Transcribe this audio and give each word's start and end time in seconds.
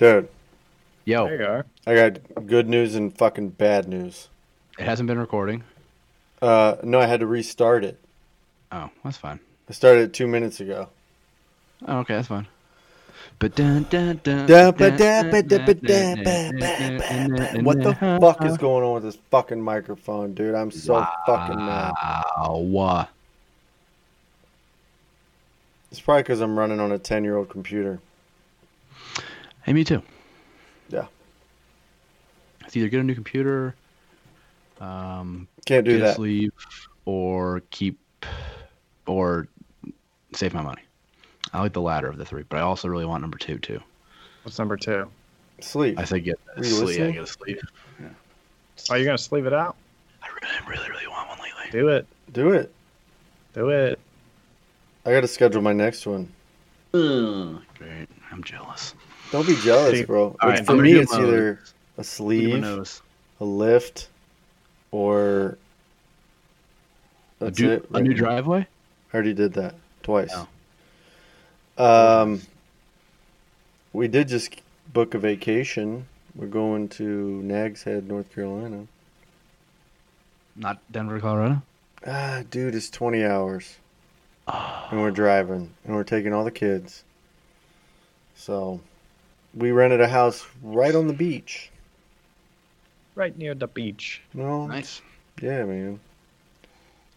Dude, 0.00 0.28
Yo, 1.04 1.26
There 1.26 1.38
you 1.38 1.46
are. 1.46 1.66
I 1.86 1.94
got 1.94 2.46
good 2.46 2.66
news 2.70 2.94
and 2.94 3.14
fucking 3.14 3.50
bad 3.50 3.86
news. 3.86 4.30
it 4.78 4.86
hasn't 4.86 5.06
been 5.06 5.18
recording. 5.18 5.62
Uh, 6.40 6.76
no, 6.82 6.98
I 6.98 7.04
had 7.04 7.20
to 7.20 7.26
restart 7.26 7.84
it. 7.84 8.00
Oh, 8.72 8.88
that's 9.04 9.18
fine. 9.18 9.40
I 9.68 9.74
started 9.74 10.04
it 10.04 10.14
two 10.14 10.26
minutes 10.26 10.58
ago. 10.58 10.88
Oh, 11.86 11.98
okay, 11.98 12.14
that's 12.14 12.28
fine. 12.28 12.46
What 13.40 13.54
the 17.82 17.94
fuck 18.22 18.42
is 18.46 18.56
going 18.56 18.82
on 18.82 18.94
with 18.94 19.02
this 19.02 19.18
fucking 19.30 19.60
microphone, 19.60 20.32
dude? 20.32 20.54
I'm 20.54 20.70
so 20.70 21.06
fucking 21.26 21.58
mad. 21.58 21.92
Wow. 22.48 23.06
It's 25.90 26.00
probably 26.00 26.22
because 26.22 26.40
I'm 26.40 26.58
running 26.58 26.80
on 26.80 26.90
a 26.90 26.98
10 26.98 27.22
year 27.22 27.36
old 27.36 27.50
computer. 27.50 28.00
Hey, 29.62 29.72
me 29.72 29.84
too. 29.84 30.02
Yeah. 30.88 31.06
It's 32.64 32.76
either 32.76 32.88
get 32.88 33.00
a 33.00 33.04
new 33.04 33.14
computer, 33.14 33.74
um, 34.80 35.48
Can't 35.66 35.84
do 35.84 35.92
get 35.92 36.00
a 36.00 36.04
that. 36.04 36.16
sleeve, 36.16 36.52
or 37.04 37.62
keep, 37.70 37.98
or 39.06 39.48
save 40.34 40.54
my 40.54 40.62
money. 40.62 40.82
I 41.52 41.60
like 41.60 41.72
the 41.72 41.80
latter 41.80 42.08
of 42.08 42.16
the 42.16 42.24
three, 42.24 42.44
but 42.48 42.58
I 42.58 42.60
also 42.60 42.88
really 42.88 43.04
want 43.06 43.22
number 43.22 43.38
two 43.38 43.58
too. 43.58 43.80
What's 44.44 44.58
number 44.58 44.76
two? 44.76 45.08
Sleep. 45.60 45.98
I 45.98 46.04
say 46.04 46.20
get 46.20 46.38
a 46.56 46.60
Were 46.60 46.64
you 46.66 46.70
sleeve. 46.72 46.98
Yeah, 46.98 47.04
listening? 47.06 47.12
get 47.14 47.22
a 47.24 47.26
sleeve. 47.26 47.60
Oh, 48.90 48.94
you're 48.94 49.04
gonna 49.04 49.18
sleeve 49.18 49.46
it 49.46 49.52
out? 49.52 49.76
I 50.22 50.28
really, 50.28 50.78
really, 50.78 50.90
really 50.90 51.06
want 51.08 51.28
one 51.28 51.38
lately. 51.38 51.70
Do 51.72 51.88
it. 51.88 52.06
Do 52.32 52.52
it. 52.52 52.72
Do 53.52 53.68
it. 53.70 53.98
I 55.04 55.10
got 55.12 55.22
to 55.22 55.28
schedule 55.28 55.60
my 55.60 55.72
next 55.72 56.06
one. 56.06 56.30
Great. 56.92 58.06
I'm 58.30 58.44
jealous. 58.44 58.94
Don't 59.30 59.46
be 59.46 59.56
jealous, 59.56 60.02
bro. 60.06 60.36
All 60.40 60.48
right, 60.48 60.64
for 60.64 60.76
me, 60.76 60.92
it's 60.92 61.12
either 61.12 61.48
a 61.48 61.50
Look 61.52 61.58
at 61.60 61.96
my 61.98 62.02
sleeve, 62.02 62.60
nose. 62.60 63.02
a 63.40 63.44
lift, 63.44 64.08
or. 64.90 65.56
A, 67.40 67.44
That's 67.44 67.56
du- 67.58 67.70
it. 67.72 67.86
a 67.94 68.00
new 68.00 68.10
now. 68.10 68.16
driveway? 68.16 68.66
I 69.12 69.14
already 69.14 69.32
did 69.34 69.54
that 69.54 69.74
twice. 70.02 70.32
Oh. 71.78 72.22
Um, 72.22 72.42
we 73.92 74.08
did 74.08 74.28
just 74.28 74.60
book 74.92 75.14
a 75.14 75.18
vacation. 75.18 76.06
We're 76.34 76.46
going 76.48 76.88
to 76.90 77.42
Nags 77.42 77.82
Head, 77.84 78.06
North 78.08 78.32
Carolina. 78.34 78.86
Not 80.56 80.78
Denver, 80.92 81.18
Colorado? 81.20 81.62
Ah, 82.06 82.42
dude, 82.50 82.74
it's 82.74 82.90
20 82.90 83.24
hours. 83.24 83.76
Oh, 84.46 84.88
And 84.90 85.00
we're 85.00 85.10
driving. 85.10 85.72
And 85.84 85.94
we're 85.94 86.04
taking 86.04 86.32
all 86.34 86.44
the 86.44 86.50
kids. 86.50 87.04
So, 88.36 88.80
we 89.54 89.70
rented 89.70 90.00
a 90.00 90.08
house 90.08 90.46
right 90.62 90.94
on 90.94 91.06
the 91.06 91.12
beach. 91.12 91.70
Right 93.14 93.36
near 93.36 93.54
the 93.54 93.66
beach. 93.66 94.22
No, 94.34 94.66
nice. 94.66 95.02
yeah, 95.42 95.64
man. 95.64 96.00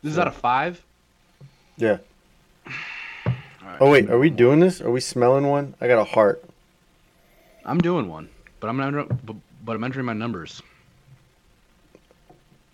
This 0.01 0.13
is 0.13 0.19
out 0.19 0.27
of 0.27 0.35
five? 0.35 0.83
Yeah. 1.77 1.97
All 3.25 3.33
right. 3.63 3.77
Oh, 3.79 3.91
wait, 3.91 4.09
are 4.09 4.19
we 4.19 4.29
doing 4.29 4.59
this? 4.59 4.81
Are 4.81 4.91
we 4.91 4.99
smelling 4.99 5.47
one? 5.47 5.75
I 5.79 5.87
got 5.87 5.99
a 5.99 6.03
heart. 6.03 6.43
I'm 7.65 7.79
doing 7.79 8.09
one, 8.09 8.27
but 8.59 8.69
I'm 8.69 8.77
not. 8.77 9.25
But, 9.25 9.35
but 9.63 9.75
I'm 9.75 9.83
entering 9.83 10.05
my 10.05 10.13
numbers. 10.13 10.61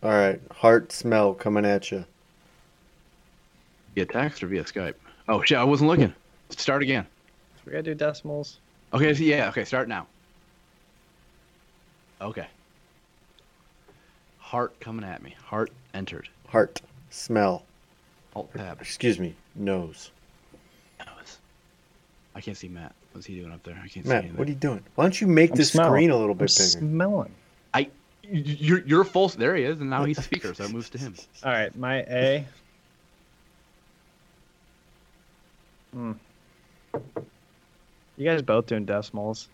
All 0.02 0.10
right, 0.10 0.42
heart 0.52 0.92
smell 0.92 1.34
coming 1.34 1.66
at 1.66 1.92
you. 1.92 2.06
Via 3.94 4.06
text 4.06 4.42
or 4.42 4.48
via 4.48 4.64
Skype? 4.64 4.96
Oh 5.28 5.44
shit! 5.44 5.58
I 5.58 5.64
wasn't 5.64 5.90
looking. 5.90 6.14
Start 6.50 6.82
again. 6.82 7.06
We 7.66 7.74
gotta 7.74 7.84
do 7.84 7.94
decimals. 7.94 8.60
Okay. 8.94 9.14
So 9.14 9.24
yeah. 9.24 9.50
Okay. 9.50 9.66
Start 9.66 9.88
now. 9.88 10.08
Okay. 12.22 12.48
Heart 14.40 14.80
coming 14.80 15.06
at 15.06 15.22
me. 15.22 15.36
Heart 15.46 15.72
entered. 15.94 16.28
Heart 16.48 16.82
smell. 17.12 17.64
Alt 18.36 18.54
tab. 18.56 18.82
Excuse 18.82 19.20
me, 19.20 19.36
nose. 19.56 20.12
Nose. 21.06 21.38
I 22.36 22.42
can't 22.42 22.58
see 22.58 22.68
Matt. 22.68 22.94
What's 23.14 23.26
he 23.28 23.40
doing 23.40 23.52
up 23.52 23.64
there? 23.64 23.80
I 23.84 23.88
can't 23.88 24.06
Matt, 24.06 24.24
see 24.24 24.28
anything. 24.28 24.38
what 24.38 24.48
are 24.48 24.52
you 24.52 24.58
doing? 24.58 24.84
Why 24.96 25.04
don't 25.06 25.20
you 25.22 25.28
make 25.28 25.52
I'm 25.52 25.58
this 25.58 25.72
smelling. 25.72 25.92
screen 25.92 26.10
a 26.12 26.16
little 26.16 26.32
I'm 26.32 26.38
bit 26.38 26.50
bigger? 26.56 26.70
smelling. 26.70 27.34
I 27.74 27.90
You're 28.24 28.80
you're 28.86 29.04
full. 29.04 29.30
There 29.30 29.56
he 29.56 29.64
is, 29.64 29.80
and 29.80 29.90
now 29.90 30.04
he's 30.06 30.24
speaker, 30.24 30.54
so 30.54 30.64
it 30.66 30.72
moves 30.72 30.90
to 30.92 30.98
him. 30.98 31.16
All 31.44 31.52
right, 31.52 31.76
my 31.78 31.98
A. 32.10 32.46
Hmm. 35.94 36.12
You 38.20 38.26
guys 38.26 38.42
both 38.42 38.66
doing 38.68 38.84
decimals? 38.84 39.48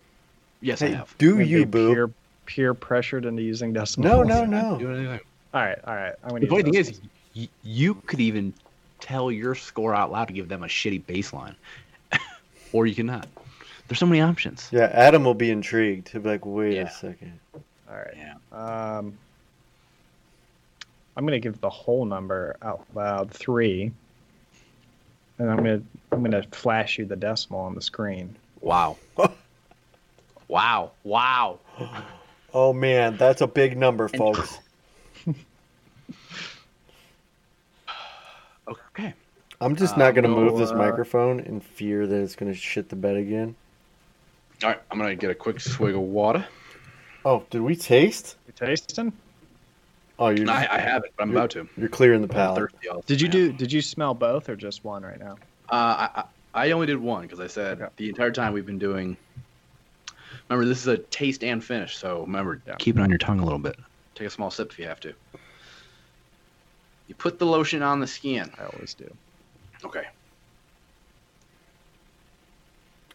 Yes, 0.60 0.82
I 0.82 0.88
have. 0.88 1.14
do 1.18 1.38
you, 1.38 1.58
be 1.58 1.70
boo? 1.70 1.94
Peer, 1.94 2.10
peer 2.46 2.74
pressured 2.74 3.24
into 3.24 3.40
using 3.40 3.72
decimals. 3.72 4.10
No, 4.10 4.22
no, 4.24 4.44
no. 4.44 4.76
doing 4.76 4.96
anything. 5.06 5.20
All 5.54 5.62
right, 5.62 5.78
all 5.86 5.94
right. 5.94 6.14
I'm 6.24 6.30
gonna 6.30 6.40
The 6.40 6.46
use 6.46 6.50
funny 6.50 6.62
thing 6.64 6.74
is, 6.74 7.00
y- 7.36 7.48
you 7.62 7.94
could 7.94 8.18
even 8.20 8.52
tell 8.98 9.30
your 9.30 9.54
score 9.54 9.94
out 9.94 10.10
loud 10.10 10.26
to 10.26 10.34
give 10.34 10.48
them 10.48 10.64
a 10.64 10.66
shitty 10.66 11.04
baseline, 11.04 11.54
or 12.72 12.86
you 12.86 12.94
cannot. 12.96 13.28
There's 13.86 14.00
so 14.00 14.06
many 14.06 14.20
options. 14.20 14.68
Yeah, 14.72 14.90
Adam 14.92 15.22
will 15.22 15.34
be 15.34 15.52
intrigued. 15.52 16.08
He'll 16.08 16.22
be 16.22 16.30
like, 16.30 16.44
wait 16.44 16.74
Yeah. 16.74 16.88
a 16.88 16.90
second. 16.90 17.38
all 17.54 17.94
right. 17.94 18.14
Yeah. 18.16 18.34
Um, 18.98 19.16
I'm 21.16 21.24
gonna 21.24 21.38
give 21.38 21.60
the 21.60 21.70
whole 21.70 22.04
number 22.04 22.56
out 22.62 22.84
loud 22.96 23.30
three, 23.30 23.92
and 25.38 25.48
I'm 25.50 25.56
gonna 25.58 25.82
I'm 26.10 26.24
gonna 26.24 26.42
flash 26.50 26.98
you 26.98 27.04
the 27.04 27.14
decimal 27.14 27.60
on 27.60 27.76
the 27.76 27.80
screen. 27.80 28.34
Wow. 28.66 28.96
wow. 30.48 30.90
Wow. 31.04 31.60
Oh 32.52 32.72
man, 32.72 33.16
that's 33.16 33.40
a 33.40 33.46
big 33.46 33.76
number, 33.76 34.08
folks. 34.08 34.58
Okay. 38.68 39.14
I'm 39.60 39.76
just 39.76 39.94
Uh, 39.94 39.98
not 39.98 40.16
gonna 40.16 40.34
we'll, 40.34 40.46
move 40.46 40.58
this 40.58 40.72
uh, 40.72 40.74
microphone 40.74 41.38
in 41.38 41.60
fear 41.60 42.08
that 42.08 42.20
it's 42.20 42.34
gonna 42.34 42.52
shit 42.54 42.88
the 42.88 42.96
bed 42.96 43.16
again. 43.16 43.54
All 44.64 44.70
right. 44.70 44.80
I'm 44.90 44.98
gonna 44.98 45.14
get 45.14 45.30
a 45.30 45.34
quick 45.36 45.60
swig 45.60 45.94
of 45.94 46.00
water. 46.00 46.44
Oh, 47.24 47.44
did 47.50 47.60
we 47.60 47.76
taste? 47.76 48.34
You 48.48 48.54
tasting? 48.56 49.12
Oh, 50.18 50.30
you're 50.30 50.50
I, 50.50 50.66
I 50.68 50.78
have 50.80 51.04
it, 51.04 51.12
but 51.16 51.22
I'm 51.22 51.30
about 51.30 51.50
to. 51.50 51.68
you're 51.76 51.88
clearing 51.88 52.22
the 52.22 52.28
I'm 52.28 52.56
palate. 52.56 52.72
Did 53.06 53.20
you 53.20 53.28
do? 53.28 53.52
Did 53.52 53.70
you 53.70 53.80
smell 53.80 54.14
both 54.14 54.48
or 54.48 54.56
just 54.56 54.82
one 54.82 55.04
right 55.04 55.20
now? 55.20 55.36
Uh, 55.68 56.08
I, 56.16 56.24
I 56.56 56.68
I 56.68 56.70
only 56.72 56.86
did 56.86 56.96
one 56.98 57.22
because 57.22 57.38
I 57.38 57.46
said 57.46 57.80
Okay. 57.80 57.92
the 57.96 58.08
entire 58.08 58.32
time 58.32 58.52
we've 58.52 58.66
been 58.66 58.78
doing. 58.78 59.16
Remember, 60.48 60.66
this 60.66 60.80
is 60.80 60.86
a 60.86 60.96
taste 60.98 61.44
and 61.44 61.62
finish, 61.62 61.96
so 61.96 62.22
remember, 62.22 62.62
Yeah. 62.66 62.74
keep 62.78 62.96
it 62.96 63.02
on 63.02 63.10
your 63.10 63.18
tongue 63.18 63.40
a 63.40 63.44
little 63.44 63.58
bit. 63.58 63.76
Take 64.14 64.26
a 64.26 64.30
small 64.30 64.50
sip 64.50 64.72
if 64.72 64.78
you 64.78 64.86
have 64.86 65.00
to. 65.00 65.14
You 67.08 67.14
put 67.14 67.38
the 67.38 67.46
lotion 67.46 67.82
on 67.82 68.00
the 68.00 68.06
skin. 68.06 68.50
I 68.58 68.64
always 68.64 68.94
do. 68.94 69.08
Okay. 69.84 70.04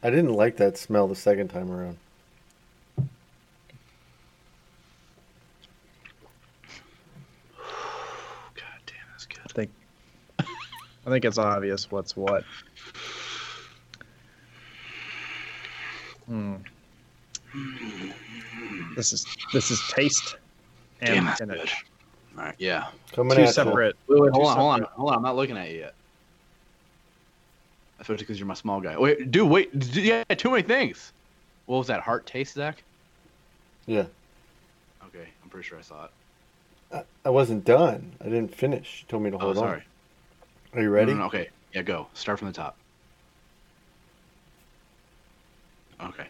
I 0.03 0.09
didn't 0.09 0.33
like 0.33 0.57
that 0.57 0.77
smell 0.77 1.07
the 1.07 1.15
second 1.15 1.49
time 1.49 1.71
around. 1.71 1.97
God 7.57 8.81
damn, 8.85 8.95
that's 9.11 9.25
good. 9.25 9.39
I 9.45 9.53
think 9.53 9.71
I 10.39 11.09
think 11.09 11.25
it's 11.25 11.37
obvious 11.37 11.89
what's 11.91 12.15
what. 12.15 12.43
Hmm. 16.31 16.55
This 18.95 19.11
is 19.11 19.25
this 19.51 19.69
is 19.69 19.81
taste 19.89 20.37
and 21.01 21.15
Damn, 21.17 21.25
that's 21.25 21.39
good. 21.41 21.49
finish. 21.49 21.83
All 22.37 22.43
right, 22.45 22.55
yeah. 22.57 22.87
Coming 23.11 23.35
Two 23.35 23.41
at 23.43 23.47
ya. 23.47 23.51
separate. 23.51 23.97
Wait, 24.07 24.21
wait, 24.21 24.27
two 24.29 24.33
hold 24.33 24.47
on, 24.47 24.57
hold 24.57 24.71
on, 24.71 24.87
hold 24.95 25.09
on. 25.11 25.15
I'm 25.17 25.23
not 25.23 25.35
looking 25.35 25.57
at 25.57 25.69
you 25.71 25.79
yet. 25.79 25.93
Especially 27.99 28.23
because 28.23 28.39
you're 28.39 28.47
my 28.47 28.53
small 28.53 28.79
guy. 28.79 28.97
Wait, 28.97 29.29
dude, 29.29 29.49
wait. 29.49 29.77
d- 29.77 30.03
Yeah, 30.07 30.23
too 30.37 30.51
many 30.51 30.63
things. 30.63 31.11
What 31.65 31.79
was 31.79 31.87
that? 31.87 31.99
Heart 31.99 32.27
taste, 32.27 32.53
Zach? 32.53 32.81
Yeah, 33.85 34.05
Okay, 35.05 35.27
I'm 35.43 35.49
pretty 35.49 35.67
sure 35.67 35.79
I 35.79 35.81
saw 35.81 36.05
it. 36.05 36.11
I, 36.93 37.03
I 37.25 37.29
wasn't 37.29 37.65
done. 37.65 38.15
I 38.21 38.25
didn't 38.25 38.55
finish. 38.55 39.01
You 39.01 39.07
told 39.09 39.23
me 39.23 39.31
to 39.31 39.37
hold 39.37 39.57
Oh, 39.57 39.59
hold 39.59 39.67
sorry. 39.67 39.83
on. 40.73 40.79
Are 40.79 40.81
you 40.81 40.89
ready? 40.91 41.11
No, 41.11 41.17
no, 41.17 41.19
no, 41.23 41.27
okay, 41.27 41.49
yeah, 41.73 41.81
go. 41.81 42.07
Start 42.13 42.39
from 42.39 42.47
the 42.47 42.53
top. 42.53 42.80
Okay. 46.03 46.27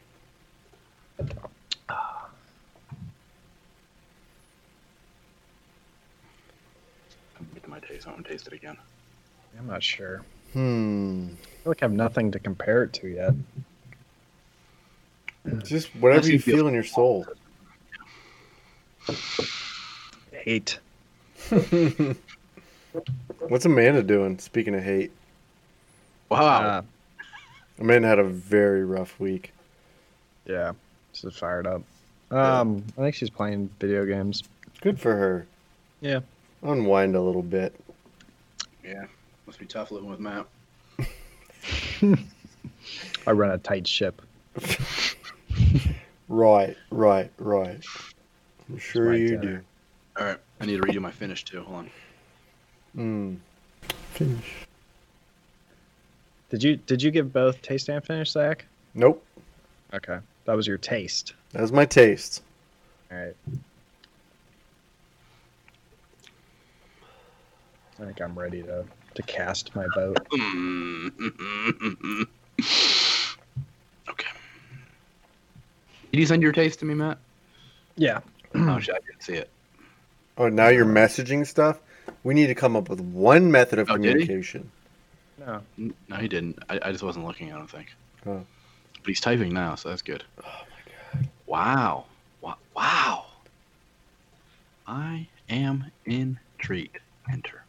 I'm 7.40 7.48
getting 7.54 7.70
my 7.70 7.80
taste. 7.80 8.08
I 8.08 8.12
want 8.12 8.26
to 8.26 8.32
taste 8.32 8.48
it 8.48 8.54
again. 8.54 8.78
I'm 9.58 9.68
not 9.68 9.84
sure. 9.84 10.22
Hmm. 10.54 11.28
I 11.32 11.36
feel 11.64 11.72
like 11.72 11.84
I 11.84 11.86
have 11.86 11.92
nothing 11.94 12.32
to 12.32 12.40
compare 12.40 12.84
it 12.84 12.94
to 12.94 13.08
yet. 13.08 13.34
Just 15.64 15.88
whatever 15.96 16.28
you 16.28 16.34
you 16.34 16.40
feel- 16.40 16.58
feel 16.58 16.68
in 16.68 16.74
your 16.74 16.84
soul. 16.84 17.26
Hate. 20.32 20.80
What's 23.48 23.66
Amanda 23.66 24.04
doing? 24.04 24.38
Speaking 24.40 24.76
of 24.76 24.84
hate, 24.84 25.12
Wow. 26.30 26.62
Uh, 26.62 26.82
Amanda 27.80 28.08
had 28.08 28.20
a 28.20 28.24
very 28.24 28.86
rough 28.86 29.20
week. 29.20 29.52
Yeah. 30.46 30.74
She's 31.14 31.36
fired 31.36 31.68
up. 31.68 31.82
Um, 32.32 32.84
I 32.98 33.02
think 33.02 33.16
she's 33.16 33.30
playing 33.30 33.70
video 33.80 34.06
games. 34.06 34.44
Good 34.82 35.00
for 35.00 35.16
her. 35.16 35.46
Yeah. 36.00 36.22
Unwind 36.64 37.16
a 37.16 37.22
little 37.22 37.42
bit. 37.42 37.76
Yeah, 38.84 39.06
must 39.46 39.60
be 39.60 39.66
tough 39.66 39.92
living 39.92 40.10
with 40.10 40.20
Matt. 40.20 40.46
I 43.28 43.32
run 43.32 43.52
a 43.52 43.58
tight 43.58 43.88
ship. 43.88 44.22
Right, 46.32 46.78
right, 46.92 47.30
right. 47.40 47.86
I'm 48.70 48.78
sure 48.78 49.10
my 49.10 49.16
you 49.18 49.38
dinner. 49.38 49.66
All 50.18 50.28
right, 50.28 50.38
I 50.62 50.66
need 50.66 50.78
to 50.78 50.82
redo 50.82 51.02
my 51.02 51.12
finish 51.12 51.44
too. 51.44 51.62
Hold 51.62 51.78
on. 51.78 51.90
Mm. 52.96 53.38
Finish. 54.14 54.54
Did 56.50 56.64
you 56.64 56.78
did 56.78 57.04
you 57.04 57.12
give 57.12 57.34
both 57.34 57.62
taste 57.62 57.90
and 57.90 58.02
finish, 58.02 58.32
Zach? 58.32 58.66
Nope. 58.94 59.22
Okay, 59.94 60.20
that 60.52 60.58
was 60.58 60.68
your 60.68 60.78
taste. 60.78 61.34
That 61.54 61.62
was 61.62 61.72
my 61.72 61.86
taste. 61.86 62.44
All 63.10 63.18
right. 63.18 63.34
I 67.98 68.04
think 68.04 68.20
I'm 68.20 68.38
ready 68.38 68.62
to 68.64 68.84
to 69.14 69.22
cast 69.24 69.74
my 69.78 69.86
vote. 69.96 70.18
Mm. 70.30 72.28
okay. 74.10 74.28
Did 76.12 76.20
you 76.20 76.26
send 76.26 76.44
your 76.44 76.52
taste 76.52 76.80
to 76.80 76.86
me, 76.86 76.96
Matt? 76.96 77.18
Yeah. 77.96 78.20
oh 78.54 78.78
shit, 78.82 78.96
I 78.96 79.00
didn't 79.08 79.24
see 79.24 79.36
it. 79.36 79.50
Oh, 80.38 80.50
now 80.50 80.68
you're 80.68 80.84
messaging 80.84 81.48
stuff? 81.48 81.80
We 82.26 82.34
need 82.34 82.48
to 82.48 82.56
come 82.56 82.76
up 82.76 82.90
with 82.90 83.00
one 83.00 83.52
method 83.52 83.80
of 83.80 83.90
Oh, 83.90 83.94
communication. 83.94 84.70
No. 85.40 85.62
No, 85.78 86.18
he 86.18 86.28
didn't. 86.28 86.60
I, 86.70 86.78
I 86.84 86.92
just 86.92 87.06
wasn't 87.06 87.26
looking. 87.26 87.54
I 87.54 87.58
don't 87.58 87.72
think. 87.72 87.88
Oh. 88.26 88.44
But 89.02 89.08
he's 89.08 89.20
typing 89.20 89.54
now, 89.54 89.76
so 89.76 89.90
that's 89.90 90.02
good. 90.02 90.24
Oh 90.44 90.44
my 90.44 91.20
god. 91.20 91.30
Wow. 91.48 92.06
Wow. 92.42 92.58
Wow. 92.76 93.26
I 94.88 95.28
am 95.50 95.92
intrigued. 96.06 97.00
Enter. 97.32 97.64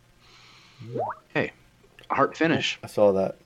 Hey, 1.32 1.52
heart 2.10 2.30
oh, 2.32 2.36
finish. 2.36 2.78
I 2.82 2.86
saw 2.86 3.12
that. 3.12 3.36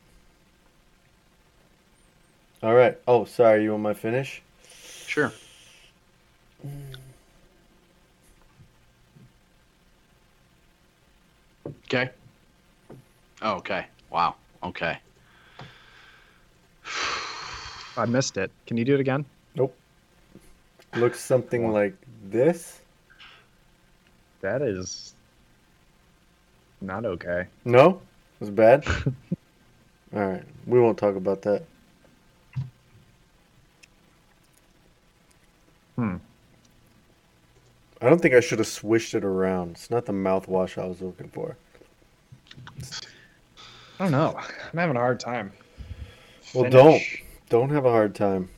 All 2.62 2.74
right. 2.74 2.98
Oh, 3.06 3.24
sorry. 3.24 3.62
You 3.62 3.72
want 3.72 3.82
my 3.82 3.94
finish? 3.94 4.42
Sure. 5.06 5.32
Okay. 11.88 12.10
Oh, 13.42 13.52
okay. 13.54 13.86
Wow. 14.10 14.34
Okay. 14.62 14.98
I 17.96 18.04
missed 18.06 18.36
it. 18.36 18.50
Can 18.66 18.76
you 18.76 18.84
do 18.84 18.94
it 18.94 19.00
again? 19.00 19.24
Nope. 19.54 19.76
Looks 20.96 21.20
something 21.20 21.72
like 21.72 21.94
this. 22.28 22.80
That 24.40 24.62
is 24.62 25.14
not 26.80 27.04
okay. 27.04 27.46
No? 27.64 28.00
It 28.34 28.40
was 28.40 28.50
bad? 28.50 28.86
All 30.14 30.20
right. 30.20 30.44
We 30.66 30.80
won't 30.80 30.98
talk 30.98 31.16
about 31.16 31.42
that. 31.42 31.62
Hmm. 35.96 36.16
I 38.02 38.10
don't 38.10 38.20
think 38.20 38.34
I 38.34 38.40
should 38.40 38.58
have 38.58 38.68
swished 38.68 39.14
it 39.14 39.24
around. 39.24 39.72
It's 39.72 39.90
not 39.90 40.04
the 40.04 40.12
mouthwash 40.12 40.80
I 40.80 40.86
was 40.86 41.00
looking 41.00 41.28
for. 41.30 41.56
I 43.98 44.04
don't 44.04 44.12
know. 44.12 44.36
I'm 44.36 44.78
having 44.78 44.96
a 44.96 45.00
hard 45.00 45.18
time. 45.18 45.52
Well, 46.54 46.68
don't. 46.68 47.02
Don't 47.48 47.70
have 47.70 47.84
a 47.84 47.90
hard 47.90 48.14
time. 48.14 48.48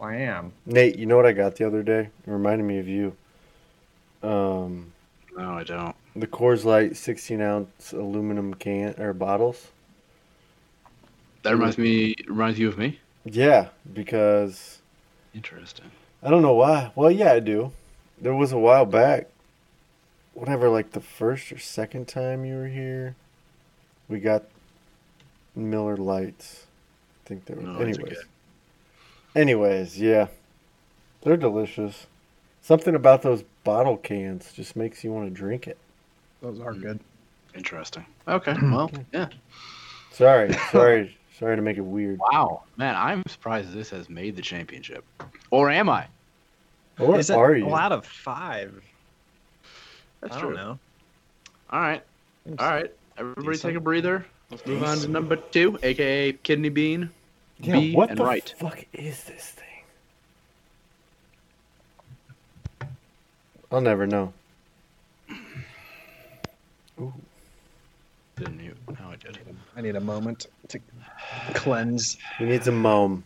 I 0.00 0.16
am. 0.16 0.52
Nate, 0.66 0.96
you 0.98 1.06
know 1.06 1.16
what 1.16 1.26
I 1.26 1.32
got 1.32 1.56
the 1.56 1.66
other 1.66 1.82
day? 1.82 2.00
It 2.26 2.30
reminded 2.30 2.64
me 2.64 2.78
of 2.78 2.86
you. 2.88 3.16
Um, 4.22 4.92
No, 5.36 5.52
I 5.52 5.64
don't. 5.64 5.96
the 6.14 6.26
Coors 6.26 6.64
Light 6.64 6.96
16 6.96 7.40
ounce 7.40 7.92
aluminum 7.92 8.54
can 8.54 8.94
or 9.00 9.12
bottles. 9.12 9.68
That 11.42 11.52
reminds 11.52 11.78
me. 11.78 12.14
Reminds 12.26 12.58
you 12.58 12.68
of 12.68 12.78
me. 12.78 13.00
Yeah, 13.24 13.68
because 13.92 14.80
Interesting. 15.34 15.90
I 16.22 16.30
don't 16.30 16.42
know 16.42 16.54
why. 16.54 16.92
Well, 16.94 17.10
yeah, 17.10 17.32
I 17.32 17.40
do. 17.40 17.72
There 18.20 18.34
was 18.34 18.50
a 18.52 18.58
while 18.58 18.84
back, 18.86 19.28
whatever, 20.34 20.68
like 20.68 20.90
the 20.92 21.00
first 21.00 21.52
or 21.52 21.58
second 21.58 22.08
time 22.08 22.44
you 22.44 22.56
were 22.56 22.66
here, 22.68 23.14
we 24.08 24.18
got 24.18 24.44
Miller 25.54 25.96
Lights. 25.96 26.66
I 27.28 27.34
think 27.34 27.44
they 27.44 27.52
were. 27.52 27.60
No, 27.60 27.78
anyways, 27.78 28.00
okay. 28.00 28.16
anyways, 29.36 30.00
yeah, 30.00 30.28
they're 31.20 31.36
delicious. 31.36 32.06
Something 32.62 32.94
about 32.94 33.20
those 33.20 33.44
bottle 33.64 33.98
cans 33.98 34.50
just 34.54 34.76
makes 34.76 35.04
you 35.04 35.12
want 35.12 35.28
to 35.28 35.30
drink 35.30 35.66
it. 35.66 35.76
Those 36.40 36.58
are 36.58 36.72
hmm. 36.72 36.80
good. 36.80 37.00
Interesting. 37.54 38.06
Okay. 38.26 38.54
Hmm. 38.54 38.72
Well, 38.72 38.90
yeah. 39.12 39.28
Sorry, 40.10 40.54
sorry, 40.72 41.18
sorry 41.38 41.56
to 41.56 41.60
make 41.60 41.76
it 41.76 41.82
weird. 41.82 42.18
Wow, 42.18 42.62
man, 42.78 42.96
I'm 42.96 43.22
surprised 43.28 43.74
this 43.74 43.90
has 43.90 44.08
made 44.08 44.34
the 44.34 44.42
championship. 44.42 45.04
Or 45.50 45.68
am 45.68 45.90
I? 45.90 46.06
What 46.96 47.20
Is 47.20 47.28
it 47.28 47.36
are 47.36 47.54
you? 47.54 47.66
a 47.66 47.76
out 47.76 47.92
of 47.92 48.06
five? 48.06 48.82
That's 50.22 50.34
I 50.34 50.40
true. 50.40 50.54
don't 50.54 50.56
know. 50.56 50.78
All 51.70 51.80
right. 51.80 52.02
All 52.58 52.70
right. 52.70 52.90
Everybody 53.18 53.48
Decent. 53.48 53.70
take 53.70 53.76
a 53.76 53.80
breather. 53.80 54.24
Let's 54.50 54.66
move 54.66 54.82
on 54.82 54.96
to 55.00 55.08
number 55.08 55.36
two, 55.36 55.78
aka 55.82 56.32
kidney 56.32 56.70
bean. 56.70 57.10
Yeah, 57.60 57.80
B 57.80 57.94
what 57.94 58.10
and 58.10 58.18
the 58.18 58.24
right. 58.24 58.54
fuck 58.58 58.84
is 58.92 59.24
this 59.24 59.56
thing? 59.56 59.64
I'll 63.70 63.80
never 63.80 64.06
know. 64.06 64.32
Ooh. 67.00 67.12
Didn't 68.36 68.60
you? 68.60 68.74
No, 68.88 69.10
I 69.10 69.16
did. 69.16 69.38
I 69.76 69.80
need 69.80 69.96
a 69.96 70.00
moment 70.00 70.46
to 70.68 70.80
cleanse. 71.54 72.16
He 72.38 72.44
needs 72.44 72.68
a 72.68 72.72
mom. 72.72 73.24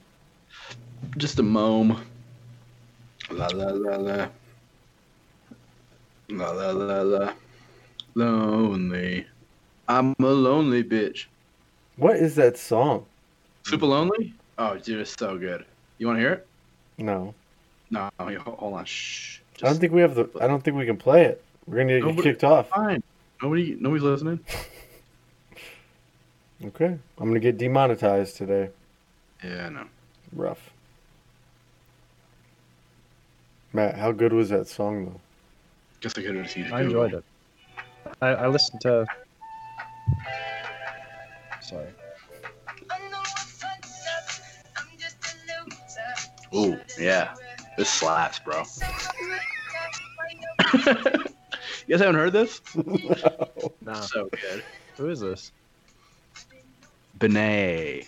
Just 1.19 1.39
a 1.39 1.43
mome. 1.43 2.01
La 3.31 3.47
la 3.49 3.71
la 3.71 3.97
la. 3.97 4.29
La 6.31 6.51
la 6.51 6.71
la 6.71 7.03
la. 7.03 7.33
Lonely. 8.15 9.27
I'm 9.89 10.15
a 10.19 10.25
lonely 10.25 10.83
bitch. 10.83 11.27
What 11.97 12.17
is 12.17 12.35
that 12.37 12.57
song? 12.57 13.07
Super 13.65 13.87
lonely? 13.87 14.35
Oh, 14.59 14.77
dude, 14.79 15.01
it's 15.01 15.17
so 15.17 15.39
good. 15.39 15.65
You 15.99 16.07
want 16.07 16.17
to 16.19 16.21
hear 16.21 16.33
it? 16.33 16.47
No, 16.99 17.35
No, 17.91 18.11
hold 18.19 18.75
on. 18.75 18.85
Shh. 18.85 19.39
I 19.63 19.67
don't 19.67 19.79
think 19.79 19.93
we 19.93 20.01
have 20.01 20.15
the. 20.15 20.29
I 20.41 20.47
don't 20.47 20.63
think 20.63 20.77
we 20.77 20.85
can 20.87 20.97
play 20.97 21.25
it. 21.25 21.43
We're 21.67 21.79
gonna 21.79 21.99
get 22.01 22.05
Nobody- 22.05 22.23
kicked 22.23 22.45
off. 22.45 22.69
fine. 22.69 23.03
Nobody, 23.43 23.77
nobody's 23.79 24.03
listening. 24.05 24.41
Okay, 26.65 26.97
I'm 27.19 27.27
gonna 27.27 27.41
get 27.41 27.59
demonetized 27.59 28.37
today. 28.37 28.71
Yeah, 29.43 29.69
no. 29.69 29.87
Rough. 30.33 30.71
Matt, 33.73 33.97
how 33.97 34.13
good 34.13 34.33
was 34.33 34.51
that 34.51 34.69
song 34.69 35.07
though? 35.07 35.21
Guess 36.03 36.19
I 36.19 36.23
could 36.23 36.37
have 36.37 36.49
seen 36.49 36.73
I 36.73 36.83
enjoyed 36.83 37.15
it. 37.15 37.25
I, 38.21 38.29
I 38.29 38.47
listened 38.47 38.81
to. 38.83 39.05
Sorry. 41.63 41.89
Ooh, 46.55 46.79
yeah. 46.99 47.35
This 47.77 47.89
slaps, 47.89 48.39
bro. 48.39 48.63
you 50.75 50.85
guys 51.89 52.01
haven't 52.01 52.15
heard 52.17 52.33
this? 52.33 52.61
No. 53.85 53.95
So 53.95 54.29
good. 54.31 54.63
Who 54.97 55.09
is 55.09 55.21
this? 55.21 55.51
Benee. 57.19 58.07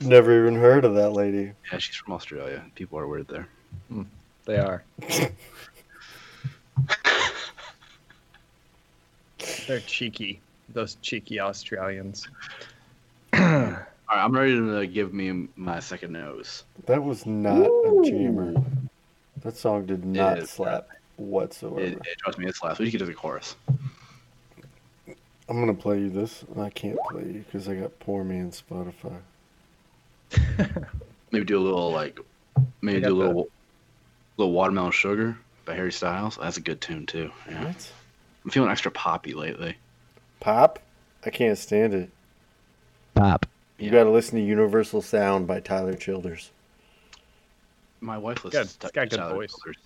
Never 0.00 0.40
even 0.40 0.54
heard 0.54 0.84
of 0.86 0.94
that 0.94 1.10
lady. 1.10 1.52
Yeah, 1.70 1.78
she's 1.78 1.96
from 1.96 2.14
Australia. 2.14 2.64
People 2.74 2.98
are 2.98 3.06
weird 3.06 3.28
there. 3.28 3.46
Hmm. 3.88 4.02
They 4.46 4.58
are. 4.58 4.82
They're 9.66 9.80
cheeky. 9.80 10.40
Those 10.70 10.96
cheeky 11.02 11.40
Australians. 11.40 12.28
All 14.14 14.20
right, 14.20 14.26
I'm 14.26 14.32
ready 14.32 14.52
to 14.52 14.78
uh, 14.78 14.84
give 14.84 15.12
me 15.12 15.48
my 15.56 15.80
second 15.80 16.12
nose. 16.12 16.62
That 16.86 17.02
was 17.02 17.26
not 17.26 17.66
a 17.66 18.02
jammer. 18.04 18.54
That 19.42 19.56
song 19.56 19.86
did 19.86 20.04
not 20.04 20.38
is, 20.38 20.44
uh, 20.44 20.46
slap 20.46 20.88
whatsoever. 21.16 21.80
It, 21.80 21.94
it, 21.94 22.18
trust 22.18 22.38
me, 22.38 22.46
it 22.46 22.54
slaps. 22.54 22.78
We 22.78 22.84
should 22.84 22.92
get 22.92 22.98
to 22.98 23.06
the 23.06 23.12
chorus. 23.12 23.56
I'm 25.48 25.58
gonna 25.58 25.74
play 25.74 25.98
you 25.98 26.10
this. 26.10 26.44
I 26.56 26.70
can't 26.70 26.96
play 27.10 27.24
you 27.24 27.44
because 27.44 27.68
I 27.68 27.74
got 27.74 27.98
poor 27.98 28.22
man 28.22 28.52
Spotify. 28.52 29.16
Maybe 31.32 31.44
do 31.44 31.58
a 31.58 31.64
little 31.64 31.90
like, 31.90 32.20
maybe 32.82 33.00
do 33.00 33.08
a 33.08 33.18
little, 33.18 33.48
little 34.36 34.52
watermelon 34.52 34.92
sugar 34.92 35.36
by 35.64 35.74
Harry 35.74 35.90
Styles. 35.90 36.38
That's 36.40 36.56
a 36.56 36.60
good 36.60 36.80
tune 36.80 37.06
too. 37.06 37.32
Yeah, 37.50 37.64
What? 37.64 37.92
I'm 38.44 38.52
feeling 38.52 38.70
extra 38.70 38.92
poppy 38.92 39.34
lately. 39.34 39.76
Pop? 40.38 40.78
I 41.26 41.30
can't 41.30 41.58
stand 41.58 41.94
it. 41.94 42.10
Pop. 43.16 43.46
You 43.78 43.86
Yeah. 43.86 43.92
gotta 43.92 44.10
listen 44.10 44.38
to 44.38 44.44
Universal 44.44 45.02
Sound 45.02 45.46
by 45.46 45.60
Tyler 45.60 45.94
Childers. 45.94 46.50
My 48.00 48.18
wife 48.18 48.44
listens 48.44 48.68
He's 48.70 48.76
to 48.78 48.90
got 48.92 49.10
good 49.10 49.16
Tyler 49.18 49.34
voice. 49.34 49.50
Childers 49.52 49.76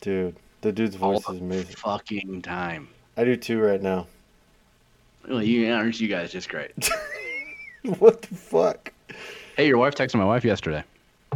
Dude, 0.00 0.36
the 0.60 0.72
dude's 0.72 0.96
voice 0.96 1.24
the 1.26 1.32
is 1.32 1.40
amazing. 1.40 1.76
fucking 1.76 2.42
time. 2.42 2.88
I 3.16 3.24
do 3.24 3.36
too 3.36 3.60
right 3.60 3.80
now. 3.82 4.06
Well, 5.28 5.42
you, 5.42 5.72
aren't 5.72 5.98
you 6.00 6.08
guys 6.08 6.30
just 6.32 6.48
great? 6.48 6.72
what 7.98 8.22
the 8.22 8.34
fuck? 8.34 8.92
hey, 9.56 9.66
your 9.66 9.78
wife 9.78 9.94
texted 9.94 10.16
my 10.16 10.24
wife 10.24 10.44
yesterday. 10.44 10.84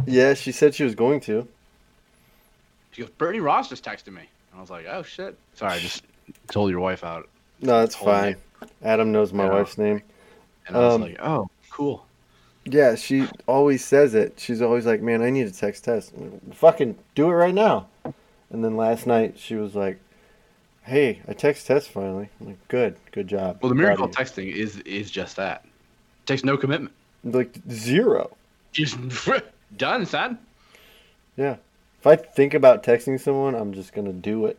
Yeah, 0.05 0.33
she 0.33 0.51
said 0.51 0.73
she 0.75 0.83
was 0.83 0.95
going 0.95 1.19
to. 1.21 1.47
She 2.91 3.01
goes, 3.01 3.11
Bernie 3.17 3.39
Ross 3.39 3.69
just 3.69 3.83
texted 3.83 4.07
me. 4.13 4.21
And 4.51 4.57
I 4.57 4.61
was 4.61 4.69
like, 4.69 4.85
oh 4.89 5.03
shit. 5.03 5.37
Sorry, 5.55 5.73
I 5.73 5.79
just 5.79 6.03
told 6.49 6.69
your 6.71 6.79
wife 6.79 7.03
out. 7.03 7.27
No, 7.61 7.79
that's 7.81 7.95
Told 7.95 8.07
me. 8.07 8.35
fine. 8.61 8.69
Adam 8.83 9.11
knows 9.11 9.33
my 9.33 9.45
Yeah. 9.45 9.51
wife's 9.51 9.77
name. 9.77 10.01
And 10.67 10.77
I 10.77 10.79
was 10.79 10.95
Um, 10.95 11.01
like, 11.01 11.17
oh, 11.21 11.49
cool. 11.73 12.05
Yeah, 12.65 12.95
she 12.95 13.27
always 13.47 13.83
says 13.83 14.13
it. 14.13 14.35
She's 14.37 14.61
always 14.61 14.85
like, 14.85 15.01
"Man, 15.01 15.21
I 15.21 15.29
need 15.31 15.47
a 15.47 15.51
text 15.51 15.83
test." 15.83 16.13
Like, 16.15 16.53
Fucking 16.53 16.97
do 17.15 17.27
it 17.29 17.33
right 17.33 17.53
now. 17.53 17.87
And 18.05 18.63
then 18.63 18.77
last 18.77 19.05
night 19.07 19.37
she 19.37 19.55
was 19.55 19.75
like, 19.75 19.99
"Hey, 20.83 21.21
I 21.27 21.33
text 21.33 21.67
test 21.67 21.89
finally." 21.89 22.29
I'm 22.39 22.47
like, 22.47 22.67
"Good, 22.69 22.95
good 23.11 23.27
job." 23.27 23.57
Well, 23.61 23.69
the 23.69 23.75
miracle 23.75 24.05
of 24.05 24.11
of 24.11 24.15
texting 24.15 24.53
is 24.53 24.77
is 24.81 25.11
just 25.11 25.35
that. 25.35 25.65
It 25.65 26.27
takes 26.27 26.43
no 26.45 26.55
commitment. 26.55 26.93
like 27.23 27.57
zero. 27.69 28.37
Just 28.71 28.97
done, 29.77 30.05
son. 30.05 30.37
Yeah. 31.35 31.57
If 31.99 32.07
I 32.07 32.15
think 32.15 32.53
about 32.53 32.83
texting 32.83 33.19
someone, 33.19 33.55
I'm 33.55 33.73
just 33.73 33.93
gonna 33.93 34.13
do 34.13 34.45
it. 34.45 34.57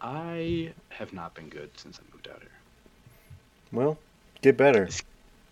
I 0.00 0.72
have 0.90 1.12
not 1.12 1.34
been 1.34 1.48
good 1.48 1.70
since 1.76 1.98
I 1.98 2.02
moved 2.14 2.28
out 2.28 2.40
here. 2.40 2.50
Well, 3.72 3.98
get 4.42 4.56
better. 4.56 4.88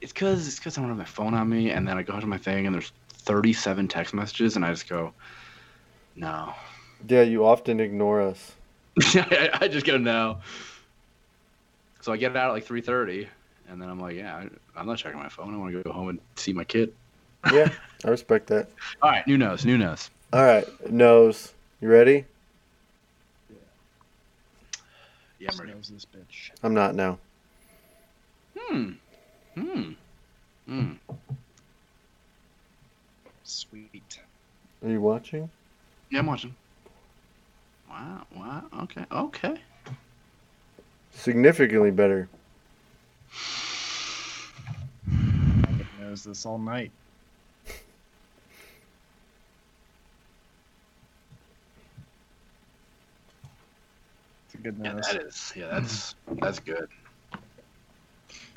It's 0.05 0.13
because 0.13 0.47
it's 0.47 0.59
because 0.59 0.77
I 0.77 0.83
don't 0.83 0.91
have 0.91 0.99
my 0.99 1.07
phone 1.07 1.33
on 1.33 1.49
me, 1.49 1.71
and 1.71 1.89
then 1.89 1.97
I 1.97 2.03
go 2.03 2.21
to 2.21 2.27
my 2.27 2.37
thing, 2.37 2.67
and 2.67 2.75
there's 2.75 2.93
37 3.09 3.89
text 3.89 4.13
messages, 4.13 4.55
and 4.55 4.63
I 4.63 4.69
just 4.69 4.87
go, 4.87 5.15
no. 6.15 6.53
Yeah, 7.09 7.23
you 7.23 7.47
often 7.47 7.81
ignore 7.81 8.21
us. 8.21 8.53
I, 9.01 9.49
I 9.63 9.69
just 9.69 9.87
go 9.87 9.97
no. 9.97 10.41
So 12.03 12.13
I 12.13 12.19
get 12.19 12.37
out 12.37 12.51
at 12.51 12.53
like 12.53 12.67
3:30, 12.67 13.29
and 13.71 13.81
then 13.81 13.89
I'm 13.89 13.99
like, 13.99 14.17
yeah, 14.17 14.37
I, 14.37 14.49
I'm 14.79 14.87
not 14.87 14.99
checking 14.99 15.19
my 15.19 15.31
phone. 15.31 15.55
I 15.55 15.57
want 15.57 15.73
to 15.73 15.83
go 15.83 15.91
home 15.91 16.11
and 16.11 16.21
see 16.37 16.53
my 16.53 16.65
kid. 16.65 16.93
Yeah, 17.51 17.71
I 18.05 18.11
respect 18.11 18.49
that. 18.49 18.69
All 19.01 19.11
right, 19.11 19.27
new 19.27 19.39
nose, 19.39 19.65
new 19.65 19.79
nose. 19.79 20.11
All 20.35 20.45
right, 20.45 20.67
nose. 20.93 21.55
You 21.81 21.89
ready? 21.89 22.27
Yeah, 25.39 25.49
I'm 25.51 25.61
ready. 25.61 25.73
Knows 25.73 25.89
this 25.89 26.05
bitch. 26.05 26.51
I'm 26.63 26.75
not 26.75 26.95
now. 26.95 27.19
Hmm. 28.55 28.91
Hmm. 29.55 29.93
Hmm. 30.67 30.93
Sweet. 33.45 34.21
Are 34.83 34.91
you 34.91 35.01
watching? 35.01 35.49
Yeah, 36.11 36.21
I'm 36.21 36.27
watching. 36.27 36.55
Wow. 37.89 38.27
Wow. 38.35 38.65
Okay. 38.83 39.05
Okay. 39.13 39.57
Significantly 41.13 41.91
better. 41.91 42.29
It 45.07 45.87
knows 46.01 46.25
this 46.25 46.45
all 46.45 46.59
night. 46.59 46.91
It's 54.47 54.55
a 54.55 54.59
good 54.59 54.77
Yeah, 54.83 54.95
that 54.95 55.23
is. 55.23 55.53
Yeah, 55.55 55.69
that's 55.69 56.15
that's 56.41 56.59
good. 56.59 56.89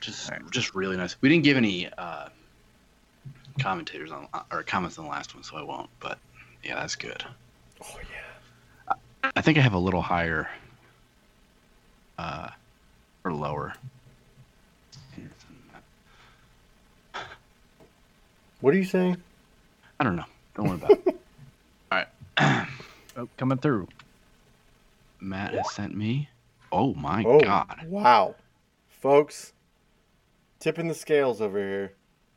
Just 0.02 0.30
Alright. 0.32 0.50
just 0.52 0.76
really 0.76 0.98
nice. 0.98 1.16
We 1.22 1.30
didn't 1.30 1.44
give 1.44 1.58
any 1.58 1.90
uh, 1.98 2.30
commentators 3.60 4.12
on 4.12 4.28
or 4.52 4.64
comments 4.64 4.98
on 5.00 5.06
the 5.06 5.12
last 5.12 5.34
one, 5.34 5.44
so 5.44 5.58
I 5.58 5.64
won't. 5.64 5.90
But 6.00 6.20
yeah, 6.64 6.76
that's 6.76 6.96
good. 6.96 7.24
Oh 7.84 7.96
yeah. 8.00 8.94
I 9.36 9.42
think 9.42 9.58
I 9.58 9.62
have 9.62 9.74
a 9.74 9.80
little 9.80 10.02
higher 10.02 10.50
uh, 12.18 12.50
or 13.24 13.34
lower. 13.34 13.74
What 18.62 18.74
are 18.74 18.78
you 18.78 18.86
saying? 18.86 19.18
I 20.00 20.04
don't 20.04 20.16
know. 20.16 20.26
Don't 20.56 20.68
worry 20.68 20.76
about 20.78 20.92
it. 20.92 21.08
All 21.92 22.04
right. 22.38 22.68
Oh, 23.20 23.28
coming 23.36 23.58
through. 23.58 23.88
Matt 25.20 25.56
has 25.56 25.74
sent 25.74 25.96
me. 25.98 26.30
Oh 26.72 26.94
my 26.94 27.24
Oh, 27.26 27.40
god. 27.40 27.80
wow, 27.88 28.36
folks, 28.90 29.54
tipping 30.60 30.88
the 30.88 30.94
scales 30.94 31.42
over 31.42 31.58
here. 31.58 31.94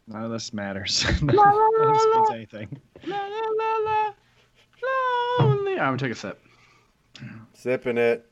None 0.07 0.25
of 0.25 0.31
this 0.31 0.53
matters. 0.53 1.05
None 1.23 1.37
of 1.39 1.95
this 1.95 2.07
means 2.15 2.31
anything. 2.33 2.81
La, 3.07 3.17
la, 3.17 3.41
la, 3.59 3.77
la, 3.85 4.13
lonely. 5.39 5.73
I'm 5.73 5.97
gonna 5.97 5.99
take 5.99 6.13
a 6.13 6.15
sip. 6.15 6.43
Sipping 7.55 7.99
it. 7.99 8.31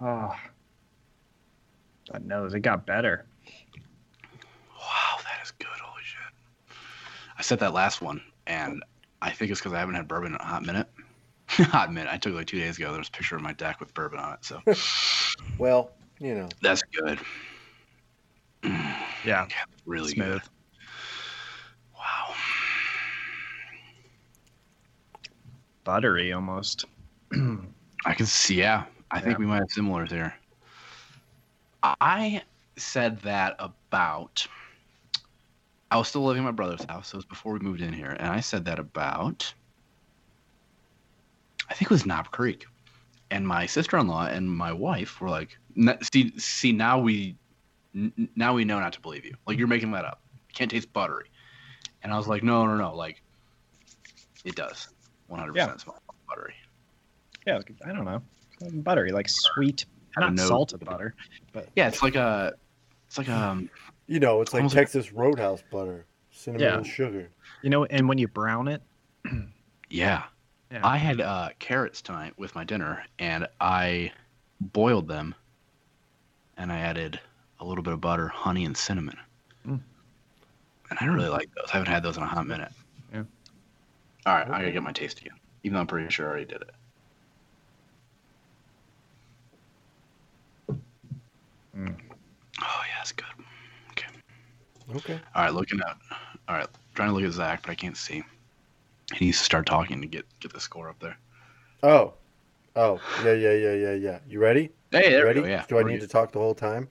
Oh. 0.00 0.34
That 2.12 2.24
nose, 2.24 2.54
it 2.54 2.60
got 2.60 2.84
better. 2.86 3.24
Wow, 4.78 5.18
that 5.22 5.42
is 5.42 5.50
good. 5.52 5.68
Holy 5.68 6.02
shit. 6.04 6.76
I 7.38 7.42
said 7.42 7.60
that 7.60 7.72
last 7.72 8.02
one, 8.02 8.20
and 8.46 8.82
I 9.22 9.30
think 9.30 9.50
it's 9.50 9.60
because 9.60 9.72
I 9.72 9.78
haven't 9.78 9.94
had 9.94 10.08
bourbon 10.08 10.34
in 10.34 10.40
a 10.40 10.44
hot 10.44 10.64
minute. 10.64 10.88
hot 11.48 11.92
minute. 11.92 12.12
I 12.12 12.18
took 12.18 12.32
it 12.32 12.36
like 12.36 12.46
two 12.46 12.58
days 12.58 12.76
ago. 12.76 12.90
There 12.90 12.98
was 12.98 13.08
a 13.08 13.12
picture 13.12 13.36
of 13.36 13.42
my 13.42 13.52
deck 13.52 13.80
with 13.80 13.94
bourbon 13.94 14.18
on 14.18 14.34
it, 14.34 14.44
so 14.44 14.60
Well, 15.58 15.92
you 16.22 16.34
know. 16.34 16.48
that's 16.62 16.82
good. 16.82 17.18
Yeah. 19.24 19.46
Really 19.86 20.12
Smooth. 20.12 20.40
good. 20.40 20.42
Wow. 21.94 22.34
Buttery 25.84 26.32
almost. 26.32 26.84
I 28.04 28.14
can 28.14 28.26
see. 28.26 28.56
Yeah, 28.56 28.84
I 29.10 29.20
think 29.20 29.38
we 29.38 29.46
might 29.46 29.58
have 29.58 29.70
similars 29.70 30.10
there. 30.10 30.34
I 31.82 32.42
said 32.76 33.20
that 33.22 33.56
about. 33.58 34.46
I 35.90 35.96
was 35.98 36.08
still 36.08 36.24
living 36.24 36.42
at 36.42 36.46
my 36.46 36.52
brother's 36.52 36.84
house. 36.84 37.08
So 37.08 37.16
it 37.16 37.18
was 37.18 37.24
before 37.26 37.52
we 37.52 37.58
moved 37.60 37.80
in 37.80 37.92
here, 37.92 38.16
and 38.18 38.28
I 38.28 38.40
said 38.40 38.64
that 38.64 38.78
about. 38.78 39.52
I 41.68 41.74
think 41.74 41.90
it 41.90 41.94
was 41.94 42.06
Knob 42.06 42.30
Creek, 42.30 42.66
and 43.30 43.46
my 43.46 43.66
sister-in-law 43.66 44.26
and 44.26 44.50
my 44.50 44.72
wife 44.72 45.20
were 45.20 45.30
like, 45.30 45.50
"N- 45.52 45.61
"See, 46.12 46.32
see, 46.38 46.72
now 46.72 46.98
we, 46.98 47.36
n- 47.94 48.12
n- 48.18 48.28
now 48.36 48.54
we 48.54 48.64
know 48.64 48.78
not 48.80 48.92
to 48.94 49.00
believe 49.00 49.24
you. 49.24 49.34
Like 49.46 49.58
you're 49.58 49.68
making 49.68 49.92
that 49.92 50.04
up. 50.04 50.20
It 50.48 50.54
can't 50.54 50.70
taste 50.70 50.92
buttery." 50.92 51.26
And 52.02 52.12
I 52.12 52.16
was 52.16 52.26
like, 52.28 52.42
"No, 52.42 52.66
no, 52.66 52.76
no. 52.76 52.94
Like, 52.94 53.22
it 54.44 54.54
does. 54.56 54.88
100% 55.30 55.54
Yeah. 55.56 55.76
smell 55.76 56.02
buttery." 56.28 56.54
Yeah, 57.46 57.60
I 57.84 57.92
don't 57.92 58.04
know. 58.04 58.22
Buttery, 58.82 59.10
like 59.12 59.28
sweet, 59.28 59.86
not 60.16 60.34
nose. 60.34 60.46
salted 60.48 60.84
butter. 60.84 61.14
But 61.52 61.68
yeah, 61.74 61.88
it's 61.88 62.02
like 62.02 62.14
a, 62.14 62.52
it's 63.08 63.18
like 63.18 63.28
um, 63.28 63.68
You 64.06 64.20
know, 64.20 64.40
it's 64.42 64.52
like 64.52 64.60
Almost 64.60 64.76
like- 64.76 64.82
Texas 64.86 65.12
Roadhouse 65.12 65.62
butter, 65.70 66.06
cinnamon 66.30 66.66
Yeah. 66.66 66.76
and 66.76 66.86
sugar. 66.86 67.30
You 67.62 67.70
know, 67.70 67.84
and 67.86 68.08
when 68.08 68.18
you 68.18 68.28
brown 68.28 68.68
it, 68.68 68.82
yeah. 69.90 70.24
Yeah. 70.70 70.80
I 70.84 70.96
had 70.96 71.20
uh, 71.20 71.50
carrots 71.58 72.00
tonight 72.00 72.32
with 72.38 72.54
my 72.54 72.64
dinner, 72.64 73.04
and 73.18 73.46
I 73.60 74.12
boiled 74.60 75.06
them, 75.08 75.34
and 76.56 76.72
I 76.72 76.78
added 76.78 77.20
a 77.60 77.64
little 77.64 77.82
bit 77.82 77.92
of 77.92 78.00
butter, 78.00 78.28
honey, 78.28 78.64
and 78.64 78.76
cinnamon. 78.76 79.16
Mm. 79.66 79.80
And 80.90 80.98
I 81.00 81.06
really 81.06 81.28
like 81.28 81.48
those. 81.54 81.68
I 81.70 81.78
haven't 81.78 81.92
had 81.92 82.02
those 82.02 82.16
in 82.16 82.22
a 82.22 82.26
hot 82.26 82.46
minute. 82.46 82.70
Yeah. 83.12 83.22
All 84.26 84.34
right, 84.34 84.46
I 84.46 84.50
Okay. 84.50 84.58
gotta 84.60 84.72
get 84.72 84.82
my 84.82 84.92
taste 84.92 85.20
again, 85.20 85.34
even 85.62 85.74
though 85.74 85.80
I'm 85.80 85.86
pretty 85.86 86.10
sure 86.10 86.26
I 86.26 86.30
already 86.30 86.44
did 86.46 86.62
it. 86.62 86.70
Mm. 91.76 91.96
Oh 92.60 92.82
yeah, 92.86 93.00
it's 93.00 93.12
good. 93.12 93.26
Okay. 93.92 94.08
Okay. 94.94 95.20
All 95.34 95.44
right, 95.44 95.54
looking 95.54 95.80
at. 95.80 95.96
All 96.48 96.56
right, 96.56 96.68
trying 96.94 97.08
to 97.08 97.14
look 97.14 97.24
at 97.24 97.32
Zach, 97.32 97.62
but 97.62 97.70
I 97.70 97.74
can't 97.74 97.96
see. 97.96 98.22
He 99.14 99.26
needs 99.26 99.38
to 99.38 99.44
start 99.44 99.66
talking 99.66 100.00
to 100.00 100.06
get 100.06 100.26
get 100.40 100.52
the 100.52 100.60
score 100.60 100.88
up 100.88 100.98
there. 101.00 101.16
Oh. 101.82 102.14
Oh, 102.74 103.00
yeah, 103.22 103.34
yeah, 103.34 103.52
yeah, 103.52 103.74
yeah, 103.74 103.92
yeah. 103.92 104.18
You 104.26 104.38
ready? 104.40 104.70
Hey, 104.92 105.10
there 105.10 105.24
ready? 105.24 105.40
we 105.40 105.46
go. 105.46 105.52
Yeah. 105.52 105.64
Do 105.68 105.78
I 105.78 105.82
We're 105.82 105.88
need 105.88 106.00
good. 106.00 106.08
to 106.10 106.12
talk 106.12 106.32
the 106.32 106.38
whole 106.38 106.54
time? 106.54 106.90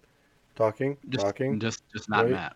Talking? 0.56 0.98
just, 1.10 1.24
talking? 1.24 1.60
Just, 1.60 1.84
just 1.94 2.10
not 2.10 2.24
Right? 2.24 2.32
Matt. 2.32 2.56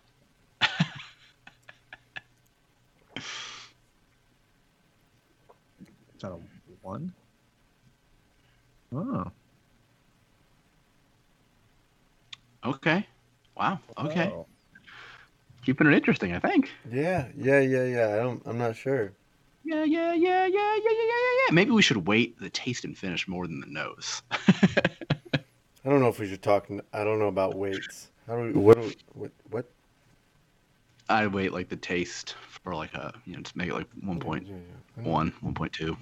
is 6.16 6.20
that 6.20 6.32
a 6.32 6.38
one? 6.82 7.12
Oh, 8.92 9.24
Okay. 12.64 13.06
Wow. 13.56 13.78
Okay. 13.98 14.32
Oh. 14.34 14.46
Keeping 15.64 15.86
it 15.86 15.94
interesting, 15.94 16.32
I 16.32 16.40
think. 16.40 16.70
Yeah, 16.90 17.28
yeah, 17.36 17.60
yeah, 17.60 17.84
yeah. 17.84 18.08
I 18.14 18.16
don't 18.16 18.42
I'm 18.46 18.58
not 18.58 18.74
sure. 18.74 19.12
Yeah, 19.62 19.84
yeah, 19.84 20.12
yeah, 20.12 20.46
yeah, 20.46 20.46
yeah, 20.46 20.46
yeah, 20.46 20.90
yeah, 20.90 20.90
yeah, 20.96 21.46
yeah. 21.48 21.52
Maybe 21.52 21.70
we 21.70 21.82
should 21.82 22.08
wait 22.08 22.38
the 22.40 22.50
taste 22.50 22.84
and 22.84 22.98
finish 22.98 23.28
more 23.28 23.46
than 23.46 23.60
the 23.60 23.66
nose. 23.66 24.22
I 25.86 25.90
don't 25.90 26.00
know 26.00 26.08
if 26.08 26.18
we 26.18 26.26
should 26.28 26.42
talk 26.42 26.68
I 26.92 27.04
don't 27.04 27.20
know 27.20 27.28
about 27.28 27.54
weights. 27.54 28.08
How 28.26 28.36
do 28.36 28.42
we 28.42 28.52
what 28.52 28.76
do 28.76 28.82
we, 28.88 28.96
what 29.14 29.30
what 29.50 29.64
I'd 31.08 31.32
wait 31.32 31.52
like 31.52 31.68
the 31.68 31.76
taste 31.76 32.34
for 32.64 32.74
like 32.74 32.92
a 32.94 33.14
you 33.24 33.36
know 33.36 33.42
just 33.42 33.54
make 33.54 33.68
it 33.68 33.74
like 33.74 33.86
one 34.00 34.18
point 34.18 34.48
Yeah, 34.48 34.54
yeah, 34.56 35.04
I 35.04 35.08
one, 35.08 35.32
one 35.40 35.54
point 35.54 35.72
two. 35.72 35.96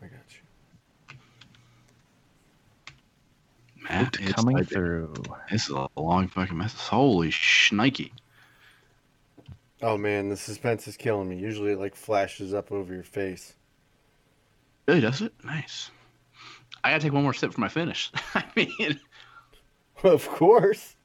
I 0.00 0.06
got 0.06 0.20
you. 0.30 1.16
Matt, 3.82 4.16
it's 4.20 4.32
Coming 4.34 4.56
like- 4.58 4.68
through. 4.68 5.12
This 5.50 5.64
is 5.64 5.70
a 5.70 5.88
long 5.96 6.28
fucking 6.28 6.56
mess. 6.56 6.72
Holy 6.74 7.30
shnikey. 7.30 8.12
Oh 9.82 9.96
man, 9.98 10.28
the 10.28 10.36
suspense 10.36 10.86
is 10.86 10.96
killing 10.96 11.28
me. 11.28 11.36
Usually 11.36 11.72
it 11.72 11.78
like 11.80 11.96
flashes 11.96 12.54
up 12.54 12.70
over 12.70 12.94
your 12.94 13.02
face. 13.02 13.54
Really 14.86 15.00
does 15.00 15.20
it? 15.22 15.32
Nice. 15.44 15.90
I 16.84 16.90
gotta 16.90 17.02
take 17.02 17.12
one 17.12 17.22
more 17.22 17.34
sip 17.34 17.52
for 17.52 17.60
my 17.60 17.68
finish. 17.68 18.10
I 18.34 18.44
mean, 18.56 19.00
of 20.02 20.28
course. 20.28 20.96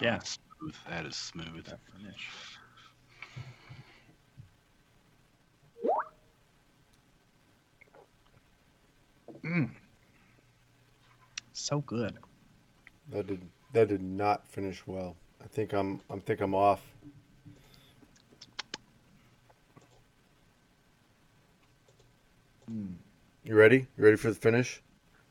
Yeah. 0.00 0.18
smooth. 0.20 0.74
That 0.88 1.06
is 1.06 1.16
smooth. 1.16 1.64
That 1.66 1.80
finish. 1.96 2.28
Mm. 9.44 9.70
So 11.52 11.80
good. 11.80 12.18
That 13.10 13.26
did 13.26 13.42
that 13.72 13.88
did 13.88 14.02
not 14.02 14.46
finish 14.48 14.86
well. 14.86 15.16
I 15.42 15.46
think 15.48 15.72
I'm 15.72 16.00
I 16.10 16.18
think 16.18 16.40
I'm 16.40 16.54
off. 16.54 16.82
Mm. 22.70 22.94
You 23.44 23.54
ready? 23.54 23.86
You 23.96 24.04
ready 24.04 24.16
for 24.16 24.28
the 24.28 24.34
finish? 24.34 24.82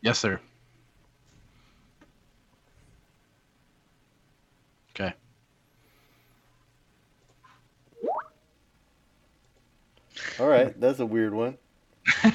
Yes, 0.01 0.19
sir. 0.19 0.39
Okay. 4.91 5.13
All 10.39 10.47
right, 10.47 10.79
that's 10.79 10.99
a 10.99 11.05
weird 11.05 11.33
one. 11.33 11.57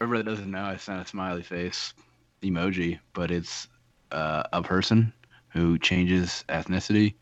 Everybody 0.00 0.22
that 0.24 0.30
doesn't 0.30 0.50
know, 0.50 0.64
I 0.64 0.76
sent 0.76 1.00
a 1.02 1.06
smiley 1.06 1.42
face 1.42 1.94
emoji, 2.42 2.98
but 3.14 3.30
it's 3.30 3.68
uh, 4.10 4.42
a 4.52 4.62
person 4.62 5.12
who 5.52 5.78
changes 5.78 6.44
ethnicity, 6.48 7.14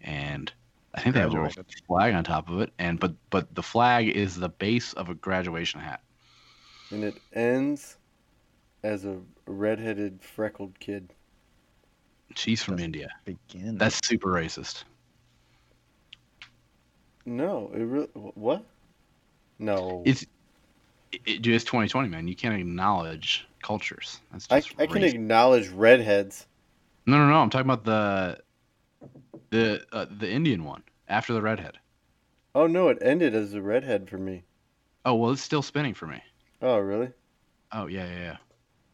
and 0.00 0.52
I 0.98 1.02
think 1.02 1.14
they 1.14 1.20
have 1.20 1.34
a 1.34 1.64
flag 1.86 2.14
on 2.14 2.24
top 2.24 2.48
of 2.48 2.60
it. 2.60 2.72
And 2.78 2.98
but 2.98 3.14
but 3.30 3.54
the 3.54 3.62
flag 3.62 4.08
is 4.08 4.34
the 4.34 4.48
base 4.48 4.92
of 4.94 5.08
a 5.08 5.14
graduation 5.14 5.80
hat. 5.80 6.00
And 6.90 7.04
it 7.04 7.20
ends 7.32 7.98
as 8.82 9.04
a 9.04 9.18
redheaded 9.46 10.20
freckled 10.22 10.78
kid. 10.80 11.12
She's 12.34 12.62
from 12.62 12.74
Doesn't 12.74 12.86
India. 12.86 13.08
Begin. 13.24 13.78
That's 13.78 14.06
super 14.06 14.28
racist. 14.28 14.84
No, 17.24 17.70
it 17.74 17.82
really 17.82 18.08
what? 18.14 18.64
No. 19.60 20.02
It's 20.04 20.22
it, 21.12 21.20
it, 21.26 21.42
dude, 21.42 21.54
it's 21.54 21.64
2020, 21.64 22.08
man. 22.08 22.26
You 22.26 22.34
can't 22.34 22.54
acknowledge 22.54 23.46
cultures. 23.62 24.20
That's 24.32 24.46
I 24.50 24.60
just 24.60 24.74
I 24.80 24.86
can 24.86 25.04
acknowledge 25.04 25.68
redheads. 25.68 26.46
No, 27.06 27.18
no, 27.18 27.28
no. 27.28 27.36
I'm 27.36 27.50
talking 27.50 27.70
about 27.70 27.84
the 27.84 28.40
the 29.50 29.86
uh, 29.92 30.06
the 30.10 30.30
Indian 30.30 30.64
one 30.64 30.84
after 31.08 31.32
the 31.32 31.42
redhead. 31.42 31.78
Oh 32.54 32.66
no, 32.66 32.88
it 32.88 32.98
ended 33.00 33.34
as 33.34 33.54
a 33.54 33.62
redhead 33.62 34.10
for 34.10 34.18
me. 34.18 34.44
Oh 35.04 35.14
well, 35.16 35.32
it's 35.32 35.42
still 35.42 35.62
spinning 35.62 35.94
for 35.94 36.06
me. 36.06 36.22
Oh 36.62 36.78
really? 36.78 37.12
Oh 37.72 37.86
yeah, 37.86 38.06
yeah, 38.06 38.36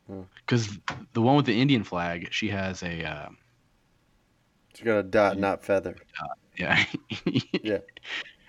yeah. 0.08 0.22
Because 0.46 0.78
the 1.12 1.22
one 1.22 1.36
with 1.36 1.46
the 1.46 1.60
Indian 1.60 1.84
flag, 1.84 2.28
she 2.30 2.48
has 2.48 2.82
a 2.82 3.04
uh, 3.04 3.28
She 4.74 4.84
got 4.84 4.98
a 4.98 5.02
dot, 5.02 5.38
not 5.38 5.64
feather. 5.64 5.96
yeah, 6.56 6.84
Yeah. 7.62 7.78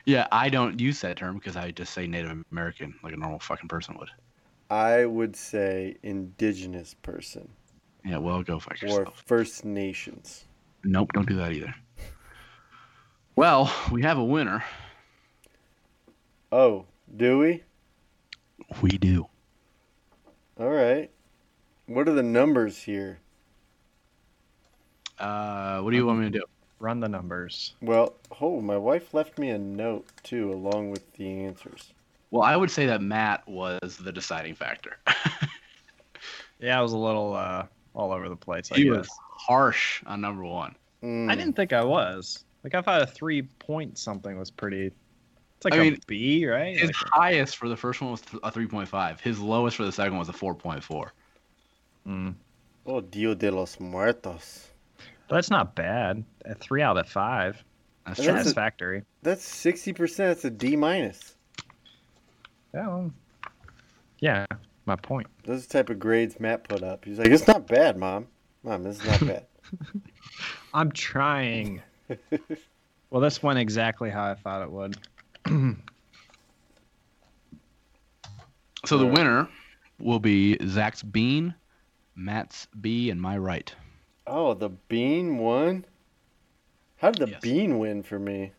yeah. 0.06 0.28
I 0.32 0.50
don't 0.50 0.80
use 0.80 1.02
that 1.02 1.18
term 1.18 1.36
because 1.38 1.56
I 1.56 1.72
just 1.72 1.94
say 1.94 2.08
Native 2.08 2.44
American 2.52 2.96
like 3.04 3.14
a 3.14 3.18
normal 3.18 3.40
fucking 3.40 3.68
person 3.70 3.98
would. 4.00 4.10
I 4.70 5.06
would 5.08 5.36
say 5.36 5.98
indigenous 6.04 6.94
person 6.94 7.56
Yeah, 8.06 8.18
well, 8.20 8.42
go 8.44 8.60
fuck 8.60 8.82
yourself. 8.82 9.08
or. 9.08 9.12
First 9.26 9.66
Nations. 9.66 10.46
Nope, 10.86 11.12
don't 11.14 11.28
do 11.28 11.36
that 11.36 11.52
either. 11.52 11.76
Well, 13.36 13.74
we 13.92 14.02
have 14.04 14.18
a 14.18 14.24
winner. 14.24 14.64
Oh, 16.52 16.86
do 17.16 17.40
we? 17.40 17.64
We 18.82 18.92
do. 18.92 19.28
All 20.60 20.70
right. 20.70 21.12
What 21.88 22.08
are 22.08 22.14
the 22.14 22.24
numbers 22.24 22.82
here? 22.82 23.20
Uh, 25.20 25.80
what 25.82 25.92
do 25.92 25.98
you 25.98 26.06
want 26.06 26.20
me 26.20 26.26
to 26.32 26.40
do? 26.40 26.46
Run 26.80 27.00
the 27.00 27.10
numbers. 27.10 27.76
Well, 27.82 28.14
oh, 28.42 28.62
my 28.62 28.78
wife 28.78 29.14
left 29.14 29.38
me 29.38 29.50
a 29.50 29.58
note 29.58 30.08
too, 30.24 30.52
along 30.52 30.92
with 30.92 31.14
the 31.14 31.46
answers. 31.46 31.94
Well, 32.32 32.44
I 32.44 32.56
would 32.56 32.72
say 32.72 32.86
that 32.88 33.02
Matt 33.02 33.48
was 33.48 33.98
the 33.98 34.12
deciding 34.12 34.56
factor. 34.56 34.98
Yeah, 36.60 36.80
I 36.80 36.82
was 36.82 36.94
a 36.94 36.98
little 36.98 37.36
uh, 37.36 37.66
all 37.94 38.12
over 38.12 38.30
the 38.30 38.36
place. 38.36 38.72
I 38.72 38.76
he 38.76 38.84
guess. 38.86 38.98
was 38.98 39.10
harsh 39.30 40.02
on 40.06 40.22
number 40.22 40.44
one. 40.44 40.76
Mm, 41.04 41.30
I 41.30 41.36
didn't 41.36 41.56
think 41.56 41.74
I 41.74 41.84
was. 41.84 42.46
Like 42.66 42.74
I 42.74 42.82
thought 42.82 43.04
a 43.04 43.06
three 43.06 43.44
point 43.44 43.96
something 43.96 44.40
was 44.40 44.50
pretty. 44.50 44.88
It's 44.88 45.66
like 45.66 45.76
I 45.76 45.78
a 45.78 45.82
mean, 45.82 46.00
B, 46.08 46.48
right? 46.48 46.76
His 46.76 46.88
Like 46.88 46.96
highest 46.96 47.58
for 47.58 47.70
the 47.70 47.78
first 47.78 48.02
one 48.02 48.10
was 48.10 48.22
a 48.42 48.52
3.5. 48.52 49.20
His 49.20 49.40
lowest 49.40 49.78
for 49.78 49.86
the 49.86 49.92
second 49.92 50.14
one 50.14 50.20
was 50.20 50.30
a 50.30 50.34
4.4. 50.34 51.10
mm. 52.08 52.34
Oh, 52.88 53.02
Dia 53.02 53.36
de 53.36 53.52
los 53.52 53.80
Muertos. 53.80 54.72
But 55.28 55.36
that's 55.36 55.52
not 55.52 55.76
bad. 55.76 56.24
A 56.46 56.56
three 56.56 56.82
out 56.82 56.98
of 56.98 57.08
five. 57.08 57.64
That's 58.08 58.18
And 58.18 58.30
that's 58.30 58.40
Satisfactory. 58.40 59.04
That's 59.22 59.44
sixty 59.44 59.94
percent. 59.94 60.30
That's 60.30 60.46
a 60.46 60.50
D 60.50 60.76
minus. 60.76 61.36
Yeah. 62.74 62.88
well, 62.88 63.12
yeah. 64.22 64.46
My 64.88 64.96
point. 64.96 65.28
Those 65.44 65.60
are 65.60 65.68
the 65.68 65.74
type 65.74 65.90
of 65.92 66.00
grades 66.00 66.40
Matt 66.40 66.68
put 66.68 66.82
up. 66.82 67.06
He's 67.06 67.20
like, 67.20 67.28
it's 67.28 67.48
not 67.48 67.68
bad, 67.68 67.96
mom. 67.96 68.26
Mom, 68.64 68.82
this 68.82 69.00
is 69.00 69.06
not 69.06 69.20
bad. 69.28 69.46
I'm 70.74 70.92
trying. 70.92 71.84
Well, 73.10 73.22
this 73.22 73.42
went 73.42 73.60
exactly 73.60 74.10
how 74.10 74.24
I 74.24 74.36
thought 74.36 74.62
it 74.64 74.72
would. 74.72 74.98
So 78.86 78.98
the 78.98 79.06
winner 79.08 79.50
will 80.00 80.20
be 80.20 80.58
Zach's 80.68 81.02
Bean, 81.04 81.56
Matt's 82.16 82.68
B, 82.80 83.10
and 83.10 83.22
my 83.22 83.38
right. 83.38 83.74
oh, 84.28 84.54
the 84.54 84.70
bean 84.70 85.38
won. 85.38 85.86
How 86.98 87.12
did 87.12 87.20
the 87.20 87.28
Yes. 87.28 87.42
bean 87.42 87.80
win 87.80 88.04
for 88.04 88.20
me? 88.20 88.54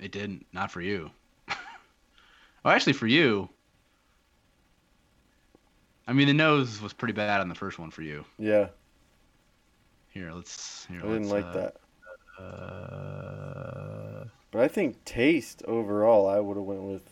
It 0.00 0.10
didn't. 0.12 0.46
Not 0.52 0.70
for 0.70 0.80
you. 0.80 1.10
well, 1.48 2.74
actually, 2.74 2.92
for 2.94 3.06
you. 3.06 3.48
I 6.06 6.12
mean, 6.12 6.26
the 6.28 6.34
nose 6.34 6.80
was 6.80 6.92
pretty 6.92 7.12
bad 7.14 7.40
on 7.40 7.48
the 7.48 7.54
first 7.54 7.78
one 7.78 7.90
for 7.90 8.02
you. 8.02 8.24
Yeah, 8.38 8.68
Here, 10.16 10.32
let's. 10.32 10.86
Here, 10.86 11.00
I 11.00 11.08
didn't 11.08 11.28
let's, 11.28 11.44
like 11.44 11.44
uh, 11.44 11.70
that. 12.38 12.42
Uh, 12.42 14.24
But 14.50 14.62
I 14.62 14.68
think 14.68 15.04
taste 15.04 15.62
overall, 15.68 16.26
I 16.26 16.40
would 16.40 16.56
have 16.56 16.64
went 16.64 16.80
with 16.80 17.02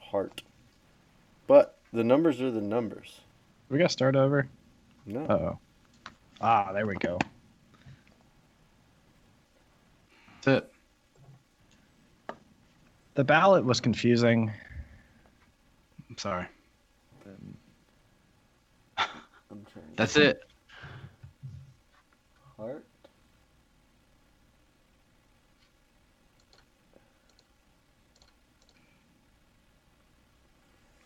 heart. 0.00 0.42
But 1.46 1.78
the 1.92 2.02
numbers 2.02 2.40
are 2.40 2.50
the 2.50 2.60
numbers. 2.60 3.20
We 3.68 3.78
got 3.78 3.84
to 3.84 3.92
start 3.92 4.16
over. 4.16 4.48
No. 5.06 5.20
Uh 5.26 5.32
oh. 5.32 5.58
Ah, 6.40 6.72
there 6.72 6.88
we 6.88 6.96
go. 6.96 7.20
that's 10.42 10.64
it. 10.64 10.72
The 13.14 13.22
ballot 13.22 13.64
was 13.64 13.80
confusing. 13.80 14.50
I'm 16.08 16.18
sorry. 16.18 16.46
I'm. 18.98 19.64
That's 19.94 20.16
it. 20.16 20.49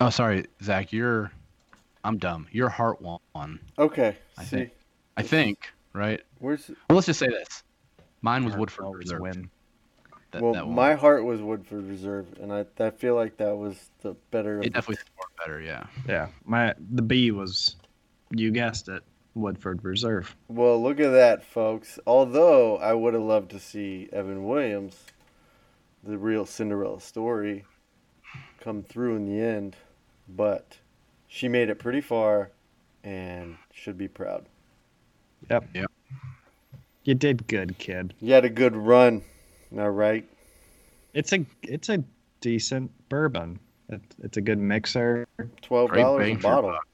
Oh, 0.04 0.10
sorry, 0.10 0.44
Zach. 0.62 0.92
You're. 0.92 1.30
I'm 2.04 2.18
dumb. 2.18 2.46
Your 2.52 2.68
heart 2.68 3.00
won. 3.00 3.58
Okay. 3.78 4.16
I 4.36 4.44
see, 4.44 4.56
think- 4.56 4.72
I 5.16 5.22
think, 5.22 5.72
right? 5.94 6.20
where's 6.38 6.68
Well, 6.68 6.96
let's 6.96 7.06
just 7.06 7.18
say 7.18 7.28
this. 7.28 7.62
Mine 8.20 8.44
was 8.44 8.54
Woodford 8.56 8.94
Reserve. 8.94 9.20
win. 9.20 9.50
That, 10.32 10.42
well, 10.42 10.52
that 10.52 10.66
my 10.66 10.94
heart 10.94 11.24
was 11.24 11.40
Woodford 11.40 11.86
Reserve, 11.88 12.26
and 12.42 12.52
I 12.52 12.66
I 12.78 12.90
feel 12.90 13.14
like 13.14 13.36
that 13.38 13.56
was 13.56 13.90
the 14.02 14.14
better. 14.30 14.58
Of 14.58 14.64
It 14.64 14.72
the 14.74 14.80
definitely 14.80 14.96
scored 14.96 15.30
better, 15.38 15.60
yeah. 15.60 15.86
Yeah, 16.06 16.28
my 16.44 16.74
the 16.92 17.02
B 17.02 17.30
was, 17.30 17.76
you 18.32 18.50
guessed 18.50 18.88
it, 18.88 19.02
Woodford 19.34 19.82
Reserve. 19.84 20.34
Well, 20.48 20.82
look 20.82 21.00
at 21.00 21.10
that, 21.10 21.44
folks. 21.44 21.98
Although 22.06 22.76
I 22.78 22.92
would 22.92 23.14
have 23.14 23.22
loved 23.22 23.50
to 23.52 23.60
see 23.60 24.08
Evan 24.12 24.44
Williams, 24.44 24.96
the 26.02 26.18
real 26.18 26.44
Cinderella 26.44 27.00
story, 27.00 27.64
come 28.60 28.82
through 28.82 29.16
in 29.16 29.24
the 29.26 29.40
end, 29.42 29.76
but 30.28 30.78
She 31.28 31.48
made 31.48 31.68
it 31.68 31.78
pretty 31.78 32.00
far, 32.00 32.50
and 33.02 33.56
should 33.72 33.98
be 33.98 34.08
proud. 34.08 34.46
Yep. 35.50 35.68
Yep. 35.74 35.90
You 37.04 37.14
did 37.14 37.46
good, 37.48 37.76
kid. 37.78 38.14
You 38.20 38.32
had 38.32 38.44
a 38.44 38.48
good 38.50 38.74
run. 38.76 39.22
All 39.76 39.90
right. 39.90 40.24
It's 41.12 41.32
a 41.32 41.44
it's 41.62 41.88
a 41.88 42.02
decent 42.40 42.90
bourbon. 43.08 43.58
It, 43.90 44.00
it's 44.22 44.36
a 44.36 44.40
good 44.40 44.58
mixer. 44.58 45.26
Twelve 45.60 45.90
Great 45.90 46.02
dollars 46.02 46.22
a 46.22 46.24
bang 46.30 46.38
for 46.38 46.46
your 46.48 46.54
bottle. 46.56 46.70
buck. 46.70 46.86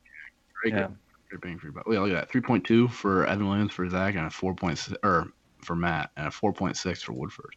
Great, 0.62 0.74
Yeah. 0.74 0.86
good, 0.88 0.96
great 1.28 1.40
bang 1.42 1.58
for 1.58 1.66
your 1.66 1.72
buck. 1.74 1.86
Well, 1.86 2.00
look 2.02 2.10
at 2.10 2.14
that. 2.14 2.30
Three 2.30 2.40
point 2.40 2.64
two 2.64 2.88
for 2.88 3.26
Evan 3.26 3.46
Williams 3.46 3.72
for 3.72 3.88
Zach, 3.88 4.14
and 4.16 4.26
a 4.26 4.30
four 4.30 4.54
point 4.54 4.78
six 4.78 4.96
or 5.04 5.28
for 5.62 5.76
Matt, 5.76 6.10
and 6.16 6.26
a 6.26 6.30
four 6.30 6.52
point 6.52 6.76
six 6.76 7.02
for 7.02 7.12
Woodford. 7.12 7.54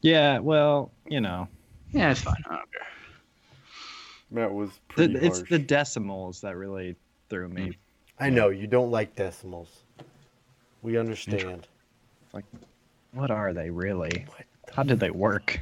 Yeah, 0.00 0.38
well, 0.38 0.92
you 1.06 1.20
know, 1.20 1.48
Yeah, 1.92 2.10
it's 2.10 2.20
fine. 2.22 2.34
I 2.46 2.56
don't 2.56 2.72
care. 2.72 2.86
That 4.32 4.52
was 4.52 4.70
the, 4.96 5.04
it's 5.24 5.38
harsh. 5.38 5.50
the 5.50 5.58
decimals 5.58 6.40
that 6.42 6.56
really 6.56 6.96
threw 7.30 7.48
me. 7.48 7.78
I 8.18 8.30
know 8.30 8.48
you 8.48 8.66
don't 8.66 8.90
like 8.90 9.14
decimals. 9.14 9.84
We 10.82 10.98
understand. 10.98 11.66
Like, 12.32 12.44
what 13.12 13.30
are 13.30 13.52
they 13.54 13.70
really? 13.70 14.26
How 14.72 14.82
did 14.82 15.00
they 15.00 15.10
work? 15.10 15.60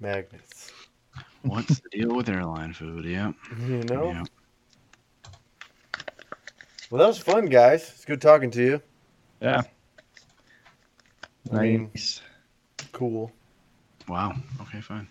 Magnets. 0.00 0.72
What's 1.42 1.78
the 1.80 1.88
deal 1.90 2.14
with 2.14 2.28
airline 2.28 2.72
food? 2.72 3.04
Yeah. 3.04 3.32
You 3.60 3.82
know. 3.84 4.10
yeah. 4.10 4.24
Well, 6.90 7.00
that 7.00 7.06
was 7.06 7.18
fun, 7.18 7.46
guys. 7.46 7.82
It's 7.94 8.04
good 8.04 8.20
talking 8.20 8.50
to 8.52 8.62
you. 8.62 8.82
Yeah. 9.40 9.62
I 11.52 11.62
mean- 11.62 11.90
Nice. 11.94 12.20
Cool. 12.92 13.30
Wow. 14.08 14.34
Okay, 14.62 14.80
fine. 14.80 15.06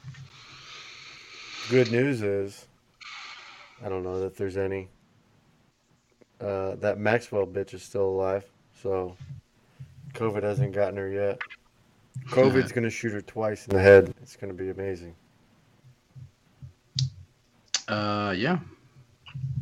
Good 1.69 1.91
news 1.91 2.21
is, 2.21 2.67
I 3.84 3.89
don't 3.89 4.04
know 4.04 4.19
that 4.19 4.38
there's 4.38 4.58
any. 4.58 4.89
Uh, 6.39 6.75
that 6.75 6.99
Maxwell 6.99 7.47
bitch 7.47 7.73
is 7.73 7.82
still 7.82 8.06
alive, 8.08 8.45
so 8.82 9.15
COVID 10.13 10.43
hasn't 10.43 10.73
gotten 10.73 10.97
her 10.97 11.10
yet. 11.10 11.39
COVID's 12.30 12.71
gonna 12.71 12.89
shoot 12.89 13.13
her 13.13 13.21
twice 13.21 13.67
in 13.67 13.75
the 13.75 13.82
head. 13.82 14.13
It's 14.21 14.36
gonna 14.36 14.54
be 14.54 14.69
amazing. 14.69 15.15
Uh, 17.88 18.34
yeah. 18.38 18.60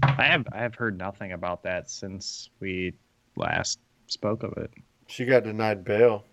I 0.02 0.24
have 0.24 0.46
I 0.52 0.58
have 0.58 0.76
heard 0.76 0.98
nothing 0.98 1.32
about 1.32 1.63
that 1.63 1.89
since 1.89 2.50
we 2.60 2.94
last 3.36 3.80
spoke 4.08 4.44
of 4.44 4.54
it. 4.58 4.72
She 5.08 5.26
got 5.26 5.44
denied 5.44 5.84
bail, 5.84 6.26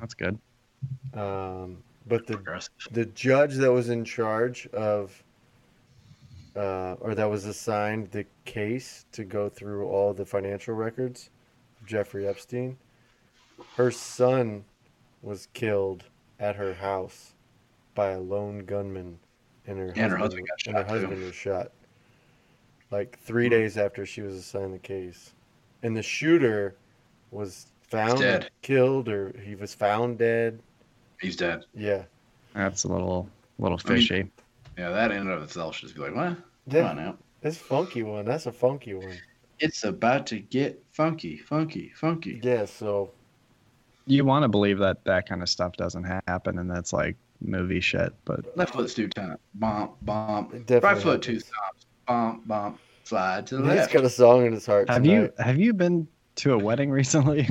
That's 0.00 0.14
good. 0.14 0.38
um, 1.14 1.78
but 2.08 2.26
the 2.26 2.38
the 2.90 3.06
judge 3.06 3.54
that 3.56 3.72
was 3.72 3.88
in 3.90 4.04
charge 4.04 4.66
of 4.68 5.22
uh, 6.56 6.94
or 7.00 7.14
that 7.14 7.28
was 7.30 7.44
assigned 7.44 8.10
the 8.10 8.26
case 8.44 9.04
to 9.12 9.24
go 9.24 9.48
through 9.48 9.86
all 9.86 10.12
the 10.14 10.24
financial 10.24 10.74
records 10.74 11.30
Jeffrey 11.86 12.26
Epstein 12.26 12.76
her 13.76 13.90
son 13.90 14.64
was 15.22 15.48
killed 15.52 16.04
at 16.38 16.56
her 16.56 16.74
house 16.74 17.34
by 17.94 18.10
a 18.10 18.20
lone 18.20 18.60
gunman 18.60 19.18
and 19.66 19.78
her 19.78 19.88
And 19.96 20.10
her 20.12 20.16
husband, 20.16 20.22
husband 20.22 20.48
got 20.48 20.66
and 20.66 20.76
her 20.76 20.84
husband 20.84 21.22
was 21.24 21.34
shot. 21.34 21.72
Like 22.90 23.18
3 23.18 23.46
Hmm. 23.46 23.50
days 23.50 23.76
after 23.76 24.06
she 24.06 24.22
was 24.22 24.34
assigned 24.34 24.72
the 24.72 24.78
case. 24.78 25.34
And 25.82 25.96
the 25.96 26.02
shooter 26.02 26.76
was 27.30 27.66
found 27.82 28.20
dead. 28.20 28.50
killed 28.62 29.08
or 29.08 29.34
he 29.44 29.54
was 29.54 29.74
found 29.74 30.18
dead 30.18 30.60
He's 31.20 31.36
dead. 31.36 31.64
yeah 31.74 32.02
That's 32.54 32.84
a 32.84 32.88
little 32.88 33.28
little 33.58 33.78
I 33.84 33.88
mean- 33.90 33.98
fishy. 34.00 34.30
Yeah, 34.76 34.90
that 34.90 35.10
in 35.10 35.18
and 35.18 35.30
of 35.30 35.42
itself 35.42 35.74
should 35.74 35.88
just 35.88 35.96
be 35.96 36.02
like, 36.02 36.14
what? 36.14 36.36
Come 36.70 36.86
on 36.86 36.96
now. 36.96 37.16
That's 37.40 37.56
funky 37.56 38.04
one. 38.04 38.24
That's 38.24 38.46
a 38.46 38.52
funky 38.52 38.94
one. 38.94 39.16
It's 39.58 39.82
about 39.82 40.24
to 40.28 40.38
get 40.38 40.80
funky, 40.92 41.36
funky, 41.36 41.88
funky. 41.96 42.40
Yeah, 42.44 42.64
so 42.64 43.10
You 44.06 44.24
want 44.24 44.44
to 44.44 44.48
believe 44.48 44.78
that 44.78 45.02
that 45.04 45.28
kind 45.28 45.42
of 45.42 45.48
stuff 45.48 45.72
doesn't 45.76 46.04
happen, 46.28 46.58
and 46.60 46.70
that's 46.70 46.92
like 46.92 47.16
movie 47.40 47.80
shit. 47.80 48.14
But 48.24 48.56
Left 48.56 48.72
foot 48.72 48.88
two 48.90 49.08
times. 49.08 49.38
Bump, 49.54 49.96
bump. 50.02 50.54
it 50.54 50.66
definitely 50.66 50.94
Right 50.94 51.02
foot 51.02 51.22
two 51.22 51.32
happens. 51.32 51.46
stops. 51.48 51.86
Bump, 52.06 52.46
bump. 52.46 52.78
Slide 53.02 53.46
to 53.48 53.56
the 53.56 53.62
He's 53.64 53.74
left. 53.78 53.92
got 53.92 54.04
a 54.04 54.10
song 54.10 54.46
in 54.46 54.52
his 54.52 54.64
heart. 54.66 54.88
have 54.88 55.02
tonight. 55.02 55.14
you 55.38 55.42
have 55.44 55.58
you 55.58 55.72
been 55.72 56.06
to 56.36 56.52
a 56.52 56.58
wedding 56.58 56.90
recently? 57.00 57.48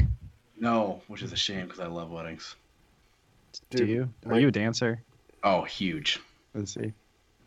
No, 0.58 1.02
which 1.08 1.24
is 1.24 1.34
a 1.34 1.38
shame 1.38 1.66
because 1.66 1.82
I 1.82 1.88
love 1.88 2.10
weddings. 2.10 2.56
Do 3.70 3.86
you? 3.86 4.10
Are 4.26 4.32
my- 4.32 4.40
you 4.40 4.48
a 4.48 4.52
dancer? 4.52 5.04
Oh, 5.44 5.64
huge. 5.64 6.20
Let's 6.54 6.74
see. 6.74 6.94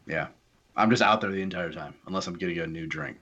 Yeah. 0.06 0.28
I'm 0.76 0.90
just 0.90 1.02
out 1.02 1.20
there 1.20 1.30
the 1.30 1.42
entire 1.42 1.72
time, 1.72 1.94
unless 2.06 2.26
I'm 2.26 2.34
getting 2.34 2.58
a 2.58 2.66
new 2.66 2.86
drink. 2.86 3.18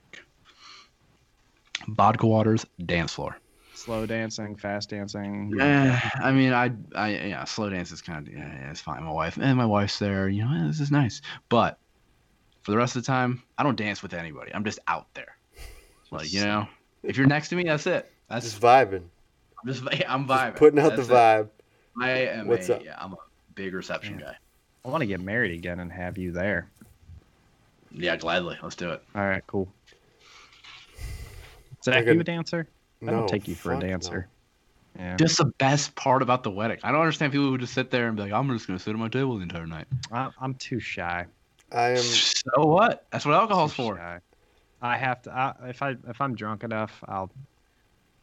Vodka 1.88 2.26
waters, 2.26 2.66
dance 2.84 3.14
floor. 3.14 3.38
Slow 3.74 4.06
dancing, 4.06 4.56
fast 4.56 4.90
dancing. 4.90 5.52
Eh, 5.58 6.00
I 6.20 6.32
mean, 6.32 6.52
I, 6.52 6.72
I, 6.94 7.10
yeah, 7.10 7.44
slow 7.44 7.70
dance 7.70 7.92
is 7.92 8.02
kind 8.02 8.26
of, 8.26 8.32
yeah, 8.34 8.40
yeah, 8.40 8.70
it's 8.70 8.80
fine. 8.80 9.02
My 9.04 9.12
wife, 9.12 9.38
and 9.40 9.56
my 9.56 9.64
wife's 9.66 9.98
there. 9.98 10.28
You 10.28 10.44
know, 10.44 10.66
this 10.66 10.80
is 10.80 10.90
nice. 10.90 11.22
But 11.48 11.78
for 12.62 12.72
the 12.72 12.76
rest 12.76 12.96
of 12.96 13.02
the 13.02 13.06
time, 13.06 13.42
I 13.56 13.62
don't 13.62 13.76
dance 13.76 14.02
with 14.02 14.12
anybody. 14.14 14.52
I'm 14.52 14.64
just 14.64 14.80
out 14.88 15.06
there. 15.14 15.36
Like, 16.10 16.32
you 16.32 16.40
know, 16.40 16.66
if 17.02 17.16
you're 17.16 17.26
next 17.26 17.48
to 17.50 17.56
me, 17.56 17.64
that's 17.64 17.86
it. 17.86 18.10
That's 18.28 18.44
just 18.44 18.60
vibing, 18.60 19.04
I'm 19.62 19.72
just, 19.72 19.82
yeah, 19.98 20.12
I'm 20.12 20.26
just 20.26 20.40
vibing. 20.40 20.56
putting 20.56 20.80
out 20.80 20.96
the 20.96 21.02
vibe. 21.02 21.44
it. 21.46 21.57
Vibe. 22.00 22.04
I 22.04 22.10
am 22.40 22.46
What's 22.46 22.68
a, 22.68 22.76
up? 22.76 22.84
yeah, 22.84 22.96
I'm 22.98 23.12
a 23.12 23.16
big 23.54 23.74
reception 23.74 24.18
guy. 24.18 24.34
I 24.84 24.88
want 24.88 25.02
to 25.02 25.06
get 25.06 25.20
married 25.20 25.52
again 25.58 25.80
and 25.80 25.90
have 25.92 26.16
you 26.18 26.32
there. 26.32 26.70
Yeah, 27.90 28.16
gladly. 28.16 28.56
Let's 28.62 28.76
do 28.76 28.90
it. 28.90 29.02
All 29.14 29.22
right, 29.26 29.42
cool. 29.46 29.68
Zach, 31.84 31.94
Like 31.96 32.06
a- 32.08 32.14
you 32.14 32.20
a 32.20 32.24
dancer? 32.24 32.68
I 33.06 33.10
don't 33.10 33.28
take 33.28 33.46
you 33.48 33.54
for 33.54 33.72
a 33.72 33.74
fuck 33.76 33.82
no. 33.82 33.88
dancer. 33.88 34.28
Yeah, 34.98 35.16
Just 35.16 35.38
the 35.38 35.44
best 35.58 35.94
part 35.94 36.22
about 36.22 36.42
the 36.42 36.50
wedding. 36.50 36.78
I 36.82 36.90
don't 36.90 37.00
understand 37.00 37.30
people 37.32 37.46
who 37.46 37.56
just 37.58 37.72
sit 37.72 37.90
there 37.90 38.08
and 38.08 38.16
be 38.16 38.22
like, 38.24 38.32
I'm 38.32 38.48
just 38.50 38.66
gonna 38.66 38.80
sit 38.80 38.90
at 38.90 38.96
my 38.98 39.08
table 39.08 39.36
the 39.36 39.42
entire 39.42 39.66
night. 39.66 39.86
I, 40.10 40.30
I'm 40.40 40.54
too 40.54 40.80
shy. 40.80 41.26
I 41.70 41.90
am. 41.90 41.96
So 41.98 42.64
what? 42.66 43.06
That's 43.12 43.24
what 43.24 43.34
alcohol's 43.34 43.72
for. 43.74 43.96
shy. 43.96 44.18
I 44.82 44.96
have 44.96 45.22
to. 45.22 45.32
I, 45.32 45.54
if 45.68 45.82
I 45.82 45.96
if 46.08 46.20
I'm 46.20 46.34
drunk 46.34 46.64
enough, 46.64 47.02
I'll 47.06 47.30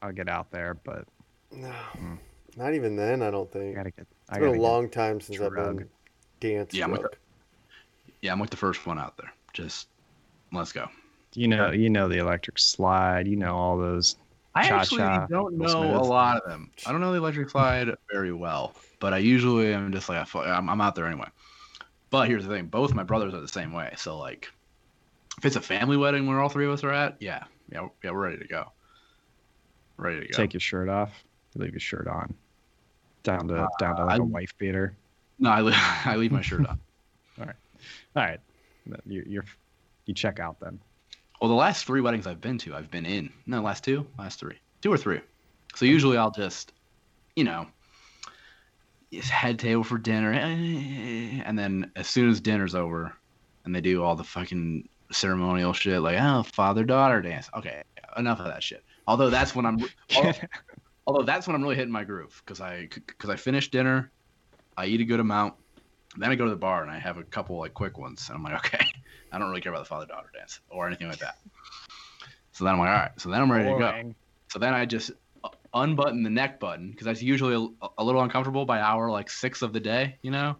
I'll 0.01 0.11
get 0.11 0.27
out 0.27 0.51
there. 0.51 0.73
But 0.73 1.05
No, 1.51 1.71
Mm. 1.97 2.17
Not 2.57 2.73
even 2.73 2.95
then. 2.95 3.21
I 3.21 3.31
don't 3.31 3.51
I 3.51 3.57
think. 3.59 3.75
gotta 3.75 3.91
get. 3.91 4.07
I 4.29 4.35
It's 4.35 4.39
been 4.39 4.57
a 4.57 4.61
long 4.61 4.89
time 4.89 5.21
since 5.21 5.41
I've 5.41 5.53
drug. 5.53 5.77
been 5.77 5.89
dance 6.39 6.73
Yeah, 6.73 6.85
I'm 6.85 6.91
with 6.91 7.01
drunk. 7.01 7.17
Yeah, 8.21 8.31
I'm 8.31 8.39
like 8.39 8.49
the 8.49 8.57
first 8.57 8.85
one 8.85 8.99
out 8.99 9.17
there. 9.17 9.31
Just 9.53 9.87
let's 10.51 10.71
go. 10.71 10.87
You 11.33 11.47
know, 11.47 11.71
you 11.71 11.89
know 11.89 12.07
the 12.07 12.17
electric 12.17 12.57
slide. 12.59 13.27
You 13.27 13.35
know 13.35 13.55
all 13.55 13.77
those. 13.77 14.15
I 14.55 14.67
Cha-cha, 14.67 14.81
actually 14.81 15.33
don't 15.33 15.57
Will 15.57 15.81
know 15.81 15.97
a 15.97 16.03
lot 16.03 16.37
of 16.37 16.49
them. 16.49 16.71
I 16.85 16.91
don't 16.91 17.01
know 17.01 17.11
the 17.11 17.17
electric 17.17 17.49
slide 17.49 17.89
very 18.11 18.31
well, 18.31 18.73
but 18.99 19.13
I 19.13 19.17
usually 19.17 19.73
am 19.73 19.91
just 19.91 20.07
like 20.07 20.17
I 20.19 20.23
fu- 20.23 20.39
I'm, 20.39 20.69
I'm 20.69 20.81
out 20.81 20.95
there 20.95 21.05
anyway. 21.07 21.27
But 22.09 22.29
here's 22.29 22.45
the 22.45 22.49
thing: 22.53 22.67
both 22.67 22.93
my 22.93 23.03
brothers 23.03 23.33
are 23.33 23.41
the 23.41 23.47
same 23.47 23.73
way. 23.73 23.93
So 23.97 24.17
like, 24.17 24.49
if 25.37 25.45
it's 25.45 25.57
a 25.57 25.61
family 25.61 25.97
wedding 25.97 26.25
where 26.27 26.39
all 26.39 26.49
three 26.49 26.65
of 26.65 26.71
us 26.71 26.83
are 26.83 26.93
at, 26.93 27.17
yeah, 27.21 27.43
yeah, 27.69 27.87
yeah, 28.03 28.11
we're 28.11 28.23
ready 28.23 28.37
to 28.37 28.47
go. 28.47 28.71
Ready 29.97 30.21
to 30.21 30.27
go. 30.27 30.37
Take 30.37 30.53
your 30.53 30.61
shirt 30.61 30.87
off. 30.89 31.11
Leave 31.55 31.73
your 31.73 31.79
shirt 31.79 32.07
on. 32.07 32.35
Down 33.25 33.47
to 33.49 33.67
down 33.79 33.95
to 33.97 34.05
like 34.05 34.19
Uh, 34.19 34.23
I- 34.23 34.25
a 34.25 34.27
wife 34.27 34.57
beater. 34.57 34.95
no, 35.39 35.49
I, 35.49 35.61
leave, 35.61 35.75
I 36.05 36.15
leave 36.15 36.31
my 36.31 36.41
shirt 36.41 36.65
on. 36.67 36.79
All 37.39 37.45
right, 38.15 38.39
you're, 39.05 39.25
you're 39.25 39.45
you 40.05 40.13
check 40.13 40.39
out 40.39 40.59
then. 40.61 40.79
Well, 41.41 41.49
the 41.49 41.55
last 41.55 41.85
three 41.85 41.99
weddings 42.01 42.25
I've 42.27 42.39
been 42.39 42.57
to, 42.59 42.73
I've 42.75 42.89
been 42.89 43.05
in. 43.05 43.29
No, 43.45 43.61
last 43.61 43.83
two, 43.83 44.07
last 44.17 44.39
three, 44.39 44.57
two 44.81 44.93
or 44.93 44.97
three. 44.97 45.19
So 45.75 45.83
usually 45.85 46.15
I'll 46.17 46.31
just, 46.31 46.71
you 47.35 47.43
know, 47.43 47.67
just 49.11 49.29
head 49.29 49.59
table 49.59 49.83
for 49.83 49.97
dinner, 49.97 50.31
eh, 50.31 51.41
and 51.43 51.59
then 51.59 51.91
as 51.97 52.07
soon 52.07 52.29
as 52.29 52.39
dinner's 52.39 52.73
over, 52.75 53.13
and 53.65 53.75
they 53.75 53.81
do 53.81 54.01
all 54.03 54.15
the 54.15 54.23
fucking 54.23 54.87
ceremonial 55.11 55.73
shit, 55.73 55.99
like 56.01 56.17
oh 56.19 56.43
father 56.43 56.85
daughter 56.85 57.21
dance. 57.21 57.49
Okay, 57.57 57.83
enough 58.17 58.39
of 58.39 58.45
that 58.45 58.63
shit. 58.63 58.83
Although 59.07 59.29
that's 59.29 59.53
when 59.53 59.65
I'm, 59.65 59.77
although, 61.05 61.23
that's 61.23 61.47
when 61.47 61.55
I'm 61.55 61.61
really 61.61 61.75
hitting 61.75 61.91
my 61.91 62.03
groove 62.03 62.41
because 62.45 62.61
I 62.61 62.87
because 62.91 63.29
I 63.29 63.35
finish 63.35 63.71
dinner, 63.71 64.11
I 64.77 64.85
eat 64.85 65.01
a 65.01 65.05
good 65.05 65.19
amount, 65.19 65.55
then 66.17 66.31
I 66.31 66.35
go 66.35 66.45
to 66.45 66.51
the 66.51 66.55
bar 66.55 66.81
and 66.81 66.91
I 66.91 66.99
have 66.99 67.17
a 67.17 67.23
couple 67.23 67.57
like 67.57 67.73
quick 67.73 67.97
ones, 67.97 68.27
and 68.29 68.37
I'm 68.37 68.43
like 68.43 68.65
okay. 68.73 68.85
I 69.31 69.39
don't 69.39 69.49
really 69.49 69.61
care 69.61 69.71
about 69.71 69.83
the 69.83 69.89
father 69.89 70.05
daughter 70.05 70.29
dance 70.33 70.61
or 70.69 70.87
anything 70.87 71.09
like 71.09 71.19
that. 71.19 71.35
So 72.53 72.63
then 72.63 72.73
I'm 72.73 72.79
like, 72.79 72.89
all 72.89 72.95
right. 72.95 73.11
So 73.17 73.29
then 73.29 73.41
I'm 73.41 73.51
ready 73.51 73.69
to 73.69 73.77
go. 73.77 74.13
So 74.49 74.59
then 74.59 74.73
I 74.73 74.85
just 74.85 75.11
unbutton 75.73 76.23
the 76.23 76.29
neck 76.29 76.59
button 76.59 76.91
because 76.91 77.05
that's 77.05 77.21
usually 77.21 77.53
a, 77.81 77.87
a 77.97 78.03
little 78.03 78.21
uncomfortable 78.21 78.65
by 78.65 78.79
hour 78.79 79.11
like 79.11 79.29
six 79.29 79.61
of 79.61 79.73
the 79.73 79.79
day, 79.79 80.17
you 80.21 80.31
know? 80.31 80.55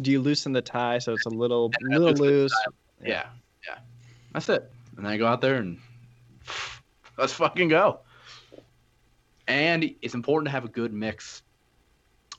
Do 0.00 0.10
you 0.10 0.20
loosen 0.20 0.52
the 0.52 0.62
tie 0.62 0.98
so 0.98 1.12
it's 1.12 1.26
a 1.26 1.30
little 1.30 1.70
I 1.80 1.96
little 1.96 2.14
loose? 2.14 2.52
Yeah, 3.00 3.26
yeah. 3.68 3.78
That's 4.32 4.48
it. 4.48 4.68
And 4.96 5.06
then 5.06 5.12
I 5.12 5.16
go 5.16 5.26
out 5.26 5.40
there 5.40 5.56
and 5.56 5.78
let's 7.18 7.32
fucking 7.34 7.68
go. 7.68 8.00
And 9.48 9.94
it's 10.02 10.14
important 10.14 10.46
to 10.46 10.52
have 10.52 10.64
a 10.64 10.68
good 10.68 10.92
mix 10.92 11.42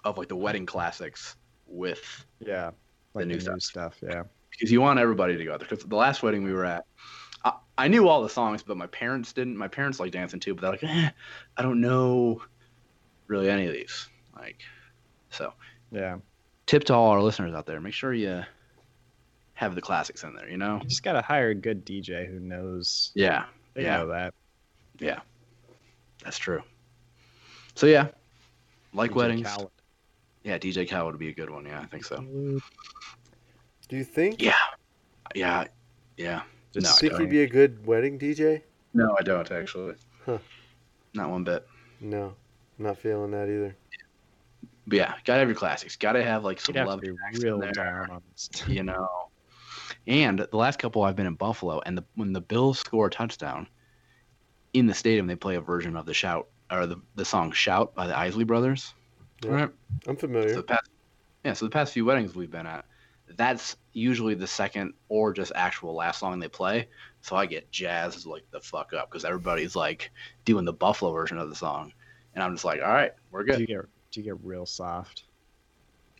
of 0.03 0.17
like 0.17 0.27
the 0.29 0.35
wedding 0.35 0.65
classics 0.65 1.35
with 1.67 2.25
Yeah. 2.39 2.71
Like 3.13 3.27
new 3.27 3.37
the 3.37 3.51
new 3.51 3.59
stuff. 3.59 3.95
stuff. 3.95 4.09
Yeah. 4.15 4.23
because 4.51 4.71
you 4.71 4.81
want 4.81 4.99
everybody 4.99 5.37
to 5.37 5.43
go 5.45 5.51
there. 5.57 5.67
Because 5.69 5.83
the 5.83 5.95
last 5.95 6.23
wedding 6.23 6.43
we 6.43 6.53
were 6.53 6.65
at, 6.65 6.83
I, 7.45 7.53
I 7.77 7.87
knew 7.87 8.07
all 8.07 8.21
the 8.23 8.29
songs, 8.29 8.63
but 8.63 8.77
my 8.77 8.87
parents 8.87 9.33
didn't. 9.33 9.57
My 9.57 9.67
parents 9.67 9.99
like 9.99 10.11
dancing 10.11 10.39
too, 10.39 10.53
but 10.55 10.61
they're 10.61 10.71
like, 10.71 10.83
eh, 10.83 11.09
I 11.57 11.61
don't 11.61 11.81
know 11.81 12.41
really 13.27 13.49
any 13.49 13.65
of 13.67 13.73
these. 13.73 14.07
Like, 14.35 14.61
so 15.29 15.53
Yeah. 15.91 16.17
tip 16.65 16.83
to 16.85 16.93
all 16.93 17.09
our 17.11 17.21
listeners 17.21 17.53
out 17.53 17.65
there: 17.65 17.79
make 17.81 17.93
sure 17.93 18.13
you 18.13 18.43
have 19.55 19.75
the 19.75 19.81
classics 19.81 20.23
in 20.23 20.33
there. 20.35 20.49
You 20.49 20.57
know? 20.57 20.79
You 20.81 20.87
just 20.89 21.03
gotta 21.03 21.21
hire 21.21 21.49
a 21.49 21.55
good 21.55 21.85
DJ 21.85 22.25
who 22.27 22.39
knows. 22.39 23.11
Yeah, 23.15 23.45
They 23.75 23.83
Yeah. 23.83 23.97
know 23.97 24.07
that. 24.07 24.33
yeah, 24.99 25.19
that's 26.23 26.37
true. 26.37 26.61
So 27.75 27.87
yeah, 27.87 28.07
like 28.93 29.11
DJ 29.11 29.15
weddings. 29.15 29.47
Khaled. 29.47 29.71
Yeah, 30.43 30.57
DJ 30.57 30.89
Khaled 30.89 31.13
would 31.13 31.19
be 31.19 31.29
a 31.29 31.33
good 31.33 31.49
one. 31.49 31.65
Yeah, 31.65 31.79
I 31.81 31.85
think 31.85 32.05
so. 32.05 32.17
Do 32.17 33.97
you 33.97 34.03
think? 34.03 34.41
Yeah, 34.41 34.53
yeah, 35.35 35.65
yeah. 36.17 36.41
Just 36.73 36.85
No, 36.85 36.89
I 36.91 36.93
think 36.95 37.11
don't. 37.13 37.21
he'd 37.21 37.29
be 37.29 37.43
a 37.43 37.47
good 37.47 37.85
wedding 37.85 38.17
DJ? 38.17 38.61
No, 38.93 39.15
I 39.19 39.23
don't 39.23 39.49
actually. 39.51 39.95
Huh. 40.25 40.39
Not 41.13 41.29
one 41.29 41.43
bit. 41.43 41.67
No, 41.99 42.33
not 42.77 42.97
feeling 42.97 43.31
that 43.31 43.43
either. 43.47 43.75
But 44.87 44.97
yeah, 44.97 45.13
gotta 45.23 45.39
have 45.39 45.47
your 45.47 45.55
classics. 45.55 45.95
Gotta 45.95 46.23
have 46.23 46.43
like 46.43 46.59
some 46.59 46.75
You'd 46.75 46.85
love 46.87 47.01
to 47.01 47.09
in 47.09 47.41
real 47.41 47.59
there, 47.59 47.71
down 47.71 48.09
on 48.11 48.21
this. 48.31 48.49
you 48.67 48.83
know. 48.83 49.07
And 50.07 50.39
the 50.39 50.57
last 50.57 50.79
couple 50.79 51.03
I've 51.03 51.15
been 51.15 51.27
in 51.27 51.35
Buffalo, 51.35 51.81
and 51.85 51.97
the, 51.97 52.03
when 52.15 52.33
the 52.33 52.41
Bills 52.41 52.79
score 52.79 53.07
a 53.07 53.09
touchdown 53.09 53.67
in 54.73 54.85
the 54.87 54.93
stadium, 54.93 55.27
they 55.27 55.35
play 55.35 55.55
a 55.55 55.61
version 55.61 55.95
of 55.95 56.05
the 56.05 56.13
shout 56.13 56.47
or 56.73 56.85
the, 56.87 56.97
the 57.15 57.25
song 57.25 57.51
"Shout" 57.51 57.93
by 57.95 58.07
the 58.07 58.17
Isley 58.17 58.43
Brothers. 58.43 58.93
Yeah. 59.43 59.51
Right. 59.51 59.69
I'm 60.07 60.15
So 60.15 60.21
familiar. 60.21 60.55
the 60.55 60.63
past, 60.63 60.89
yeah. 61.43 61.53
So 61.53 61.65
the 61.65 61.71
past 61.71 61.93
few 61.93 62.05
weddings 62.05 62.35
we've 62.35 62.51
been 62.51 62.65
at, 62.67 62.85
that's 63.35 63.77
usually 63.93 64.33
the 64.35 64.47
second 64.47 64.93
or 65.09 65.33
just 65.33 65.51
actual 65.55 65.93
last 65.95 66.19
song 66.19 66.39
they 66.39 66.47
play. 66.47 66.87
So 67.21 67.35
I 67.35 67.45
get 67.45 67.71
jazzed 67.71 68.25
like 68.25 68.43
the 68.51 68.59
fuck 68.59 68.93
up 68.93 69.09
because 69.09 69.23
everybody's 69.25 69.75
like 69.75 70.11
doing 70.45 70.65
the 70.65 70.73
Buffalo 70.73 71.11
version 71.13 71.37
of 71.37 71.49
the 71.49 71.55
song, 71.55 71.93
and 72.35 72.43
I'm 72.43 72.53
just 72.53 72.65
like, 72.65 72.81
all 72.81 72.91
right, 72.91 73.11
we're 73.31 73.43
good. 73.43 73.57
Do 73.59 73.65
good. 73.65 73.69
you 73.69 73.77
get 73.77 73.85
do 74.11 74.19
you 74.21 74.23
get 74.25 74.45
real 74.45 74.65
soft? 74.65 75.23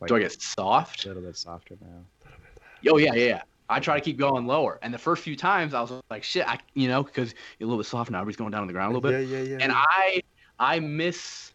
Like 0.02 0.08
Do 0.10 0.16
I 0.16 0.20
get 0.20 0.42
soft? 0.42 1.06
a 1.06 1.10
little 1.10 1.24
bit 1.24 1.38
softer 1.38 1.76
now? 1.82 2.92
Oh 2.92 2.98
yeah, 2.98 3.14
yeah, 3.14 3.26
yeah. 3.28 3.42
I 3.70 3.80
try 3.80 3.96
to 3.98 4.02
keep 4.04 4.18
going 4.18 4.46
lower, 4.46 4.78
and 4.82 4.94
the 4.94 4.98
first 4.98 5.24
few 5.24 5.38
times 5.38 5.74
I 5.74 5.80
was 5.82 5.92
like, 6.10 6.22
shit, 6.24 6.46
I, 6.48 6.60
you 6.74 6.90
know, 6.90 7.02
because 7.04 7.34
you're 7.58 7.66
a 7.66 7.70
little 7.70 7.82
bit 7.82 7.88
soft 7.88 8.12
now, 8.12 8.18
everybody's 8.20 8.36
going 8.36 8.52
down 8.52 8.62
on 8.62 8.68
the 8.68 8.74
ground 8.74 8.94
a 8.94 8.98
little 8.98 9.10
bit, 9.10 9.26
Yeah, 9.28 9.38
yeah, 9.38 9.44
yeah. 9.44 9.58
and 9.62 9.72
yeah. 9.72 9.84
I, 9.88 10.22
I 10.60 10.80
miss, 10.80 11.54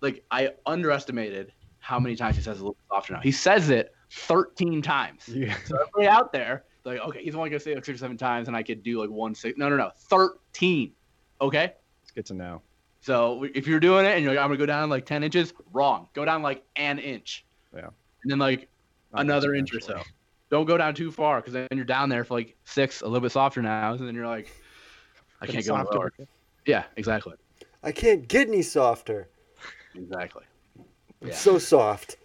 like, 0.00 0.24
I 0.30 0.50
underestimated 0.64 1.52
how 1.78 1.98
many 1.98 2.16
times 2.16 2.36
he 2.36 2.42
says 2.42 2.58
a 2.60 2.62
little 2.62 2.76
softer 2.88 3.14
now. 3.14 3.20
He 3.20 3.32
says 3.32 3.70
it 3.70 3.94
13 4.10 4.82
times. 4.82 5.28
Yeah. 5.32 5.56
So 5.64 5.76
everybody 5.76 6.08
out 6.08 6.32
there, 6.32 6.64
like, 6.84 7.00
okay, 7.00 7.22
he's 7.22 7.34
only 7.34 7.50
gonna 7.50 7.60
say 7.60 7.72
it 7.72 7.76
like 7.76 7.84
six 7.84 7.96
or 7.96 8.00
seven 8.00 8.16
times, 8.16 8.48
and 8.48 8.56
I 8.56 8.62
could 8.62 8.82
do 8.82 9.00
like 9.00 9.10
one 9.10 9.34
six. 9.34 9.58
No, 9.58 9.68
no, 9.68 9.76
no, 9.76 9.90
13. 9.96 10.92
Okay. 11.40 11.72
It's 12.02 12.12
good 12.12 12.26
to 12.26 12.34
know. 12.34 12.62
So 13.00 13.44
if 13.54 13.66
you're 13.66 13.80
doing 13.80 14.04
it 14.04 14.14
and 14.14 14.24
you're 14.24 14.34
like, 14.34 14.42
I'm 14.42 14.48
gonna 14.48 14.58
go 14.58 14.66
down 14.66 14.88
like 14.88 15.06
10 15.06 15.22
inches, 15.22 15.52
wrong. 15.72 16.08
Go 16.14 16.24
down 16.24 16.42
like 16.42 16.64
an 16.76 16.98
inch. 16.98 17.44
Yeah. 17.74 17.88
And 18.22 18.30
then 18.30 18.38
like 18.38 18.68
Not 19.12 19.22
another 19.22 19.54
inch 19.54 19.74
or 19.74 19.80
so. 19.80 20.00
Don't 20.50 20.66
go 20.66 20.76
down 20.76 20.94
too 20.94 21.10
far 21.10 21.40
because 21.40 21.52
then 21.52 21.68
you're 21.72 21.84
down 21.84 22.08
there 22.08 22.24
for 22.24 22.34
like 22.34 22.56
six, 22.64 23.02
a 23.02 23.04
little 23.04 23.20
bit 23.20 23.32
softer 23.32 23.62
now, 23.62 23.92
and 23.92 24.06
then 24.06 24.14
you're 24.14 24.26
like, 24.26 24.50
I 25.40 25.46
can't 25.46 25.64
go 25.66 25.74
lower. 25.74 26.12
Yeah, 26.66 26.84
exactly, 26.96 27.34
I 27.86 27.92
can't 27.92 28.26
get 28.26 28.48
any 28.48 28.62
softer. 28.62 29.28
exactly. 29.94 30.44
I'm 31.22 31.28
Yeah. 31.28 31.34
so 31.34 31.58
soft. 31.58 32.16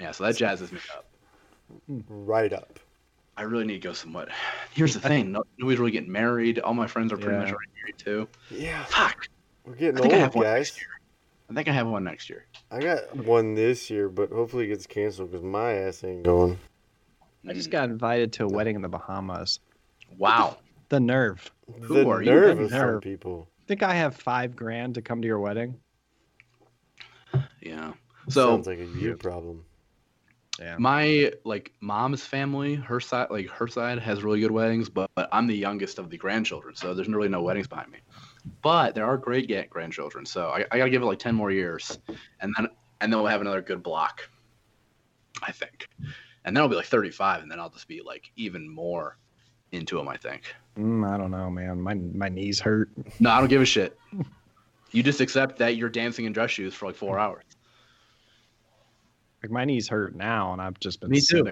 Yeah, 0.00 0.10
so 0.10 0.24
that 0.24 0.34
jazzes 0.36 0.72
me 0.72 0.80
up. 0.94 1.06
Right 2.08 2.52
up. 2.52 2.80
I 3.36 3.42
really 3.42 3.64
need 3.64 3.80
to 3.80 3.88
go 3.88 3.92
somewhat. 3.94 4.28
Here's 4.74 4.92
the 4.92 5.00
thing: 5.00 5.32
no, 5.32 5.44
nobody's 5.56 5.78
really 5.78 5.92
getting 5.92 6.12
married. 6.12 6.58
All 6.58 6.74
my 6.74 6.86
friends 6.86 7.12
are 7.12 7.16
pretty 7.16 7.32
Yeah. 7.34 7.44
much 7.44 7.52
already 7.52 7.70
married 7.80 7.98
too. 7.98 8.28
Yeah. 8.50 8.84
Fuck. 8.84 9.28
We're 9.64 9.74
I 9.74 9.76
getting 9.76 10.02
think 10.02 10.12
I 10.12 10.16
old, 10.16 10.22
have 10.22 10.34
one 10.34 10.44
guys. 10.44 10.58
next 10.66 10.80
year. 10.80 10.88
I 11.48 11.54
think 11.54 11.68
I 11.68 11.72
have 11.72 11.86
one 11.86 12.04
next 12.04 12.28
year. 12.28 12.46
I 12.70 12.80
got 12.80 13.16
one 13.16 13.54
this 13.54 13.88
year, 13.88 14.08
but 14.08 14.30
hopefully 14.30 14.64
it 14.64 14.68
gets 14.68 14.86
canceled 14.86 15.30
because 15.30 15.44
my 15.44 15.72
ass 15.72 16.02
ain't 16.04 16.24
going. 16.24 16.58
I 17.48 17.52
just 17.52 17.70
got 17.70 17.88
invited 17.88 18.32
to 18.34 18.44
a 18.44 18.48
hmm. 18.48 18.54
wedding 18.54 18.76
in 18.76 18.82
the 18.82 18.88
Bahamas. 18.88 19.60
Wow. 20.18 20.58
The 20.88 21.00
nerve. 21.00 21.50
Who 21.82 21.94
the 21.94 22.08
are 22.08 22.22
you? 22.22 22.30
nerve 22.30 22.58
The 22.58 22.64
of 22.64 22.70
some 22.70 22.78
nerve. 22.80 23.02
people. 23.02 23.48
Think 23.66 23.82
I 23.82 23.94
have 23.94 24.16
five 24.16 24.56
grand 24.56 24.94
to 24.96 25.02
come 25.02 25.22
to 25.22 25.26
your 25.26 25.38
wedding? 25.38 25.78
Yeah. 27.60 27.92
So 28.28 28.48
Sounds 28.48 28.66
like 28.66 28.78
a 28.78 28.84
you 28.84 29.16
problem. 29.16 29.64
Yeah. 30.60 30.76
my 30.78 31.32
like 31.44 31.72
mom's 31.80 32.24
family, 32.24 32.74
her 32.74 33.00
side, 33.00 33.30
like 33.30 33.48
her 33.48 33.66
side 33.66 33.98
has 33.98 34.22
really 34.22 34.40
good 34.40 34.50
weddings, 34.50 34.88
but, 34.88 35.10
but 35.14 35.28
I'm 35.32 35.46
the 35.46 35.56
youngest 35.56 35.98
of 35.98 36.10
the 36.10 36.18
grandchildren, 36.18 36.76
so 36.76 36.92
there's 36.92 37.08
really 37.08 37.28
no 37.28 37.42
weddings 37.42 37.66
behind 37.66 37.90
me. 37.90 37.98
But 38.60 38.94
there 38.94 39.06
are 39.06 39.16
great 39.16 39.48
ga- 39.48 39.66
grandchildren, 39.66 40.26
so 40.26 40.48
I, 40.48 40.66
I 40.70 40.78
gotta 40.78 40.90
give 40.90 41.02
it 41.02 41.06
like 41.06 41.18
ten 41.18 41.34
more 41.34 41.50
years, 41.50 41.98
and 42.40 42.54
then 42.56 42.68
and 43.00 43.12
then 43.12 43.18
we'll 43.20 43.30
have 43.30 43.40
another 43.40 43.62
good 43.62 43.82
block, 43.82 44.28
I 45.42 45.52
think, 45.52 45.88
and 46.44 46.54
then 46.54 46.62
I'll 46.62 46.68
be 46.68 46.76
like 46.76 46.86
35, 46.86 47.42
and 47.42 47.50
then 47.50 47.58
I'll 47.58 47.70
just 47.70 47.88
be 47.88 48.02
like 48.04 48.30
even 48.36 48.68
more 48.68 49.16
into 49.72 49.96
them. 49.96 50.08
I 50.08 50.16
think. 50.16 50.54
Mm, 50.78 51.08
I 51.08 51.16
don't 51.18 51.30
know, 51.30 51.50
man. 51.50 51.80
My 51.80 51.94
my 51.94 52.28
knees 52.28 52.58
hurt. 52.60 52.90
No, 53.20 53.30
I 53.30 53.38
don't 53.40 53.48
give 53.48 53.60
a 53.62 53.66
shit. 53.66 53.98
You 54.92 55.02
just 55.02 55.20
accept 55.20 55.58
that 55.58 55.76
you're 55.76 55.88
dancing 55.88 56.24
in 56.24 56.32
dress 56.32 56.50
shoes 56.50 56.74
for 56.74 56.86
like 56.86 56.96
four 56.96 57.18
hours. 57.18 57.44
Like 59.42 59.50
my 59.50 59.64
knees 59.64 59.88
hurt 59.88 60.14
now, 60.14 60.52
and 60.52 60.62
I've 60.62 60.78
just 60.80 61.00
been 61.00 61.10
Me 61.10 61.20
too. 61.20 61.44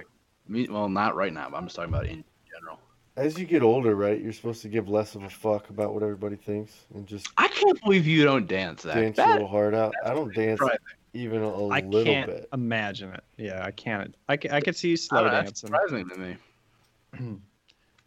Me, 0.48 0.66
well, 0.68 0.88
not 0.88 1.14
right 1.16 1.32
now, 1.32 1.48
but 1.50 1.56
I'm 1.56 1.64
just 1.64 1.76
talking 1.76 1.92
about 1.92 2.06
in 2.06 2.24
general. 2.50 2.78
As 3.16 3.38
you 3.38 3.44
get 3.44 3.62
older, 3.62 3.94
right, 3.94 4.20
you're 4.20 4.32
supposed 4.32 4.62
to 4.62 4.68
give 4.68 4.88
less 4.88 5.14
of 5.14 5.22
a 5.24 5.30
fuck 5.30 5.68
about 5.70 5.92
what 5.92 6.02
everybody 6.02 6.36
thinks 6.36 6.72
and 6.94 7.06
just 7.06 7.28
I 7.36 7.48
can't 7.48 7.80
believe 7.82 8.06
you 8.06 8.24
don't 8.24 8.46
dance. 8.46 8.82
Zach. 8.82 8.94
dance 8.94 9.16
That- 9.16 9.28
a 9.28 9.32
little 9.32 9.48
hard 9.48 9.74
out. 9.74 9.94
I 10.04 10.14
don't 10.14 10.32
dance 10.34 10.58
surprising. 10.60 10.78
even 11.14 11.42
a 11.42 11.68
I 11.68 11.80
little 11.80 12.04
can't 12.04 12.30
bit. 12.30 12.48
Imagine 12.52 13.12
it. 13.14 13.24
Yeah, 13.36 13.64
I 13.64 13.70
can't. 13.70 14.14
I, 14.28 14.36
ca- 14.36 14.50
I 14.52 14.60
could 14.60 14.76
see 14.76 14.90
you 14.90 14.96
slow 14.96 15.24
don't 15.24 15.32
know, 15.32 15.42
dancing. 15.42 15.68
surprising 15.68 16.08
to 16.08 16.16
me. 16.18 17.36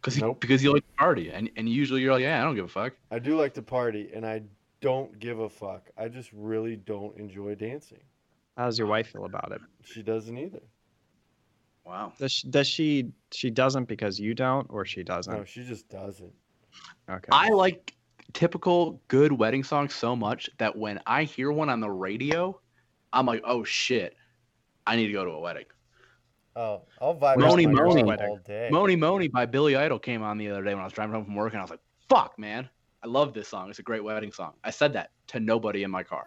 Because 0.04 0.20
Nope. 0.20 0.38
because 0.38 0.62
you 0.62 0.70
like 0.70 0.86
to 0.86 0.92
party, 0.98 1.30
and, 1.30 1.50
and 1.56 1.66
usually 1.66 2.02
you're 2.02 2.12
like, 2.12 2.22
yeah, 2.22 2.38
I 2.38 2.44
don't 2.44 2.54
give 2.54 2.66
a 2.66 2.68
fuck. 2.68 2.92
I 3.10 3.18
do 3.18 3.38
like 3.38 3.54
to 3.54 3.62
party, 3.62 4.10
and 4.14 4.26
I 4.26 4.42
don't 4.82 5.18
give 5.18 5.38
a 5.38 5.48
fuck. 5.48 5.88
I 5.96 6.08
just 6.08 6.30
really 6.34 6.76
don't 6.76 7.16
enjoy 7.16 7.54
dancing. 7.54 8.02
How 8.58 8.66
does 8.66 8.78
your 8.78 8.86
wife 8.86 9.08
feel 9.08 9.24
about 9.24 9.52
it? 9.52 9.62
She 9.82 10.02
doesn't 10.02 10.36
either. 10.36 10.60
Wow. 11.86 12.12
Does 12.18 12.32
she, 12.32 12.48
does 12.48 12.66
she 12.66 13.12
she 13.32 13.48
doesn't 13.48 13.86
because 13.88 14.20
you 14.20 14.34
don't, 14.34 14.66
or 14.68 14.84
she 14.84 15.02
doesn't? 15.02 15.32
No, 15.32 15.44
she 15.44 15.64
just 15.64 15.88
doesn't. 15.88 16.32
Okay. 17.08 17.28
I 17.32 17.48
like 17.48 17.94
typical 18.34 19.00
good 19.08 19.32
wedding 19.32 19.64
songs 19.64 19.94
so 19.94 20.14
much 20.14 20.50
that 20.58 20.76
when 20.76 21.00
I 21.06 21.24
hear 21.24 21.50
one 21.50 21.70
on 21.70 21.80
the 21.80 21.90
radio, 21.90 22.60
I'm 23.10 23.24
like, 23.24 23.40
oh 23.44 23.64
shit, 23.64 24.16
I 24.86 24.96
need 24.96 25.06
to 25.06 25.14
go 25.14 25.24
to 25.24 25.30
a 25.30 25.40
wedding. 25.40 25.64
Oh, 26.56 26.82
I'll 27.00 27.14
vibe 27.16 27.38
Mony 27.38 27.66
with 27.66 27.74
Mony. 27.76 28.02
all 28.12 28.36
day. 28.44 28.68
Mony 28.70 28.94
Mony 28.96 29.28
by 29.28 29.44
Billy 29.46 29.74
Idol 29.76 29.98
came 29.98 30.22
on 30.22 30.38
the 30.38 30.50
other 30.50 30.62
day 30.62 30.72
when 30.74 30.82
I 30.82 30.84
was 30.84 30.92
driving 30.92 31.14
home 31.14 31.24
from 31.24 31.34
work, 31.34 31.52
and 31.52 31.58
I 31.60 31.62
was 31.64 31.70
like, 31.70 31.80
fuck, 32.08 32.38
man, 32.38 32.68
I 33.02 33.08
love 33.08 33.34
this 33.34 33.48
song. 33.48 33.70
It's 33.70 33.80
a 33.80 33.82
great 33.82 34.04
wedding 34.04 34.30
song. 34.32 34.52
I 34.62 34.70
said 34.70 34.92
that 34.92 35.10
to 35.28 35.40
nobody 35.40 35.82
in 35.82 35.90
my 35.90 36.02
car. 36.04 36.26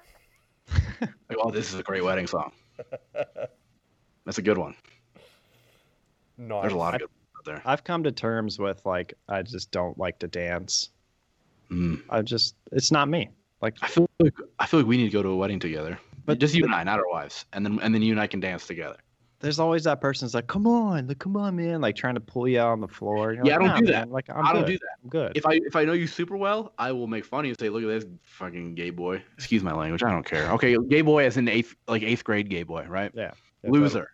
like, 1.01 1.37
oh, 1.41 1.49
this 1.49 1.73
is 1.73 1.79
a 1.79 1.83
great 1.83 2.03
wedding 2.03 2.27
song. 2.27 2.51
That's 4.25 4.37
a 4.37 4.41
good 4.41 4.57
one. 4.57 4.75
no, 6.37 6.61
There's 6.61 6.73
a 6.73 6.77
lot 6.77 6.93
of 6.95 6.99
good 7.01 7.09
ones 7.09 7.29
out 7.37 7.45
there. 7.45 7.61
I've 7.65 7.83
come 7.83 8.03
to 8.03 8.11
terms 8.11 8.59
with 8.59 8.85
like 8.85 9.13
I 9.29 9.41
just 9.43 9.71
don't 9.71 9.97
like 9.97 10.19
to 10.19 10.27
dance. 10.27 10.89
Mm. 11.71 12.01
I 12.09 12.21
just 12.21 12.55
it's 12.73 12.91
not 12.91 13.07
me. 13.07 13.29
Like 13.61 13.77
I 13.81 13.87
feel 13.87 14.09
like 14.19 14.33
I 14.59 14.65
feel 14.65 14.81
like 14.81 14.87
we 14.87 14.97
need 14.97 15.05
to 15.05 15.11
go 15.11 15.23
to 15.23 15.29
a 15.29 15.35
wedding 15.37 15.59
together. 15.59 15.97
But- 16.25 16.33
But 16.33 16.39
just 16.39 16.53
you 16.53 16.65
and 16.65 16.75
I, 16.75 16.83
not 16.83 16.99
our 16.99 17.09
wives, 17.09 17.45
and 17.53 17.65
then 17.65 17.79
and 17.81 17.95
then 17.95 18.01
you 18.01 18.11
and 18.11 18.19
I 18.19 18.27
can 18.27 18.41
dance 18.41 18.67
together. 18.67 18.97
There's 19.39 19.59
always 19.59 19.83
that 19.83 20.01
person 20.01 20.25
that's 20.25 20.33
like, 20.33 20.47
come 20.47 20.65
on, 20.67 21.07
like 21.07 21.19
come 21.19 21.37
on, 21.37 21.55
man, 21.55 21.81
like 21.81 21.95
trying 21.95 22.15
to 22.15 22.21
pull 22.21 22.47
you 22.47 22.59
out 22.59 22.69
on 22.69 22.81
the 22.81 22.87
floor. 22.87 23.33
You're 23.33 23.45
Yeah, 23.45 23.55
I 23.55 23.59
don't 23.59 23.67
"Nah, 23.67 23.79
do 23.81 23.85
that. 23.87 24.01
man, 24.03 24.09
Like 24.09 24.29
I'm 24.29 24.45
I 24.45 24.53
don't 24.53 24.63
good. 24.63 24.73
do 24.73 24.77
that. 24.79 24.89
I'm 25.03 25.09
good. 25.09 25.37
If 25.37 25.45
I 25.45 25.53
if 25.53 25.75
I 25.75 25.85
know 25.85 25.93
you 25.93 26.07
super 26.07 26.35
well, 26.37 26.73
I 26.77 26.91
will 26.91 27.07
make 27.07 27.25
fun 27.25 27.41
of 27.41 27.45
you 27.45 27.51
and 27.51 27.59
say, 27.59 27.69
"Look 27.69 27.83
at 27.83 27.87
this 27.87 28.05
fucking 28.23 28.75
gay 28.75 28.89
boy." 28.89 29.23
Excuse 29.35 29.63
my 29.63 29.73
language. 29.73 30.03
I 30.03 30.11
don't 30.11 30.25
care. 30.25 30.51
Okay, 30.53 30.75
gay 30.89 31.01
boy 31.01 31.25
as 31.25 31.37
in 31.37 31.47
eighth 31.47 31.75
like 31.87 32.01
eighth 32.01 32.23
grade 32.23 32.49
gay 32.49 32.63
boy, 32.63 32.85
right? 32.87 33.11
Yeah, 33.13 33.31
yeah, 33.63 33.69
Loser, 33.69 34.09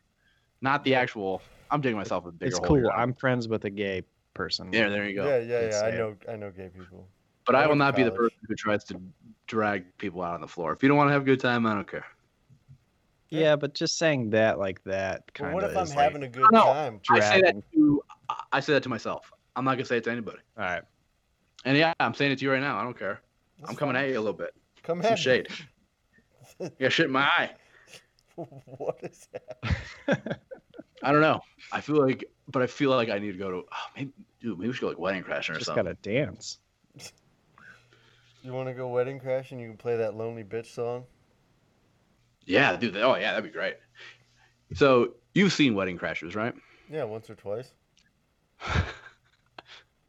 not 0.61 0.83
the 0.83 0.95
actual. 0.95 1.41
I'm 1.71 1.81
digging 1.81 1.97
myself 1.97 2.25
a 2.25 2.31
bigger 2.31 2.49
It's 2.49 2.59
hole 2.59 2.67
cool. 2.67 2.77
here. 2.77 2.91
I'm 2.91 3.13
friends 3.13 3.47
with 3.47 3.65
a 3.65 3.69
gay 3.69 4.03
person. 4.33 4.71
Yeah, 4.73 4.89
there 4.89 5.07
you 5.07 5.15
go. 5.15 5.27
Yeah, 5.27 5.39
yeah, 5.39 5.65
It's 5.67 5.81
yeah. 5.81 5.87
I 5.87 5.91
know, 5.91 6.15
I 6.29 6.35
know 6.35 6.51
gay 6.51 6.69
people. 6.69 7.07
But 7.45 7.55
I 7.55 7.59
I 7.59 7.61
will 7.63 7.69
went 7.71 7.79
to 7.79 7.85
not 7.85 7.95
be 7.95 8.03
the 8.03 8.11
person 8.11 8.37
who 8.47 8.55
tries 8.55 8.83
to 8.85 9.01
drag 9.47 9.97
people 9.97 10.21
out 10.21 10.35
on 10.35 10.41
the 10.41 10.47
floor. 10.47 10.73
If 10.73 10.83
you 10.83 10.89
don't 10.89 10.97
want 10.97 11.09
to 11.09 11.13
have 11.13 11.23
a 11.23 11.25
good 11.25 11.39
time, 11.39 11.65
I 11.65 11.73
don't 11.73 11.87
care. 11.87 12.05
Yeah, 13.33 13.55
but 13.55 13.73
just 13.73 13.97
saying 13.97 14.29
that 14.31 14.59
like 14.59 14.83
that 14.83 15.23
But 15.25 15.33
kind 15.33 15.53
what 15.55 15.63
if 15.63 15.75
I'm 15.75 15.83
is 15.83 15.91
having 15.91 16.21
like, 16.21 16.29
a 16.29 16.33
good 16.33 16.51
No. 16.51 16.61
time? 16.65 17.01
I 17.09 17.19
say 17.19 17.41
that 17.41 17.55
to 17.73 18.03
I 18.51 18.59
say 18.59 18.73
that 18.73 18.83
to 18.83 18.89
myself. 18.89 19.31
I'm 19.55 19.65
not 19.65 19.73
gonna 19.75 19.85
say 19.85 19.97
it 19.97 20.03
to 20.05 20.11
anybody. 20.11 20.39
All 20.57 20.63
right. 20.63 20.83
And 21.65 21.77
yeah, 21.77 21.93
I'm 21.99 22.13
saying 22.13 22.31
it 22.31 22.39
to 22.39 22.45
you 22.45 22.51
right 22.51 22.61
now. 22.61 22.77
I 22.77 22.83
don't 22.83 22.97
care. 22.97 23.21
That's 23.59 23.71
I'm 23.71 23.75
coming 23.75 23.95
fine. 23.95 24.05
at 24.05 24.09
you 24.11 24.17
a 24.17 24.21
little 24.21 24.33
bit. 24.33 24.53
Come 24.83 25.01
Some 25.01 25.13
at 25.13 25.17
me. 25.17 25.21
shade. 25.21 25.47
Yeah, 26.77 26.89
shit 26.89 27.07
in 27.07 27.11
my 27.11 27.21
eye. 27.23 27.51
what 28.35 28.99
is 29.01 29.27
that? 29.31 30.39
I 31.01 31.11
don't 31.11 31.21
know. 31.21 31.41
I 31.71 31.81
feel 31.81 31.95
like, 32.05 32.25
but 32.47 32.61
I 32.61 32.67
feel 32.67 32.91
like 32.91 33.09
I 33.09 33.17
need 33.17 33.31
to 33.31 33.37
go 33.37 33.49
to. 33.49 33.57
Oh, 33.57 33.77
maybe, 33.95 34.11
dude, 34.39 34.59
maybe 34.59 34.67
we 34.67 34.73
should 34.73 34.81
go 34.81 34.87
like 34.89 34.99
wedding 34.99 35.23
crashing 35.23 35.55
or 35.55 35.57
Just 35.59 35.67
something. 35.67 35.85
Just 35.85 36.01
gotta 36.03 36.25
dance. 36.25 36.59
You 38.43 38.51
want 38.51 38.67
to 38.67 38.73
go 38.73 38.89
wedding 38.89 39.21
crash 39.21 39.51
and 39.53 39.61
you 39.61 39.67
can 39.69 39.77
play 39.77 39.95
that 39.95 40.15
lonely 40.17 40.43
bitch 40.43 40.65
song? 40.65 41.05
Yeah, 42.45 42.75
dude. 42.75 42.97
Oh, 42.97 43.15
yeah, 43.15 43.31
that'd 43.31 43.43
be 43.43 43.49
great. 43.49 43.77
So 44.73 45.13
you've 45.33 45.53
seen 45.53 45.75
Wedding 45.75 45.97
Crashers, 45.97 46.35
right? 46.35 46.53
Yeah, 46.89 47.03
once 47.03 47.29
or 47.29 47.35
twice. 47.35 47.71
I 48.61 48.83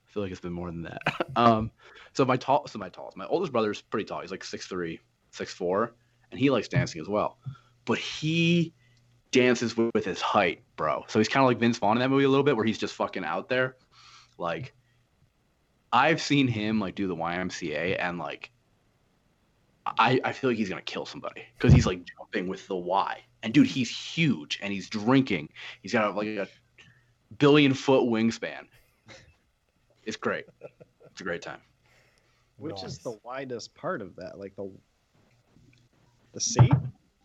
feel 0.06 0.22
like 0.22 0.32
it's 0.32 0.40
been 0.40 0.52
more 0.52 0.70
than 0.70 0.82
that. 0.82 1.02
Um, 1.36 1.70
so 2.12 2.24
my 2.24 2.36
tall, 2.36 2.66
so 2.68 2.78
my 2.78 2.88
tallest, 2.88 3.16
my 3.16 3.26
oldest 3.26 3.52
brother's 3.52 3.82
pretty 3.82 4.04
tall. 4.04 4.20
He's 4.20 4.30
like 4.30 4.44
six 4.44 4.66
three, 4.66 5.00
six 5.32 5.52
four, 5.52 5.94
and 6.30 6.38
he 6.38 6.50
likes 6.50 6.68
dancing 6.68 7.00
as 7.00 7.08
well. 7.08 7.38
But 7.84 7.98
he 7.98 8.72
dances 9.32 9.76
with, 9.76 9.90
with 9.94 10.04
his 10.04 10.20
height, 10.20 10.62
bro. 10.76 11.04
So 11.08 11.18
he's 11.18 11.28
kind 11.28 11.42
of 11.42 11.48
like 11.48 11.58
Vince 11.58 11.78
Vaughn 11.78 11.96
in 11.96 12.00
that 12.00 12.08
movie 12.08 12.24
a 12.24 12.28
little 12.28 12.44
bit, 12.44 12.56
where 12.56 12.64
he's 12.64 12.78
just 12.78 12.94
fucking 12.94 13.24
out 13.24 13.48
there. 13.48 13.76
Like, 14.38 14.74
I've 15.92 16.22
seen 16.22 16.46
him 16.46 16.80
like 16.80 16.94
do 16.94 17.08
the 17.08 17.16
YMCA, 17.16 17.96
and 17.98 18.18
like, 18.18 18.50
I 19.86 20.20
I 20.24 20.32
feel 20.32 20.50
like 20.50 20.56
he's 20.56 20.68
gonna 20.68 20.82
kill 20.82 21.06
somebody 21.06 21.42
because 21.56 21.72
he's 21.72 21.86
like 21.86 22.00
jumping 22.16 22.48
with 22.48 22.66
the 22.68 22.76
Y. 22.76 23.20
And 23.42 23.52
dude, 23.52 23.66
he's 23.66 23.90
huge, 23.90 24.58
and 24.62 24.72
he's 24.72 24.88
drinking. 24.88 25.50
He's 25.82 25.92
got 25.92 26.16
like 26.16 26.28
a 26.28 26.48
billion 27.38 27.74
foot 27.74 28.02
wingspan. 28.04 28.66
It's 30.04 30.16
great. 30.16 30.46
It's 31.10 31.20
a 31.20 31.24
great 31.24 31.42
time. 31.42 31.60
Which 32.56 32.82
is 32.82 32.98
the 32.98 33.18
widest 33.24 33.74
part 33.74 34.00
of 34.00 34.16
that? 34.16 34.38
Like 34.38 34.56
the 34.56 34.70
the 36.32 36.40
seat? 36.40 36.72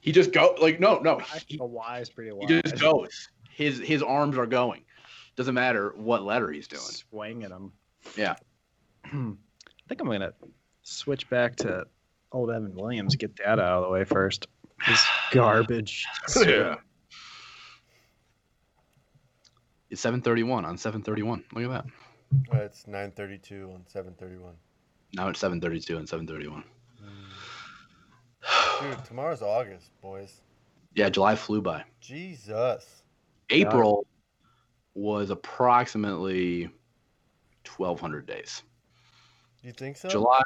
He 0.01 0.11
just 0.11 0.31
go 0.31 0.55
like 0.61 0.79
no 0.79 0.99
no. 0.99 1.19
He, 1.47 1.57
The 1.57 1.65
Y 1.65 1.99
is 1.99 2.09
pretty 2.09 2.31
wide. 2.31 2.49
he 2.49 2.61
just 2.61 2.79
goes. 2.79 3.29
His 3.51 3.79
his 3.79 4.01
arms 4.03 4.37
are 4.37 4.45
going. 4.45 4.83
Doesn't 5.35 5.55
matter 5.55 5.93
what 5.95 6.23
letter 6.23 6.51
he's 6.51 6.67
doing. 6.67 6.81
Swinging 6.81 7.49
them. 7.49 7.71
Yeah. 8.17 8.35
I 9.05 9.09
think 9.09 10.01
I'm 10.01 10.07
gonna 10.07 10.33
switch 10.83 11.29
back 11.29 11.55
to 11.57 11.85
old 12.31 12.51
Evan 12.51 12.75
Williams. 12.75 13.15
Get 13.15 13.35
that 13.37 13.59
out 13.59 13.83
of 13.83 13.83
the 13.83 13.89
way 13.89 14.03
first. 14.03 14.47
This 14.87 15.05
garbage. 15.31 16.05
yeah. 16.45 16.75
It's 19.89 20.01
seven 20.01 20.21
thirty 20.21 20.43
one 20.43 20.65
on 20.65 20.77
seven 20.77 21.01
thirty 21.01 21.23
one. 21.23 21.43
Look 21.53 21.63
at 21.63 21.69
that. 21.69 21.85
Uh, 22.53 22.63
it's 22.63 22.83
9:32 22.83 23.73
on 23.73 23.83
7:31. 23.91 24.53
Now 25.15 25.29
it's 25.29 25.39
seven 25.39 25.59
thirty 25.59 25.79
two 25.79 25.97
and 25.97 26.07
seven 26.07 26.27
thirty 26.27 26.47
one. 26.47 26.63
Dude, 28.81 29.03
tomorrow's 29.05 29.41
August, 29.41 29.89
boys. 30.01 30.41
Yeah, 30.93 31.09
July 31.09 31.35
flew 31.35 31.61
by. 31.61 31.83
Jesus. 32.01 33.03
April 33.49 34.05
was 34.93 35.31
approximately 35.31 36.69
twelve 37.63 37.99
hundred 37.99 38.27
days. 38.27 38.61
You 39.63 39.71
think 39.71 39.97
so? 39.97 40.07
July 40.07 40.41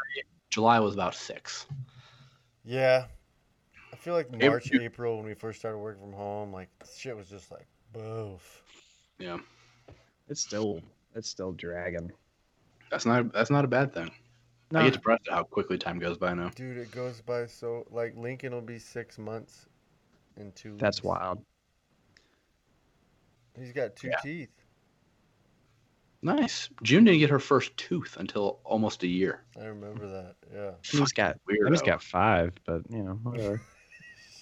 July 0.54 0.80
was 0.80 0.94
about 0.94 1.16
six. 1.16 1.66
Yeah. 2.64 3.06
I 3.92 3.96
feel 3.96 4.14
like 4.14 4.28
April- 4.34 4.52
March, 4.52 4.72
April, 4.72 5.18
when 5.18 5.26
we 5.26 5.34
first 5.34 5.58
started 5.60 5.80
working 5.80 6.02
from 6.04 6.14
home, 6.14 6.54
like 6.54 6.70
shit 6.96 7.18
was 7.18 7.28
just 7.28 7.52
like 7.52 7.66
boof. 7.92 8.62
Yeah. 9.18 9.40
It's 10.30 10.42
still 10.42 10.82
it's 11.16 11.28
still 11.28 11.54
dragging. 11.54 12.12
That's 12.92 13.06
not 13.08 13.34
that's 13.34 13.50
not 13.50 13.66
a 13.66 13.68
bad 13.68 13.94
thing. 13.96 14.12
I 14.76 14.84
get 14.84 14.94
depressed 14.94 15.28
at 15.28 15.34
how 15.34 15.44
quickly 15.44 15.78
time 15.80 15.98
goes 16.00 16.18
by 16.20 16.34
now. 16.36 16.50
Dude, 16.50 16.78
it 16.78 16.92
goes 16.92 17.20
by 17.22 17.48
so 17.48 17.86
like 17.90 18.16
Lincoln 18.16 18.54
will 18.54 18.62
be 18.62 18.78
six 18.78 19.18
months 19.18 19.66
in 20.38 20.52
two. 20.52 20.78
that's 20.78 20.98
weeks. 21.00 21.06
wild. 21.06 21.44
He's 23.58 23.72
got 23.72 23.96
two 23.96 24.10
Yeah. 24.10 24.18
teeth. 24.24 24.63
Nice. 26.24 26.70
June 26.84 27.04
didn't 27.04 27.20
get 27.20 27.30
her 27.30 27.40
first 27.40 27.76
tooth 27.76 28.16
until 28.18 28.60
almost 28.64 29.04
a 29.04 29.08
year. 29.08 29.44
I 29.60 29.66
remember 29.66 30.08
that. 30.08 30.36
Yeah. 30.54 30.72
He's 30.82 31.12
got 31.12 31.38
Weirdo. 31.50 31.68
Emmy's 31.68 31.82
got 31.82 32.02
five, 32.02 32.54
but 32.66 32.84
you 32.90 33.04
know 33.04 33.20
whatever. 33.24 33.62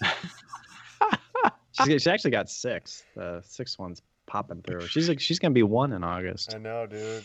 she's, 1.84 2.02
she 2.02 2.10
actually 2.10 2.30
got 2.30 2.48
six. 2.48 3.02
The 3.16 3.42
sixth 3.44 3.80
one's 3.80 4.00
popping 4.26 4.62
through. 4.62 4.86
She's 4.86 5.08
like 5.08 5.20
she's 5.20 5.38
gonna 5.38 5.54
be 5.54 5.64
one 5.64 5.92
in 5.92 6.04
August. 6.04 6.54
I 6.54 6.58
know, 6.58 6.86
dude. 6.86 7.24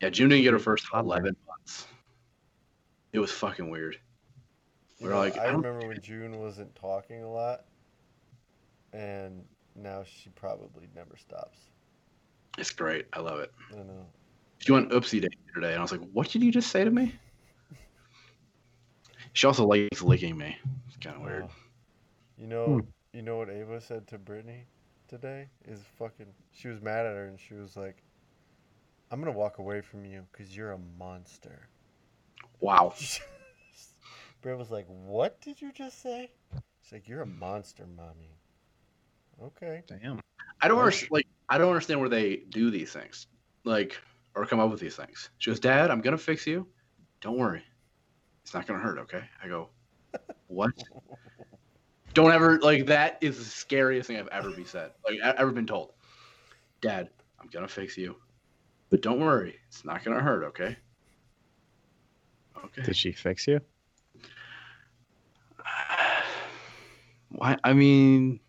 Yeah, 0.00 0.10
June 0.10 0.28
didn't 0.28 0.42
get 0.44 0.52
her 0.52 0.58
first 0.58 0.84
till 0.84 0.98
Toddler. 0.98 1.16
11 1.18 1.36
months. 1.46 1.86
It 3.12 3.18
was 3.18 3.30
fucking 3.30 3.70
weird. 3.70 3.98
You 4.98 5.06
We're 5.06 5.12
know, 5.12 5.18
like, 5.20 5.38
I 5.38 5.44
I 5.44 5.46
remember 5.52 5.86
when 5.86 6.00
June 6.02 6.38
wasn't 6.38 6.74
talking 6.74 7.22
a 7.22 7.30
lot, 7.30 7.64
and 8.92 9.44
now 9.74 10.02
she 10.04 10.30
probably 10.30 10.88
never 10.94 11.16
stops. 11.16 11.58
It's 12.58 12.70
great. 12.70 13.06
I 13.12 13.20
love 13.20 13.40
it. 13.40 13.52
I 13.72 13.76
know. 13.76 14.06
She 14.58 14.72
went 14.72 14.90
oopsie 14.90 15.20
day 15.20 15.28
today, 15.54 15.70
and 15.72 15.78
I 15.78 15.82
was 15.82 15.92
like, 15.92 16.00
"What 16.12 16.30
did 16.30 16.42
you 16.42 16.50
just 16.50 16.70
say 16.70 16.84
to 16.84 16.90
me?" 16.90 17.14
She 19.34 19.46
also 19.46 19.66
likes 19.66 20.00
licking 20.00 20.36
me. 20.36 20.56
It's 20.88 20.96
kind 20.96 21.16
of 21.16 21.22
weird. 21.22 21.44
Oh. 21.44 21.50
You 22.38 22.46
know, 22.46 22.66
Hmm. 22.66 22.88
you 23.12 23.22
know 23.22 23.36
what 23.36 23.50
Ava 23.50 23.80
said 23.80 24.06
to 24.08 24.18
Brittany 24.18 24.64
today 25.08 25.48
is 25.66 25.82
fucking. 25.98 26.32
She 26.52 26.68
was 26.68 26.80
mad 26.80 27.04
at 27.06 27.14
her, 27.14 27.26
and 27.26 27.38
she 27.38 27.54
was 27.54 27.76
like, 27.76 28.02
"I'm 29.10 29.20
gonna 29.20 29.32
walk 29.32 29.58
away 29.58 29.82
from 29.82 30.04
you 30.06 30.26
because 30.32 30.56
you're 30.56 30.72
a 30.72 30.78
monster." 30.78 31.68
Wow. 32.60 32.94
Britt 34.40 34.56
was 34.56 34.70
like, 34.70 34.86
"What 34.88 35.40
did 35.42 35.60
you 35.60 35.72
just 35.72 36.00
say?" 36.00 36.30
She's 36.80 36.92
like, 36.92 37.08
"You're 37.08 37.22
a 37.22 37.26
monster, 37.26 37.86
mommy." 37.86 38.38
Okay. 39.42 39.82
Damn. 39.86 40.20
I 40.62 40.68
don't 40.68 40.78
understand. 40.78 41.10
Like, 41.10 41.26
I 41.48 41.58
don't 41.58 41.68
understand 41.68 42.00
where 42.00 42.08
they 42.08 42.36
do 42.48 42.70
these 42.70 42.92
things, 42.92 43.26
like, 43.64 44.00
or 44.34 44.46
come 44.46 44.60
up 44.60 44.70
with 44.70 44.80
these 44.80 44.96
things. 44.96 45.30
She 45.38 45.50
goes, 45.50 45.60
"Dad, 45.60 45.90
I'm 45.90 46.00
gonna 46.00 46.18
fix 46.18 46.46
you. 46.46 46.66
Don't 47.20 47.38
worry. 47.38 47.64
It's 48.42 48.54
not 48.54 48.66
gonna 48.66 48.80
hurt. 48.80 48.98
Okay?" 48.98 49.24
I 49.42 49.48
go, 49.48 49.70
"What?" 50.48 50.72
don't 52.14 52.32
ever 52.32 52.58
like 52.60 52.86
that 52.86 53.18
is 53.20 53.38
the 53.38 53.44
scariest 53.44 54.06
thing 54.08 54.16
I've 54.16 54.28
ever 54.28 54.50
be 54.50 54.64
said. 54.64 54.92
Like, 55.04 55.18
ever 55.20 55.52
been 55.52 55.66
told. 55.66 55.92
Dad, 56.80 57.10
I'm 57.38 57.48
gonna 57.48 57.68
fix 57.68 57.96
you, 57.96 58.16
but 58.90 59.02
don't 59.02 59.20
worry. 59.20 59.56
It's 59.68 59.84
not 59.84 60.02
gonna 60.02 60.20
hurt. 60.20 60.44
Okay? 60.44 60.76
Okay. 62.64 62.82
Did 62.82 62.96
she 62.96 63.12
fix 63.12 63.46
you? 63.46 63.60
Why? 67.28 67.58
I 67.62 67.72
mean, 67.72 68.40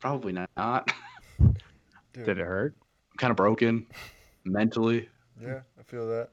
probably 0.00 0.32
not. 0.32 0.92
Did 2.12 2.28
it 2.28 2.38
hurt? 2.38 2.74
I'm 3.12 3.16
kind 3.18 3.30
of 3.30 3.36
broken 3.36 3.86
mentally. 4.44 5.08
Yeah, 5.40 5.60
I 5.78 5.82
feel 5.82 6.08
that. 6.08 6.30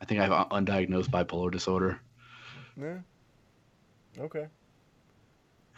I 0.00 0.04
think 0.04 0.20
I 0.20 0.24
have 0.24 0.48
undiagnosed 0.48 1.10
bipolar 1.10 1.50
disorder. 1.50 2.00
Yeah. 2.80 2.98
Okay. 4.18 4.46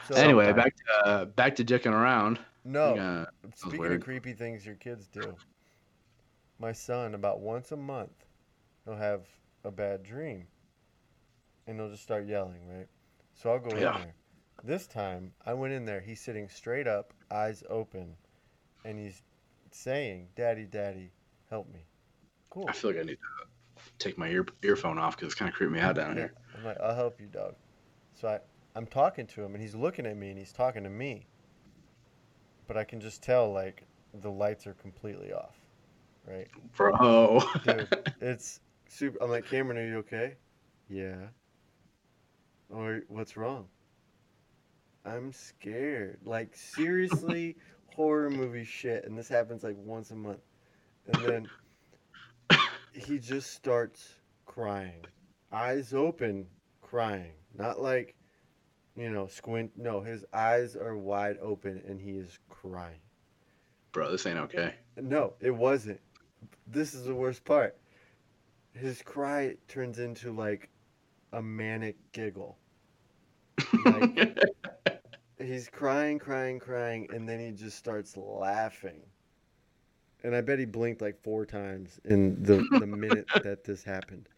So, 0.08 0.14
anyway, 0.14 0.52
back 0.52 0.74
to 0.76 1.08
uh, 1.08 1.24
back 1.24 1.56
to 1.56 1.64
dicking 1.64 1.92
around. 1.92 2.38
no. 2.64 2.94
Uh, 2.96 3.24
Speaking 3.54 3.92
of 3.92 4.00
creepy 4.02 4.32
things 4.32 4.66
your 4.66 4.74
kids 4.74 5.06
do, 5.06 5.34
my 6.58 6.72
son 6.72 7.14
about 7.14 7.40
once 7.40 7.72
a 7.72 7.76
month, 7.76 8.26
he'll 8.84 8.96
have 8.96 9.22
a 9.64 9.70
bad 9.70 10.02
dream, 10.02 10.46
and 11.66 11.78
he'll 11.78 11.90
just 11.90 12.02
start 12.02 12.26
yelling. 12.26 12.66
Right. 12.68 12.88
So 13.34 13.50
I'll 13.50 13.58
go 13.58 13.74
Yeah. 13.76 13.96
in 13.96 14.02
there. 14.02 14.14
This 14.64 14.86
time 14.86 15.32
I 15.44 15.52
went 15.52 15.74
in 15.74 15.84
there. 15.84 16.00
He's 16.00 16.22
sitting 16.22 16.48
straight 16.48 16.86
up, 16.86 17.12
eyes 17.30 17.62
open, 17.68 18.16
and 18.82 18.98
he's 18.98 19.22
saying, 19.70 20.28
"Daddy, 20.36 20.64
Daddy, 20.64 21.10
help 21.50 21.70
me." 21.70 21.80
Cool. 22.48 22.64
I 22.66 22.72
feel 22.72 22.92
like 22.92 23.00
I 23.00 23.02
need 23.02 23.18
to 23.18 23.82
take 23.98 24.16
my 24.16 24.28
ear 24.28 24.46
earphone 24.62 24.98
off 24.98 25.16
because 25.16 25.26
it's 25.26 25.34
kind 25.34 25.50
of 25.50 25.54
creeping 25.54 25.74
me 25.74 25.80
out 25.80 25.96
down 25.96 26.16
here. 26.16 26.32
I'm 26.56 26.64
like, 26.64 26.80
I'll 26.80 26.94
help 26.94 27.20
you, 27.20 27.26
dog. 27.26 27.56
So 28.14 28.28
I, 28.28 28.38
I'm 28.74 28.86
talking 28.86 29.26
to 29.26 29.42
him, 29.42 29.54
and 29.54 29.60
he's 29.60 29.74
looking 29.74 30.06
at 30.06 30.16
me, 30.16 30.30
and 30.30 30.38
he's 30.38 30.52
talking 30.52 30.82
to 30.84 30.90
me. 30.90 31.26
But 32.66 32.78
I 32.78 32.84
can 32.84 33.00
just 33.00 33.22
tell, 33.22 33.52
like, 33.52 33.82
the 34.14 34.30
lights 34.30 34.66
are 34.66 34.72
completely 34.72 35.30
off, 35.34 35.56
right? 36.26 36.48
Bro. 36.74 37.42
Dude, 37.64 38.14
it's 38.22 38.60
super. 38.88 39.18
I'm 39.22 39.28
like, 39.28 39.46
Cameron, 39.46 39.76
are 39.76 39.86
you 39.86 39.98
okay? 39.98 40.36
Yeah. 40.88 41.16
Or 42.70 43.02
what's 43.08 43.36
wrong? 43.36 43.66
I'm 45.04 45.32
scared. 45.32 46.18
Like, 46.24 46.56
seriously, 46.56 47.56
horror 47.94 48.30
movie 48.30 48.64
shit. 48.64 49.04
And 49.04 49.16
this 49.16 49.28
happens 49.28 49.62
like 49.62 49.76
once 49.76 50.10
a 50.10 50.16
month. 50.16 50.40
And 51.06 51.24
then 51.24 52.58
he 52.92 53.18
just 53.18 53.52
starts 53.52 54.14
crying. 54.46 55.04
Eyes 55.52 55.92
open, 55.92 56.46
crying. 56.80 57.32
Not 57.56 57.80
like, 57.80 58.14
you 58.96 59.10
know, 59.10 59.26
squint. 59.26 59.72
No, 59.76 60.00
his 60.00 60.24
eyes 60.32 60.76
are 60.76 60.96
wide 60.96 61.36
open 61.40 61.82
and 61.86 62.00
he 62.00 62.12
is 62.12 62.38
crying. 62.48 63.00
Bro, 63.92 64.10
this 64.10 64.26
ain't 64.26 64.38
okay. 64.38 64.74
No, 65.00 65.34
it 65.40 65.52
wasn't. 65.52 66.00
This 66.66 66.94
is 66.94 67.04
the 67.04 67.14
worst 67.14 67.44
part. 67.44 67.76
His 68.72 69.02
cry 69.02 69.56
turns 69.68 69.98
into 70.00 70.32
like 70.32 70.68
a 71.32 71.40
manic 71.40 71.96
giggle. 72.12 72.58
Like 73.84 74.38
he's 75.44 75.68
crying, 75.68 76.18
crying, 76.18 76.58
crying, 76.58 77.08
and 77.12 77.28
then 77.28 77.40
he 77.40 77.50
just 77.52 77.76
starts 77.76 78.16
laughing. 78.16 79.00
And 80.22 80.34
I 80.34 80.40
bet 80.40 80.58
he 80.58 80.64
blinked 80.64 81.02
like 81.02 81.22
four 81.22 81.44
times 81.44 82.00
in 82.04 82.42
the, 82.42 82.66
the 82.78 82.86
minute 82.86 83.26
that 83.42 83.64
this 83.64 83.84
happened. 83.84 84.28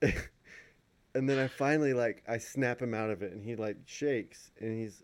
and 0.02 1.28
then 1.28 1.38
I 1.38 1.48
finally 1.48 1.94
like 1.94 2.22
I 2.28 2.38
snap 2.38 2.80
him 2.80 2.94
out 2.94 3.10
of 3.10 3.22
it 3.22 3.32
and 3.32 3.44
he 3.44 3.56
like 3.56 3.76
shakes 3.86 4.50
and 4.60 4.78
he's 4.78 5.02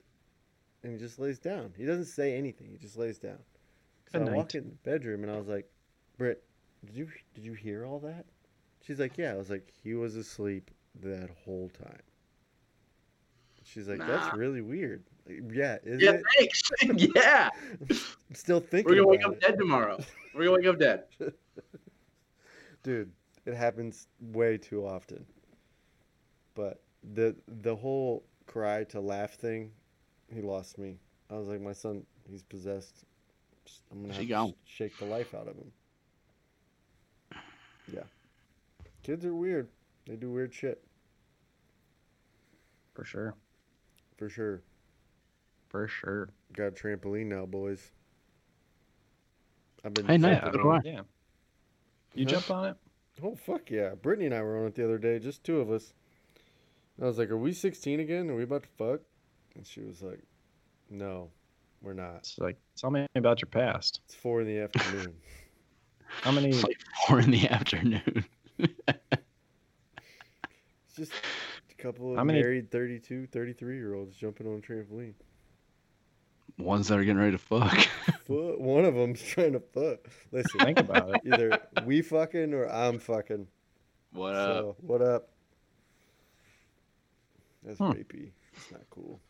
and 0.82 0.92
he 0.92 0.98
just 0.98 1.18
lays 1.18 1.38
down. 1.38 1.72
He 1.76 1.84
doesn't 1.84 2.06
say 2.06 2.36
anything. 2.36 2.68
He 2.70 2.78
just 2.78 2.96
lays 2.96 3.18
down. 3.18 3.38
So 4.10 4.20
I 4.20 4.24
walk 4.24 4.54
in 4.54 4.64
the 4.64 4.90
bedroom 4.90 5.22
and 5.22 5.30
I 5.30 5.36
was 5.36 5.46
like, 5.46 5.70
Britt, 6.18 6.42
did 6.84 6.96
you 6.96 7.08
did 7.34 7.44
you 7.44 7.52
hear 7.52 7.86
all 7.86 8.00
that? 8.00 8.24
She's 8.84 8.98
like, 8.98 9.18
Yeah. 9.18 9.32
I 9.32 9.36
was 9.36 9.50
like, 9.50 9.72
he 9.82 9.94
was 9.94 10.16
asleep 10.16 10.70
that 11.02 11.30
whole 11.44 11.70
time. 11.78 12.02
She's 13.72 13.88
like, 13.88 13.98
That's 13.98 14.34
really 14.36 14.60
weird. 14.62 15.04
Like, 15.28 15.42
yeah, 15.52 15.78
is 15.84 16.02
Yeah, 16.02 16.12
it? 16.12 16.22
thanks. 16.38 16.62
yeah. 17.14 17.48
I'm 17.88 17.98
still 18.34 18.60
thinking 18.60 18.90
We're 18.90 18.96
gonna 18.96 19.06
wake 19.08 19.24
up 19.24 19.32
it. 19.34 19.40
dead 19.40 19.58
tomorrow. 19.58 19.98
We're 20.34 20.44
gonna 20.46 20.56
wake 20.56 20.66
up 20.66 20.78
dead. 20.78 21.04
Dude, 22.82 23.12
it 23.46 23.54
happens 23.54 24.08
way 24.20 24.56
too 24.58 24.84
often. 24.86 25.24
But 26.54 26.82
the 27.14 27.36
the 27.62 27.76
whole 27.76 28.24
cry 28.46 28.84
to 28.84 29.00
laugh 29.00 29.34
thing, 29.34 29.70
he 30.34 30.40
lost 30.42 30.78
me. 30.78 30.98
I 31.30 31.34
was 31.36 31.46
like, 31.46 31.60
my 31.60 31.72
son, 31.72 32.04
he's 32.28 32.42
possessed. 32.42 33.04
I'm 33.92 34.02
gonna 34.02 34.14
She 34.14 34.20
have 34.20 34.26
to 34.28 34.32
gone. 34.34 34.54
shake 34.64 34.98
the 34.98 35.04
life 35.04 35.32
out 35.34 35.46
of 35.46 35.54
him. 35.56 35.70
Yeah, 37.92 38.02
kids 39.04 39.24
are 39.24 39.34
weird. 39.34 39.68
They 40.06 40.16
do 40.16 40.30
weird 40.30 40.52
shit 40.52 40.82
For 42.94 43.04
sure. 43.04 43.34
For 44.20 44.28
sure. 44.28 44.62
For 45.70 45.88
sure. 45.88 46.28
Got 46.52 46.66
a 46.66 46.70
trampoline 46.72 47.26
now, 47.26 47.46
boys. 47.46 47.90
I've 49.82 49.94
been 49.94 50.06
Hey, 50.06 50.18
nice. 50.18 50.40
jumping 50.42 50.60
So 50.60 50.62
do 50.62 50.70
on 50.70 50.76
it. 50.76 50.82
Yeah. 50.92 51.00
You 52.14 52.26
Huh? 52.26 52.30
jumped 52.32 52.50
on 52.50 52.64
it? 52.66 52.76
Oh 53.22 53.34
fuck 53.34 53.70
yeah! 53.70 53.94
Brittany 53.94 54.26
and 54.26 54.34
I 54.34 54.42
were 54.42 54.58
on 54.58 54.66
it 54.66 54.74
the 54.74 54.84
other 54.84 54.98
day, 54.98 55.18
just 55.18 55.42
two 55.44 55.60
of 55.60 55.70
us. 55.70 55.92
I 57.00 57.04
was 57.06 57.18
like, 57.18 57.30
"Are 57.30 57.36
we 57.36 57.52
16 57.52 57.98
again? 58.00 58.30
Are 58.30 58.34
we 58.36 58.42
about 58.44 58.62
to 58.64 58.68
fuck?" 58.68 59.00
And 59.54 59.66
she 59.66 59.80
was 59.80 60.00
like, 60.02 60.20
"No, 60.90 61.30
we're 61.82 61.92
not. 61.94 62.18
It's 62.18 62.38
like, 62.38 62.56
tell 62.76 62.90
me 62.90 63.06
about 63.14 63.40
your 63.42 63.48
past. 63.50 64.00
It's 64.06 64.14
four 64.14 64.40
in 64.42 64.46
the 64.46 64.58
afternoon." 64.60 65.14
How 66.06 66.30
many? 66.30 66.48
It's 66.50 66.62
like 66.64 66.78
four 67.06 67.20
in 67.20 67.30
the 67.30 67.48
afternoon. 67.48 68.24
it's 68.58 68.74
just 70.96 71.12
a 71.12 71.16
couple 71.82 72.12
of 72.12 72.16
How 72.18 72.24
many- 72.24 72.40
married 72.40 72.70
32, 72.70 73.26
33 73.26 73.76
year 73.76 73.94
olds 73.94 74.16
jumping 74.16 74.46
on 74.46 74.54
a 74.54 74.60
trampoline. 74.60 75.14
Ones 76.58 76.88
that 76.88 76.98
are 76.98 77.04
getting 77.04 77.18
ready 77.18 77.32
to 77.32 77.38
fuck. 77.38 77.72
Fuck, 78.26 78.58
one 78.58 78.84
of 78.84 78.94
them's 78.94 79.22
trying 79.22 79.52
to 79.54 79.60
fuck. 79.60 80.00
Listen, 80.30 80.60
Think 80.60 80.78
about 80.80 81.08
it. 81.14 81.20
either 81.24 81.58
we 81.86 82.02
fucking 82.02 82.52
or 82.52 82.66
I'm 82.68 82.98
fucking. 82.98 83.46
What 84.12 84.34
up? 84.34 84.56
So 84.56 84.76
what 84.80 85.00
up? 85.00 85.28
That's 87.64 87.78
Hmm. 87.78 87.92
rapey. 87.92 88.32
It's 88.54 88.70
not 88.72 88.82
cool. 88.90 89.20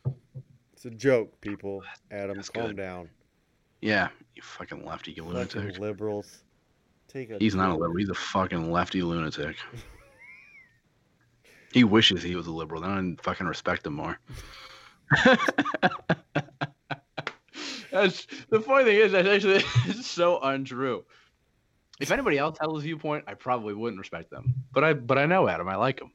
It's 0.73 0.85
a 0.87 0.91
joke, 0.91 1.41
people. 1.41 1.83
Adam, 2.11 2.37
That's 2.37 2.49
calm 2.49 2.69
good. 2.69 2.77
down. 2.79 3.11
Yeah, 3.81 4.09
you 4.35 4.43
fucking 4.43 4.85
lefty 4.85 5.13
you 5.13 5.23
Fucking 5.23 5.61
lunatic. 5.61 5.79
liberals. 5.79 6.43
Take 7.09 7.31
a 7.31 7.39
He's 7.39 7.55
not 7.55 7.71
a 7.71 7.73
chill. 7.75 7.81
liberal. 7.81 7.97
He's 7.99 8.09
a 8.11 8.15
fucking 8.15 8.71
lefty 8.73 9.03
lunatic. 9.03 9.57
he 11.73 11.85
wishes 11.85 12.23
he 12.23 12.37
was 12.37 12.47
a 12.47 12.53
liberal. 12.53 12.81
Then 12.81 12.91
I'd 12.91 13.25
fucking 13.25 13.47
respect 13.47 13.87
him 13.87 13.95
more. 13.95 14.19
That's 17.91 18.27
the 18.49 18.61
funny 18.61 18.85
thing 18.85 18.97
is 18.97 19.13
that's 19.13 19.29
actually 19.29 19.57
it's 19.87 20.07
so 20.07 20.39
untrue. 20.41 21.05
If 22.01 22.11
anybody 22.11 22.39
else 22.39 22.57
held 22.59 22.77
his 22.77 22.85
viewpoint, 22.85 23.25
I 23.27 23.35
probably 23.35 23.75
wouldn't 23.75 23.99
respect 23.99 24.31
them. 24.31 24.55
But 24.73 24.85
I 24.85 24.93
but 24.95 25.19
I 25.19 25.27
know 25.27 25.49
Adam. 25.49 25.69
I 25.69 25.77
like 25.77 26.01
him. 26.01 26.13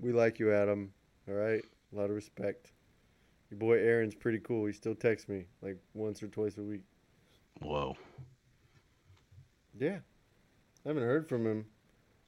We 0.00 0.12
like 0.12 0.38
you, 0.38 0.52
Adam. 0.52 0.92
All 1.28 1.34
right, 1.34 1.62
a 1.92 1.96
lot 1.96 2.06
of 2.06 2.16
respect. 2.16 2.72
Your 3.50 3.58
boy 3.58 3.74
Aaron's 3.74 4.14
pretty 4.14 4.38
cool. 4.38 4.66
He 4.66 4.72
still 4.72 4.94
texts 4.94 5.28
me 5.28 5.44
like 5.60 5.76
once 5.94 6.22
or 6.22 6.28
twice 6.28 6.56
a 6.58 6.62
week. 6.62 6.82
Whoa. 7.60 7.96
Yeah, 9.78 9.98
I 10.84 10.88
haven't 10.88 11.02
heard 11.02 11.28
from 11.28 11.46
him. 11.46 11.66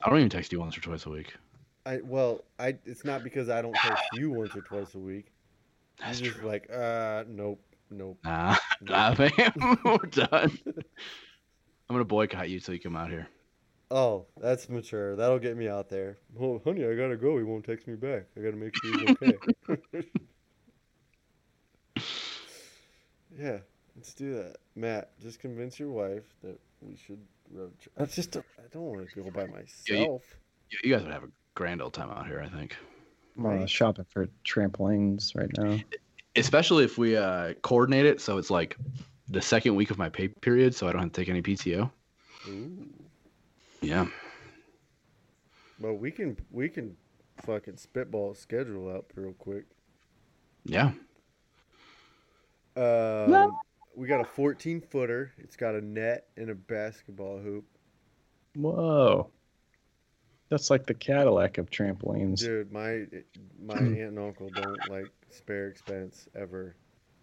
I 0.02 0.10
don't 0.10 0.18
even 0.18 0.30
text 0.30 0.52
you 0.52 0.60
once 0.60 0.76
or 0.76 0.82
twice 0.82 1.06
a 1.06 1.10
week. 1.10 1.34
I 1.86 2.00
well, 2.02 2.44
I 2.58 2.76
it's 2.86 3.04
not 3.04 3.22
because 3.22 3.48
I 3.48 3.60
don't 3.62 3.74
text 3.74 4.02
you 4.14 4.30
once 4.30 4.54
or 4.56 4.62
twice 4.62 4.94
a 4.94 4.98
week. 4.98 5.26
That's 6.00 6.20
You're 6.20 6.30
just 6.30 6.40
true. 6.40 6.48
like, 6.48 6.68
uh, 6.72 7.24
nope, 7.28 7.60
nope. 7.90 8.18
Nah, 8.24 8.56
nah, 8.82 9.14
nope. 9.18 9.32
fam. 9.34 9.78
We're 9.84 9.96
done. 10.10 10.58
I'm 10.66 11.94
gonna 11.94 12.04
boycott 12.04 12.48
you 12.48 12.58
till 12.60 12.74
you 12.74 12.80
come 12.80 12.96
out 12.96 13.10
here. 13.10 13.28
Oh, 13.90 14.24
that's 14.40 14.68
mature. 14.70 15.14
That'll 15.14 15.38
get 15.38 15.56
me 15.56 15.68
out 15.68 15.88
there. 15.90 16.18
Oh, 16.40 16.60
honey, 16.64 16.84
I 16.86 16.94
gotta 16.94 17.16
go. 17.16 17.36
He 17.36 17.44
won't 17.44 17.64
text 17.64 17.86
me 17.86 17.94
back. 17.96 18.24
I 18.36 18.40
gotta 18.40 18.56
make 18.56 18.72
sure 18.82 18.98
he's 18.98 19.10
okay. 19.10 20.08
yeah, 23.38 23.58
let's 23.96 24.14
do 24.14 24.34
that. 24.34 24.56
Matt, 24.74 25.10
just 25.20 25.38
convince 25.40 25.78
your 25.78 25.90
wife 25.90 26.24
that 26.42 26.58
we 26.80 26.96
should 26.96 27.20
road 27.52 27.72
trip. 27.78 27.94
I 27.98 28.04
just 28.06 28.30
don't, 28.32 28.46
I 28.58 28.62
don't 28.72 28.82
want 28.82 29.08
to 29.08 29.22
go 29.22 29.30
by 29.30 29.46
myself. 29.46 30.22
You- 30.70 30.78
You 30.82 30.90
guys 30.94 31.02
would 31.04 31.12
have 31.12 31.24
a 31.24 31.28
grand 31.54 31.82
old 31.82 31.94
time 31.94 32.10
out 32.10 32.26
here, 32.26 32.40
I 32.40 32.48
think. 32.48 32.76
I'm 33.38 33.62
uh, 33.62 33.66
shopping 33.66 34.06
for 34.08 34.28
trampolines 34.44 35.34
right 35.36 35.50
now. 35.58 35.78
Especially 36.36 36.84
if 36.84 36.98
we 36.98 37.16
uh, 37.16 37.54
coordinate 37.62 38.06
it 38.06 38.20
so 38.20 38.38
it's 38.38 38.50
like 38.50 38.76
the 39.28 39.40
second 39.40 39.74
week 39.74 39.90
of 39.90 39.98
my 39.98 40.08
pay 40.08 40.28
period, 40.28 40.74
so 40.74 40.88
I 40.88 40.92
don't 40.92 41.02
have 41.02 41.12
to 41.12 41.20
take 41.20 41.28
any 41.28 41.42
PTO. 41.42 41.90
Ooh. 42.48 42.88
Yeah. 43.80 44.06
Well, 45.80 45.94
we 45.94 46.10
can 46.10 46.36
we 46.50 46.68
can 46.68 46.96
fucking 47.44 47.76
spitball 47.76 48.34
schedule 48.34 48.90
out 48.90 49.06
real 49.14 49.32
quick. 49.32 49.64
Yeah. 50.64 50.92
Um, 52.76 53.56
we 53.94 54.06
got 54.08 54.20
a 54.20 54.24
14 54.24 54.80
footer. 54.80 55.32
It's 55.38 55.56
got 55.56 55.74
a 55.74 55.80
net 55.80 56.26
and 56.36 56.50
a 56.50 56.54
basketball 56.54 57.38
hoop. 57.38 57.64
Whoa. 58.56 59.30
That's 60.54 60.70
like 60.70 60.86
the 60.86 60.94
Cadillac 60.94 61.58
of 61.58 61.68
trampolines. 61.68 62.38
Dude, 62.38 62.70
my 62.70 63.06
my 63.60 63.74
aunt 63.74 63.98
and 63.98 64.18
uncle 64.20 64.48
don't 64.50 64.88
like 64.88 65.10
spare 65.30 65.66
expense 65.66 66.28
ever, 66.36 66.76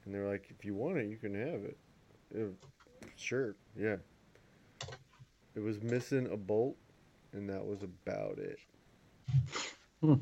and 0.04 0.14
they're 0.14 0.28
like, 0.28 0.48
if 0.50 0.66
you 0.66 0.76
want 0.76 0.98
it, 0.98 1.08
you 1.08 1.16
can 1.16 1.34
have 1.34 1.64
it. 1.64 1.78
Uh, 2.36 2.68
sure, 3.16 3.56
yeah. 3.80 3.96
It 5.56 5.62
was 5.62 5.82
missing 5.82 6.30
a 6.30 6.36
bolt, 6.36 6.76
and 7.32 7.50
that 7.50 7.66
was 7.66 7.84
about 7.84 8.38
it. 8.38 8.60
Hmm. 10.02 10.16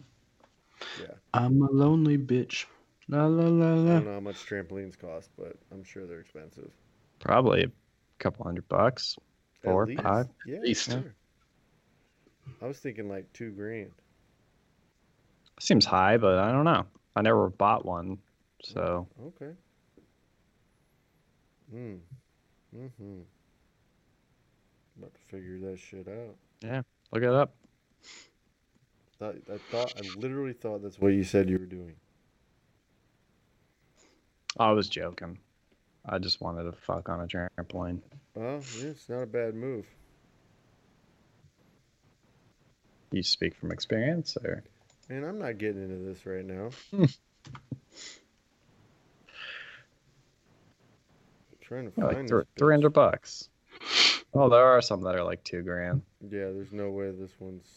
Yeah, 1.01 1.15
I'm 1.33 1.63
a 1.63 1.71
lonely 1.71 2.19
bitch. 2.19 2.65
La 3.07 3.25
la 3.25 3.47
la 3.47 3.73
la. 3.73 3.91
I 3.91 3.93
don't 3.95 4.05
know 4.05 4.13
how 4.13 4.19
much 4.19 4.45
trampolines 4.45 4.99
cost, 4.99 5.31
but 5.35 5.55
I'm 5.71 5.83
sure 5.83 6.05
they're 6.05 6.19
expensive. 6.19 6.69
Probably 7.17 7.63
a 7.63 7.71
couple 8.19 8.45
hundred 8.45 8.69
bucks. 8.69 9.17
At 9.63 9.71
Four, 9.71 9.87
least. 9.87 10.03
five? 10.03 10.27
Yeah, 10.45 10.59
least. 10.59 10.91
sure. 10.91 11.15
I 12.61 12.67
was 12.67 12.79
thinking 12.79 13.09
like 13.09 13.31
two 13.33 13.51
grand. 13.51 13.91
Seems 15.59 15.85
high, 15.85 16.17
but 16.17 16.37
I 16.37 16.51
don't 16.51 16.65
know. 16.65 16.85
I 17.15 17.21
never 17.21 17.49
bought 17.49 17.85
one, 17.85 18.17
so 18.63 19.07
Okay. 19.27 19.51
Hmm. 21.71 21.95
Mm-hmm. 22.75 23.19
About 24.97 25.13
to 25.13 25.19
figure 25.27 25.59
that 25.69 25.79
shit 25.79 26.07
out. 26.07 26.35
Yeah, 26.61 26.81
look 27.11 27.23
it 27.23 27.29
up. 27.29 27.53
Thought, 29.17 29.35
I 29.51 29.57
thought 29.71 29.93
I 29.97 30.17
literally 30.17 30.53
thought 30.53 30.81
that's 30.81 30.99
what 30.99 31.09
you 31.09 31.23
said 31.23 31.49
you 31.49 31.57
were 31.57 31.65
doing. 31.65 31.95
I 34.57 34.71
was 34.71 34.87
joking. 34.87 35.39
I 36.05 36.17
just 36.19 36.41
wanted 36.41 36.63
to 36.63 36.71
fuck 36.71 37.09
on 37.09 37.21
a 37.21 37.27
trampoline. 37.27 37.99
Well, 38.33 38.61
yeah, 38.77 38.87
it's 38.87 39.09
not 39.09 39.23
a 39.23 39.25
bad 39.25 39.55
move. 39.55 39.85
You 43.11 43.23
speak 43.23 43.55
from 43.55 43.71
experience, 43.71 44.37
or 44.43 44.63
Man, 45.09 45.23
I'm 45.23 45.39
not 45.39 45.57
getting 45.57 45.83
into 45.83 45.97
this 46.05 46.25
right 46.25 46.45
now. 46.45 46.69
Trying 51.61 51.85
to 51.85 51.93
Yeah, 51.97 52.03
find 52.11 52.17
like 52.17 52.27
this 52.27 52.45
three 52.57 52.73
hundred 52.73 52.91
bucks. 52.91 53.49
Oh, 54.33 54.49
there 54.49 54.63
are 54.63 54.81
some 54.81 55.01
that 55.03 55.15
are 55.15 55.23
like 55.23 55.43
two 55.43 55.63
grand. 55.63 56.03
Yeah, 56.21 56.51
there's 56.51 56.71
no 56.71 56.91
way 56.91 57.09
this 57.11 57.31
one's. 57.39 57.67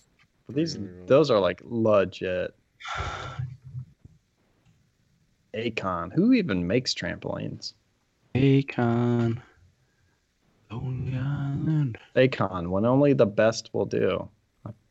But 0.47 0.57
these, 0.57 0.76
those 1.07 1.30
are 1.30 1.41
like 1.41 1.62
legit. 1.64 2.55
Acon. 5.55 6.12
Who 6.12 6.33
even 6.33 6.66
makes 6.66 6.93
trampolines? 6.95 7.74
Akon. 8.35 9.41
Lonely 10.70 11.16
Island. 11.16 11.99
Acon. 12.16 12.68
When 12.68 12.85
only 12.85 13.12
the 13.12 13.26
best 13.26 13.70
will 13.72 13.87
do. 13.87 14.28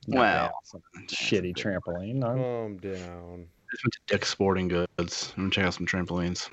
Not 0.07 0.19
Wow. 0.19 0.51
that, 0.73 1.07
shitty 1.07 1.55
trampoline. 1.55 2.23
I'm- 2.23 2.37
Calm 2.37 2.77
down. 2.77 3.47
just 3.71 3.83
went 3.85 3.93
to 3.93 3.99
Dick's 4.07 4.29
Sporting 4.29 4.67
Goods. 4.67 5.33
I'm 5.37 5.43
gonna 5.43 5.51
check 5.51 5.65
out 5.65 5.73
some 5.75 5.85
trampolines, 5.85 6.49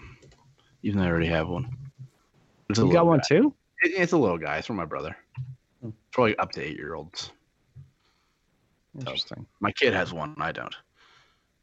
even 0.82 0.98
though 1.00 1.06
I 1.06 1.08
already 1.10 1.26
have 1.26 1.48
one. 1.48 1.76
It's 2.68 2.78
You 2.78 2.92
got 2.92 3.06
one 3.06 3.18
guy. 3.18 3.24
too? 3.28 3.54
It- 3.82 3.92
it's 3.96 4.12
a 4.12 4.18
little 4.18 4.38
guy. 4.38 4.58
It's 4.58 4.66
for 4.66 4.74
my 4.74 4.84
brother. 4.84 5.16
Hmm. 5.80 5.88
It's 5.88 5.96
for 6.12 6.34
up 6.40 6.52
to 6.52 6.62
eight 6.62 6.76
year 6.76 6.94
olds. 6.94 7.32
Interesting. 8.98 9.46
My 9.60 9.72
kid 9.72 9.92
has 9.94 10.12
one. 10.12 10.34
I 10.40 10.52
don't. 10.52 10.74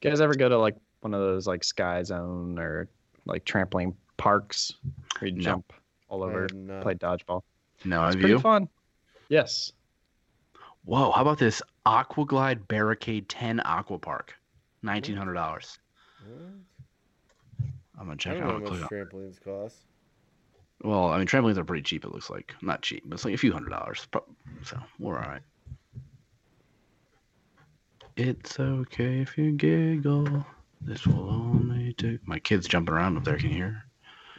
You 0.02 0.10
guys 0.10 0.22
ever 0.22 0.36
go 0.36 0.50
to 0.50 0.58
like 0.58 0.76
one 1.02 1.14
of 1.14 1.20
those 1.20 1.48
like 1.48 1.64
Sky 1.64 2.02
Zone 2.04 2.58
or 2.60 2.88
like 3.26 3.46
trampoline 3.46 3.96
parks 4.18 4.74
where 5.20 5.30
you 5.30 5.36
No. 5.38 5.42
jump 5.44 5.74
all 6.08 6.24
over, 6.24 6.44
have 6.44 6.54
not. 6.54 6.84
play 6.84 6.96
dodgeball? 6.96 7.42
No, 7.84 8.06
It's 8.06 8.16
have 8.16 8.22
pretty 8.22 8.34
you? 8.34 8.40
fun. 8.40 8.70
Yes. 9.30 9.74
Whoa, 10.86 11.12
how 11.12 11.22
about 11.22 11.40
this 11.40 11.62
Aquaglide 11.86 12.68
Barricade 12.68 13.28
10 13.28 13.60
Aqua 13.62 13.98
Park? 14.00 14.34
Nineteen 14.84 15.16
hundred 15.18 15.34
dollars. 15.34 15.80
What? 16.28 16.40
I'm 17.98 18.06
gonna 18.06 18.12
I 18.12 18.16
check 18.18 18.38
don't 18.38 18.48
know 18.48 18.68
out. 18.68 18.74
how 18.74 18.80
much 18.82 18.90
trampolines 18.92 19.44
cost. 19.44 19.78
Well, 20.84 21.08
I 21.08 21.18
mean, 21.18 21.26
trampolines 21.26 21.58
are 21.58 21.64
pretty 21.64 21.82
cheap. 21.82 22.06
It 22.06 22.12
looks 22.12 22.30
like 22.30 22.54
not 22.62 22.84
cheap, 22.84 23.04
but 23.08 23.16
it's 23.16 23.26
like 23.26 23.34
a 23.34 23.38
few 23.38 23.52
hundred 23.52 23.70
dollars. 23.72 24.08
So 24.64 24.78
we're 25.00 25.16
all 25.16 25.28
right. 25.28 25.42
It's 28.16 28.60
okay 28.60 29.22
if 29.22 29.38
you 29.38 29.54
giggle. 29.54 30.46
This 30.82 31.08
will 31.08 31.30
only 31.30 31.94
take. 31.94 32.26
My 32.28 32.38
kid's 32.38 32.68
jumping 32.68 32.94
around 32.94 33.18
up 33.18 33.24
there. 33.24 33.38
Can 33.38 33.50
you 33.50 33.56
hear? 33.56 33.84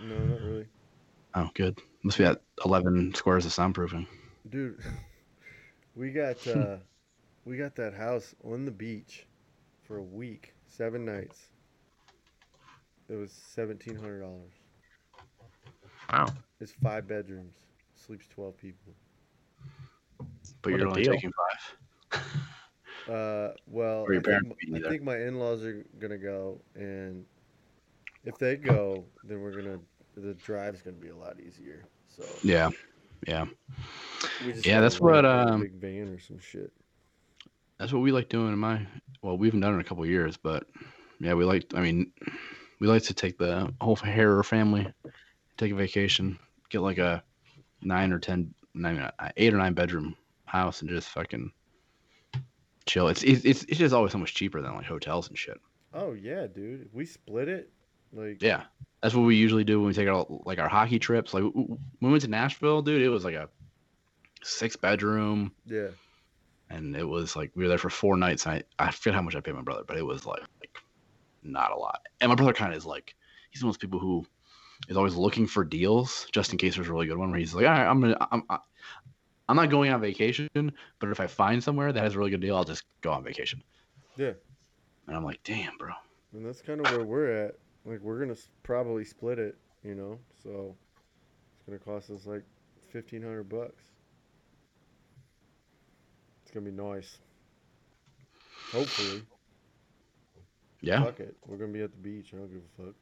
No, 0.00 0.16
not 0.16 0.40
really. 0.42 0.66
Oh, 1.34 1.50
good. 1.54 1.78
Must 2.02 2.18
be 2.18 2.24
at 2.24 2.40
11 2.64 3.14
squares 3.14 3.44
of 3.44 3.52
soundproofing. 3.52 4.06
Dude, 4.48 4.78
we 5.96 6.12
got 6.12 6.46
uh 6.48 6.78
we 7.44 7.58
got 7.58 7.76
that 7.76 7.94
house 7.94 8.34
on 8.44 8.66
the 8.66 8.72
beach 8.72 9.26
for 9.82 9.98
a 9.98 10.02
week, 10.04 10.54
seven 10.66 11.04
nights. 11.06 11.50
It 13.08 13.14
was 13.16 13.32
seventeen 13.32 13.96
hundred 13.96 14.20
dollars. 14.20 14.54
Wow. 16.12 16.34
It's 16.60 16.72
five 16.72 17.08
bedrooms, 17.08 17.66
sleeps 17.94 18.28
twelve 18.28 18.56
people. 18.58 18.94
But 20.62 20.72
What 20.72 20.80
you're 20.80 20.88
only 20.88 21.02
deal. 21.02 21.12
taking 21.12 21.32
five. 21.32 22.22
Uh, 23.08 23.52
well, 23.66 24.08
I, 24.14 24.20
think, 24.20 24.42
I 24.74 24.80
think 24.80 25.02
my 25.02 25.16
in-laws 25.18 25.64
are 25.64 25.84
gonna 25.98 26.18
go, 26.18 26.60
and 26.74 27.24
if 28.24 28.38
they 28.38 28.56
go, 28.56 29.06
then 29.24 29.40
we're 29.40 29.52
gonna 29.54 29.80
the 30.16 30.34
drive's 30.34 30.82
gonna 30.82 30.96
be 30.96 31.08
a 31.08 31.16
lot 31.16 31.40
easier. 31.40 31.86
So 32.08 32.42
Yeah, 32.42 32.70
yeah. 33.26 33.46
Yeah, 34.64 34.80
that's 34.80 35.00
what, 35.00 35.24
um, 35.24 35.60
big 35.60 35.74
van 35.74 36.08
or 36.08 36.18
some 36.18 36.38
shit. 36.38 36.72
That's 37.78 37.92
what 37.92 38.02
we 38.02 38.12
like 38.12 38.28
doing 38.28 38.52
in 38.52 38.58
my. 38.58 38.86
Well, 39.22 39.36
we 39.36 39.48
haven't 39.48 39.60
done 39.60 39.72
it 39.72 39.74
in 39.74 39.80
a 39.80 39.84
couple 39.84 40.06
years, 40.06 40.36
but 40.36 40.66
yeah, 41.20 41.34
we 41.34 41.44
like. 41.44 41.66
I 41.74 41.80
mean, 41.80 42.12
we 42.80 42.86
like 42.86 43.02
to 43.04 43.14
take 43.14 43.38
the 43.38 43.72
whole 43.80 43.96
Harrer 43.96 44.42
family, 44.42 44.90
take 45.56 45.72
a 45.72 45.74
vacation, 45.74 46.38
get 46.70 46.80
like 46.80 46.98
a 46.98 47.22
nine 47.82 48.12
or 48.12 48.18
ten, 48.18 48.54
nine, 48.74 48.98
uh, 48.98 49.10
eight 49.36 49.52
or 49.52 49.58
nine 49.58 49.74
bedroom 49.74 50.16
house, 50.46 50.80
and 50.80 50.88
just 50.90 51.08
fucking 51.08 51.50
chill. 52.86 53.08
It's 53.08 53.22
it's 53.22 53.44
it's 53.44 53.78
just 53.78 53.94
always 53.94 54.12
so 54.12 54.18
much 54.18 54.34
cheaper 54.34 54.62
than 54.62 54.74
like 54.74 54.86
hotels 54.86 55.28
and 55.28 55.36
shit. 55.36 55.60
Oh 55.92 56.12
yeah, 56.12 56.46
dude. 56.46 56.88
We 56.92 57.04
split 57.04 57.48
it, 57.48 57.70
like 58.12 58.42
Yeah, 58.42 58.64
that's 59.02 59.14
what 59.14 59.22
we 59.22 59.36
usually 59.36 59.64
do 59.64 59.80
when 59.80 59.88
we 59.88 59.94
take 59.94 60.08
our 60.08 60.26
like 60.44 60.58
our 60.58 60.68
hockey 60.68 60.98
trips. 60.98 61.34
Like 61.34 61.42
w- 61.42 61.62
w- 61.62 61.80
when 61.98 62.08
we 62.08 62.10
went 62.10 62.22
to 62.22 62.30
Nashville, 62.30 62.82
dude, 62.82 63.02
it 63.02 63.08
was 63.08 63.24
like 63.24 63.34
a 63.34 63.48
six 64.42 64.76
bedroom. 64.76 65.52
yeah. 65.66 65.88
and 66.70 66.96
it 66.96 67.04
was 67.04 67.36
like 67.36 67.50
we 67.54 67.62
were 67.64 67.68
there 67.68 67.78
for 67.78 67.90
four 67.90 68.16
nights 68.16 68.46
and 68.46 68.62
I, 68.78 68.86
I 68.86 68.90
forget 68.90 69.14
how 69.14 69.22
much 69.22 69.36
I 69.36 69.40
paid 69.40 69.54
my 69.54 69.62
brother, 69.62 69.84
but 69.86 69.96
it 69.96 70.02
was 70.06 70.26
like, 70.26 70.42
like 70.60 70.76
not 71.42 71.70
a 71.72 71.76
lot. 71.76 72.06
And 72.20 72.28
my 72.28 72.34
brother 72.34 72.52
kind 72.52 72.72
of 72.72 72.76
is 72.78 72.86
like 72.86 73.14
he's 73.50 73.62
one 73.62 73.68
of 73.70 73.74
those 73.74 73.78
people 73.80 73.98
who 74.00 74.26
is 74.88 74.96
always 74.96 75.14
looking 75.14 75.46
for 75.46 75.64
deals 75.64 76.26
just 76.32 76.52
in 76.52 76.58
case 76.58 76.74
there's 76.76 76.88
a 76.88 76.92
really 76.92 77.06
good 77.06 77.16
one 77.18 77.30
where 77.30 77.38
he's 77.38 77.54
like, 77.54 77.64
all 77.66 77.72
right, 77.72 77.86
I'm 77.86 78.00
gonna 78.00 78.16
I'm 78.30 78.42
I- 78.50 78.58
I'm 79.48 79.54
not 79.54 79.70
going 79.70 79.92
on 79.92 80.00
vacation, 80.00 80.48
but 80.54 81.08
if 81.10 81.20
I 81.20 81.28
find 81.28 81.62
somewhere 81.62 81.92
that 81.92 82.02
has 82.02 82.16
a 82.16 82.18
really 82.18 82.32
good 82.32 82.40
deal, 82.40 82.56
I'll 82.56 82.64
just 82.64 82.82
go 83.00 83.12
on 83.12 83.22
vacation. 83.22 83.62
Yeah. 84.16 84.32
And 85.06 85.16
I'm 85.16 85.22
like, 85.24 85.38
damn, 85.44 85.76
bro. 85.78 85.92
And 86.32 86.44
that's 86.44 86.60
kind 86.60 86.84
of 86.84 86.90
where 86.90 87.04
we're 87.06 87.30
at. 87.30 87.54
Like 87.84 88.00
we're 88.00 88.18
gonna 88.18 88.34
probably 88.64 89.04
split 89.04 89.38
it, 89.38 89.56
you 89.84 89.94
know. 89.94 90.18
So 90.42 90.74
it's 91.54 91.64
gonna 91.64 91.78
cost 91.78 92.10
us 92.10 92.26
like 92.26 92.42
fifteen 92.90 93.22
hundred 93.22 93.48
bucks. 93.48 93.84
It's 96.46 96.54
gonna 96.54 96.64
be 96.64 96.70
nice. 96.70 97.18
Hopefully, 98.72 99.22
Yeah, 100.80 101.02
fuck 101.02 101.18
it. 101.18 101.36
We're 101.44 101.56
gonna 101.56 101.72
be 101.72 101.82
at 101.82 101.90
the 101.90 101.98
beach. 101.98 102.30
I 102.32 102.36
don't 102.36 102.52
give 102.52 102.62
a 102.78 102.82
fuck. 102.84 102.94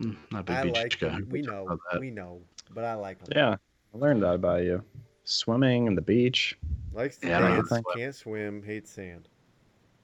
Mm, 0.00 0.16
not 0.30 0.40
a 0.40 0.42
big 0.44 0.56
I 0.56 0.62
beach 0.62 0.74
like 0.76 0.98
guy. 0.98 1.20
We 1.28 1.42
know. 1.42 1.78
We 1.98 2.10
know. 2.10 2.40
But 2.72 2.84
I 2.84 2.94
like 2.94 3.22
them. 3.22 3.36
Yeah. 3.36 3.56
I 3.94 3.98
learned 3.98 4.22
that 4.22 4.32
about 4.32 4.62
you. 4.62 4.82
Swimming 5.24 5.88
and 5.88 5.98
the 5.98 6.00
beach. 6.00 6.56
Likes 6.94 7.18
to 7.18 7.28
Yeah, 7.28 7.36
I 7.36 7.56
don't 7.56 7.68
dance, 7.68 7.84
can't 7.94 8.14
swim, 8.14 8.62
hates 8.62 8.90
sand. 8.90 9.28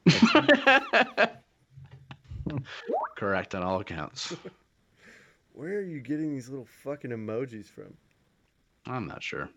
Correct 3.16 3.54
on 3.54 3.62
all 3.62 3.80
accounts. 3.80 4.36
Where 5.54 5.78
are 5.78 5.82
you 5.82 6.00
getting 6.00 6.30
these 6.30 6.50
little 6.50 6.68
fucking 6.84 7.10
emojis 7.10 7.68
from? 7.68 7.94
I'm 8.84 9.06
not 9.06 9.22
sure. 9.22 9.48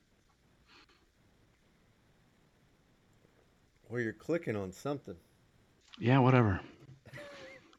Or 3.89 3.99
you're 3.99 4.13
clicking 4.13 4.55
on 4.55 4.71
something. 4.71 5.15
Yeah, 5.99 6.19
whatever. 6.19 6.61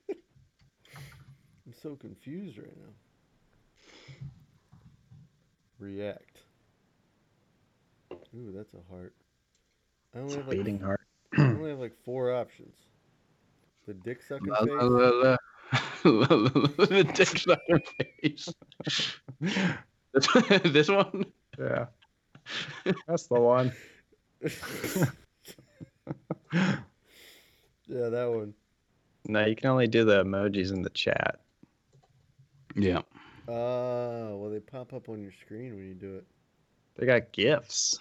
I'm 0.11 1.75
so 1.81 1.95
confused 1.95 2.59
right 2.59 2.77
now. 2.77 2.93
React. 5.79 6.39
Ooh, 8.35 8.53
that's 8.55 8.75
a 8.75 8.93
heart. 8.93 9.15
I 10.15 10.19
only 10.19 10.37
have 10.37 10.49
like 10.49 10.59
Beating 10.59 10.81
heart. 10.81 11.01
I 11.39 11.43
only 11.43 11.71
have 11.71 11.79
like 11.79 11.95
four 12.05 12.35
options. 12.35 12.75
The 13.87 13.95
dick 13.95 14.23
sucking 14.23 14.49
La, 14.49 14.59
face. 14.61 14.69
la, 14.73 14.87
la, 14.87 15.37
la. 16.05 16.87
the 16.87 17.13
dick 17.15 17.29
sucking 17.39 17.83
face. 18.23 18.49
This, 20.13 20.27
this 20.73 20.89
one? 20.89 21.25
Yeah. 21.57 21.87
That's 23.07 23.29
the 23.29 23.41
one. 23.41 23.73
yeah, 26.53 26.81
that 27.87 28.31
one. 28.31 28.55
No, 29.27 29.45
you 29.45 29.55
can 29.55 29.71
only 29.71 29.87
do 29.87 30.05
the 30.05 30.25
emojis 30.25 30.73
in 30.73 30.83
the 30.83 30.91
chat. 30.91 31.41
Yeah. 32.75 33.03
Oh, 33.49 34.37
well, 34.37 34.51
they 34.51 34.61
pop 34.61 34.93
up 34.93 35.09
on 35.09 35.21
your 35.21 35.33
screen 35.33 35.77
when 35.77 35.87
you 35.87 35.95
do 35.95 36.17
it. 36.17 36.25
They 36.97 37.07
got 37.07 37.33
gifts. 37.33 37.99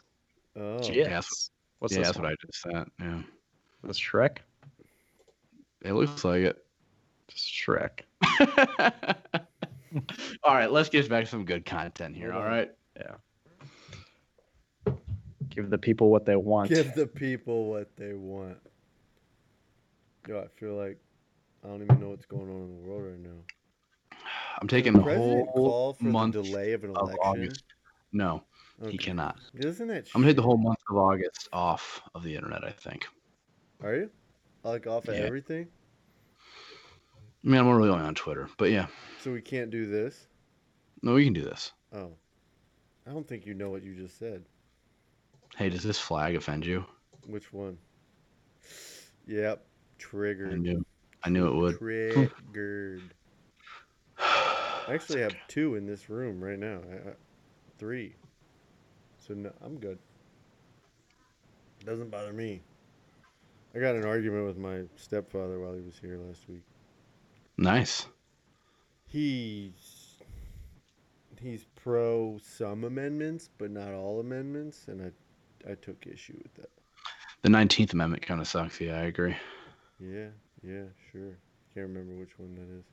Oh, 0.56 0.80
GIFs. 0.80 1.52
What's 1.80 1.96
yeah, 1.96 2.04
that's 2.04 2.18
one? 2.18 2.26
what 2.26 2.34
I 2.34 2.36
just 2.46 2.62
said. 2.62 2.86
Yeah. 3.00 3.22
That's 3.84 4.00
Shrek? 4.00 4.38
It 5.82 5.94
looks 5.94 6.26
like 6.26 6.42
it. 6.42 6.66
Just 7.30 7.48
Shrek. 7.48 8.02
all 10.44 10.54
right, 10.54 10.72
let's 10.72 10.90
get 10.90 11.10
back 11.10 11.24
to 11.24 11.30
some 11.30 11.46
good 11.46 11.66
content 11.66 12.16
here. 12.16 12.34
All 12.34 12.44
right. 12.44 12.70
All 12.98 13.06
on. 13.06 13.12
right. 13.12 13.20
Give 15.50 15.70
the 15.70 15.78
people 15.78 16.10
what 16.10 16.26
they 16.26 16.36
want. 16.36 16.70
give 16.70 16.94
the 16.94 17.08
people 17.08 17.70
what 17.70 17.96
they 17.98 18.14
want. 18.14 18.58
Yo, 20.28 20.40
I 20.40 20.48
feel 20.60 20.76
like 20.76 20.98
I 21.64 21.68
don't 21.68 21.82
even 21.84 22.00
know 22.00 22.10
what's 22.10 22.26
going 22.26 22.50
on 22.50 22.62
in 22.64 22.68
the 22.84 22.88
world 22.90 23.04
right 23.04 23.20
now. 23.20 24.18
I'm 24.62 24.68
taking 24.68 24.94
Can 24.94 25.02
the 25.02 25.06
president 25.06 25.50
whole 25.50 25.70
call 25.70 25.94
for 25.94 26.04
month 26.06 26.36
the 26.36 26.44
delay 26.44 26.74
of 26.74 26.84
an 26.84 26.96
of. 26.96 27.12
August. 27.22 27.64
No, 28.12 28.44
Okay. 28.82 28.92
he 28.92 28.98
cannot. 28.98 29.38
Isn't 29.56 29.88
that? 29.88 30.08
I'm 30.14 30.22
gonna 30.22 30.30
take 30.32 30.36
the 30.36 30.42
whole 30.42 30.58
month 30.58 30.80
of 30.90 30.98
August 30.98 31.48
off 31.54 32.02
of 32.14 32.24
the 32.24 32.36
internet. 32.36 32.64
I 32.64 32.72
think. 32.72 33.08
Are 33.84 33.96
you? 33.96 34.10
Like 34.64 34.88
off 34.88 35.08
of 35.08 35.16
Yeah. 35.16 35.22
everything? 35.22 35.68
I 37.46 37.48
mean, 37.48 37.60
I'm 37.62 37.70
really 37.70 37.90
only 37.90 38.04
on 38.04 38.16
Twitter, 38.16 38.50
but 38.58 38.70
yeah. 38.72 38.88
So 39.22 39.32
we 39.32 39.42
can't 39.42 39.72
do 39.72 39.86
this? 39.86 40.28
No, 41.02 41.14
we 41.14 41.24
can 41.24 41.34
do 41.34 41.42
this. 41.44 41.72
Oh. 41.94 42.12
I 43.08 43.12
don't 43.12 43.26
think 43.28 43.46
you 43.46 43.54
know 43.54 43.70
what 43.70 43.82
you 43.84 43.96
just 43.96 44.20
said. 44.20 44.44
Hey, 45.60 45.68
does 45.68 45.84
this 45.84 46.00
flag 46.00 46.38
offend 46.38 46.66
you? 46.66 46.86
Which 47.28 47.52
one? 47.52 47.78
Yep. 49.28 49.62
Triggered. 49.98 50.54
I 50.54 50.56
knew. 50.56 50.86
I 51.22 51.30
knew 51.30 51.48
it 51.48 51.54
would. 51.54 51.78
Triggered. 51.78 53.14
I 54.18 54.86
actually 54.88 55.20
have 55.20 55.36
two 55.50 55.76
in 55.76 55.86
this 55.86 56.10
room 56.10 56.42
right 56.42 56.58
now. 56.58 56.80
I, 56.90 57.10
I, 57.10 57.14
three. 57.78 58.16
So 59.18 59.34
no, 59.34 59.52
I'm 59.62 59.78
good. 59.80 60.00
Doesn't 61.84 62.10
bother 62.10 62.32
me. 62.32 62.62
I 63.76 63.80
got 63.80 63.96
an 63.96 64.06
argument 64.06 64.48
with 64.48 64.58
my 64.58 64.84
stepfather 64.96 65.60
while 65.60 65.74
he 65.74 65.82
was 65.82 66.00
here 66.00 66.18
last 66.26 66.48
week. 66.48 66.64
Nice. 67.58 68.06
He's 69.08 70.20
he's 71.42 71.66
pro 71.76 72.40
some 72.42 72.86
amendments, 72.86 73.50
but 73.58 73.72
not 73.72 73.92
all 73.94 74.22
amendments, 74.22 74.88
and 74.88 75.02
I 75.02 75.12
I 75.68 75.76
took 75.76 76.06
issue 76.06 76.38
with 76.42 76.54
that. 76.56 76.70
The 77.42 77.50
Nineteenth 77.50 77.94
Amendment 77.94 78.24
kind 78.24 78.42
of 78.42 78.48
sucks. 78.48 78.80
Yeah, 78.82 79.00
I 79.00 79.04
agree. 79.04 79.36
Yeah, 80.00 80.28
yeah, 80.64 80.84
sure. 81.12 81.38
Can't 81.74 81.88
remember 81.88 82.14
which 82.16 82.38
one 82.38 82.56
that 82.56 82.62
is. 82.64 82.86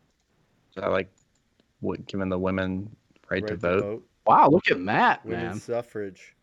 Is 0.76 0.82
that 0.82 0.90
like 0.90 1.10
what, 1.80 2.06
giving 2.06 2.28
the 2.28 2.38
women 2.38 2.94
right, 3.30 3.46
to 3.46 3.56
vote? 3.56 4.04
Wow, 4.26 4.48
look 4.48 4.70
at 4.70 4.78
Matt, 4.78 5.24
Women's 5.24 5.42
man. 5.42 5.60
suffrage. 5.60 6.34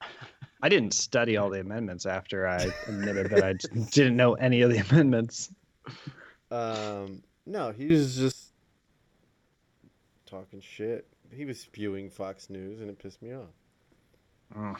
I 0.62 0.68
didn't 0.68 0.92
study 0.92 1.36
all 1.36 1.50
the 1.50 1.60
amendments 1.60 2.04
after 2.04 2.48
I 2.48 2.68
admitted 2.88 3.30
that 3.30 3.44
I 3.44 3.52
didn't 3.90 4.16
know 4.16 4.34
any 4.34 4.62
of 4.62 4.70
the 4.70 4.78
amendments. 4.78 5.50
Um, 6.50 7.22
no, 7.46 7.70
he 7.70 7.86
was 7.86 8.16
just 8.16 8.52
talking 10.26 10.60
shit. 10.60 11.06
He 11.32 11.44
was 11.44 11.60
spewing 11.60 12.10
Fox 12.10 12.50
News, 12.50 12.80
and 12.80 12.90
it 12.90 12.98
pissed 12.98 13.22
me 13.22 13.34
off. 13.34 13.50
Mm. 14.56 14.76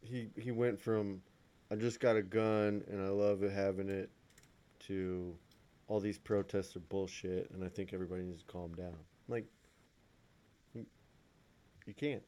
He 0.00 0.30
he 0.36 0.50
went 0.50 0.80
from 0.80 1.22
I 1.70 1.76
just 1.76 1.98
got 2.00 2.16
a 2.16 2.22
gun 2.22 2.82
and 2.90 3.00
I 3.02 3.08
love 3.08 3.42
it 3.42 3.52
having 3.52 3.88
it 3.88 4.10
to 4.80 5.36
all 5.88 6.00
these 6.00 6.18
protests 6.18 6.76
are 6.76 6.80
bullshit, 6.80 7.50
and 7.50 7.64
I 7.64 7.68
think 7.68 7.92
everybody 7.92 8.22
needs 8.22 8.40
to 8.42 8.46
calm 8.46 8.74
down. 8.74 8.96
Like, 9.28 9.44
you, 10.74 10.86
you 11.86 11.94
can't. 11.94 12.22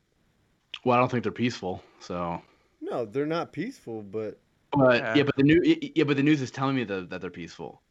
Well, 0.84 0.96
I 0.96 1.00
don't 1.00 1.10
think 1.10 1.22
they're 1.22 1.32
peaceful. 1.32 1.82
So, 2.00 2.40
No, 2.80 3.04
they're 3.06 3.26
not 3.26 3.52
peaceful, 3.52 4.02
but 4.02 4.38
but 4.72 5.00
Yeah. 5.02 5.16
yeah, 5.16 5.22
but 5.22 5.36
the 5.36 5.42
new 5.42 5.60
yeah, 5.94 6.04
but 6.04 6.16
the 6.16 6.22
news 6.22 6.42
is 6.42 6.50
telling 6.50 6.76
me 6.76 6.84
that, 6.84 7.08
that 7.10 7.20
they're 7.20 7.30
peaceful. 7.30 7.82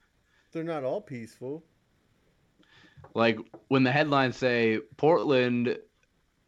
they're 0.51 0.63
not 0.63 0.83
all 0.83 1.01
peaceful. 1.01 1.63
Like 3.13 3.39
when 3.69 3.83
the 3.83 3.91
headlines 3.91 4.37
say 4.37 4.79
Portland 4.97 5.77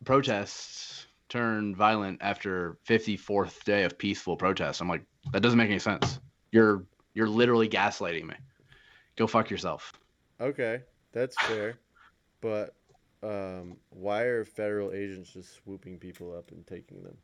protests 0.06 1.07
turn 1.30 1.76
violent 1.76 2.20
after 2.22 2.78
54th 2.88 3.64
day 3.64 3.84
of 3.84 3.98
peaceful 3.98 4.38
protest. 4.38 4.82
I'm 4.82 4.90
like, 4.90 5.04
that 5.32 5.42
doesn't 5.42 5.58
make 5.58 5.70
any 5.70 5.80
sense. 5.80 6.20
You're 6.52 6.86
you're 7.14 7.28
literally 7.28 7.68
gaslighting 7.68 8.26
me. 8.26 8.36
Go 9.18 9.28
fuck 9.28 9.50
yourself. 9.50 9.92
Okay, 10.40 10.82
that's 11.12 11.36
fair. 11.36 11.80
but 12.42 12.76
um, 13.24 13.78
why 13.90 14.22
are 14.22 14.46
federal 14.46 14.92
agents 14.94 15.32
just 15.34 15.56
swooping 15.56 15.98
people 15.98 16.36
up 16.38 16.52
and 16.52 16.66
taking 16.68 17.04
them 17.04 17.18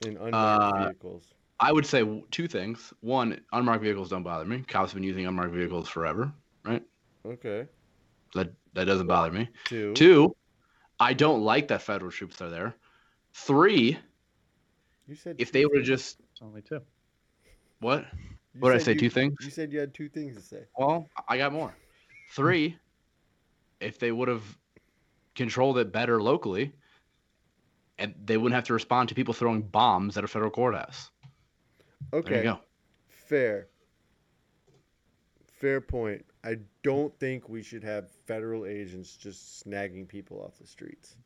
in 0.00 0.16
unmarked 0.16 0.34
Uh, 0.34 0.84
vehicles? 0.84 1.34
I 1.60 1.72
would 1.72 1.86
say 1.86 2.22
two 2.30 2.48
things. 2.48 2.92
One, 3.00 3.40
unmarked 3.52 3.82
vehicles 3.82 4.08
don't 4.08 4.22
bother 4.22 4.44
me. 4.44 4.62
Cops 4.62 4.92
have 4.92 4.94
been 4.94 5.02
using 5.02 5.26
unmarked 5.26 5.52
vehicles 5.54 5.88
forever. 5.88 6.32
Right? 6.64 6.82
Okay. 7.26 7.66
That 8.34 8.52
that 8.74 8.84
doesn't 8.84 9.06
bother 9.06 9.32
me. 9.32 9.48
Two. 9.64 9.92
Two, 9.94 10.36
I 11.00 11.12
don't 11.14 11.42
like 11.42 11.68
that 11.68 11.82
federal 11.82 12.10
troops 12.10 12.40
are 12.40 12.50
there. 12.50 12.74
Three, 13.34 13.98
You 15.06 15.14
said 15.14 15.36
if 15.38 15.48
two 15.48 15.58
they 15.58 15.66
were 15.66 15.80
just 15.82 16.20
It's 16.32 16.42
only 16.42 16.62
two. 16.62 16.80
what? 17.80 18.04
You 18.54 18.60
What 18.60 18.70
did 18.70 18.80
I 18.80 18.84
say? 18.84 18.92
you- 18.94 19.00
Two 19.00 19.10
things. 19.10 19.34
You 19.40 19.50
said 19.50 19.72
you 19.72 19.78
had 19.78 19.94
two 19.94 20.08
things 20.08 20.36
to 20.36 20.42
say. 20.42 20.64
Well, 20.76 21.08
I 21.28 21.38
got 21.38 21.52
more. 21.52 21.72
Three, 22.30 22.76
if 23.80 23.98
they 23.98 24.10
would 24.10 24.28
have 24.28 24.42
controlled 25.34 25.78
it 25.78 25.92
better 25.92 26.20
locally, 26.20 26.72
and 27.98 28.14
they 28.24 28.36
wouldn't 28.36 28.54
have 28.54 28.64
to 28.64 28.72
respond 28.74 29.08
to 29.10 29.14
people 29.14 29.34
throwing 29.34 29.62
bombs 29.62 30.16
at 30.16 30.24
a 30.24 30.28
federal 30.28 30.50
courthouse. 30.50 31.10
There 32.10 32.20
Okay. 32.20 32.36
you 32.38 32.42
go. 32.42 32.60
Fair. 33.08 33.68
Fair 35.58 35.80
point. 35.80 36.24
I 36.44 36.56
don't 36.82 37.12
think 37.18 37.48
we 37.48 37.62
should 37.62 37.82
have 37.84 38.10
federal 38.26 38.64
agents 38.64 39.16
just 39.16 39.64
snagging 39.66 40.06
people 40.06 40.40
off 40.42 40.58
the 40.58 40.66
streets. 40.66 41.16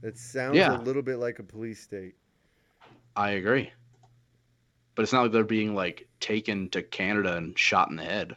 That 0.00 0.18
sounds 0.18 0.56
Yeah. 0.56 0.76
a 0.78 0.82
little 0.82 1.02
bit 1.02 1.16
like 1.16 1.38
a 1.38 1.42
police 1.44 1.80
state. 1.80 2.16
I 3.16 3.30
agree. 3.32 3.72
But 4.96 5.02
it's 5.02 5.12
not 5.12 5.22
like 5.22 5.32
they're 5.32 5.44
being 5.44 5.74
like 5.74 6.08
taken 6.20 6.68
to 6.70 6.82
Canada 6.82 7.36
and 7.36 7.56
shot 7.58 7.90
in 7.90 7.96
the 7.96 8.04
head. 8.04 8.36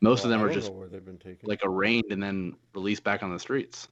Most 0.00 0.24
of 0.24 0.30
them 0.30 0.40
I 0.40 0.44
are 0.44 0.52
just 0.52 0.72
where 0.72 0.88
they've 0.88 1.04
been 1.04 1.18
taken. 1.18 1.48
like 1.48 1.60
arraigned 1.64 2.10
and 2.12 2.22
then 2.22 2.54
released 2.74 3.04
back 3.04 3.22
on 3.22 3.32
the 3.32 3.38
streets. 3.38 3.88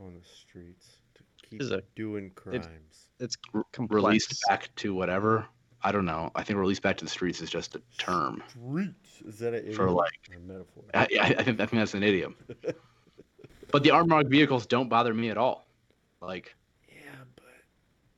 on 0.00 0.12
the 0.14 0.24
streets 0.28 0.98
to 1.14 1.22
keep 1.48 1.60
a- 1.62 1.82
doing 1.94 2.30
crimes. 2.30 3.08
It's 3.20 3.36
R- 3.54 3.64
complex. 3.72 3.94
Released 4.04 4.42
back 4.48 4.74
to 4.76 4.92
whatever. 4.92 5.46
I 5.84 5.92
don't 5.92 6.06
know. 6.06 6.30
I 6.34 6.42
think 6.42 6.58
released 6.58 6.80
back 6.82 6.96
to 6.96 7.04
the 7.04 7.10
streets 7.10 7.42
is 7.42 7.50
just 7.50 7.76
a 7.76 7.82
term. 7.98 8.42
Streets 8.48 9.20
is 9.26 9.38
that 9.40 9.52
a 9.54 9.72
For, 9.74 9.90
like- 9.90 10.10
a 10.34 10.40
metaphor? 10.40 10.82
I, 10.94 11.06
I, 11.20 11.24
I 11.38 11.42
think 11.42 11.60
I 11.60 11.66
think 11.66 11.72
that's 11.72 11.92
an 11.94 12.02
idiom. 12.02 12.34
but 13.70 13.82
the 13.82 13.90
armored 13.90 14.30
vehicles 14.30 14.64
don't 14.66 14.88
bother 14.88 15.12
me 15.12 15.28
at 15.28 15.36
all. 15.36 15.68
Like, 16.22 16.56
yeah, 16.88 16.96
but 17.36 17.44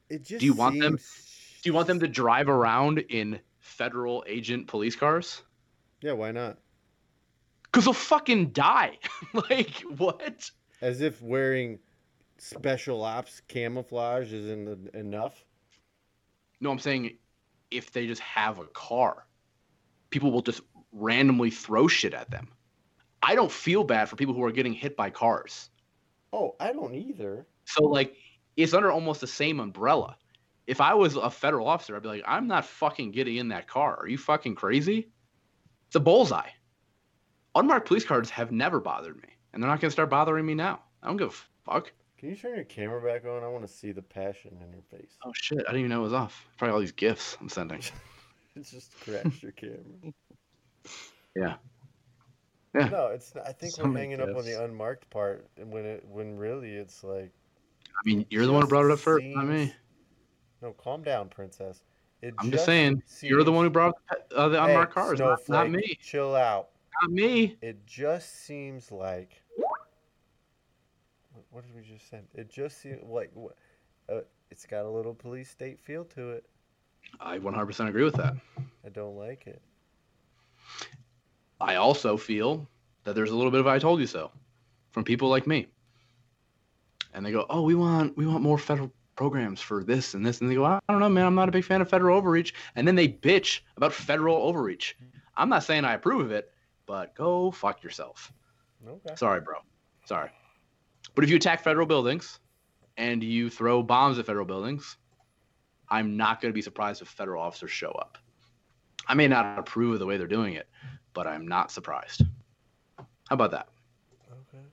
it 0.09 0.25
just. 0.25 0.41
Do 0.41 0.47
you 0.47 0.55
want 0.55 0.81
them- 0.81 0.97
do 0.97 1.69
you 1.71 1.75
want 1.75 1.89
them 1.89 1.99
to 1.99 2.07
drive 2.09 2.49
around 2.49 3.01
in 3.01 3.41
federal 3.59 4.25
agent 4.29 4.69
police 4.69 4.95
cars? 4.95 5.43
Yeah, 6.01 6.13
why 6.13 6.31
not? 6.31 6.59
Cause 7.73 7.85
they'll 7.85 7.93
fucking 7.95 8.51
die. 8.51 8.99
like 9.51 9.83
what? 9.97 10.49
As 10.81 11.01
if 11.01 11.21
wearing 11.21 11.81
special 12.39 13.03
ops 13.03 13.43
camouflage 13.49 14.33
isn't 14.33 14.69
en- 14.69 14.91
enough. 14.95 15.45
No, 16.61 16.71
I'm 16.71 16.79
saying 16.79 17.19
if 17.71 17.93
they 17.93 18.07
just 18.07 18.23
have 18.23 18.59
a 18.59 18.67
car, 18.67 19.27
people 20.11 20.31
will 20.31 20.43
just 20.43 20.61
randomly 20.93 21.51
throw 21.51 21.89
shit 21.89 22.15
at 22.15 22.31
them. 22.31 22.49
I 23.23 23.35
don't 23.35 23.51
feel 23.51 23.85
bad 23.85 24.09
for 24.09 24.17
people 24.17 24.35
who 24.35 24.45
are 24.45 24.53
getting 24.53 24.73
hit 24.73 24.97
by 24.97 25.11
cars. 25.11 25.71
Oh, 26.33 26.55
I 26.61 26.73
don't 26.73 26.95
either. 26.95 27.47
So 27.65 27.85
like 27.85 28.17
it's 28.57 28.75
under 28.75 28.91
almost 28.91 29.21
the 29.21 29.27
same 29.27 29.61
umbrella. 29.61 30.17
If 30.67 30.81
I 30.81 30.95
was 30.95 31.17
a 31.17 31.31
federal 31.31 31.69
officer, 31.69 31.95
I'd 31.95 32.03
be 32.03 32.09
like, 32.09 32.25
I'm 32.27 32.49
not 32.49 32.65
fucking 32.67 33.13
getting 33.13 33.37
in 33.37 33.49
that 33.49 33.69
car. 33.69 33.97
Are 34.01 34.09
you 34.09 34.19
fucking 34.19 34.57
crazy? 34.57 35.11
It's 35.87 35.97
a 35.97 36.01
bullseye. 36.01 36.51
Unmarked 37.55 37.87
police 37.87 38.05
cars 38.05 38.31
have 38.31 38.53
never 38.53 38.81
bothered 38.81 39.17
me, 39.17 39.29
and 39.53 39.63
they're 39.63 39.71
not 39.71 39.81
gonna 39.81 39.91
start 39.91 40.11
bothering 40.11 40.45
me 40.45 40.55
now. 40.55 40.81
I 41.03 41.07
don't 41.07 41.17
give 41.17 41.29
a 41.29 41.71
fuck. 41.71 41.93
Can 42.19 42.31
you 42.31 42.37
turn 42.37 42.55
your 42.55 42.65
camera 42.65 43.01
back 43.03 43.27
on? 43.27 43.43
I 43.45 43.49
want 43.49 43.67
to 43.67 43.73
see 43.73 43.93
the 43.93 44.03
passion 44.03 44.57
in 44.63 44.73
your 44.73 44.83
face. 44.91 45.17
Oh 45.25 45.33
shit, 45.35 45.59
I 45.59 45.73
didn't 45.73 45.81
even 45.81 45.91
know 45.91 46.01
it 46.01 46.05
was 46.05 46.13
off. 46.15 46.47
Probably 46.57 46.73
all 46.73 46.81
these 46.81 46.93
gifts 46.93 47.37
I'm 47.41 47.49
sending. 47.49 47.81
It 48.55 48.63
just 48.71 48.99
crashed 49.01 49.43
your 49.43 49.53
camera. 49.53 49.81
Yeah. 51.37 51.57
Yeah. 52.75 52.89
No, 52.89 53.09
it's. 53.09 53.35
Not, 53.35 53.47
I 53.47 53.53
think 53.53 53.75
So 53.75 53.85
we're 53.85 53.95
hanging 53.95 54.23
up 54.23 54.35
on 54.35 54.47
the 54.47 54.65
unmarked 54.65 55.11
part, 55.11 55.47
and 55.59 55.71
when 55.71 55.85
it 55.85 56.03
when 56.09 56.39
really 56.39 56.71
it's 56.71 57.05
like. 57.05 57.31
I 57.89 58.01
mean, 58.07 58.25
you're 58.31 58.47
the 58.47 58.53
one 58.55 58.63
who 58.63 58.69
brought 58.69 58.87
it 58.87 58.91
up 58.91 58.99
first, 58.99 59.27
not 59.27 59.47
me. 59.47 59.75
No, 60.63 60.73
calm 60.73 61.03
down, 61.03 61.29
princess. 61.29 61.85
It 62.23 62.35
I'm 62.39 62.51
just 62.51 62.65
saying, 62.65 63.03
you're 63.21 63.45
the 63.45 63.53
one 63.53 63.65
who 63.65 63.71
brought 63.71 63.91
up 64.11 64.23
uh, 64.35 64.49
the 64.49 64.59
Hey, 64.59 64.71
unmarked 64.71 64.95
cars, 64.95 65.19
not, 65.19 65.47
not 65.49 65.71
me. 65.71 65.99
Chill 66.01 66.35
out. 66.35 66.71
Not 67.03 67.13
me. 67.13 67.57
It 67.61 67.85
just 67.87 68.47
seems 68.47 68.91
like. 68.91 69.43
What- 71.57 71.65
did 71.65 71.75
we 71.75 71.81
just 71.81 72.11
say? 72.11 72.21
It 72.35 72.51
just 72.51 72.83
seems 72.83 73.03
like 73.03 73.33
uh, 74.11 74.21
it's 74.51 74.67
got 74.67 74.85
a 74.85 74.91
little 74.91 75.15
police 75.15 75.49
state 75.49 75.81
feel 75.81 76.05
to 76.05 76.33
it. 76.33 76.45
I 77.19 77.39
100% 77.39 77.89
agree 77.89 78.05
with 78.05 78.17
that. 78.17 78.35
I 78.85 78.91
don't 78.91 79.17
like 79.17 79.47
it. 79.47 79.63
I 81.59 81.77
also 81.77 82.19
feel 82.19 82.69
that 83.05 83.15
there's 83.15 83.31
a 83.31 83.35
little 83.35 83.51
bit 83.51 83.61
of 83.61 83.67
"I 83.67 83.79
told 83.79 84.01
you 84.01 84.07
so" 84.07 84.31
from 84.91 85.03
people 85.05 85.31
like 85.31 85.47
me, 85.47 85.69
and 87.15 87.25
they 87.25 87.33
go, 87.33 87.47
"Oh, 87.49 87.63
we 87.63 87.75
want 87.75 88.15
we 88.19 88.27
want 88.27 88.43
more 88.43 88.59
federal 88.59 88.93
programs 89.15 89.63
for 89.63 89.83
this 89.83 90.13
and 90.13 90.27
this," 90.27 90.43
and 90.43 90.51
they 90.51 90.57
go, 90.57 90.67
"I 90.67 90.79
don't 90.91 91.01
know, 91.01 91.09
man. 91.09 91.25
I'm 91.25 91.35
not 91.35 91.49
a 91.49 91.53
big 91.53 91.65
fan 91.65 91.81
of 91.81 91.89
federal 91.89 92.21
overreach," 92.21 92.53
and 92.75 92.87
then 92.87 92.97
they 92.97 93.09
bitch 93.09 93.61
about 93.79 93.95
federal 93.95 94.37
overreach. 94.37 94.95
I'm 95.39 95.49
not 95.49 95.65
saying 95.65 95.87
I 95.87 95.95
approve 95.95 96.21
of 96.21 96.33
it, 96.33 96.53
but 96.85 97.15
go 97.15 97.51
fuck 97.51 97.83
yourself. 97.83 98.31
Okay. 98.87 99.15
Sorry, 99.17 99.41
bro. 99.41 99.55
Sorry. 100.05 100.31
But 101.15 101.25
if 101.25 101.31
you 101.31 101.37
attack 101.37 101.63
federal 101.63 101.87
buildings 101.87 102.39
and 102.97 103.23
you 103.23 103.49
throw 103.51 103.83
bombs 103.83 104.19
at 104.19 104.27
federal 104.27 104.45
buildings, 104.47 104.97
I'm 105.89 106.17
not 106.17 106.41
going 106.41 106.51
to 106.53 106.55
be 106.55 106.63
surprised 106.63 107.03
if 107.03 107.09
federal 107.09 107.43
officers 107.43 107.71
show 107.71 107.91
up. 107.91 108.19
I 109.07 109.15
may 109.15 109.29
not 109.29 109.59
approve 109.59 109.95
of 109.95 109.99
the 110.01 110.07
way 110.07 110.17
they're 110.17 110.27
doing 110.27 110.55
it, 110.55 110.69
but 111.15 111.27
I'm 111.27 111.47
not 111.47 111.71
surprised. 111.71 112.23
How 112.99 113.05
about 113.31 113.53
that? 113.53 113.69
Okay. 114.31 114.65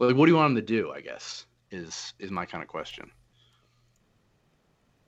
Like, 0.00 0.16
what 0.16 0.26
do 0.26 0.32
you 0.32 0.36
want 0.36 0.54
them 0.54 0.66
to 0.66 0.66
do? 0.66 0.90
I 0.92 1.00
guess 1.00 1.46
is 1.70 2.14
is 2.18 2.30
my 2.30 2.44
kind 2.46 2.62
of 2.62 2.68
question. 2.68 3.10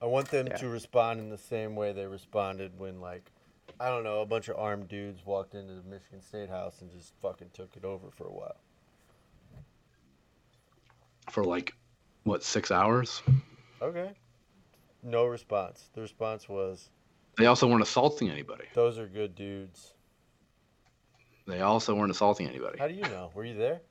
I 0.01 0.07
want 0.07 0.29
them 0.29 0.47
Yeah. 0.47 0.57
to 0.59 0.69
respond 0.69 1.21
in 1.21 1.31
the 1.31 1.39
same 1.39 1.75
way 1.75 1.93
they 1.93 2.07
responded 2.07 2.79
when, 2.79 3.01
like, 3.01 3.33
I 3.81 3.89
don't 3.89 4.05
know, 4.05 4.21
a 4.21 4.27
bunch 4.27 4.49
of 4.49 4.57
armed 4.57 4.89
dudes 4.89 5.25
walked 5.25 5.55
into 5.55 5.75
the 5.75 5.83
Michigan 5.83 6.21
State 6.21 6.51
House 6.51 6.83
and 6.83 6.91
just 6.91 7.15
fucking 7.21 7.51
took 7.51 7.77
it 7.77 7.85
over 7.85 8.11
for 8.11 8.27
a 8.27 8.33
while. 8.33 8.61
For 11.31 11.45
like, 11.45 11.75
what 12.25 12.43
six 12.43 12.71
hours? 12.71 13.23
Okay. 13.83 14.13
No 15.03 15.27
response. 15.27 15.91
The 15.95 16.01
response 16.01 16.49
was, 16.49 16.91
They 17.37 17.47
also 17.47 17.67
weren't 17.69 17.83
assaulting 17.83 18.31
anybody. 18.31 18.65
"Those 18.75 18.99
are 18.99 19.07
good 19.07 19.35
dudes." 19.35 19.93
They 21.47 21.61
also 21.61 21.95
weren't 21.95 22.11
assaulting 22.11 22.49
anybody. 22.49 22.79
How 22.79 22.89
do 22.89 22.95
you 22.95 23.03
know? 23.03 23.31
Were 23.35 23.45
you 23.45 23.55
there? 23.55 23.83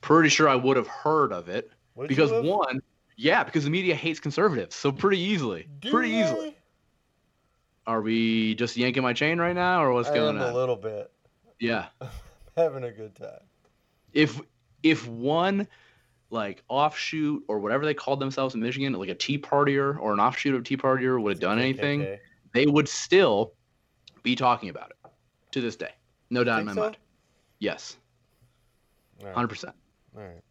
Pretty 0.00 0.28
sure 0.28 0.48
I 0.48 0.54
would 0.54 0.76
have 0.76 0.86
heard 0.86 1.32
of 1.32 1.48
it 1.48 1.72
Would 1.96 2.08
because 2.08 2.30
one, 2.30 2.80
yeah, 3.16 3.42
because 3.42 3.64
the 3.64 3.70
media 3.70 3.96
hates 3.96 4.20
conservatives, 4.20 4.76
so 4.76 4.92
pretty 4.92 5.18
easily, 5.18 5.68
Do 5.80 5.90
pretty 5.90 6.12
they? 6.12 6.22
easily. 6.22 6.56
Are 7.86 8.00
we 8.00 8.54
just 8.54 8.76
yanking 8.76 9.02
my 9.02 9.12
chain 9.12 9.38
right 9.38 9.54
now, 9.54 9.82
or 9.82 9.92
what's 9.92 10.08
I 10.10 10.14
going 10.14 10.38
on? 10.38 10.50
a 10.50 10.54
little 10.54 10.76
bit 10.76 11.10
yeah. 11.58 11.86
having 12.56 12.84
a 12.84 12.92
good 12.92 13.16
time. 13.16 13.40
If 14.12 14.40
if 14.82 15.06
one 15.08 15.66
like 16.30 16.62
offshoot 16.68 17.42
or 17.48 17.58
whatever 17.58 17.84
they 17.84 17.94
called 17.94 18.20
themselves 18.20 18.54
in 18.54 18.60
Michigan, 18.60 18.92
like 18.92 19.08
a 19.08 19.14
Tea 19.14 19.38
Partier 19.38 19.98
or 19.98 20.12
an 20.12 20.20
offshoot 20.20 20.54
of 20.54 20.64
Tea 20.64 20.76
Partier 20.76 21.20
would 21.20 21.32
have 21.32 21.40
done 21.40 21.58
anything, 21.58 22.18
they 22.52 22.66
would 22.66 22.88
still 22.88 23.54
be 24.22 24.36
talking 24.36 24.68
about 24.68 24.90
it 24.90 25.10
to 25.52 25.60
this 25.60 25.76
day. 25.76 25.92
No 26.30 26.44
doubt 26.44 26.60
in 26.60 26.66
my 26.66 26.74
so? 26.74 26.80
mind. 26.82 26.96
Yes, 27.58 27.96
hundred 29.24 29.48
percent, 29.48 29.74
All 30.16 30.22
right. 30.22 30.42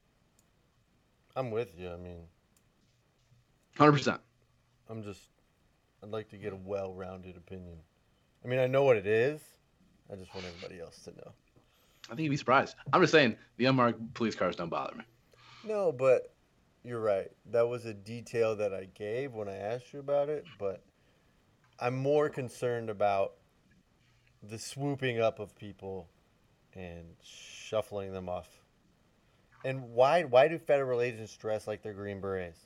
I'm 1.35 1.51
with 1.51 1.77
you. 1.77 1.89
I 1.89 1.97
mean, 1.97 2.17
hundred 3.77 3.93
percent. 3.93 4.21
I'm 4.89 5.03
just. 5.03 5.21
I'd 6.03 6.11
like 6.11 6.29
to 6.29 6.37
get 6.37 6.53
a 6.53 6.55
well-rounded 6.55 7.37
opinion. 7.37 7.77
I 8.45 8.47
mean, 8.47 8.59
I 8.59 8.67
know 8.67 8.83
what 8.83 8.97
it 8.97 9.07
is. 9.07 9.41
I 10.11 10.15
just 10.15 10.33
want 10.33 10.45
everybody 10.45 10.79
else 10.79 10.99
to 11.05 11.11
know. 11.11 11.31
I 12.09 12.15
think 12.15 12.21
you'd 12.21 12.29
be 12.29 12.37
surprised. 12.37 12.75
I'm 12.93 13.01
just 13.01 13.11
saying 13.11 13.37
the 13.57 13.65
unmarked 13.65 14.13
police 14.13 14.35
cars 14.35 14.55
don't 14.55 14.69
bother 14.69 14.95
me. 14.95 15.03
No, 15.65 15.91
but 15.91 16.33
you're 16.83 17.01
right. 17.01 17.29
That 17.51 17.67
was 17.67 17.85
a 17.85 17.93
detail 17.93 18.55
that 18.55 18.73
I 18.73 18.87
gave 18.93 19.33
when 19.33 19.49
I 19.49 19.55
asked 19.55 19.91
you 19.93 19.99
about 19.99 20.29
it, 20.29 20.45
but 20.57 20.83
I'm 21.79 21.95
more 21.95 22.29
concerned 22.29 22.89
about 22.89 23.33
the 24.41 24.57
swooping 24.57 25.19
up 25.19 25.39
of 25.39 25.55
people 25.55 26.07
and 26.73 27.05
shuffling 27.23 28.13
them 28.13 28.29
off. 28.29 28.47
And 29.65 29.81
why 29.93 30.23
why 30.23 30.47
do 30.47 30.57
federal 30.57 31.01
agents 31.01 31.35
dress 31.35 31.67
like 31.67 31.81
they're 31.81 31.93
green 31.93 32.21
berets? 32.21 32.59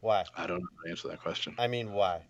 Why? 0.00 0.24
I 0.36 0.46
don't 0.46 0.60
know 0.60 0.68
how 0.76 0.84
to 0.84 0.90
answer 0.90 1.08
that 1.08 1.20
question. 1.20 1.54
I 1.58 1.66
mean, 1.66 1.92
why? 1.92 2.20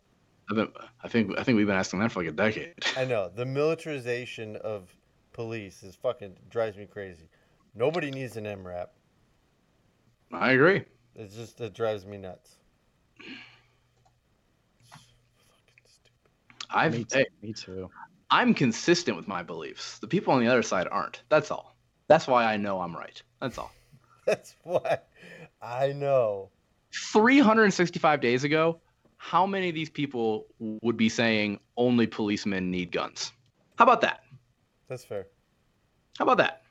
I've 0.48 0.56
been, 0.56 0.68
I 1.02 1.08
think 1.08 1.36
I 1.38 1.42
think 1.42 1.56
we've 1.56 1.66
been 1.66 1.76
asking 1.76 1.98
that 2.00 2.12
for 2.12 2.20
like 2.22 2.30
a 2.30 2.34
decade. 2.34 2.74
I 2.96 3.04
know 3.04 3.28
the 3.34 3.44
militarization 3.44 4.56
of 4.56 4.88
police 5.36 5.82
is 5.82 5.94
fucking 5.94 6.34
drives 6.48 6.76
me 6.78 6.86
crazy. 6.86 7.28
Nobody 7.74 8.10
needs 8.10 8.36
an 8.38 8.44
MRAP. 8.44 8.86
I 10.32 10.52
agree. 10.52 10.82
It's 11.14 11.36
just 11.36 11.60
it 11.60 11.74
drives 11.74 12.06
me 12.06 12.16
nuts. 12.16 12.56
Fucking 13.18 13.36
stupid. 15.84 16.70
I've 16.70 16.94
me 16.94 17.04
too. 17.04 17.18
hey, 17.18 17.26
Me 17.42 17.52
too. 17.52 17.90
I'm 18.30 18.54
consistent 18.54 19.16
with 19.16 19.28
my 19.28 19.42
beliefs. 19.42 19.98
The 19.98 20.08
people 20.08 20.32
on 20.32 20.40
the 20.40 20.48
other 20.48 20.62
side 20.62 20.88
aren't. 20.90 21.22
That's 21.28 21.50
all. 21.50 21.76
That's 22.08 22.26
why 22.26 22.44
I 22.44 22.56
know 22.56 22.80
I'm 22.80 22.96
right. 22.96 23.22
That's 23.40 23.58
all. 23.58 23.70
That's 24.26 24.56
why 24.64 24.98
I 25.60 25.92
know. 25.92 26.48
365 26.94 28.20
days 28.22 28.42
ago, 28.42 28.80
how 29.18 29.46
many 29.46 29.68
of 29.68 29.74
these 29.74 29.90
people 29.90 30.46
would 30.58 30.96
be 30.96 31.10
saying 31.10 31.60
only 31.76 32.06
policemen 32.06 32.70
need 32.70 32.90
guns? 32.90 33.32
How 33.76 33.84
about 33.84 34.00
that? 34.00 34.20
That's 34.88 35.04
fair. 35.04 35.26
How 36.18 36.24
about 36.24 36.38
that? 36.38 36.62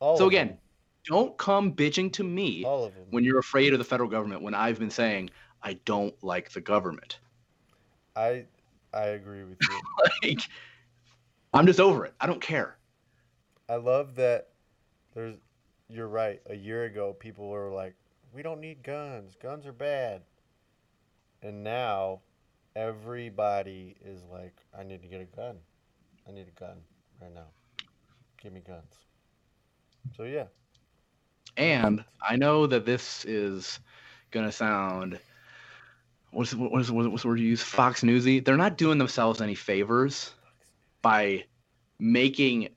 All 0.00 0.16
so 0.16 0.26
again, 0.26 0.48
them. 0.48 0.58
don't 1.06 1.38
come 1.38 1.72
bitching 1.72 2.12
to 2.14 2.24
me 2.24 2.64
all 2.64 2.84
of 2.84 2.94
them. 2.94 3.04
when 3.10 3.24
you're 3.24 3.38
afraid 3.38 3.72
of 3.72 3.78
the 3.78 3.84
federal 3.84 4.08
government 4.08 4.42
when 4.42 4.54
I've 4.54 4.78
been 4.78 4.90
saying 4.90 5.30
I 5.62 5.74
don't 5.84 6.14
like 6.22 6.50
the 6.50 6.60
government. 6.60 7.20
I 8.16 8.46
I 8.92 9.06
agree 9.06 9.44
with 9.44 9.58
you. 9.60 9.80
Like 10.22 10.40
I'm 11.54 11.66
just 11.66 11.80
over 11.80 12.04
it. 12.04 12.14
I 12.20 12.26
don't 12.26 12.40
care. 12.40 12.78
I 13.68 13.76
love 13.76 14.16
that. 14.16 14.48
There's. 15.14 15.36
You're 15.88 16.08
right. 16.08 16.40
A 16.48 16.54
year 16.54 16.84
ago, 16.84 17.12
people 17.12 17.48
were 17.48 17.70
like, 17.70 17.94
"We 18.32 18.42
don't 18.42 18.60
need 18.60 18.82
guns. 18.82 19.36
Guns 19.40 19.66
are 19.66 19.72
bad." 19.72 20.22
And 21.42 21.62
now, 21.62 22.20
everybody 22.74 23.96
is 24.02 24.22
like, 24.32 24.56
"I 24.76 24.84
need 24.84 25.02
to 25.02 25.08
get 25.08 25.20
a 25.20 25.36
gun. 25.36 25.58
I 26.26 26.32
need 26.32 26.48
a 26.48 26.58
gun 26.58 26.78
right 27.22 27.34
now. 27.34 27.48
Give 28.42 28.52
me 28.52 28.60
guns." 28.60 28.98
So 30.16 30.24
yeah, 30.24 30.46
And 31.56 32.04
I 32.26 32.36
know 32.36 32.66
that 32.66 32.84
this 32.84 33.24
is 33.24 33.80
gonna 34.30 34.52
sound 34.52 35.18
what's 36.30 36.54
what's 36.54 36.88
the 36.88 37.28
word 37.28 37.40
you 37.40 37.46
use? 37.46 37.62
Fox 37.62 38.02
Newsy. 38.02 38.40
They're 38.40 38.56
not 38.56 38.78
doing 38.78 38.98
themselves 38.98 39.40
any 39.40 39.54
favors 39.54 40.34
by 41.02 41.44
making 41.98 42.68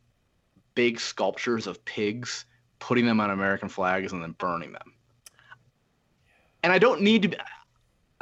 big 0.76 1.00
sculptures 1.00 1.68
of 1.68 1.84
pigs, 1.86 2.46
putting 2.80 3.06
them 3.06 3.20
on 3.20 3.32
American 3.32 3.70
flags, 3.70 4.14
and 4.14 4.22
then 4.22 4.34
burning 4.34 4.74
them. 4.74 4.94
And 6.64 6.74
I 6.74 6.80
don't 6.80 7.02
need 7.02 7.24
to. 7.24 7.38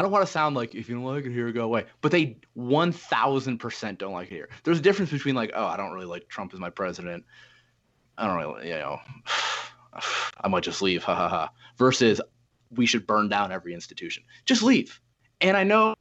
I 0.03 0.05
don't 0.05 0.11
want 0.11 0.25
to 0.25 0.31
sound 0.33 0.53
like 0.53 0.75
if 0.75 0.89
you 0.89 0.95
don't 0.95 1.05
like 1.05 1.23
it 1.23 1.31
here, 1.31 1.49
go 1.53 1.63
away. 1.63 1.85
But 2.01 2.11
they 2.11 2.35
one 2.55 2.91
thousand 2.91 3.59
percent 3.59 3.99
don't 3.99 4.11
like 4.11 4.27
it 4.27 4.35
here. 4.35 4.49
There's 4.65 4.79
a 4.79 4.81
difference 4.81 5.11
between 5.11 5.33
like, 5.33 5.53
oh, 5.55 5.65
I 5.65 5.77
don't 5.77 5.93
really 5.93 6.07
like 6.07 6.27
Trump 6.27 6.53
as 6.53 6.59
my 6.59 6.69
president. 6.69 7.23
I 8.17 8.27
don't 8.27 8.35
really, 8.35 8.67
you 8.67 8.73
know, 8.75 8.99
I 10.41 10.49
might 10.49 10.63
just 10.63 10.81
leave, 10.81 11.05
ha 11.05 11.15
ha 11.15 11.29
ha. 11.29 11.51
Versus, 11.77 12.19
we 12.69 12.85
should 12.85 13.07
burn 13.07 13.29
down 13.29 13.53
every 13.53 13.73
institution. 13.73 14.23
Just 14.43 14.61
leave. 14.61 14.99
And 15.39 15.55
I 15.55 15.63
know, 15.63 15.95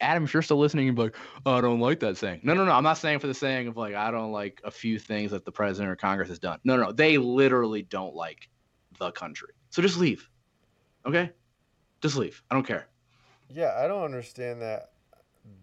Adam, 0.00 0.24
if 0.24 0.34
you're 0.34 0.42
still 0.42 0.58
listening, 0.58 0.86
you're 0.86 0.96
like, 0.96 1.14
oh, 1.46 1.52
I 1.54 1.60
don't 1.60 1.78
like 1.78 2.00
that 2.00 2.16
saying. 2.16 2.40
No, 2.42 2.54
no, 2.54 2.64
no. 2.64 2.72
I'm 2.72 2.82
not 2.82 2.98
saying 2.98 3.20
for 3.20 3.28
the 3.28 3.34
saying 3.34 3.68
of 3.68 3.76
like, 3.76 3.94
I 3.94 4.10
don't 4.10 4.32
like 4.32 4.62
a 4.64 4.70
few 4.72 4.98
things 4.98 5.30
that 5.30 5.44
the 5.44 5.52
president 5.52 5.92
or 5.92 5.96
Congress 5.96 6.28
has 6.28 6.40
done. 6.40 6.58
No, 6.64 6.76
no, 6.76 6.86
no. 6.86 6.92
They 6.92 7.18
literally 7.18 7.82
don't 7.82 8.16
like 8.16 8.48
the 8.98 9.12
country. 9.12 9.50
So 9.70 9.80
just 9.80 9.96
leave. 9.96 10.28
Okay? 11.06 11.30
Just 12.02 12.16
leave. 12.16 12.42
I 12.50 12.56
don't 12.56 12.66
care. 12.66 12.88
Yeah. 13.48 13.74
I 13.76 13.86
don't 13.86 14.04
understand 14.04 14.62
that 14.62 14.90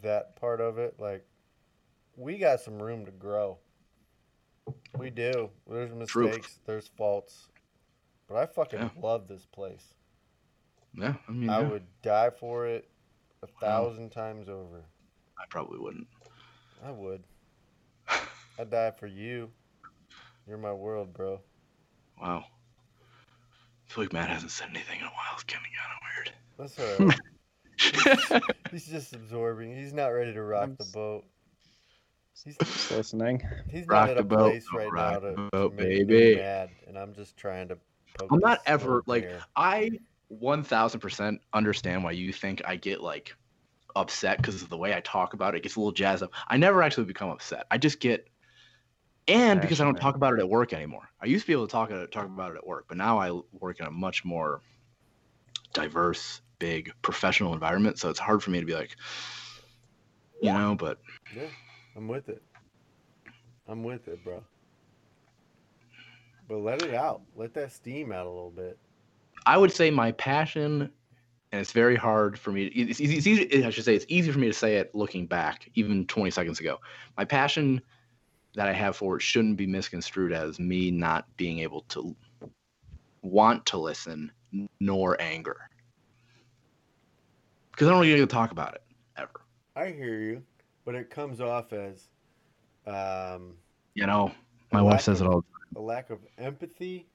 that 0.02 0.36
part 0.36 0.62
of 0.62 0.78
it. 0.78 0.96
Like, 1.00 1.26
we 2.16 2.38
got 2.38 2.60
some 2.62 2.82
room 2.82 3.06
to 3.06 3.12
grow. 3.12 3.58
We 4.98 5.10
do. 5.10 5.50
There's 5.70 5.92
mistakes. 5.94 6.60
There's 6.66 6.88
faults. 6.88 7.48
But 8.28 8.38
I 8.38 8.46
fucking 8.46 8.80
Yeah. 8.80 8.90
love 9.02 9.28
this 9.28 9.46
place. 9.46 9.96
Yeah, 10.94 11.16
I 11.28 11.32
mean, 11.32 11.50
I 11.50 11.62
yeah. 11.62 11.70
would 11.70 11.84
die 12.02 12.30
for 12.30 12.68
it 12.68 12.90
a 13.44 13.48
thousand 13.48 14.12
times 14.12 14.50
over. 14.50 14.84
I 15.38 15.46
probably 15.50 15.80
wouldn't. 15.80 16.08
I 16.84 16.92
would. 16.92 17.24
I'd 18.60 18.70
die 18.70 18.92
for 18.92 19.08
you. 19.08 19.50
You're 20.48 20.58
my 20.58 20.74
world, 20.74 21.14
bro. 21.14 21.40
Wow. 22.22 22.46
I 22.50 23.94
feel 23.94 24.04
like 24.04 24.14
Matt 24.14 24.30
hasn't 24.30 24.52
said 24.52 24.70
anything 24.70 25.00
in 25.00 25.06
a 25.06 25.10
while. 25.10 25.34
It's 25.34 25.44
getting 25.44 25.64
kind 25.64 25.94
of 25.96 26.02
weird. 26.16 26.32
That's 26.58 26.80
all 26.80 26.86
right. 26.86 27.00
weird. 27.00 27.22
He's 28.72 28.88
just 28.88 29.14
absorbing. 29.14 29.76
He's 29.76 29.94
not 29.94 30.08
ready 30.08 30.34
to 30.34 30.42
rock 30.42 30.64
I'm 30.64 30.76
the 30.78 30.86
boat. 30.86 31.26
He's 32.44 32.58
Just 32.58 32.92
listening. 32.92 33.42
he's 33.70 33.88
Rock 33.88 34.08
not 34.08 34.10
at 34.10 34.16
the 34.18 34.22
a 34.22 34.26
boat, 34.26 34.52
place 34.52 34.66
right 34.74 34.92
rock 34.92 35.14
now 35.14 35.20
the 35.20 35.30
to, 35.36 35.36
to 35.36 35.50
boat, 35.52 35.74
make 35.76 36.08
baby. 36.08 36.36
mad, 36.36 36.70
and 36.88 36.98
I'm 36.98 37.14
just 37.14 37.38
trying 37.38 37.68
to. 37.70 37.78
Poke 38.18 38.32
I'm 38.32 38.40
not 38.40 38.60
ever 38.66 39.04
like 39.06 39.24
bear. 39.24 39.42
I 39.56 39.92
1000% 40.32 41.40
understand 41.54 42.04
why 42.04 42.12
you 42.12 42.34
think 42.34 42.62
I 42.66 42.76
get 42.76 43.02
like 43.02 43.36
upset 43.96 44.38
because 44.38 44.62
of 44.62 44.70
the 44.70 44.78
way 44.78 44.94
I 44.96 45.02
talk 45.02 45.34
about 45.34 45.54
it. 45.54 45.58
It 45.60 45.64
gets 45.64 45.76
a 45.76 45.80
little 45.80 45.92
jazzed 45.92 46.24
up. 46.24 46.32
I 46.48 46.58
never 46.58 46.82
actually 46.82 47.06
become 47.06 47.30
upset. 47.30 47.66
I 47.70 47.78
just 47.78 48.00
get 48.00 48.28
and 49.28 49.62
because 49.62 49.80
I 49.80 49.84
don't 49.84 49.94
Passionate. 49.94 50.02
talk 50.02 50.16
about 50.16 50.34
it 50.34 50.40
at 50.40 50.50
work 50.50 50.74
anymore. 50.74 51.10
I 51.22 51.26
used 51.28 51.44
to 51.44 51.48
be 51.48 51.54
able 51.54 51.68
to 51.68 51.72
talk 51.72 51.92
uh, 51.92 52.08
talk 52.08 52.26
about 52.26 52.52
it 52.52 52.58
at 52.58 52.66
work, 52.66 52.86
but 52.88 52.98
now 52.98 53.20
I 53.20 53.32
work 53.52 53.80
in 53.80 53.86
a 53.86 53.92
much 53.92 54.26
more 54.26 54.62
diverse, 55.74 56.42
big 56.62 56.94
professional 57.02 57.54
environment, 57.54 57.98
so 57.98 58.10
it's 58.10 58.20
hard 58.20 58.44
for 58.44 58.52
me 58.52 58.60
to 58.60 58.66
be 58.66 58.76
like 58.76 58.96
you 60.42 60.54
know, 60.54 60.76
but 60.76 61.00
Yeah, 61.36 61.48
I'm 61.96 62.08
with 62.08 62.30
it. 62.30 62.42
I'm 63.68 63.84
with 63.84 64.08
it, 64.08 64.24
bro. 64.24 64.44
But 66.48 66.58
let 66.58 66.84
it 66.84 66.94
out. 66.94 67.22
Let 67.36 67.54
that 67.56 67.72
steam 67.72 68.12
out 68.12 68.28
a 68.28 68.30
little 68.30 68.52
bit. 68.52 68.78
I 69.46 69.58
would 69.58 69.72
say 69.72 69.90
my 69.90 70.12
passion, 70.14 70.92
and 71.52 71.62
it's 71.62 71.72
very 71.72 71.96
hard 71.96 72.38
for 72.38 72.52
me. 72.52 72.66
It's 72.66 73.02
easy. 73.02 73.18
It's 73.18 73.28
easy. 73.28 73.66
I 73.66 73.70
should 73.72 73.86
say 73.86 73.96
it's 73.96 74.06
easy 74.08 74.32
for 74.32 74.40
me 74.40 74.48
to 74.48 74.54
say 74.54 74.78
it 74.78 74.94
looking 74.94 75.26
back, 75.26 75.70
even 75.76 76.06
20 76.06 76.30
seconds 76.32 76.60
ago. 76.60 76.80
My 77.18 77.26
passion 77.26 77.82
that 78.56 78.68
I 78.68 78.74
have 78.74 78.96
for 78.96 79.18
it 79.18 79.22
shouldn't 79.22 79.58
be 79.58 79.66
misconstrued 79.66 80.34
as 80.34 80.60
me 80.60 80.92
not 80.92 81.26
being 81.38 81.60
able 81.60 81.82
to 81.90 82.16
want 83.22 83.66
to 83.68 83.78
listen 83.78 84.32
nor 84.80 85.20
anger, 85.22 85.70
because 87.82 87.90
I 87.90 87.94
don't 87.94 88.02
really 88.02 88.20
get 88.20 88.30
to 88.30 88.36
talk 88.36 88.52
about 88.52 88.76
it 88.76 88.84
ever. 89.18 89.42
I 89.76 89.88
hear 89.88 90.20
you, 90.20 90.44
but 90.86 90.94
it 90.94 91.10
comes 91.10 91.42
off 91.42 91.74
as 91.74 92.10
um, 92.86 93.56
You 93.96 94.06
know, 94.06 94.32
my 94.72 94.84
wife 94.84 95.02
says 95.02 95.20
it 95.20 95.26
of- 95.26 95.34
all. 95.34 95.46
a 95.76 95.80
lack 95.82 96.12
of 96.12 96.20
empathy. 96.38 97.08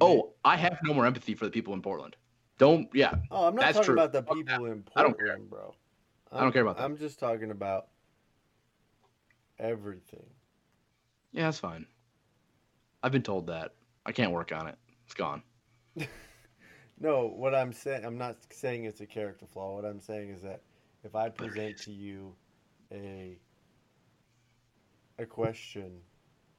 Oh, 0.00 0.34
I 0.44 0.56
have 0.56 0.78
no 0.84 0.94
more 0.94 1.04
empathy 1.04 1.34
for 1.34 1.46
the 1.46 1.50
people 1.50 1.74
in 1.74 1.82
Portland. 1.82 2.14
Don't. 2.58 2.88
Yeah, 2.94 3.12
Oh, 3.32 3.48
I'm 3.48 3.56
not 3.56 3.72
talking 3.74 3.82
true. 3.82 3.94
about 3.94 4.12
the 4.12 4.22
people 4.22 4.66
in 4.66 4.84
I 4.94 5.02
don't 5.02 5.18
care. 5.18 5.26
Portland, 5.26 5.50
bro. 5.50 5.74
I 6.30 6.40
don't 6.40 6.52
care 6.52 6.62
about 6.62 6.76
that. 6.76 6.84
I'm 6.84 6.96
just 6.96 7.18
talking 7.18 7.50
about 7.50 7.88
everything. 9.58 10.26
yeah, 11.32 11.46
that's 11.46 11.58
fine. 11.58 11.86
I've 13.02 13.10
been 13.10 13.22
told 13.22 13.48
that. 13.48 13.72
I 14.06 14.12
can't 14.12 14.30
work 14.30 14.52
on 14.52 14.68
it. 14.68 14.76
It's 15.06 15.14
gone. 15.14 15.42
No, 17.00 17.26
what 17.26 17.54
I'm 17.54 17.72
saying, 17.72 18.04
I'm 18.04 18.16
not 18.18 18.36
saying 18.50 18.84
it's 18.84 19.00
a 19.00 19.06
character 19.06 19.46
flaw. 19.46 19.74
What 19.74 19.84
I'm 19.84 20.00
saying 20.00 20.30
is 20.30 20.42
that 20.42 20.62
if 21.02 21.14
I 21.14 21.28
present 21.28 21.76
to 21.82 21.92
you 21.92 22.34
a 22.92 23.38
a 25.18 25.26
question, 25.26 25.92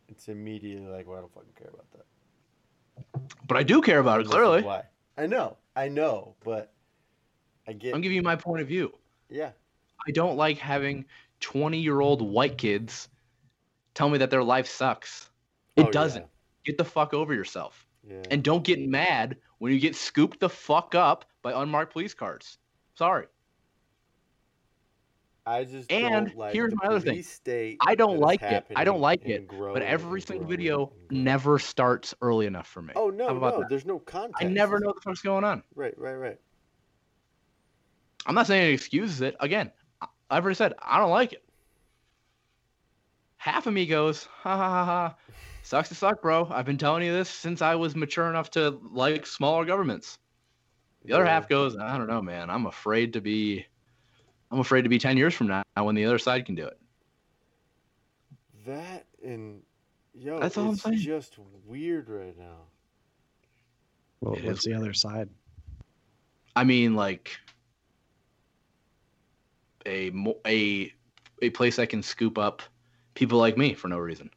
it's 0.08 0.28
immediately 0.28 0.88
like, 0.88 1.08
well, 1.08 1.18
I 1.18 1.22
don't 1.22 1.34
fucking 1.34 1.54
care 1.58 1.70
about 1.74 1.92
that. 1.92 2.06
But 3.48 3.58
I 3.58 3.64
do 3.64 3.82
care 3.82 4.00
about 4.00 4.20
it 4.20 4.24
And 4.24 4.26
this 4.28 4.32
is 4.32 4.36
clearly. 4.36 4.62
Why? 4.64 4.84
I 5.18 5.26
know, 5.28 5.58
I 5.76 5.88
know, 5.88 6.36
but 6.44 6.74
I 7.68 7.74
get. 7.74 7.96
I'm 7.96 8.02
giving 8.02 8.16
you 8.16 8.22
my 8.22 8.36
point 8.36 8.62
of 8.62 8.68
view. 8.68 8.94
yeah, 9.30 9.52
I 10.08 10.12
don't 10.12 10.36
like 10.36 10.58
having 10.58 11.06
20 11.40 11.80
year 11.80 12.00
old 12.02 12.22
white 12.22 12.58
kids 12.58 13.10
tell 13.94 14.10
me 14.10 14.18
that 14.20 14.30
their 14.30 14.44
life 14.44 14.68
sucks. 14.68 15.30
It 15.76 15.88
Oh, 15.88 15.92
doesn't. 15.92 16.26
Get 16.66 16.78
the 16.78 16.86
fuck 16.86 17.14
over 17.14 17.34
yourself. 17.34 17.86
Yeah. 18.08 18.22
And 18.32 18.44
don't 18.44 18.64
get 18.64 18.80
mad 18.80 19.38
when 19.66 19.74
you 19.74 19.80
get 19.80 19.95
scooped 19.95 20.39
the 20.39 20.47
fuck 20.47 20.93
up 20.93 21.26
by 21.41 21.51
unmarked 21.59 21.91
police 21.91 22.13
cars. 22.13 22.59
Sorry. 22.93 23.26
I 25.43 25.63
just 25.63 25.91
And 25.91 26.28
don't 26.28 26.38
like 26.38 26.53
here's 26.53 26.72
my 26.76 26.88
other 26.88 26.99
thing. 26.99 27.24
state 27.24 27.78
I 27.82 27.95
don't 27.95 28.20
like 28.20 28.43
it. 28.43 28.63
I 28.76 28.84
don't 28.84 29.01
like 29.01 29.26
it. 29.26 29.49
But 29.49 29.82
every 29.82 30.22
single 30.22 30.45
video 30.45 30.93
never 31.09 31.57
starts 31.57 32.13
early 32.22 32.45
enough 32.45 32.68
for 32.68 32.84
me. 32.84 32.93
Oh 32.95 33.09
no, 33.09 33.39
no, 33.39 33.59
that? 33.61 33.68
there's 33.68 33.88
no 33.88 33.97
context. 33.97 34.43
I 34.43 34.47
never 34.49 34.80
know 34.80 34.86
what 34.86 34.97
the 34.97 35.01
fuck's 35.01 35.24
going 35.24 35.43
on. 35.43 35.63
Right, 35.74 35.97
right, 35.97 36.13
right. 36.13 36.38
I'm 38.28 38.36
not 38.36 38.45
saying 38.45 38.70
it 38.70 38.74
excuses 38.76 39.22
it. 39.22 39.36
Again, 39.39 39.72
I've 40.30 40.43
already 40.43 40.53
said 40.57 40.74
I 40.80 40.99
don't 40.99 41.09
like 41.09 41.34
it. 41.34 41.43
Half 43.38 43.66
of 43.66 43.74
me 43.74 43.88
goes, 43.88 44.26
ha 44.26 44.55
ha 44.55 44.70
ha 44.70 44.86
ha. 44.86 45.16
Sucks 45.66 45.89
to 45.89 45.95
suck, 45.95 46.22
bro. 46.22 46.47
I've 46.51 46.66
been 46.68 46.78
telling 46.78 47.01
you 47.01 47.11
this 47.11 47.28
since 47.28 47.63
I 47.63 47.74
was 47.74 47.95
mature 47.95 48.30
enough 48.30 48.51
to 48.51 48.80
like 48.91 49.26
smaller 49.26 49.66
governments. 49.66 50.20
The 51.05 51.13
other 51.13 51.26
Yeah. 51.26 51.32
half 51.32 51.49
goes, 51.49 51.76
I 51.76 51.97
don't 51.97 52.05
know, 52.05 52.22
man. 52.22 52.51
I'm 52.51 52.68
afraid 52.68 53.13
to 53.13 53.22
be 53.22 53.66
I'm 54.51 54.59
afraid 54.59 54.84
to 54.84 54.89
be 54.89 54.99
10 54.99 55.18
years 55.18 55.34
from 55.34 55.47
now 55.47 55.63
when 55.82 55.95
the 55.95 56.05
other 56.05 56.20
side 56.20 56.45
can 56.45 56.53
do 56.53 56.68
it. 56.68 56.80
That 58.68 59.07
and 59.24 59.63
yo, 60.13 60.39
That's 60.39 60.55
all 60.55 60.68
I'm 60.70 60.74
it's 60.76 60.84
saying. 60.84 60.97
just 60.99 61.39
weird 61.66 62.09
right 62.09 62.38
now. 62.38 62.68
Well, 64.22 64.36
It 64.36 64.45
what's 64.45 64.59
is 64.59 64.66
the 64.66 64.76
other 64.76 64.93
side? 64.93 65.30
I 66.55 66.63
mean, 66.63 66.93
like 66.93 67.38
a 69.88 70.11
a 70.45 70.93
a 71.41 71.49
place 71.49 71.78
that 71.78 71.89
can 71.89 72.03
scoop 72.03 72.38
up 72.38 72.61
people 73.16 73.39
like 73.39 73.57
me 73.57 73.74
for 73.74 73.88
no 73.88 73.97
reason. 73.97 74.30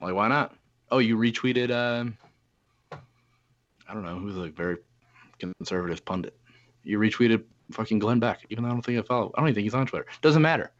Like, 0.00 0.14
why 0.14 0.28
not? 0.28 0.54
Oh, 0.90 0.98
you 0.98 1.16
retweeted. 1.16 1.70
Um, 1.70 2.16
I 2.92 3.94
don't 3.94 4.04
know 4.04 4.18
who's 4.18 4.36
a 4.36 4.48
very 4.50 4.78
conservative 5.38 6.04
pundit. 6.04 6.36
You 6.82 6.98
retweeted 6.98 7.44
fucking 7.72 7.98
Glenn 7.98 8.20
Beck, 8.20 8.44
even 8.50 8.64
though 8.64 8.70
I 8.70 8.72
don't 8.72 8.84
think 8.84 8.98
I 8.98 9.02
follow. 9.02 9.32
I 9.34 9.40
don't 9.40 9.48
even 9.48 9.54
think 9.54 9.64
he's 9.64 9.74
on 9.74 9.86
Twitter. 9.86 10.06
Doesn't 10.22 10.42
matter. 10.42 10.72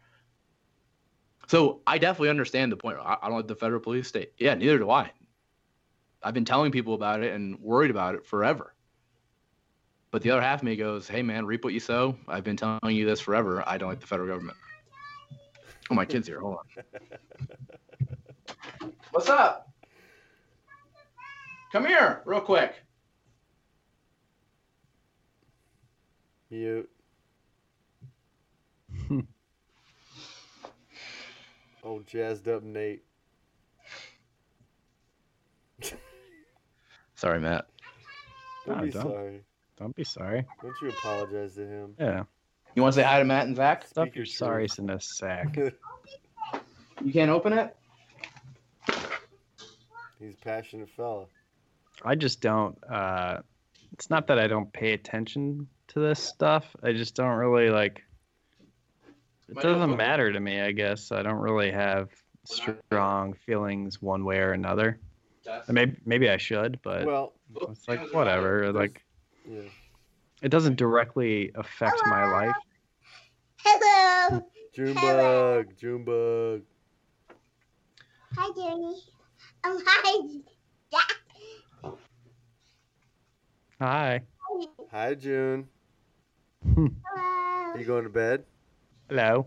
So 1.49 1.81
I 1.87 1.99
definitely 1.99 2.31
understand 2.31 2.73
the 2.73 2.77
point. 2.77 2.99
I, 2.99 3.17
I 3.23 3.29
don't 3.29 3.37
like 3.37 3.47
the 3.47 3.55
federal 3.55 3.81
police 3.81 4.09
state. 4.09 4.33
Yeah, 4.39 4.55
neither 4.55 4.79
do 4.79 4.91
I. 4.91 5.11
I've 6.23 6.35
been 6.35 6.45
telling 6.45 6.73
people 6.73 6.95
about 6.95 7.23
it 7.23 7.35
and 7.35 7.59
worried 7.61 7.91
about 7.91 8.17
it 8.17 8.27
forever. 8.27 8.75
But 10.11 10.23
the 10.23 10.31
other 10.31 10.41
half 10.41 10.61
of 10.61 10.65
me 10.65 10.77
goes, 10.77 11.07
"Hey 11.07 11.23
man, 11.23 11.47
reap 11.47 11.63
what 11.63 11.73
you 11.73 11.81
sow." 11.81 12.17
I've 12.27 12.43
been 12.45 12.57
telling 12.57 12.97
you 12.97 13.05
this 13.05 13.21
forever. 13.21 13.63
I 13.67 13.77
don't 13.77 13.89
like 13.89 14.01
the 14.01 14.07
federal 14.07 14.29
government. 14.29 14.57
Oh, 15.91 15.95
my 15.95 16.05
kid's 16.05 16.27
here. 16.27 16.41
Hold 16.41 16.59
on. 16.59 16.85
What's 19.11 19.29
up? 19.29 19.69
Come 21.73 21.87
here, 21.87 22.23
real 22.25 22.41
quick. 22.41 22.75
Mute. 26.51 26.89
oh, 31.85 32.01
jazzed 32.07 32.49
up 32.49 32.63
Nate. 32.63 33.03
Sorry, 37.15 37.41
Matt. 37.41 37.67
Don't 38.67 38.79
Oh, 38.79 38.83
be 38.83 38.91
don't. 38.91 39.03
sorry. 39.03 39.43
Don't 39.79 39.97
be 39.97 40.05
sorry. 40.05 40.47
Don't 40.63 40.75
you 40.83 40.89
apologize 40.91 41.55
to 41.55 41.67
him. 41.67 41.95
Yeah. 41.99 42.25
You 42.75 42.83
want 42.83 42.95
to 42.95 43.01
say 43.01 43.07
hi 43.07 43.19
to 43.19 43.25
Matt 43.25 43.47
and 43.47 43.57
Zach? 43.57 43.87
Stuff 43.87 44.09
Speak 44.09 44.17
your 44.17 44.25
your 44.27 44.33
sorries 44.35 44.79
in 44.79 44.91
a 44.91 45.01
sack. 45.01 45.57
You 45.57 47.13
can't 47.13 47.31
open 47.31 47.53
it. 47.55 47.75
He's 50.27 50.35
a 50.35 50.39
passionate 50.39 50.89
fella. 50.91 51.27
I 52.05 52.17
just 52.17 52.41
don't. 52.41 52.77
Uh, 52.91 53.39
it's 53.93 54.11
not 54.11 54.27
that 54.27 54.41
I 54.41 54.49
don't 54.49 54.73
pay 54.73 54.93
attention 54.93 55.69
to 55.89 56.01
this 56.01 56.19
stuff. 56.21 56.65
I 56.83 56.93
just 56.93 57.15
don't 57.15 57.37
really 57.37 57.71
like. 57.71 58.03
It 59.49 59.55
doesn't 59.61 59.91
look- 59.91 59.97
matter 59.97 60.33
to 60.33 60.41
me. 60.41 60.61
I 60.61 60.73
guess 60.73 61.13
I 61.13 61.23
don't 61.23 61.39
really 61.39 61.71
have 61.71 62.09
strong 62.45 63.35
feelings 63.35 64.03
one 64.03 64.25
way 64.25 64.39
or 64.39 64.51
another. 64.51 64.99
Maybe 65.69 65.97
maybe 66.05 66.29
I 66.29 66.39
should, 66.39 66.81
but 66.83 67.07
Well, 67.07 67.35
it's 67.71 67.87
like 67.87 68.13
whatever. 68.13 68.73
Like 68.73 69.05
yeah. 69.49 69.61
it 70.43 70.49
doesn't 70.49 70.75
directly 70.75 71.53
affect 71.55 72.01
my 72.07 72.27
life. 72.33 72.57
Hello. 73.59 74.45
Junebug, 74.75 75.77
Junebug. 75.79 76.63
Hi, 78.37 78.51
Johnny. 78.57 78.97
Hi, 79.69 80.39
Jack. 80.93 81.97
Hi. 83.81 84.23
Hi, 84.93 85.15
June. 85.15 85.69
Hello. 86.65 86.91
Are 87.15 87.79
you 87.79 87.85
going 87.85 88.05
to 88.05 88.11
bed? 88.11 88.45
Hello. 89.09 89.47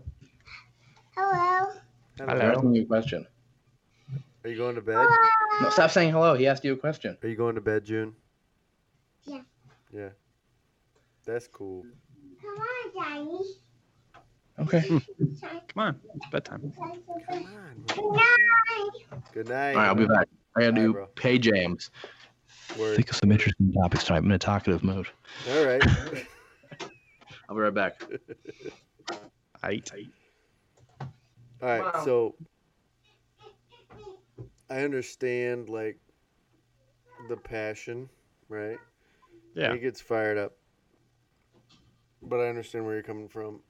Hello. 1.16 1.72
Hello. 2.18 2.52
asking 2.52 2.74
you 2.74 2.82
a 2.82 2.84
question. 2.84 3.26
Are 4.44 4.50
you 4.50 4.58
going 4.58 4.74
to 4.74 4.82
bed? 4.82 4.96
Hello. 4.98 5.62
No, 5.62 5.70
stop 5.70 5.90
saying 5.90 6.12
hello. 6.12 6.34
He 6.34 6.46
asked 6.46 6.64
you 6.64 6.74
a 6.74 6.76
question. 6.76 7.16
Are 7.22 7.28
you 7.28 7.36
going 7.36 7.54
to 7.54 7.62
bed, 7.62 7.86
June? 7.86 8.14
Yeah. 9.24 9.40
Yeah. 9.90 10.10
That's 11.24 11.46
cool. 11.46 11.86
Come 12.42 12.58
on, 12.58 12.92
Johnny. 12.94 13.44
Okay. 14.58 14.80
Hmm. 14.80 14.98
Come 15.74 15.82
on. 15.82 16.00
It's 16.14 16.26
bedtime. 16.30 16.72
Come 17.28 17.46
on. 17.46 17.84
Good 17.86 18.04
night. 18.08 18.30
Good 19.32 19.48
night. 19.48 19.74
All 19.74 19.80
right, 19.80 19.88
I'll 19.88 19.94
be 19.94 20.06
back. 20.06 20.26
I 20.56 20.60
gotta 20.60 20.72
Bye, 20.72 20.80
do 20.80 20.92
bro. 20.92 21.06
pay 21.14 21.38
jams. 21.38 21.90
Word. 22.78 22.96
Think 22.96 23.10
of 23.10 23.16
some 23.16 23.32
interesting 23.32 23.72
topics 23.72 24.04
tonight. 24.04 24.18
I'm 24.18 24.26
in 24.26 24.32
a 24.32 24.38
talkative 24.38 24.82
mood. 24.82 25.06
All 25.48 25.64
right. 25.64 25.82
I'll 27.48 27.56
be 27.56 27.62
right 27.62 27.74
back. 27.74 28.02
I. 29.62 29.80
All 31.00 31.08
right. 31.62 31.94
Wow. 31.94 32.04
So 32.04 32.34
I 34.68 34.82
understand 34.82 35.68
like 35.68 35.98
the 37.28 37.36
passion, 37.36 38.08
right? 38.48 38.78
Yeah. 39.54 39.72
He 39.72 39.78
gets 39.78 40.00
fired 40.00 40.38
up. 40.38 40.52
But 42.22 42.40
I 42.40 42.48
understand 42.48 42.84
where 42.84 42.94
you're 42.94 43.02
coming 43.02 43.28
from. 43.28 43.60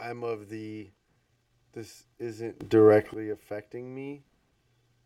I'm 0.00 0.24
of 0.24 0.48
the 0.48 0.90
this 1.72 2.04
isn't 2.18 2.68
directly 2.68 3.30
affecting 3.30 3.94
me. 3.94 4.24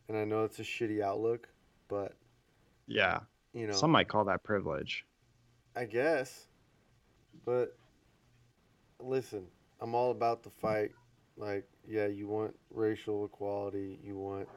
And 0.09 0.17
I 0.17 0.25
know 0.25 0.45
it's 0.45 0.59
a 0.59 0.63
shitty 0.63 1.03
outlook, 1.03 1.49
but 1.89 2.15
Yeah. 2.87 3.21
you 3.53 3.67
know 3.67 3.73
Some 3.73 3.91
might 3.91 4.09
call 4.09 4.25
that 4.27 4.43
privilege. 4.43 5.05
I 5.77 5.85
guess. 5.85 6.47
But 7.45 7.77
listen, 9.01 9.47
I'm 9.81 9.95
all 9.95 10.11
about 10.11 10.43
the 10.43 10.51
fight. 10.51 10.93
Like, 11.37 11.69
yeah, 11.87 12.07
you 12.07 12.29
want 12.29 12.57
racial 12.71 13.25
equality, 13.25 13.99
you 14.03 14.17
want 14.17 14.49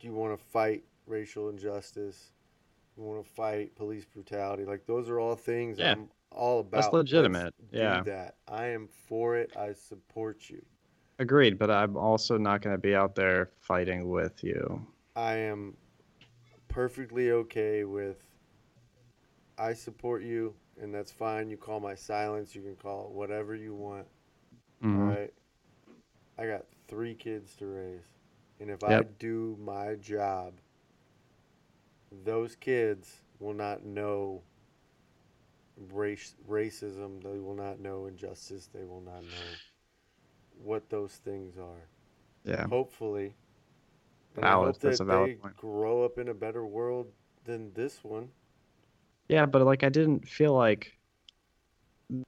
do 0.00 0.06
you 0.08 0.12
want 0.14 0.38
to 0.38 0.44
fight 0.46 0.84
racial 1.06 1.48
injustice, 1.48 2.32
you 2.96 3.02
want 3.02 3.24
to 3.24 3.30
fight 3.32 3.74
police 3.76 4.04
brutality. 4.04 4.64
Like 4.64 4.86
those 4.86 5.08
are 5.08 5.20
all 5.20 5.36
things 5.36 5.78
Yeah. 5.78 5.92
I'm 5.92 6.10
all 6.34 6.60
about. 6.60 6.82
That's 6.82 6.92
legitimate. 6.92 7.54
Yeah. 7.70 8.02
that. 8.02 8.36
I 8.48 8.66
am 8.66 8.88
for 9.08 9.36
it. 9.36 9.56
I 9.56 9.72
support 9.72 10.48
you. 10.48 10.64
Agreed, 11.18 11.58
but 11.58 11.70
I'm 11.70 11.96
also 11.96 12.36
not 12.36 12.60
going 12.60 12.74
to 12.74 12.80
be 12.80 12.94
out 12.94 13.14
there 13.14 13.50
fighting 13.60 14.08
with 14.08 14.42
you. 14.42 14.84
I 15.14 15.34
am 15.34 15.76
perfectly 16.68 17.30
okay 17.30 17.84
with 17.84 18.24
I 19.56 19.72
support 19.72 20.24
you 20.24 20.54
and 20.80 20.92
that's 20.92 21.12
fine. 21.12 21.48
You 21.48 21.56
call 21.56 21.78
my 21.78 21.94
silence, 21.94 22.54
you 22.54 22.62
can 22.62 22.74
call 22.74 23.06
it 23.06 23.10
whatever 23.12 23.54
you 23.54 23.74
want. 23.74 24.06
Mhm. 24.82 24.98
All 24.98 25.06
right. 25.06 25.32
I 26.36 26.46
got 26.46 26.66
three 26.88 27.14
kids 27.14 27.54
to 27.56 27.66
raise. 27.66 28.02
And 28.58 28.70
if 28.70 28.82
I 28.82 29.02
do 29.18 29.56
my 29.60 29.94
job, 29.94 30.54
those 32.24 32.56
kids 32.56 33.20
will 33.38 33.54
not 33.54 33.84
know 33.84 34.42
race 35.92 36.34
racism, 36.48 37.22
they 37.22 37.38
will 37.38 37.54
not 37.54 37.80
know 37.80 38.06
injustice, 38.06 38.68
they 38.72 38.84
will 38.84 39.02
not 39.02 39.22
know 39.22 39.50
what 40.62 40.88
those 40.90 41.12
things 41.24 41.56
are. 41.58 41.88
Yeah. 42.44 42.66
Hopefully. 42.68 43.34
And 44.36 44.44
I 44.44 44.52
hope 44.52 44.78
That's 44.78 44.98
that 44.98 45.04
valid 45.04 45.30
they 45.30 45.34
point. 45.34 45.56
grow 45.56 46.04
up 46.04 46.18
in 46.18 46.28
a 46.28 46.34
better 46.34 46.66
world 46.66 47.06
than 47.44 47.72
this 47.74 48.02
one. 48.02 48.28
Yeah, 49.28 49.46
but 49.46 49.62
like 49.62 49.84
I 49.84 49.88
didn't 49.88 50.28
feel 50.28 50.54
like 50.54 50.98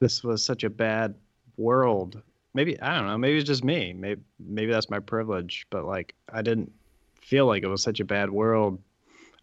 this 0.00 0.22
was 0.24 0.44
such 0.44 0.64
a 0.64 0.70
bad 0.70 1.14
world 1.56 2.22
maybe 2.56 2.80
I 2.80 2.96
don't 2.96 3.06
know. 3.06 3.18
Maybe 3.18 3.36
it's 3.36 3.46
just 3.46 3.62
me. 3.62 3.92
Maybe 3.92 4.20
maybe 4.40 4.72
that's 4.72 4.90
my 4.90 4.98
privilege. 4.98 5.66
But 5.70 5.84
like, 5.84 6.14
I 6.32 6.42
didn't 6.42 6.72
feel 7.20 7.46
like 7.46 7.62
it 7.62 7.68
was 7.68 7.82
such 7.82 8.00
a 8.00 8.04
bad 8.04 8.30
world 8.30 8.80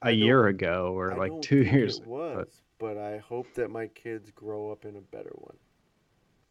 a 0.02 0.12
year 0.12 0.48
ago 0.48 0.94
or 0.98 1.14
I 1.14 1.16
like 1.16 1.42
two 1.42 1.62
years. 1.64 2.00
It 2.00 2.08
was, 2.08 2.62
but 2.84 2.98
I 2.98 3.20
hope 3.20 3.54
that 3.54 3.72
my 3.72 3.88
kids 3.88 4.30
grow 4.30 4.70
up 4.70 4.84
in 4.84 4.98
a 4.98 5.16
better 5.16 5.32
one. 5.36 5.56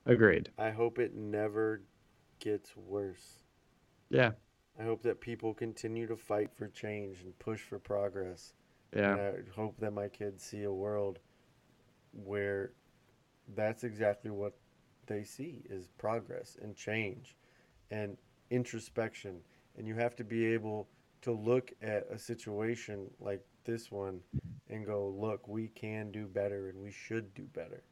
Agreed. 0.07 0.49
I 0.57 0.70
hope 0.70 0.99
it 0.99 1.14
never 1.14 1.83
gets 2.41 2.74
worse. 2.74 3.43
Yeah. 4.09 4.30
I 4.80 4.85
hope 4.85 5.03
that 5.03 5.20
people 5.20 5.53
continue 5.53 6.07
to 6.07 6.16
fight 6.16 6.49
for 6.55 6.68
change 6.68 7.20
and 7.20 7.39
push 7.39 7.61
for 7.61 7.78
progress. 7.78 8.55
Yeah. 8.97 9.11
And 9.11 9.20
I 9.20 9.33
hope 9.55 9.78
that 9.80 9.93
my 9.93 10.09
kids 10.09 10.43
see 10.43 10.62
a 10.62 10.72
world 10.72 11.18
where 12.12 12.72
that's 13.55 13.85
exactly 13.85 14.30
what 14.30 14.55
they 15.07 15.24
see 15.24 15.62
is 15.68 15.91
progress 15.99 16.57
and 16.62 16.74
change 16.74 17.37
and 17.91 18.16
introspection. 18.49 19.37
And 19.76 19.87
you 19.87 19.97
have 19.97 20.16
to 20.16 20.24
be 20.24 20.47
able 20.47 20.89
to 21.20 21.33
look 21.33 21.74
at 21.83 22.07
a 22.11 22.18
situation 22.18 23.11
like 23.20 23.45
this 23.64 23.93
one 23.93 24.20
and 24.73 24.87
go, 24.87 25.14
look, 25.16 25.47
we 25.47 25.68
can 25.68 26.11
do 26.11 26.27
better 26.27 26.70
and 26.70 26.83
we 26.83 26.91
should 26.91 27.35
do 27.35 27.45
better. 27.53 27.83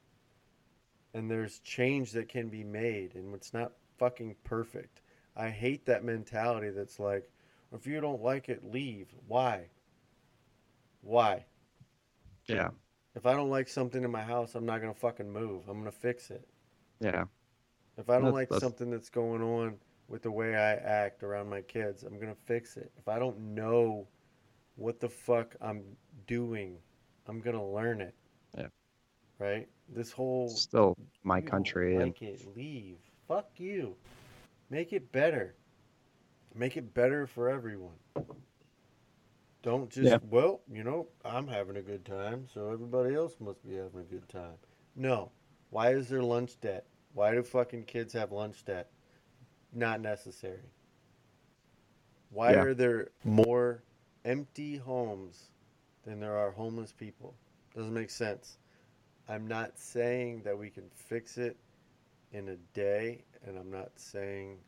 And 1.15 1.31
there's 1.31 1.59
change 1.61 2.13
that 2.13 2.29
can 2.29 2.49
be 2.49 2.65
made 2.65 3.15
and 3.15 3.35
it's 3.35 3.53
not 3.53 3.73
fucking 3.99 4.37
perfect. 4.45 5.03
I 5.37 5.51
hate 5.51 5.87
that 5.87 6.05
mentality 6.05 6.71
that's 6.71 6.99
like, 6.99 7.29
if 7.73 7.87
you 7.87 8.01
don't 8.01 8.23
like 8.23 8.49
it, 8.49 8.65
leave. 8.65 9.09
Why? 9.29 9.67
Why? 11.03 11.45
Yeah. 12.47 12.71
If 13.15 13.27
I 13.27 13.35
don't 13.35 13.51
like 13.51 13.69
something 13.69 14.03
in 14.03 14.11
my 14.11 14.23
house, 14.23 14.55
I'm 14.55 14.67
not 14.67 14.81
gonna 14.81 14.95
fucking 14.95 15.31
move. 15.31 15.69
I'm 15.69 15.79
gonna 15.79 15.93
fix 15.93 16.31
it. 16.31 16.49
Yeah. 17.01 17.25
If 17.99 18.09
I 18.09 18.15
don't 18.15 18.25
That's- 18.25 18.35
like 18.35 18.49
that's- 18.49 18.63
something 18.63 18.91
that's 18.91 19.11
going 19.11 19.43
on 19.43 19.79
with 20.09 20.23
the 20.23 20.31
way 20.31 20.57
I 20.57 20.75
act 20.75 21.23
around 21.23 21.51
my 21.51 21.61
kids, 21.63 22.03
I'm 22.05 22.19
gonna 22.19 22.35
fix 22.35 22.77
it. 22.77 22.91
If 22.99 23.07
I 23.09 23.19
don't 23.19 23.39
know 23.55 24.07
what 24.77 24.99
the 25.01 25.09
fuck 25.09 25.55
I'm 25.61 25.83
doing, 26.27 26.77
I'm 27.27 27.41
gonna 27.41 27.65
learn 27.65 28.01
it. 28.01 28.15
Yeah. 28.57 28.69
Right? 29.39 29.69
This 29.89 30.13
whole 30.13 30.49
Still 30.49 30.97
my 31.25 31.41
country 31.41 31.97
and 31.97 32.05
like 32.07 32.23
it, 32.23 32.57
leave. 32.57 32.99
Fuck 33.29 33.51
you. 33.59 33.97
Make 34.71 34.93
it 34.93 35.11
better. 35.13 35.55
Make 36.55 36.77
it 36.77 36.93
better 36.95 37.27
for 37.27 37.49
everyone. 37.49 37.97
Don't 39.63 39.91
just 39.91 40.09
Yeah. 40.09 40.19
well, 40.31 40.63
you 40.71 40.83
know, 40.85 41.09
I'm 41.25 41.47
having 41.47 41.77
a 41.77 41.83
good 41.83 42.05
time, 42.05 42.47
so 42.49 42.73
everybody 42.73 43.15
else 43.15 43.35
must 43.41 43.63
be 43.67 43.75
having 43.75 44.01
a 44.01 44.05
good 44.05 44.29
time. 44.29 44.57
No. 44.97 45.31
Why 45.71 45.93
is 45.93 46.09
there 46.09 46.23
lunch 46.23 46.59
debt? 46.61 46.87
Why 47.13 47.33
do 47.35 47.43
fucking 47.43 47.85
kids 47.85 48.13
have 48.15 48.33
lunch 48.33 48.65
debt? 48.65 48.91
Not 49.73 50.01
necessary. 50.01 50.71
Why 52.31 52.53
Yeah. 52.53 52.63
are 52.63 52.75
there 52.75 53.09
more 53.25 53.83
empty 54.25 54.77
homes 54.77 55.51
than 56.05 56.21
there 56.21 56.37
are 56.37 56.51
homeless 56.51 56.93
people? 56.93 57.35
Doesn't 57.75 57.95
make 57.95 58.11
sense. 58.11 58.59
I'm 59.29 59.47
not 59.47 59.79
saying 59.79 60.43
that 60.45 60.59
we 60.59 60.71
can 60.71 60.91
fix 60.95 61.39
it 61.39 61.57
in 62.33 62.49
a 62.49 62.57
day, 62.75 63.25
and 63.47 63.57
I'm 63.59 63.71
not 63.71 63.91
saying 63.97 64.59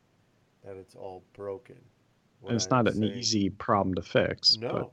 that 0.64 0.76
it's 0.76 0.94
all 0.94 1.24
broken. 1.32 1.76
What 2.40 2.50
and 2.50 2.56
it's 2.56 2.70
I'm 2.70 2.84
not 2.84 2.94
an 2.94 3.04
easy 3.04 3.50
problem 3.50 3.94
to 3.94 4.02
fix. 4.02 4.56
No. 4.56 4.72
But 4.72 4.90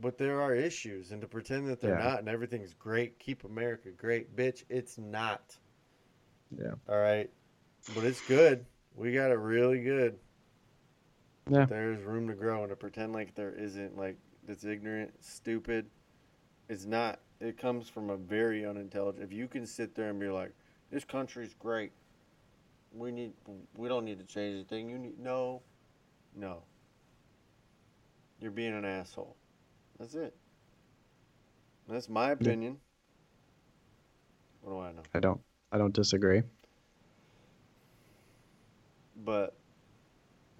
But 0.00 0.18
there 0.18 0.40
are 0.40 0.54
issues, 0.54 1.10
and 1.12 1.20
to 1.20 1.26
pretend 1.26 1.68
that 1.68 1.80
they're 1.80 1.98
Yeah. 1.98 2.04
not 2.04 2.18
and 2.20 2.28
everything's 2.28 2.74
great, 2.74 3.18
keep 3.18 3.44
America 3.44 3.90
great, 3.90 4.34
bitch, 4.36 4.64
it's 4.68 4.98
not. 4.98 5.56
Yeah. 6.56 6.74
All 6.88 6.98
right. 6.98 7.30
But 7.94 8.04
it's 8.04 8.24
good. 8.26 8.64
We 8.94 9.12
got 9.12 9.30
it 9.30 9.38
really 9.38 9.82
good. 9.82 10.18
Yeah. 11.50 11.64
There's 11.64 12.02
room 12.02 12.28
to 12.28 12.34
grow, 12.34 12.62
and 12.62 12.70
to 12.70 12.76
pretend 12.76 13.12
like 13.12 13.34
there 13.34 13.52
isn't, 13.52 13.96
like, 13.96 14.16
it's 14.48 14.64
ignorant, 14.64 15.12
stupid, 15.20 15.86
it's 16.68 16.84
not. 16.84 17.20
It 17.40 17.56
comes 17.56 17.88
from 17.88 18.10
a 18.10 18.16
very 18.16 18.66
unintelligent. 18.66 19.22
If 19.22 19.32
you 19.32 19.46
can 19.46 19.66
sit 19.66 19.94
there 19.94 20.10
and 20.10 20.18
be 20.18 20.28
like, 20.28 20.52
this 20.90 21.04
country's 21.04 21.54
great, 21.54 21.92
we 22.92 23.10
need, 23.10 23.32
we 23.76 23.88
don't 23.88 24.04
need 24.04 24.18
to 24.18 24.24
change 24.24 24.54
anything. 24.54 24.90
You 24.90 24.98
need, 24.98 25.18
no, 25.18 25.62
no. 26.34 26.62
You're 28.40 28.50
being 28.50 28.74
an 28.74 28.84
asshole. 28.84 29.36
That's 29.98 30.14
it. 30.14 30.34
That's 31.88 32.08
my 32.08 32.30
opinion. 32.30 32.78
What 34.60 34.72
do 34.72 34.80
I 34.80 34.92
know? 34.92 35.02
I 35.14 35.20
don't 35.20 35.40
I 35.72 35.78
don't 35.78 35.92
disagree. 35.94 36.42
But 39.24 39.56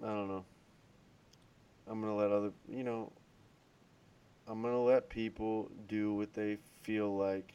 I 0.03 0.07
don't 0.07 0.27
know. 0.27 0.45
I'm 1.87 2.01
gonna 2.01 2.15
let 2.15 2.31
other, 2.31 2.51
you 2.67 2.83
know, 2.83 3.11
I'm 4.49 4.63
gonna 4.63 4.81
let 4.81 5.09
people 5.09 5.69
do 5.87 6.15
what 6.15 6.33
they 6.33 6.57
feel 6.81 7.15
like 7.15 7.53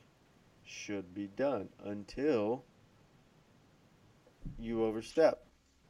should 0.65 1.13
be 1.13 1.27
done 1.27 1.69
until 1.83 2.65
you 4.61 4.85
overstep. 4.85 5.45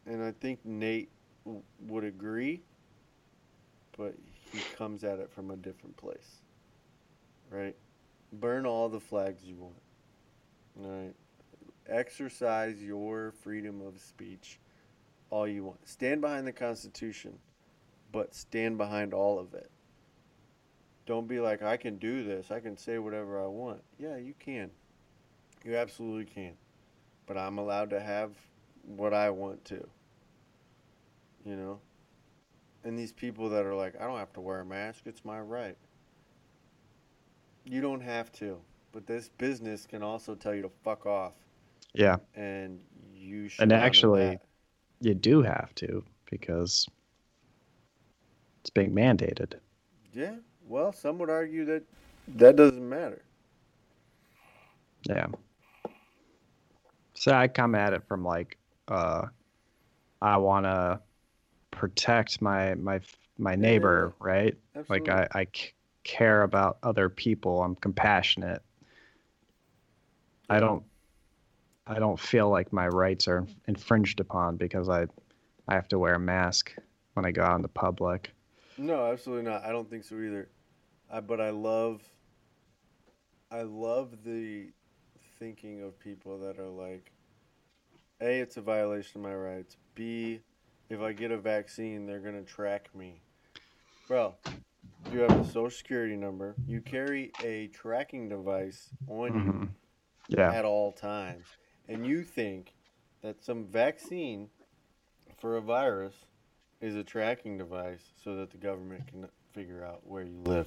And 0.06 0.22
I 0.22 0.32
think 0.32 0.64
Nate 0.64 1.10
w- 1.44 1.62
would 1.80 2.04
agree, 2.04 2.62
but 3.98 4.14
he 4.50 4.60
comes 4.76 5.04
at 5.04 5.18
it 5.18 5.30
from 5.30 5.50
a 5.50 5.56
different 5.56 5.94
place. 5.98 6.40
Right? 7.50 7.76
Burn 8.32 8.64
all 8.64 8.88
the 8.88 9.00
flags 9.00 9.44
you 9.44 9.56
want. 9.56 9.82
All 10.82 10.90
right? 10.90 11.14
Exercise 11.86 12.82
your 12.82 13.32
freedom 13.42 13.82
of 13.82 14.00
speech 14.00 14.58
all 15.28 15.46
you 15.46 15.64
want. 15.64 15.86
Stand 15.86 16.22
behind 16.22 16.46
the 16.46 16.52
Constitution, 16.52 17.38
but 18.10 18.34
stand 18.34 18.78
behind 18.78 19.12
all 19.12 19.38
of 19.38 19.52
it. 19.52 19.70
Don't 21.06 21.28
be 21.28 21.40
like, 21.40 21.62
I 21.62 21.76
can 21.76 21.96
do 21.98 22.24
this. 22.24 22.50
I 22.50 22.60
can 22.60 22.76
say 22.76 22.98
whatever 22.98 23.42
I 23.42 23.46
want. 23.46 23.82
Yeah, 23.98 24.16
you 24.16 24.34
can. 24.38 24.70
You 25.64 25.76
absolutely 25.76 26.24
can. 26.24 26.52
But 27.26 27.36
I'm 27.36 27.58
allowed 27.58 27.90
to 27.90 28.00
have 28.00 28.32
what 28.82 29.12
I 29.12 29.30
want 29.30 29.64
to. 29.66 29.86
You 31.44 31.56
know? 31.56 31.80
And 32.84 32.98
these 32.98 33.12
people 33.12 33.48
that 33.50 33.64
are 33.64 33.74
like, 33.74 34.00
I 34.00 34.06
don't 34.06 34.18
have 34.18 34.32
to 34.34 34.40
wear 34.40 34.60
a 34.60 34.64
mask. 34.64 35.02
It's 35.06 35.24
my 35.24 35.40
right. 35.40 35.76
You 37.64 37.80
don't 37.80 38.02
have 38.02 38.30
to. 38.32 38.58
But 38.92 39.06
this 39.06 39.30
business 39.38 39.86
can 39.86 40.02
also 40.02 40.34
tell 40.34 40.54
you 40.54 40.62
to 40.62 40.70
fuck 40.84 41.06
off. 41.06 41.32
Yeah, 41.94 42.16
And 42.34 42.80
you 43.14 43.48
should. 43.48 43.62
And 43.62 43.72
actually- 43.72 44.38
you 45.00 45.14
do 45.14 45.42
have 45.42 45.74
to 45.76 46.02
because 46.30 46.88
it's 48.60 48.70
being 48.70 48.92
mandated. 48.92 49.54
Yeah. 50.12 50.36
Well, 50.66 50.92
some 50.92 51.18
would 51.18 51.30
argue 51.30 51.64
that 51.66 51.82
that 52.36 52.56
doesn't 52.56 52.88
matter. 52.88 53.22
Yeah. 55.08 55.26
So 57.14 57.32
I 57.32 57.48
come 57.48 57.74
at 57.74 57.92
it 57.92 58.02
from 58.08 58.24
like, 58.24 58.58
uh, 58.88 59.26
I 60.20 60.36
want 60.38 60.64
to 60.64 61.00
protect 61.70 62.40
my 62.40 62.74
my 62.74 63.00
my 63.38 63.54
neighbor, 63.54 64.14
right? 64.18 64.56
Absolutely. 64.74 65.12
Like 65.12 65.30
I 65.34 65.40
I 65.40 65.46
c- 65.54 65.72
care 66.04 66.42
about 66.42 66.78
other 66.82 67.08
people. 67.08 67.62
I'm 67.62 67.76
compassionate. 67.76 68.62
I 70.48 70.60
don't 70.60 70.84
I 71.86 71.98
don't 71.98 72.18
feel 72.18 72.48
like 72.48 72.72
my 72.72 72.88
rights 72.88 73.28
are 73.28 73.46
infringed 73.66 74.20
upon 74.20 74.56
because 74.56 74.88
I 74.88 75.06
I 75.68 75.74
have 75.74 75.88
to 75.88 75.98
wear 75.98 76.14
a 76.14 76.20
mask 76.20 76.74
when 77.14 77.24
I 77.24 77.30
go 77.30 77.42
out 77.42 77.56
in 77.56 77.62
the 77.62 77.68
public. 77.68 78.30
No, 78.76 79.06
absolutely 79.06 79.50
not. 79.50 79.64
I 79.64 79.72
don't 79.72 79.88
think 79.88 80.04
so 80.04 80.16
either. 80.16 80.48
I, 81.14 81.20
but 81.20 81.40
I 81.40 81.50
love, 81.50 82.02
I 83.52 83.62
love 83.62 84.24
the 84.24 84.70
thinking 85.38 85.80
of 85.80 85.96
people 86.00 86.40
that 86.40 86.58
are 86.58 86.68
like, 86.68 87.12
A, 88.20 88.40
it's 88.40 88.56
a 88.56 88.60
violation 88.60 89.20
of 89.20 89.30
my 89.30 89.34
rights. 89.36 89.76
B, 89.94 90.40
if 90.90 91.00
I 91.00 91.12
get 91.12 91.30
a 91.30 91.38
vaccine, 91.38 92.04
they're 92.04 92.18
going 92.18 92.34
to 92.34 92.42
track 92.42 92.92
me. 92.96 93.22
Bro, 94.08 94.34
you 95.12 95.20
have 95.20 95.30
a 95.30 95.44
social 95.44 95.70
security 95.70 96.16
number. 96.16 96.56
You 96.66 96.80
carry 96.80 97.30
a 97.44 97.68
tracking 97.68 98.28
device 98.28 98.90
on 99.06 99.34
you 99.34 99.52
Mhm. 99.52 99.68
Yeah. 100.26 100.50
at 100.50 100.64
all 100.64 100.90
times. 100.90 101.46
And 101.86 102.04
you 102.04 102.24
think 102.24 102.74
that 103.20 103.44
some 103.44 103.66
vaccine 103.66 104.50
for 105.36 105.56
a 105.56 105.60
virus 105.60 106.26
is 106.80 106.96
a 106.96 107.04
tracking 107.04 107.56
device 107.56 108.10
so 108.16 108.34
that 108.34 108.50
the 108.50 108.58
government 108.58 109.06
can 109.06 109.28
figure 109.54 109.84
out 109.84 110.00
where 110.04 110.24
you 110.24 110.40
live. 110.44 110.66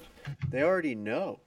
They 0.50 0.62
already 0.62 0.94
know. 0.94 1.40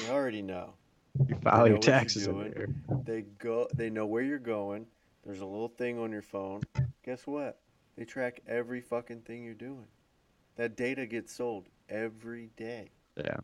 They 0.00 0.10
already 0.10 0.42
know. 0.42 0.74
You 1.18 1.34
know 1.34 1.40
file 1.42 1.68
your 1.68 1.78
taxes 1.78 2.26
in 2.26 2.34
doing. 2.34 2.52
here. 2.56 2.68
They 3.04 3.22
go 3.38 3.68
they 3.74 3.90
know 3.90 4.06
where 4.06 4.22
you're 4.22 4.38
going. 4.38 4.86
There's 5.24 5.40
a 5.40 5.46
little 5.46 5.68
thing 5.68 5.98
on 5.98 6.12
your 6.12 6.22
phone. 6.22 6.62
Guess 7.04 7.26
what? 7.26 7.60
They 7.96 8.04
track 8.04 8.40
every 8.46 8.80
fucking 8.80 9.22
thing 9.22 9.44
you're 9.44 9.54
doing. 9.54 9.86
That 10.56 10.76
data 10.76 11.06
gets 11.06 11.34
sold 11.34 11.66
every 11.88 12.50
day. 12.56 12.90
Yeah. 13.16 13.36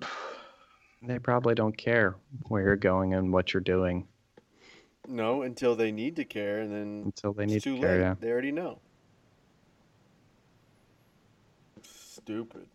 They 1.04 1.18
probably 1.18 1.56
don't 1.56 1.76
care 1.76 2.14
where 2.46 2.62
you're 2.62 2.76
going 2.76 3.12
and 3.12 3.32
what 3.32 3.52
you're 3.52 3.60
doing. 3.60 4.06
No, 5.08 5.42
until 5.42 5.74
they 5.74 5.90
need 5.90 6.14
to 6.14 6.24
care, 6.24 6.60
and 6.60 6.72
then 6.72 7.02
until 7.06 7.32
they 7.32 7.44
need 7.44 7.60
to 7.64 7.76
care. 7.76 7.98
Yeah. 7.98 8.14
They 8.20 8.30
already 8.30 8.52
know. 8.52 8.78
Stupid. 12.24 12.66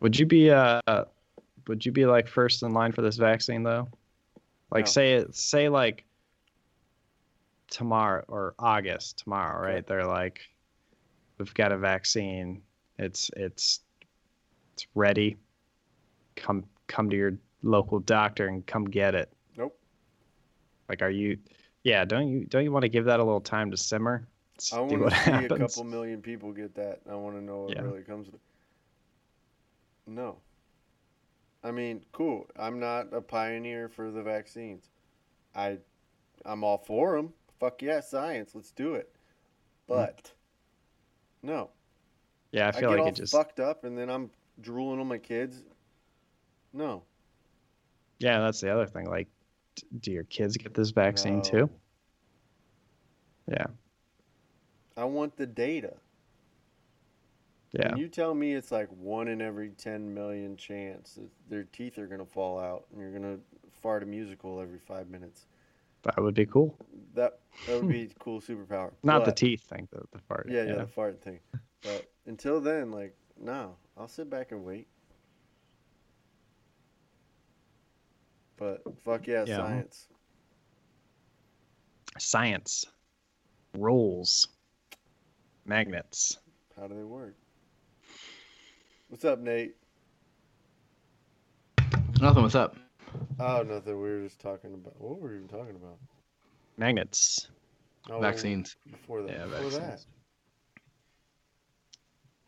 Would 0.00 0.18
you 0.18 0.26
be 0.26 0.50
uh 0.50 0.80
would 1.66 1.84
you 1.84 1.92
be 1.92 2.06
like 2.06 2.28
first 2.28 2.62
in 2.62 2.72
line 2.72 2.92
for 2.92 3.02
this 3.02 3.16
vaccine 3.16 3.62
though? 3.62 3.88
Like 4.70 4.84
No. 4.84 4.90
say 4.90 5.14
it 5.14 5.34
say 5.34 5.68
like 5.68 6.04
tomorrow 7.70 8.24
or 8.28 8.54
August 8.58 9.18
tomorrow, 9.18 9.60
right? 9.66 9.86
They're 9.86 10.06
like 10.06 10.40
we've 11.38 11.52
got 11.54 11.72
a 11.72 11.78
vaccine. 11.78 12.62
It's 12.98 13.30
it's 13.36 13.80
it's 14.74 14.86
ready. 14.94 15.36
Come 16.36 16.64
come 16.86 17.08
to 17.10 17.16
your 17.16 17.32
local 17.62 17.98
doctor 18.00 18.48
and 18.48 18.66
come 18.66 18.84
get 18.84 19.14
it. 19.14 19.32
Nope. 19.56 19.78
Like 20.88 21.02
are 21.02 21.10
you 21.10 21.38
yeah, 21.82 22.04
don't 22.04 22.28
you 22.28 22.44
don't 22.46 22.64
you 22.64 22.72
want 22.72 22.82
to 22.82 22.88
give 22.88 23.06
that 23.06 23.20
a 23.20 23.24
little 23.24 23.40
time 23.40 23.70
to 23.70 23.76
simmer? 23.76 24.26
I 24.74 24.80
want 24.80 25.08
to 25.10 25.16
see 25.20 25.30
a 25.46 25.48
couple 25.48 25.84
million 25.84 26.20
people 26.20 26.52
get 26.52 26.74
that. 26.74 27.00
I 27.10 27.14
want 27.14 27.36
to 27.36 27.42
know 27.42 27.60
what 27.62 27.74
Yeah. 27.74 27.80
really 27.82 28.02
comes 28.02 28.26
with 28.26 28.34
it. 28.34 28.40
No. 30.06 30.38
I 31.62 31.70
mean, 31.70 32.04
cool. 32.12 32.46
I'm 32.56 32.80
not 32.80 33.12
a 33.12 33.20
pioneer 33.20 33.88
for 33.88 34.10
the 34.10 34.22
vaccines. 34.22 34.88
I, 35.54 35.78
I'm 36.44 36.64
all 36.64 36.78
for 36.78 37.16
them. 37.16 37.32
Fuck 37.58 37.82
yeah, 37.82 38.00
science. 38.00 38.52
Let's 38.54 38.70
do 38.72 38.94
it. 38.94 39.14
But, 39.86 40.32
no. 41.42 41.70
Yeah, 42.52 42.66
I 42.66 42.68
I, 42.68 42.72
feel 42.72 42.80
get 42.80 42.90
like 42.90 43.00
all 43.00 43.08
it 43.08 43.14
just 43.14 43.32
fucked 43.32 43.60
up 43.60 43.84
and 43.84 43.96
then 43.96 44.08
I'm 44.08 44.30
drooling 44.60 45.00
on 45.00 45.06
my 45.06 45.18
kids. 45.18 45.62
No. 46.72 47.02
Yeah, 48.18 48.40
that's 48.40 48.60
the 48.60 48.72
other 48.72 48.86
thing. 48.86 49.06
Like 49.06 49.28
do 50.00 50.12
your 50.12 50.24
kids 50.24 50.56
get 50.56 50.74
this 50.74 50.90
vaccine 50.90 51.36
No. 51.36 51.42
too? 51.42 51.70
Yeah. 53.48 53.66
I 54.96 55.04
want 55.04 55.36
the 55.36 55.46
data. 55.46 55.94
Yeah. 57.72 57.90
When 57.90 57.98
you 57.98 58.08
tell 58.08 58.34
me 58.34 58.54
it's 58.54 58.72
like 58.72 58.88
one 58.88 59.28
in 59.28 59.40
every 59.40 59.70
10 59.70 60.12
million 60.12 60.56
chance 60.56 61.14
that 61.14 61.28
their 61.48 61.64
teeth 61.64 61.98
are 61.98 62.06
going 62.06 62.20
to 62.20 62.26
fall 62.26 62.58
out 62.58 62.84
and 62.92 63.00
you're 63.00 63.12
going 63.12 63.22
to 63.36 63.40
fart 63.80 64.02
a 64.02 64.06
musical 64.06 64.60
every 64.60 64.78
five 64.80 65.08
minutes, 65.08 65.46
That 66.02 66.20
would 66.20 66.34
be 66.34 66.46
cool. 66.46 66.76
that, 67.14 67.38
that 67.66 67.80
would 67.80 67.88
be 67.90 68.02
a 68.02 68.08
cool 68.18 68.40
superpower. 68.40 68.90
Not 69.04 69.24
the 69.24 69.32
teeth 69.32 69.62
thing, 69.62 69.86
the, 69.92 70.00
the 70.12 70.18
fart. 70.18 70.48
Yeah, 70.50 70.64
yeah, 70.64 70.74
the 70.76 70.86
fart 70.86 71.22
thing. 71.22 71.38
But 71.82 72.10
until 72.26 72.60
then, 72.60 72.90
like, 72.90 73.16
no, 73.40 73.76
I'll 73.96 74.08
sit 74.08 74.28
back 74.28 74.50
and 74.52 74.64
wait. 74.64 74.88
But 78.56 78.82
fuck 79.04 79.26
yeah, 79.26 79.44
Yeah. 79.46 79.56
science. 79.56 80.08
Science. 82.18 82.84
Rules. 83.78 84.48
Magnets. 85.64 86.38
How 86.76 86.88
do 86.88 86.94
they 86.94 87.04
work? 87.04 87.36
What's 89.10 89.24
up, 89.24 89.40
Nate? 89.40 89.74
Nothing. 92.20 92.44
What's 92.44 92.54
up? 92.54 92.76
Oh, 93.40 93.64
nothing. 93.68 94.00
We 94.00 94.08
were 94.08 94.22
just 94.22 94.38
talking 94.38 94.72
about. 94.72 95.00
What 95.00 95.18
were 95.18 95.30
we 95.30 95.34
even 95.34 95.48
talking 95.48 95.74
about? 95.74 95.98
Magnets. 96.78 97.48
Oh, 98.08 98.20
Vaccines. 98.20 98.76
Before 98.88 99.22
that. 99.22 99.32
Yeah, 99.32 99.44
before 99.46 99.70
that. 99.70 99.80
vaccines. 99.80 100.06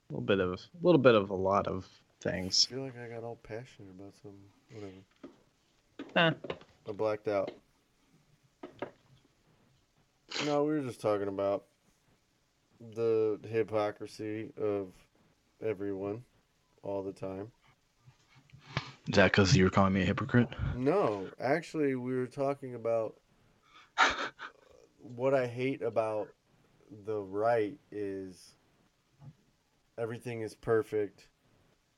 A 0.09 0.13
little 0.13 0.25
bit 0.25 0.39
of 0.39 0.53
a 0.53 0.87
little 0.87 1.01
bit 1.01 1.17
of 1.17 1.31
a 1.31 1.35
lot 1.35 1.67
of 1.67 1.89
things. 2.21 2.69
I 2.71 2.75
feel 2.75 2.85
like 2.85 2.97
I 2.97 3.13
got 3.13 3.25
all 3.25 3.41
passionate 3.43 3.91
about 3.99 4.15
something. 4.23 4.95
Whatever. 6.15 6.37
Eh. 6.47 6.55
I 6.89 6.93
blacked 6.93 7.27
out. 7.27 7.51
No, 10.47 10.63
we 10.63 10.75
were 10.75 10.83
just 10.83 11.01
talking 11.01 11.27
about 11.27 11.65
the 12.95 13.41
hypocrisy 13.51 14.53
of 14.57 14.93
everyone 15.61 16.23
all 16.83 17.03
the 17.03 17.12
time. 17.12 17.53
Is 19.09 19.16
that 19.16 19.33
because 19.33 19.57
you 19.57 19.64
were 19.64 19.70
calling 19.70 19.93
me 19.93 20.03
a 20.03 20.05
hypocrite? 20.05 20.49
No, 20.76 21.26
actually, 21.41 21.97
we 21.97 22.14
were 22.14 22.26
talking 22.26 22.74
about 22.74 23.16
what 24.99 25.35
I 25.35 25.47
hate 25.47 25.83
about 25.83 26.28
the 27.05 27.20
right 27.20 27.78
is 27.91 28.55
everything 29.99 30.43
is 30.43 30.55
perfect, 30.55 31.28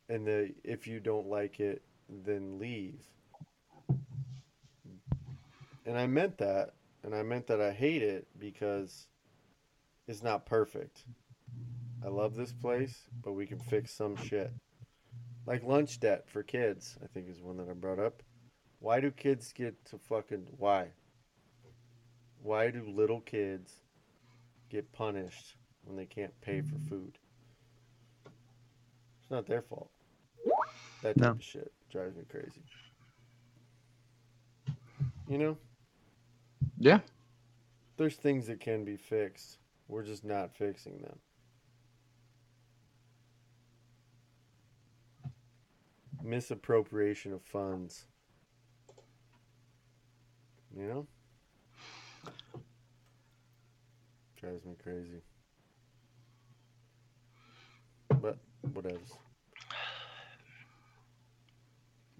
and 0.08 0.26
the 0.26 0.54
if 0.64 0.86
you 0.86 0.98
don't 0.98 1.26
like 1.26 1.60
it, 1.60 1.82
then 2.08 2.58
leave. 2.58 3.02
And 5.86 5.98
I 5.98 6.06
meant 6.06 6.38
that, 6.38 6.74
and 7.02 7.14
I 7.14 7.22
meant 7.22 7.46
that 7.48 7.60
I 7.60 7.72
hate 7.72 8.02
it 8.02 8.26
because 8.38 9.08
it's 10.08 10.22
not 10.22 10.46
perfect. 10.46 11.04
I 12.02 12.08
love 12.08 12.34
this 12.34 12.52
place, 12.52 13.02
but 13.22 13.32
we 13.32 13.46
can 13.46 13.58
fix 13.58 13.92
some 13.92 14.16
shit. 14.16 14.52
Like 15.46 15.62
lunch 15.62 16.00
debt 16.00 16.28
for 16.28 16.42
kids, 16.42 16.96
I 17.02 17.06
think 17.06 17.28
is 17.28 17.40
one 17.40 17.56
that 17.58 17.68
I 17.68 17.74
brought 17.74 17.98
up. 17.98 18.22
Why 18.78 19.00
do 19.00 19.10
kids 19.10 19.52
get 19.52 19.82
to 19.86 19.98
fucking 19.98 20.46
why? 20.58 20.88
Why 22.42 22.70
do 22.70 22.82
little 22.86 23.20
kids 23.20 23.72
get 24.70 24.90
punished 24.92 25.56
when 25.84 25.96
they 25.96 26.06
can't 26.06 26.38
pay 26.40 26.60
for 26.62 26.78
food? 26.88 27.18
It's 28.26 29.30
not 29.30 29.46
their 29.46 29.62
fault. 29.62 29.90
That 31.02 31.16
type 31.16 31.16
No. 31.16 31.30
of 31.32 31.42
shit 31.42 31.72
drives 31.90 32.16
me 32.16 32.24
crazy. 32.28 32.62
You 35.28 35.38
know, 35.38 35.58
Yeah. 36.78 37.00
there's 37.96 38.16
things 38.16 38.46
that 38.46 38.60
can 38.60 38.84
be 38.84 38.96
fixed. 38.96 39.58
We're 39.88 40.02
just 40.04 40.24
not 40.24 40.54
fixing 40.54 40.98
them. 41.00 41.18
Misappropriation 46.24 47.34
of 47.34 47.42
funds. 47.42 48.06
You 50.74 50.86
know? 50.86 51.06
Drives 54.40 54.64
me 54.64 54.74
crazy. 54.82 55.20
But 58.08 58.38
whatever. 58.72 58.98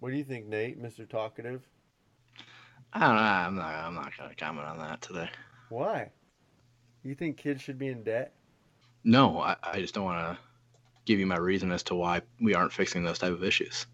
What 0.01 0.11
do 0.11 0.17
you 0.17 0.25
think, 0.25 0.49
Nate, 0.49 0.83
Mr. 0.83 1.09
Talkative? 1.09 1.63
I 2.93 3.01
don't 3.01 3.17
know. 3.17 3.23
I'm 3.23 3.57
not. 3.57 3.75
I'm 3.75 3.95
not 3.95 4.13
gonna 4.19 4.35
comment 4.35 4.67
on 4.67 4.79
that 4.79 5.01
today. 5.01 5.31
Why? 5.71 6.11
You 7.03 7.15
think 7.15 7.39
kids 7.39 7.63
should 7.63 7.79
be 7.79 7.89
in 7.89 8.05
debt? 8.05 8.35
No, 9.03 9.41
I, 9.41 9.57
I 9.63 9.81
just 9.81 9.95
don't 9.95 10.05
want 10.05 10.19
to 10.19 10.39
give 11.05 11.19
you 11.19 11.27
my 11.27 11.39
reason 11.39 11.73
as 11.73 11.83
to 11.85 11.95
why 11.95 12.23
we 12.41 12.55
aren't 12.55 12.73
fixing 12.73 13.03
those 13.03 13.19
type 13.19 13.33
of 13.33 13.43
issues. 13.43 13.87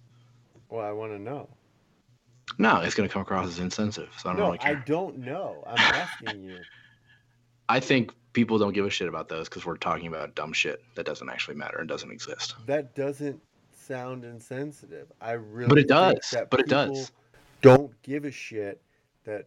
Well, 0.70 0.86
I 0.86 0.92
want 0.92 1.12
to 1.12 1.18
know. 1.18 1.48
No, 2.58 2.80
it's 2.80 2.94
gonna 2.94 3.08
come 3.08 3.22
across 3.22 3.46
as 3.46 3.58
insensitive. 3.58 4.10
So 4.18 4.28
I 4.28 4.32
don't 4.32 4.40
No, 4.40 4.46
really 4.46 4.58
I 4.60 4.74
don't 4.74 5.18
know. 5.18 5.62
I'm 5.66 5.78
asking 5.78 6.42
you. 6.42 6.58
I 7.68 7.80
think 7.80 8.12
people 8.32 8.58
don't 8.58 8.72
give 8.72 8.86
a 8.86 8.90
shit 8.90 9.08
about 9.08 9.28
those 9.28 9.48
because 9.48 9.64
we're 9.64 9.76
talking 9.76 10.06
about 10.06 10.34
dumb 10.34 10.52
shit 10.52 10.82
that 10.94 11.06
doesn't 11.06 11.28
actually 11.28 11.56
matter 11.56 11.78
and 11.78 11.88
doesn't 11.88 12.10
exist. 12.10 12.54
That 12.66 12.94
doesn't 12.94 13.40
sound 13.72 14.24
insensitive. 14.24 15.10
I 15.20 15.32
really 15.32 15.68
But 15.68 15.78
it 15.78 15.88
does. 15.88 16.34
But 16.50 16.60
it 16.60 16.68
does. 16.68 17.12
Don't 17.62 17.90
give 18.02 18.24
a 18.24 18.30
shit 18.30 18.80
that 19.24 19.46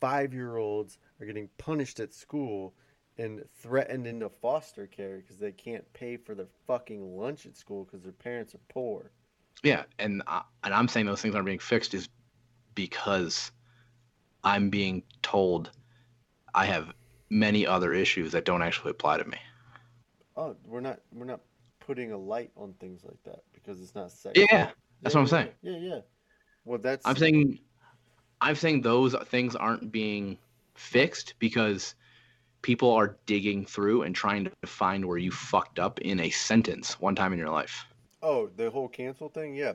five 0.00 0.34
year 0.34 0.56
olds 0.56 0.98
are 1.20 1.26
getting 1.26 1.48
punished 1.58 2.00
at 2.00 2.12
school 2.12 2.74
and 3.18 3.44
threatened 3.60 4.06
into 4.06 4.28
foster 4.28 4.86
care 4.86 5.18
because 5.18 5.38
they 5.38 5.52
can't 5.52 5.90
pay 5.92 6.16
for 6.16 6.34
their 6.34 6.48
fucking 6.66 7.16
lunch 7.16 7.46
at 7.46 7.56
school 7.56 7.84
because 7.84 8.02
their 8.02 8.12
parents 8.12 8.54
are 8.54 8.60
poor. 8.68 9.10
Yeah, 9.64 9.84
and 9.98 10.22
I, 10.26 10.42
and 10.62 10.74
I'm 10.74 10.88
saying 10.88 11.06
those 11.06 11.22
things 11.22 11.34
aren't 11.34 11.46
being 11.46 11.58
fixed 11.58 11.94
is 11.94 12.08
because 12.74 13.50
I'm 14.44 14.68
being 14.68 15.02
told 15.22 15.70
I 16.54 16.66
have 16.66 16.92
many 17.30 17.66
other 17.66 17.94
issues 17.94 18.30
that 18.32 18.44
don't 18.44 18.62
actually 18.62 18.90
apply 18.90 19.18
to 19.18 19.24
me. 19.24 19.38
Oh, 20.36 20.54
we're 20.66 20.80
not 20.80 21.00
we're 21.12 21.24
not 21.24 21.40
putting 21.80 22.12
a 22.12 22.18
light 22.18 22.50
on 22.56 22.74
things 22.74 23.04
like 23.04 23.22
that 23.24 23.42
because 23.54 23.80
it's 23.80 23.94
not 23.94 24.12
sexual. 24.12 24.46
Yeah, 24.50 24.70
that's 25.00 25.14
what 25.14 25.22
I'm 25.22 25.26
yeah, 25.26 25.30
saying. 25.30 25.48
Yeah, 25.62 25.94
yeah. 25.94 26.00
Well, 26.66 26.78
that's 26.78 27.06
I'm 27.06 27.16
saying 27.16 27.58
I'm 28.42 28.56
saying 28.56 28.82
those 28.82 29.16
things 29.26 29.56
aren't 29.56 29.90
being 29.90 30.36
fixed 30.74 31.34
because 31.38 31.94
people 32.60 32.92
are 32.92 33.16
digging 33.24 33.64
through 33.64 34.02
and 34.02 34.14
trying 34.14 34.44
to 34.44 34.50
find 34.66 35.06
where 35.06 35.18
you 35.18 35.30
fucked 35.30 35.78
up 35.78 36.00
in 36.00 36.20
a 36.20 36.30
sentence 36.30 37.00
one 37.00 37.14
time 37.14 37.32
in 37.32 37.38
your 37.38 37.50
life. 37.50 37.86
Oh 38.24 38.48
the 38.48 38.70
whole 38.70 38.88
cancel 38.88 39.28
thing. 39.30 39.54
Yeah. 39.56 39.74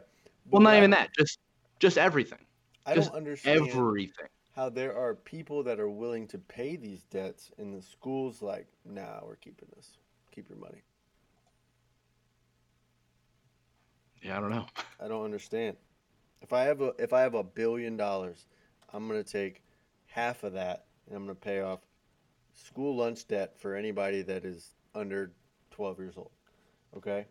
Well, 0.52 0.62
not 0.62 0.76
But 0.76 0.78
even 0.78 0.92
that, 0.92 1.10
just 1.18 1.40
just 1.80 1.98
everything. 1.98 2.46
I 2.86 2.96
just 2.96 3.12
don't 3.12 3.16
understand 3.16 3.70
Everything. 3.72 4.28
how 4.56 4.70
there 4.70 4.96
are 4.96 5.16
people 5.16 5.64
that 5.64 5.80
are 5.80 5.90
willing 5.90 6.28
to 6.30 6.40
pay 6.40 6.76
these 6.78 7.04
debts 7.04 7.52
and 7.58 7.74
the 7.74 7.82
schools 7.82 8.42
like, 8.42 8.68
nah, 8.86 9.22
we're 9.26 9.36
keeping 9.38 9.70
this. 9.76 9.98
Keep 10.32 10.50
your 10.50 10.60
money. 10.60 10.84
Yeah, 14.24 14.38
I 14.38 14.42
don't 14.42 14.52
know. 14.52 14.66
I 15.00 15.08
don't 15.08 15.26
understand. 15.26 15.78
If 16.42 16.54
I 16.54 16.64
have 16.64 16.82
a 16.82 16.94
if 17.00 17.14
I 17.14 17.22
have 17.22 17.36
a 17.36 17.44
billion 17.44 17.98
dollars, 17.98 18.48
I'm 18.94 19.08
gonna 19.08 19.24
take 19.24 19.64
half 20.08 20.44
of 20.44 20.54
that 20.54 20.86
and 21.08 21.16
I'm 21.16 21.26
going 21.26 21.36
to 21.36 21.40
pay 21.42 21.62
off 21.62 21.80
school 22.54 22.96
lunch 22.96 23.28
debt 23.28 23.58
for 23.60 23.76
anybody 23.76 24.22
that 24.24 24.46
is 24.46 24.76
under 24.96 25.32
12 25.72 26.00
years 26.00 26.18
old. 26.18 26.32
Okay? 26.98 27.26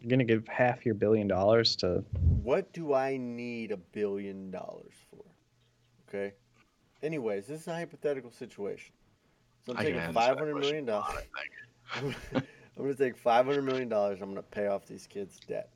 You're 0.00 0.10
gonna 0.10 0.24
give 0.24 0.46
half 0.48 0.84
your 0.86 0.94
billion 0.94 1.28
dollars 1.28 1.76
to 1.76 2.04
What 2.42 2.72
do 2.72 2.94
I 2.94 3.16
need 3.16 3.72
a 3.72 3.76
billion 3.76 4.50
dollars 4.50 4.94
for? 5.10 5.24
Okay? 6.08 6.34
Anyways, 7.02 7.46
this 7.46 7.62
is 7.62 7.68
a 7.68 7.74
hypothetical 7.74 8.30
situation. 8.30 8.92
So 9.66 9.72
I'm 9.72 9.78
I 9.78 9.84
can 9.84 9.92
taking 9.92 10.00
answer 10.00 10.12
500 10.12 10.54
million 10.60 10.84
dollars. 10.84 11.24
I'm 11.94 12.14
going 12.76 12.96
to 12.96 13.04
take 13.04 13.16
500 13.16 13.62
million 13.62 13.88
dollars. 13.88 14.20
I'm 14.22 14.30
going 14.30 14.36
to 14.36 14.42
pay 14.42 14.68
off 14.68 14.86
these 14.86 15.06
kids' 15.06 15.38
debt. 15.46 15.70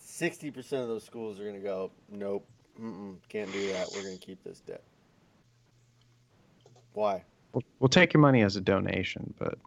60% 0.00 0.56
of 0.80 0.88
those 0.88 1.04
schools 1.04 1.38
are 1.38 1.44
going 1.44 1.54
to 1.54 1.60
go, 1.60 1.90
nope, 2.10 2.46
mm-mm, 2.80 3.16
can't 3.28 3.52
do 3.52 3.72
that. 3.72 3.88
We're 3.94 4.02
going 4.02 4.18
to 4.18 4.24
keep 4.24 4.42
this 4.42 4.60
debt. 4.60 4.82
Why? 6.94 7.24
we'll, 7.52 7.62
we'll 7.78 7.88
take 7.88 8.12
your 8.12 8.20
money 8.20 8.42
as 8.42 8.56
a 8.56 8.60
donation, 8.60 9.32
but 9.38 9.58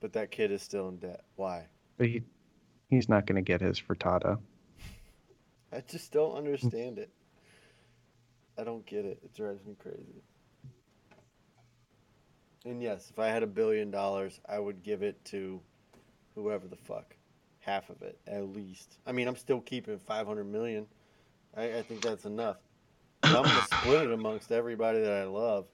But 0.00 0.12
that 0.14 0.30
kid 0.30 0.50
is 0.50 0.62
still 0.62 0.88
in 0.88 0.96
debt. 0.96 1.24
Why? 1.36 1.66
but 1.96 2.08
he 2.08 2.22
he's 2.88 3.08
not 3.08 3.26
gonna 3.26 3.42
get 3.42 3.60
his 3.60 3.80
frittata. 3.80 4.38
I 5.72 5.80
just 5.80 6.12
don't 6.12 6.36
understand 6.36 6.98
it. 6.98 7.10
I 8.56 8.62
don't 8.64 8.86
get 8.86 9.04
it. 9.04 9.18
It 9.24 9.34
drives 9.34 9.64
me 9.66 9.74
crazy. 9.78 10.22
And 12.64 12.82
yes, 12.82 13.10
if 13.10 13.18
I 13.18 13.26
had 13.26 13.42
a 13.42 13.46
billion 13.46 13.90
dollars, 13.90 14.40
I 14.48 14.58
would 14.58 14.82
give 14.82 15.02
it 15.02 15.22
to 15.26 15.60
whoever 16.34 16.66
the 16.68 16.76
fuck. 16.76 17.14
Half 17.60 17.90
of 17.90 18.02
it, 18.02 18.18
at 18.26 18.48
least. 18.54 18.98
I 19.06 19.12
mean, 19.12 19.26
I'm 19.26 19.36
still 19.36 19.60
keeping 19.60 19.98
500 19.98 20.44
million. 20.44 20.86
I, 21.56 21.78
I 21.78 21.82
think 21.82 22.02
that's 22.02 22.24
enough. 22.26 22.58
But 23.22 23.36
I'm 23.36 23.42
going 23.42 23.56
to 23.56 23.76
split 23.76 24.02
it 24.02 24.12
amongst 24.12 24.52
everybody 24.52 25.00
that 25.00 25.12
I 25.12 25.24
love. 25.24 25.66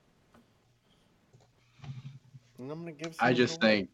And 2.59 2.71
I'm 2.71 2.83
going 2.83 2.95
to 2.97 3.05
give 3.05 3.15
some 3.15 3.27
I 3.27 3.31
of 3.31 3.35
it 3.35 3.39
just 3.39 3.63
away. 3.63 3.77
think, 3.77 3.89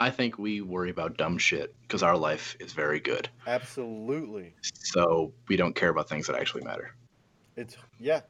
I 0.00 0.10
think 0.10 0.38
we 0.38 0.60
worry 0.60 0.90
about 0.90 1.16
dumb 1.16 1.38
shit 1.38 1.74
because 1.82 2.04
our 2.04 2.16
life 2.16 2.56
is 2.60 2.72
very 2.72 3.00
good. 3.00 3.28
Absolutely. 3.46 4.54
So 4.62 5.32
we 5.48 5.56
don't 5.56 5.74
care 5.74 5.88
about 5.88 6.08
things 6.08 6.28
that 6.28 6.36
actually 6.36 6.62
matter. 6.62 6.94
It's 7.56 7.76
yeah. 7.98 8.20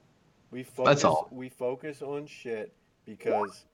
We 0.51 0.63
focus 0.63 0.89
That's 0.89 1.05
all. 1.05 1.29
we 1.31 1.51
focus 1.51 2.01
on 2.01 2.27
shit 2.27 2.73
because 3.05 3.67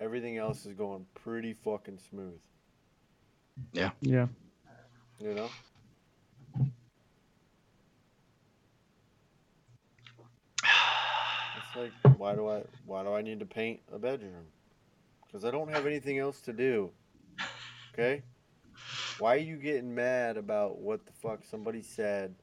everything 0.00 0.38
else 0.38 0.66
is 0.66 0.72
going 0.72 1.06
pretty 1.14 1.52
fucking 1.52 1.98
smooth. 2.10 2.40
Yeah. 3.72 3.90
Yeah. 4.00 4.26
You 5.20 5.34
know? 5.34 5.48
It's 11.58 11.76
like 11.76 12.18
why 12.18 12.34
do 12.34 12.48
I 12.48 12.62
why 12.86 13.04
do 13.04 13.12
I 13.12 13.22
need 13.22 13.38
to 13.38 13.46
paint 13.46 13.78
a 13.92 14.00
bedroom? 14.00 14.46
Cuz 15.30 15.44
I 15.44 15.52
don't 15.52 15.70
have 15.70 15.86
anything 15.86 16.18
else 16.18 16.40
to 16.40 16.52
do. 16.52 16.90
Okay? 17.98 18.22
Why 19.18 19.36
are 19.36 19.38
you 19.38 19.56
getting 19.56 19.94
mad 19.94 20.36
about 20.36 20.78
what 20.78 21.06
the 21.06 21.12
fuck 21.12 21.44
somebody 21.44 21.80
said 21.80 22.34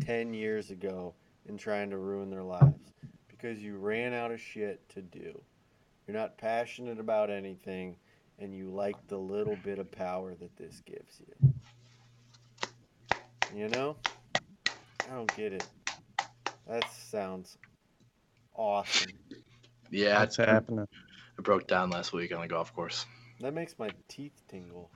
10 0.00 0.32
years 0.32 0.70
ago 0.70 1.14
and 1.46 1.60
trying 1.60 1.90
to 1.90 1.98
ruin 1.98 2.30
their 2.30 2.42
lives? 2.42 2.94
Because 3.28 3.58
you 3.58 3.76
ran 3.76 4.14
out 4.14 4.30
of 4.30 4.40
shit 4.40 4.88
to 4.90 5.02
do. 5.02 5.38
You're 6.06 6.16
not 6.16 6.38
passionate 6.38 6.98
about 6.98 7.28
anything 7.28 7.96
and 8.38 8.54
you 8.54 8.70
like 8.70 8.96
the 9.08 9.18
little 9.18 9.56
bit 9.62 9.78
of 9.78 9.90
power 9.92 10.34
that 10.34 10.56
this 10.56 10.80
gives 10.86 11.20
you. 11.20 11.52
You 13.54 13.68
know? 13.68 13.96
I 14.66 15.14
don't 15.14 15.36
get 15.36 15.52
it. 15.52 15.66
That 16.66 16.90
sounds 16.90 17.58
awesome. 18.54 19.12
Yeah, 19.90 20.20
What's 20.20 20.38
I, 20.38 20.46
happening? 20.46 20.88
I 21.38 21.42
broke 21.42 21.66
down 21.66 21.90
last 21.90 22.14
week 22.14 22.34
on 22.34 22.40
the 22.40 22.48
golf 22.48 22.74
course. 22.74 23.04
That 23.40 23.52
makes 23.52 23.78
my 23.78 23.90
teeth 24.08 24.40
tingle. 24.48 24.90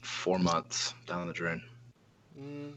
Four 0.00 0.38
months 0.38 0.94
down 1.06 1.26
the 1.26 1.32
drain. 1.32 1.62
Mm. 2.38 2.74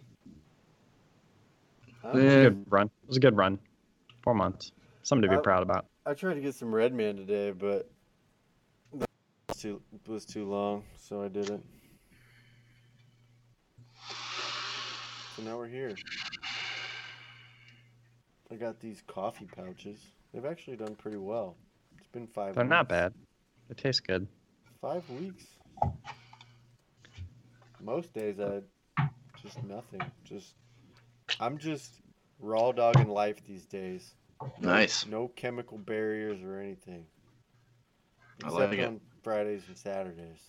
It 2.03 2.13
was 2.13 2.23
a 2.23 2.25
Yeah. 2.25 2.43
good 2.49 2.65
run. 2.71 2.87
It 2.87 3.07
was 3.07 3.17
a 3.17 3.21
good 3.21 3.37
run. 3.37 3.59
Four 4.23 4.33
months. 4.35 4.71
Something 5.03 5.23
to 5.23 5.29
be 5.29 5.35
I- 5.39 5.41
proud 5.41 5.63
about. 5.63 5.85
I 6.05 6.13
tried 6.13 6.33
to 6.33 6.41
get 6.41 6.53
some 6.53 6.73
Red 6.73 6.93
Man 6.93 7.15
today, 7.15 7.51
but 7.51 7.89
that 8.93 9.09
was 9.47 9.57
too, 9.57 9.81
was 10.07 10.25
too 10.25 10.45
long, 10.45 10.83
so 10.97 11.21
I 11.23 11.29
didn't. 11.29 11.65
So 15.35 15.41
now 15.43 15.57
we're 15.57 15.67
here. 15.67 15.95
I 18.51 18.55
got 18.55 18.79
these 18.79 19.01
coffee 19.07 19.45
pouches. 19.45 19.99
They've 20.33 20.45
actually 20.45 20.77
done 20.77 20.95
pretty 20.95 21.17
well. 21.17 21.55
It's 21.97 22.07
been 22.07 22.27
5 22.27 22.55
They're 22.55 22.65
not 22.65 22.87
bad. 22.89 23.13
They 23.69 23.75
taste 23.75 24.05
good. 24.05 24.27
Five 24.81 25.09
weeks. 25.09 25.45
Most 27.83 28.13
days 28.13 28.39
I 28.39 28.61
just 29.41 29.61
nothing. 29.63 30.01
Just 30.23 30.53
I'm 31.39 31.57
just 31.57 32.01
raw 32.39 32.71
dogging 32.71 33.09
life 33.09 33.41
these 33.45 33.65
days. 33.65 34.13
Nice. 34.59 35.05
No 35.05 35.29
chemical 35.35 35.77
barriers 35.77 36.41
or 36.43 36.59
anything. 36.59 37.05
I 38.43 38.47
Except 38.47 38.71
like 38.71 38.79
it. 38.79 38.87
on 38.87 39.01
Fridays 39.23 39.63
and 39.67 39.77
Saturdays. 39.77 40.39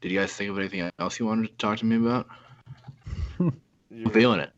Did 0.00 0.12
you 0.12 0.18
guys 0.18 0.32
think 0.32 0.50
of 0.50 0.58
anything 0.58 0.90
else 0.98 1.18
you 1.18 1.26
wanted 1.26 1.48
to 1.48 1.54
talk 1.56 1.78
to 1.78 1.84
me 1.84 1.96
about? 1.96 2.28
I'm 3.40 4.10
feeling 4.12 4.40
it. 4.40 4.52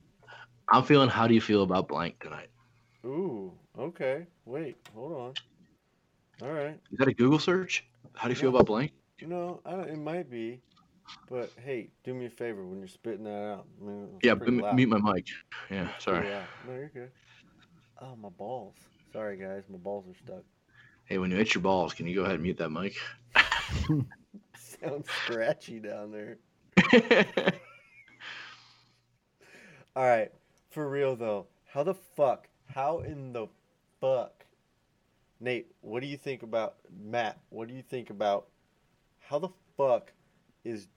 I'm 0.68 0.85
feeling 0.85 1.09
how 1.09 1.27
do 1.27 1.35
you 1.35 1.40
feel 1.40 1.62
about 1.62 1.89
blank 1.89 2.22
tonight? 2.22 2.51
Ooh, 3.05 3.52
okay. 3.78 4.27
Wait, 4.44 4.77
hold 4.94 5.12
on. 5.12 5.35
All 6.48 6.52
right. 6.55 6.78
Is 6.93 6.98
that 6.98 7.09
a 7.09 7.14
Google 7.14 7.39
search? 7.39 7.85
How 8.14 8.28
do 8.28 8.32
you 8.32 8.36
feel 8.36 8.51
about 8.51 8.66
blank? 8.66 8.93
No, 9.22 9.60
I 9.64 9.74
it 9.81 9.98
might 9.98 10.31
be, 10.31 10.60
but 11.28 11.52
hey, 11.64 11.90
do 12.04 12.14
me 12.14 12.26
a 12.26 12.30
favor 12.30 12.64
when 12.64 12.78
you're 12.78 12.88
spitting 12.88 13.24
that 13.24 13.42
out. 13.52 13.66
I 13.80 13.84
mean, 13.84 14.08
Yeah, 14.22 14.32
m- 14.32 14.64
mute 14.76 14.88
my 14.88 15.12
mic. 15.14 15.26
Yeah, 15.70 15.88
sorry. 15.98 16.28
loud. 16.28 16.48
No, 16.66 16.72
you're 16.74 16.88
good. 16.88 17.10
Oh, 18.00 18.16
my 18.16 18.28
balls. 18.30 18.76
Sorry, 19.12 19.36
guys, 19.36 19.64
my 19.68 19.78
balls 19.78 20.06
are 20.08 20.14
stuck. 20.14 20.44
Hey, 21.04 21.18
when 21.18 21.30
you 21.30 21.36
hit 21.36 21.54
your 21.54 21.62
balls, 21.62 21.92
can 21.92 22.06
you 22.06 22.14
go 22.14 22.22
ahead 22.22 22.34
and 22.34 22.42
mute 22.42 22.56
that 22.58 22.70
mic? 22.70 22.96
Sounds 24.54 25.08
scratchy 25.10 25.80
down 25.80 26.12
there. 26.12 26.38
All 29.96 30.04
right, 30.04 30.30
for 30.70 30.88
real 30.88 31.16
though, 31.16 31.46
how 31.66 31.82
the 31.82 31.94
fuck? 31.94 32.48
How 32.66 33.00
in 33.00 33.32
the 33.32 33.48
fuck? 34.00 34.46
Nate, 35.40 35.72
what 35.80 36.00
do 36.00 36.06
you 36.06 36.16
think 36.16 36.42
about 36.42 36.76
Matt? 37.02 37.38
What 37.48 37.68
do 37.68 37.74
you 37.74 37.82
think 37.82 38.10
about 38.10 38.46
how 39.18 39.38
the 39.38 39.48
fuck 39.76 40.12
is 40.64 40.88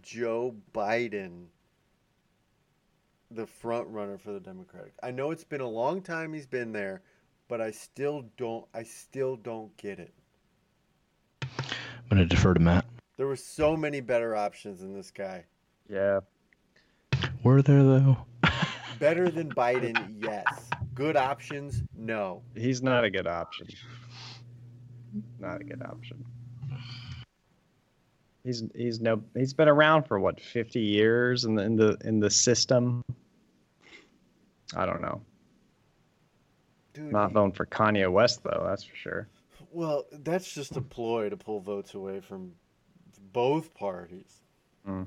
Joe 0.00 0.54
Biden 0.72 1.46
the 3.30 3.46
front 3.46 3.88
runner 3.88 4.18
for 4.18 4.32
the 4.32 4.40
Democratic? 4.40 4.94
I 5.02 5.10
know 5.10 5.30
it's 5.30 5.44
been 5.44 5.60
a 5.60 5.68
long 5.68 6.02
time 6.02 6.32
he's 6.32 6.46
been 6.46 6.72
there, 6.72 7.02
but 7.48 7.60
I 7.60 7.70
still 7.70 8.24
don't 8.36 8.64
I 8.74 8.82
still 8.82 9.36
don't 9.36 9.76
get 9.76 9.98
it. 9.98 10.14
I'm 11.42 12.08
gonna 12.08 12.24
defer 12.26 12.54
to 12.54 12.60
Matt. 12.60 12.84
There 13.16 13.26
were 13.26 13.36
so 13.36 13.76
many 13.76 14.00
better 14.00 14.34
options 14.34 14.80
than 14.80 14.94
this 14.94 15.10
guy. 15.10 15.44
Yeah. 15.88 16.20
Were 17.42 17.62
there 17.62 17.82
though? 17.82 18.18
Better 18.98 19.30
than 19.30 19.50
Biden, 19.54 20.16
yes. 20.18 20.44
Good 20.94 21.16
options, 21.16 21.82
no. 21.96 22.42
He's 22.54 22.82
not 22.82 23.04
a 23.04 23.10
good 23.10 23.26
option. 23.26 23.66
Not 25.38 25.60
a 25.60 25.64
good 25.64 25.82
option. 25.82 26.24
He's 28.44 28.64
he's 28.74 29.00
no 29.00 29.22
he's 29.34 29.54
been 29.54 29.68
around 29.68 30.04
for 30.04 30.18
what 30.18 30.40
50 30.40 30.80
years 30.80 31.44
in 31.44 31.54
the 31.54 31.62
in 31.62 31.76
the 31.76 31.96
in 32.04 32.20
the 32.20 32.30
system. 32.30 33.02
I 34.74 34.86
don't 34.86 35.00
know. 35.00 35.20
Dude, 36.94 37.12
Not 37.12 37.32
voting 37.32 37.52
for 37.52 37.66
Kanye 37.66 38.10
West 38.10 38.42
though, 38.42 38.64
that's 38.66 38.84
for 38.84 38.96
sure. 38.96 39.28
well, 39.70 40.06
that's 40.12 40.52
just 40.52 40.76
a 40.76 40.80
ploy 40.80 41.28
to 41.30 41.36
pull 41.36 41.60
votes 41.60 41.94
away 41.94 42.20
from 42.20 42.52
both 43.32 43.72
parties. 43.74 44.42
Mm. 44.86 45.06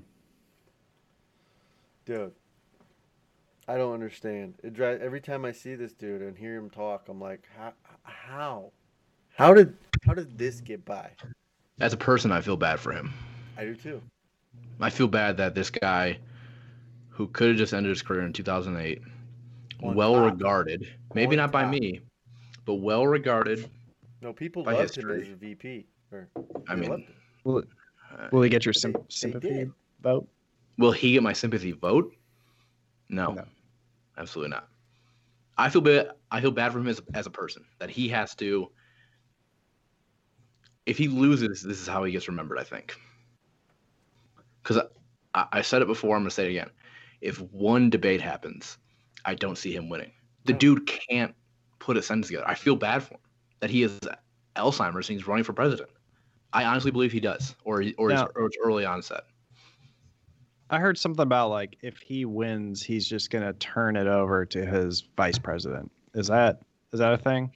Dude, 2.05 2.31
I 3.67 3.77
don't 3.77 3.93
understand. 3.93 4.55
It 4.63 4.73
drives 4.73 5.01
every 5.03 5.21
time 5.21 5.43
I 5.45 5.51
see 5.51 5.75
this 5.75 5.93
dude 5.93 6.21
and 6.21 6.37
hear 6.37 6.55
him 6.55 6.69
talk. 6.69 7.07
I'm 7.09 7.19
like, 7.19 7.43
how? 7.57 7.73
How? 8.03 8.71
How 9.35 9.53
did 9.53 9.75
how 10.05 10.13
did 10.13 10.37
this 10.37 10.61
get 10.61 10.85
by? 10.85 11.09
As 11.79 11.93
a 11.93 11.97
person, 11.97 12.31
I 12.31 12.41
feel 12.41 12.55
bad 12.57 12.79
for 12.79 12.91
him. 12.91 13.13
I 13.57 13.65
do 13.65 13.75
too. 13.75 14.01
I 14.79 14.89
feel 14.89 15.07
bad 15.07 15.37
that 15.37 15.55
this 15.55 15.69
guy, 15.69 16.19
who 17.09 17.27
could 17.27 17.49
have 17.49 17.57
just 17.57 17.73
ended 17.73 17.89
his 17.89 18.01
career 18.01 18.21
in 18.21 18.33
2008, 18.33 19.01
On 19.83 19.95
well 19.95 20.13
top. 20.15 20.31
regarded, 20.33 20.87
maybe 21.13 21.35
On 21.35 21.37
not 21.37 21.51
by 21.51 21.65
me, 21.69 22.01
but 22.65 22.75
well 22.75 23.05
regarded. 23.05 23.69
No, 24.21 24.31
people 24.33 24.63
By 24.63 24.73
loved 24.73 24.97
him 24.97 25.09
history. 25.09 25.21
as 25.23 25.29
a 25.33 25.35
VP. 25.35 25.85
Or 26.11 26.29
I 26.67 26.75
they 26.75 26.81
mean. 26.81 27.07
Will 27.43 27.63
uh, 28.17 28.27
will 28.31 28.41
he 28.41 28.49
get 28.49 28.65
your 28.65 28.73
They- 28.73 28.79
sim- 28.79 28.93
they 28.93 28.99
sympathy 29.09 29.49
did. 29.49 29.71
vote? 30.01 30.27
will 30.77 30.91
he 30.91 31.13
get 31.13 31.23
my 31.23 31.33
sympathy 31.33 31.71
vote? 31.73 32.13
No, 33.09 33.33
No. 33.33 33.45
absolutely 34.17 34.49
not. 34.51 34.67
I 35.57 35.69
feel 35.69 35.81
bad. 35.81 36.11
I 36.31 36.41
feel 36.41 36.51
bad 36.51 36.71
for 36.73 36.79
him 36.79 36.87
as, 36.87 37.01
as 37.13 37.27
a 37.27 37.29
person 37.29 37.63
that 37.79 37.89
he 37.89 38.07
has 38.09 38.33
to. 38.35 38.69
If 40.85 40.97
he 40.97 41.07
loses, 41.07 41.63
this 41.63 41.81
is 41.81 41.87
how 41.87 42.03
he 42.03 42.11
gets 42.11 42.27
remembered. 42.27 42.59
I 42.59 42.63
think. 42.63 42.95
Because 44.61 44.83
I, 45.33 45.45
I 45.51 45.61
said 45.61 45.81
it 45.81 45.87
before, 45.87 46.15
I'm 46.15 46.21
gonna 46.21 46.31
say 46.31 46.45
it 46.45 46.51
again. 46.51 46.69
If 47.21 47.39
one 47.41 47.89
debate 47.89 48.21
happens, 48.21 48.77
I 49.25 49.35
don't 49.35 49.57
see 49.57 49.75
him 49.75 49.89
winning. 49.89 50.11
The 50.45 50.53
dude 50.53 50.85
can't 50.85 51.33
put 51.79 51.97
a 51.97 52.01
sentence 52.01 52.27
together. 52.27 52.47
I 52.47 52.55
feel 52.55 52.75
bad 52.75 53.03
for 53.03 53.15
him 53.15 53.19
that 53.59 53.69
he 53.69 53.81
has 53.81 53.99
Alzheimer's 54.55 55.09
and 55.09 55.17
he's 55.17 55.27
running 55.27 55.43
for 55.43 55.53
president. 55.53 55.89
I 56.53 56.65
honestly 56.65 56.91
believe 56.91 57.11
he 57.11 57.19
does, 57.19 57.55
or 57.63 57.83
or, 57.97 58.09
Now- 58.09 58.25
it's, 58.25 58.33
or 58.35 58.45
it's 58.45 58.57
early 58.63 58.85
onset. 58.85 59.23
I 60.69 60.79
heard 60.79 60.97
something 60.97 61.21
about 61.21 61.49
like 61.49 61.77
if 61.81 61.99
he 61.99 62.25
wins, 62.25 62.81
he's 62.81 63.07
just 63.07 63.29
gonna 63.29 63.53
turn 63.53 63.95
it 63.95 64.07
over 64.07 64.45
to 64.47 64.65
his 64.65 65.03
vice 65.15 65.37
president. 65.37 65.91
Is 66.15 66.27
that 66.27 66.61
is 66.91 66.99
that 66.99 67.13
a 67.13 67.17
thing? 67.17 67.51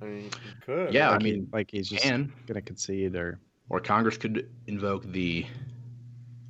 I 0.00 0.04
mean, 0.04 0.24
you 0.24 0.30
could. 0.64 0.92
Yeah, 0.94 1.08
I 1.10 1.12
Like 1.14 1.22
he- 1.22 1.32
mean, 1.32 1.48
like 1.52 1.70
he's 1.70 1.88
just 1.88 2.04
And 2.06 2.30
gonna 2.46 2.62
concede 2.62 3.16
or 3.16 3.38
or 3.68 3.80
Congress 3.80 4.16
could 4.16 4.48
invoke 4.66 5.04
the 5.04 5.44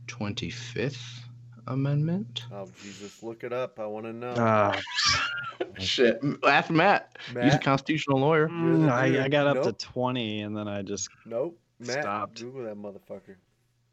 25th 0.06 1.20
Amendment. 1.66 2.44
Oh 2.52 2.66
Jesus, 2.82 3.22
look 3.22 3.44
it 3.44 3.52
up. 3.52 3.78
I 3.78 3.86
want 3.86 4.06
to 4.06 4.12
know. 4.12 4.28
uh, 4.30 4.80
Shit, 5.78 6.20
ask 6.46 6.70
Matt. 6.70 7.16
He's 7.42 7.54
a 7.54 7.58
constitutional 7.58 8.18
lawyer. 8.20 8.48
You're 8.48 8.90
I, 8.90 9.24
I 9.24 9.28
got 9.28 9.46
up 9.46 9.56
Nope. 9.56 9.64
to 9.64 9.72
twenty 9.86 10.40
and 10.40 10.56
then 10.56 10.66
I 10.66 10.80
just 10.82 11.08
nope. 11.26 11.58
Matt, 11.78 12.02
Stopped. 12.02 12.40
Google 12.40 12.64
that 12.64 12.76
motherfucker. 12.76 13.36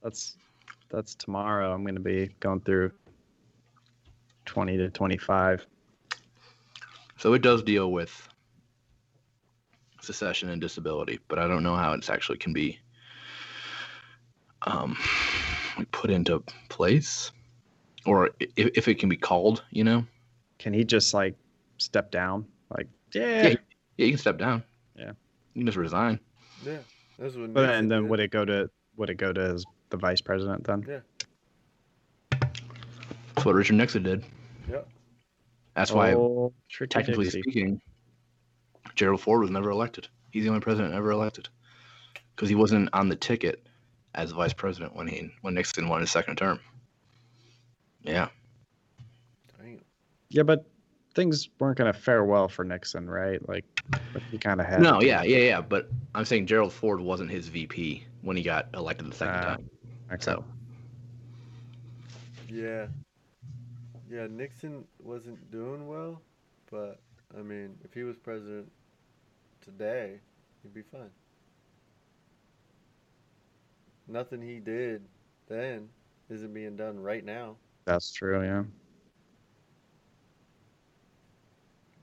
that's 0.01 0.37
that's 0.89 1.15
tomorrow. 1.15 1.73
I'm 1.73 1.85
gonna 1.85 1.99
be 1.99 2.29
going 2.39 2.61
through 2.61 2.91
twenty 4.45 4.77
to 4.77 4.89
twenty 4.89 5.17
five. 5.17 5.65
So 7.17 7.33
it 7.33 7.41
does 7.41 7.61
deal 7.61 7.91
with 7.91 8.27
secession 10.05 10.49
and 10.49 10.61
disability, 10.61 11.19
but 11.27 11.39
I 11.39 11.47
don't 11.47 11.63
know 11.63 11.75
how 11.75 11.93
it 11.93 12.09
actually 12.09 12.37
can 12.37 12.53
be 12.53 12.79
um, 14.63 14.97
put 15.91 16.09
into 16.09 16.43
place, 16.69 17.31
or 18.05 18.31
if, 18.39 18.71
if 18.75 18.87
it 18.87 18.99
can 18.99 19.09
be 19.09 19.17
called. 19.17 19.63
You 19.71 19.83
know, 19.83 20.05
Can 20.59 20.73
he 20.73 20.83
just 20.83 21.13
like 21.13 21.35
step 21.77 22.11
down? 22.11 22.45
Like 22.69 22.87
yeah, 23.13 23.47
Yeah. 23.47 23.55
yeah, 23.97 24.05
you 24.05 24.09
can 24.11 24.17
step 24.19 24.37
down. 24.37 24.63
Yeah. 24.95 25.11
you 25.53 25.61
can 25.61 25.65
just 25.65 25.77
resign. 25.77 26.19
Yeah, 26.65 26.77
that's 27.19 27.35
what. 27.35 27.53
but 27.53 27.61
Nixon 27.61 27.79
and 27.79 27.91
then 27.91 28.01
did. 28.03 28.09
would 28.11 28.19
it 28.19 28.31
go 28.31 28.45
to 28.45 28.69
would 28.97 29.09
it 29.09 29.15
go 29.15 29.33
to 29.33 29.41
his, 29.53 29.65
the 29.89 29.97
vice 29.97 30.21
president 30.21 30.63
then? 30.63 30.85
Yeah. 30.87 30.99
That's 33.35 33.45
what 33.45 33.55
Richard 33.55 33.75
Nixon 33.75 34.03
did. 34.03 34.23
Yep. 34.69 34.87
That's 35.75 35.91
why, 35.91 36.13
Oh, 36.13 36.53
tricky 36.69 36.93
technically 36.93 37.29
speaking, 37.29 37.81
Gerald 38.95 39.21
Ford 39.21 39.41
was 39.41 39.51
never 39.51 39.69
elected. 39.69 40.07
He's 40.31 40.43
the 40.43 40.49
only 40.49 40.61
president 40.61 40.93
ever 40.93 41.11
elected 41.11 41.49
because 42.35 42.49
he 42.49 42.55
wasn't 42.55 42.89
on 42.93 43.09
the 43.09 43.15
ticket 43.15 43.65
as 44.13 44.31
vice 44.31 44.53
president 44.53 44.95
when 44.95 45.07
he 45.07 45.31
when 45.41 45.53
Nixon 45.53 45.87
won 45.89 46.01
his 46.01 46.11
second 46.11 46.37
term. 46.37 46.59
Yeah, 48.03 48.29
Damn. 49.57 49.81
Yeah, 50.29 50.43
but 50.43 50.65
things 51.15 51.49
weren't 51.59 51.77
going 51.77 51.91
to 51.91 51.97
fare 51.97 52.23
well 52.23 52.47
for 52.47 52.63
Nixon, 52.63 53.09
right? 53.09 53.47
Like 53.47 53.65
he 54.31 54.37
kind 54.37 54.59
of 54.61 54.67
had. 54.67 54.81
no, 54.81 55.01
yeah, 55.01 55.23
yeah, 55.23 55.37
yeah. 55.37 55.61
But 55.61 55.89
I'm 56.13 56.25
saying 56.25 56.45
Gerald 56.47 56.73
Ford 56.73 56.99
wasn't 57.01 57.31
his 57.31 57.47
VP 57.47 58.05
when 58.21 58.37
he 58.37 58.43
got 58.43 58.67
elected 58.73 59.09
the 59.11 59.15
second 59.15 59.35
Ah, 59.35 59.43
time. 59.55 59.69
Okay. 60.11 60.21
So 60.23 60.43
Yeah. 62.49 62.87
Yeah, 64.09 64.27
Nixon 64.29 64.85
wasn't 65.03 65.51
doing 65.51 65.87
well, 65.87 66.21
but 66.69 66.99
I 67.37 67.41
mean, 67.41 67.75
if 67.83 67.93
he 67.93 68.03
was 68.03 68.17
president 68.17 68.71
today, 69.65 70.19
he'd 70.63 70.73
be 70.73 70.83
fine. 70.83 71.09
Nothing 74.07 74.41
he 74.41 74.59
did 74.59 75.01
then 75.49 75.89
isn't 76.29 76.53
being 76.53 76.77
done 76.77 76.99
right 76.99 77.25
now, 77.25 77.55
that's 77.85 78.11
true. 78.11 78.43
Yeah. 78.43 78.63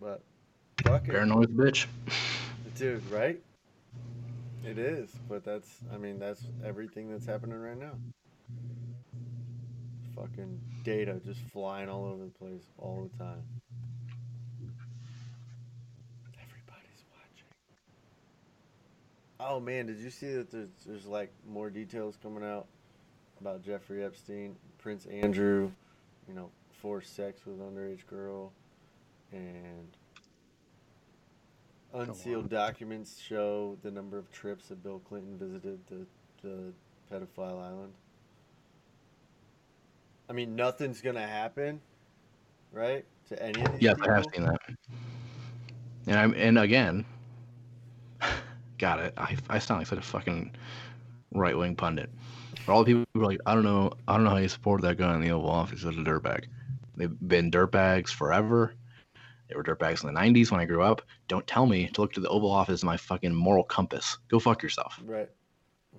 but 0.03 0.21
fuck 0.83 1.07
it. 1.07 1.11
paranoid 1.13 1.57
bitch. 1.57 1.87
Dude, 2.77 3.09
right? 3.11 3.41
It 4.65 4.79
is, 4.79 5.11
but 5.29 5.45
that's, 5.45 5.69
I 5.93 5.97
mean, 5.97 6.19
that's 6.19 6.43
everything 6.65 7.11
that's 7.11 7.27
happening 7.27 7.59
right 7.59 7.79
now. 7.79 7.93
Fucking 10.17 10.61
data 10.85 11.21
just 11.25 11.41
flying 11.53 11.89
all 11.89 12.05
over 12.05 12.25
the 12.25 12.31
place 12.31 12.63
all 12.79 13.09
the 13.11 13.19
time. 13.25 13.43
Everybody's 16.35 17.03
watching. 17.11 17.47
Oh 19.45 19.59
man, 19.61 19.87
did 19.87 19.99
you 19.99 20.11
see 20.11 20.33
that 20.35 20.51
there's, 20.51 20.69
there's 20.87 21.07
like 21.07 21.33
more 21.49 21.69
details 21.69 22.17
coming 22.23 22.45
out 22.45 22.67
about 23.41 23.63
Jeffrey 23.65 24.05
Epstein, 24.05 24.57
Prince 24.79 25.07
Andrew, 25.07 25.71
you 26.29 26.35
know, 26.35 26.51
forced 26.81 27.17
sex 27.17 27.45
with 27.45 27.59
underage 27.59 28.07
girl, 28.07 28.53
and 29.33 29.89
Unsealed 31.95 32.49
documents 32.49 33.21
show 33.21 33.77
the 33.83 33.91
number 33.91 34.17
of 34.17 34.31
trips 34.33 34.69
that 34.69 34.83
Bill 34.83 34.99
Clinton 35.01 35.37
visited 35.37 35.79
the, 35.89 36.07
the 36.43 36.73
pedophile 37.13 37.63
island. 37.63 37.93
I 40.31 40.33
mean, 40.33 40.57
nothing's 40.57 41.03
gonna 41.03 41.27
happen, 41.27 41.81
right? 42.73 43.05
To 43.29 43.43
any 43.43 43.61
of 43.63 43.73
these 43.73 43.83
Yes, 43.83 43.95
people. 43.95 44.11
I 44.11 44.15
have 44.15 44.27
seen 44.35 44.45
that. 44.45 44.61
And 46.07 46.19
I'm 46.19 46.35
and 46.35 46.59
again, 46.59 47.05
got 48.83 48.99
it. 48.99 49.15
I 49.17 49.37
I 49.49 49.61
sound 49.61 49.81
like 49.81 49.87
such 49.87 50.01
a 50.01 50.03
fucking 50.03 50.55
right 51.33 51.57
wing 51.57 51.77
pundit. 51.77 52.11
For 52.65 52.73
all 52.73 52.85
the 52.85 52.93
people 52.93 53.05
who 53.15 53.23
are 53.23 53.27
like, 53.27 53.41
I 53.47 53.55
don't 53.55 53.63
know, 53.63 53.93
I 54.09 54.15
don't 54.15 54.25
know 54.25 54.31
how 54.31 54.37
you 54.37 54.49
support 54.49 54.83
that 54.83 54.99
guy 54.99 55.15
in 55.15 55.21
the 55.23 55.31
Oval 55.31 55.51
Office 55.51 55.85
as 55.85 55.97
a 55.97 56.01
dirtbag. 56.01 56.47
They've 56.97 57.17
been 57.29 57.51
dirtbags 57.51 58.11
forever. 58.11 58.75
They 59.49 59.55
were 59.55 59.63
dirtbags 59.63 60.05
in 60.05 60.13
the 60.13 60.21
'90s 60.21 60.51
when 60.51 60.61
I 60.61 60.65
grew 60.65 60.83
up. 60.83 61.01
Don't 61.29 61.47
tell 61.47 61.67
me 61.67 61.87
to 61.89 62.01
look 62.01 62.13
to 62.15 62.21
the 62.21 62.29
Oval 62.29 62.51
Office 62.51 62.75
as 62.75 62.85
my 62.85 62.97
fucking 62.97 63.33
moral 63.33 63.63
compass. 63.63 64.19
Go 64.29 64.41
fuck 64.41 64.63
yourself. 64.63 65.01
Right, 65.05 65.31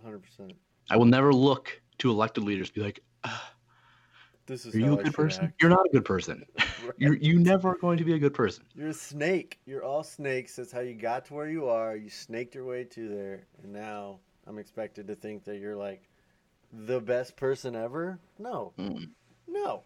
hundred 0.03 0.21
percent. 0.23 0.53
I 0.89 0.97
will 0.97 1.05
never 1.05 1.33
look 1.33 1.81
to 1.99 2.11
elected 2.11 2.43
leaders 2.43 2.69
be 2.69 2.81
like, 2.81 3.01
"Ah, 3.23 3.52
This 4.45 4.65
is 4.65 4.75
"Are 4.75 4.79
you 4.79 4.99
a 4.99 5.03
good 5.03 5.13
person? 5.13 5.45
act." 5.45 5.61
You're 5.61 5.69
not 5.69 5.85
a 5.85 5.89
good 5.89 6.05
person. 6.05 6.45
Right. 6.83 6.93
You're 6.97 7.15
you 7.15 7.39
never 7.39 7.69
are 7.69 7.77
going 7.77 7.97
to 7.97 8.03
be 8.03 8.13
a 8.13 8.19
good 8.19 8.33
person." 8.33 8.65
You're 8.75 8.89
a 8.89 8.93
snake. 8.93 9.59
You're 9.65 9.83
all 9.83 10.03
snakes. 10.03 10.55
That's 10.57 10.71
how 10.71 10.81
you 10.81 10.93
got 10.95 11.25
to 11.25 11.33
where 11.33 11.47
you 11.47 11.67
are. 11.69 11.95
You 11.95 12.09
snaked 12.09 12.55
your 12.55 12.65
way 12.65 12.83
to 12.83 13.07
there, 13.07 13.45
and 13.63 13.71
now 13.71 14.19
I'm 14.45 14.57
expected 14.57 15.07
to 15.07 15.15
think 15.15 15.45
that 15.45 15.59
you're 15.59 15.75
like 15.77 16.09
the 16.73 16.99
best 16.99 17.37
person 17.37 17.75
ever. 17.75 18.19
No, 18.37 18.73
Mm. 18.77 19.11
no. 19.47 19.83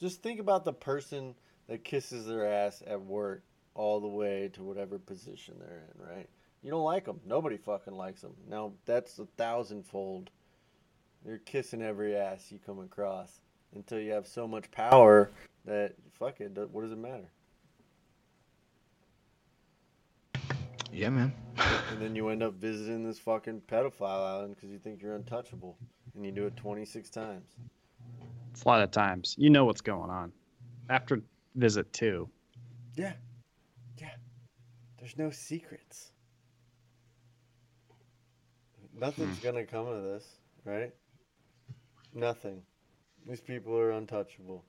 Just 0.00 0.22
think 0.22 0.40
about 0.40 0.64
the 0.64 0.72
person 0.72 1.34
that 1.68 1.84
kisses 1.84 2.26
their 2.26 2.46
ass 2.46 2.82
at 2.86 3.00
work 3.00 3.44
all 3.74 4.00
the 4.00 4.08
way 4.08 4.50
to 4.54 4.62
whatever 4.62 4.98
position 4.98 5.54
they're 5.58 5.84
in, 5.94 6.02
right? 6.16 6.28
You 6.62 6.70
don't 6.70 6.84
like 6.84 7.04
them. 7.04 7.20
Nobody 7.24 7.56
fucking 7.58 7.94
likes 7.94 8.22
them. 8.22 8.34
Now 8.48 8.72
that's 8.86 9.18
a 9.18 9.26
thousandfold. 9.36 10.30
You're 11.26 11.38
kissing 11.38 11.82
every 11.82 12.16
ass 12.16 12.50
you 12.50 12.58
come 12.64 12.80
across 12.80 13.40
until 13.74 14.00
you 14.00 14.12
have 14.12 14.26
so 14.26 14.48
much 14.48 14.70
power 14.70 15.30
that 15.64 15.94
fuck 16.18 16.40
it. 16.40 16.56
What 16.70 16.82
does 16.82 16.92
it 16.92 16.98
matter? 16.98 17.30
Yeah, 20.92 21.10
man. 21.10 21.32
And 21.90 22.00
then 22.00 22.16
you 22.16 22.28
end 22.28 22.42
up 22.42 22.54
visiting 22.54 23.04
this 23.04 23.18
fucking 23.18 23.62
pedophile 23.70 24.26
island 24.26 24.56
because 24.56 24.70
you 24.70 24.78
think 24.78 25.02
you're 25.02 25.14
untouchable, 25.14 25.76
and 26.14 26.24
you 26.24 26.32
do 26.32 26.46
it 26.46 26.56
26 26.56 27.10
times. 27.10 27.56
It's 28.50 28.64
a 28.64 28.68
lot 28.68 28.82
of 28.82 28.90
times. 28.90 29.36
You 29.38 29.50
know 29.50 29.64
what's 29.64 29.80
going 29.80 30.10
on. 30.10 30.32
After 30.88 31.22
visit 31.54 31.92
two, 31.92 32.28
Yeah, 32.96 33.12
yeah. 33.98 34.10
There's 34.98 35.16
no 35.16 35.30
secrets. 35.30 36.10
Nothing's 38.98 39.38
hmm. 39.38 39.44
gonna 39.44 39.64
come 39.64 39.86
of 39.86 40.02
this, 40.02 40.26
right? 40.64 40.92
Nothing. 42.14 42.62
These 43.28 43.40
people 43.40 43.76
are 43.76 43.92
untouchable. 43.92 44.64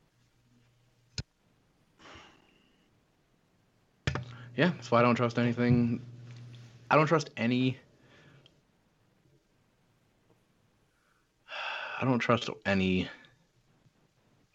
Yeah, 4.56 4.72
that's 4.76 4.92
why 4.92 5.00
I 5.00 5.02
don't 5.02 5.16
trust 5.16 5.40
anything. 5.40 6.02
I 6.90 6.96
don't 6.96 7.08
trust 7.08 7.30
any. 7.38 7.78
I 12.00 12.06
don't 12.06 12.20
trust 12.20 12.50
any 12.66 13.10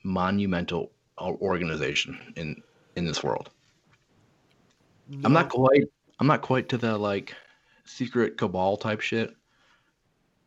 monumental 0.04 0.92
organization 1.18 2.18
in 2.36 2.62
in 2.94 3.06
this 3.06 3.24
world. 3.24 3.50
I'm 5.24 5.32
not 5.32 5.48
quite. 5.48 5.84
I'm 6.20 6.26
not 6.26 6.42
quite 6.42 6.68
to 6.70 6.78
the 6.78 6.98
like 6.98 7.34
secret 7.84 8.36
cabal 8.36 8.76
type 8.76 9.00
shit, 9.00 9.34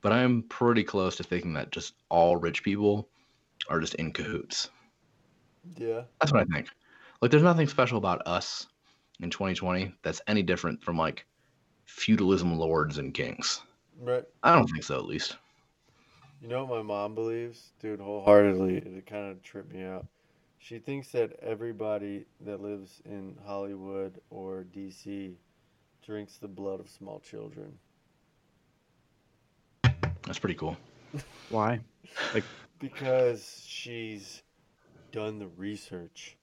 but 0.01 0.11
I'm 0.11 0.43
pretty 0.43 0.83
close 0.83 1.15
to 1.17 1.23
thinking 1.23 1.53
that 1.53 1.71
just 1.71 1.93
all 2.09 2.37
rich 2.37 2.63
people 2.63 3.09
are 3.69 3.79
just 3.79 3.95
in 3.95 4.11
cahoots. 4.11 4.69
Yeah. 5.77 6.03
That's 6.19 6.31
what 6.31 6.41
I 6.41 6.45
think. 6.45 6.69
Like, 7.21 7.31
there's 7.31 7.43
nothing 7.43 7.67
special 7.67 7.97
about 7.97 8.21
us 8.25 8.67
in 9.21 9.29
2020 9.29 9.93
that's 10.01 10.21
any 10.27 10.41
different 10.41 10.81
from 10.81 10.97
like 10.97 11.25
feudalism 11.85 12.57
lords 12.57 12.97
and 12.97 13.13
kings. 13.13 13.61
Right. 13.99 14.23
I 14.43 14.55
don't 14.55 14.67
think 14.67 14.83
so, 14.83 14.95
at 14.95 15.05
least. 15.05 15.37
You 16.41 16.47
know 16.47 16.63
what 16.63 16.77
my 16.77 16.81
mom 16.81 17.15
believes, 17.15 17.73
dude, 17.81 17.99
wholeheartedly. 17.99 18.77
It 18.77 19.05
kind 19.05 19.29
of 19.29 19.43
tripped 19.43 19.73
me 19.73 19.83
out. 19.83 20.05
She 20.57 20.79
thinks 20.79 21.11
that 21.11 21.37
everybody 21.41 22.25
that 22.41 22.61
lives 22.61 23.01
in 23.05 23.35
Hollywood 23.45 24.19
or 24.29 24.65
DC 24.73 25.35
drinks 26.05 26.37
the 26.37 26.47
blood 26.47 26.79
of 26.79 26.89
small 26.89 27.19
children. 27.19 27.77
That's 30.29 30.37
pretty 30.37 30.53
cool. 30.53 30.77
Why? 31.49 31.79
Like 32.35 32.43
Because 32.77 33.63
she's 33.65 34.43
done 35.11 35.39
the 35.39 35.47
research. 35.47 36.37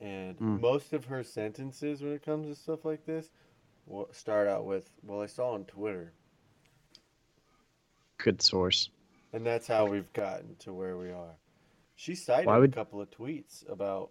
And 0.00 0.38
Hmm. 0.38 0.60
most 0.60 0.92
of 0.92 1.06
her 1.06 1.24
sentences 1.24 2.00
when 2.00 2.12
it 2.12 2.22
comes 2.22 2.46
to 2.46 2.54
stuff 2.54 2.84
like 2.84 3.04
this 3.06 3.32
will 3.86 4.08
start 4.12 4.46
out 4.46 4.66
with, 4.66 4.88
Well, 5.02 5.20
I 5.20 5.26
saw 5.26 5.50
on 5.54 5.64
Twitter. 5.64 6.12
Good 8.18 8.40
source. 8.40 8.88
And 9.32 9.44
that's 9.44 9.66
how 9.66 9.86
we've 9.86 10.12
gotten 10.12 10.54
to 10.60 10.72
where 10.72 10.96
we 10.96 11.10
are. 11.10 11.34
She 11.96 12.14
cited 12.14 12.46
would- 12.46 12.70
a 12.70 12.72
couple 12.76 13.00
of 13.00 13.10
tweets 13.10 13.68
about 13.68 14.10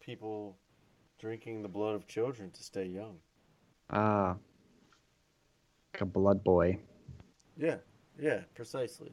people 0.00 0.58
drinking 1.20 1.62
the 1.62 1.68
blood 1.68 1.94
of 1.94 2.08
children 2.08 2.50
to 2.50 2.62
stay 2.64 2.86
young. 2.86 3.20
Ah. 3.90 4.36
Like 5.94 6.00
a 6.00 6.06
blood 6.06 6.42
boy. 6.42 6.80
Yeah, 7.56 7.78
yeah, 8.20 8.40
precisely. 8.54 9.12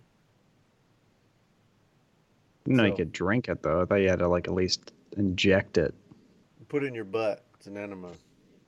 You 2.66 2.74
know 2.76 2.86
you 2.86 2.96
could 2.96 3.12
drink 3.12 3.50
it 3.50 3.62
though. 3.62 3.82
I 3.82 3.86
thought 3.86 3.96
you 3.96 4.10
had 4.10 4.20
to 4.20 4.28
like 4.28 4.48
at 4.48 4.54
least 4.54 4.94
inject 5.18 5.78
it. 5.78 5.94
Put 6.70 6.84
it 6.84 6.88
in 6.88 6.96
your 6.96 7.04
butt. 7.04 7.44
It's 7.56 7.68
an 7.68 7.78
enema. 7.78 8.12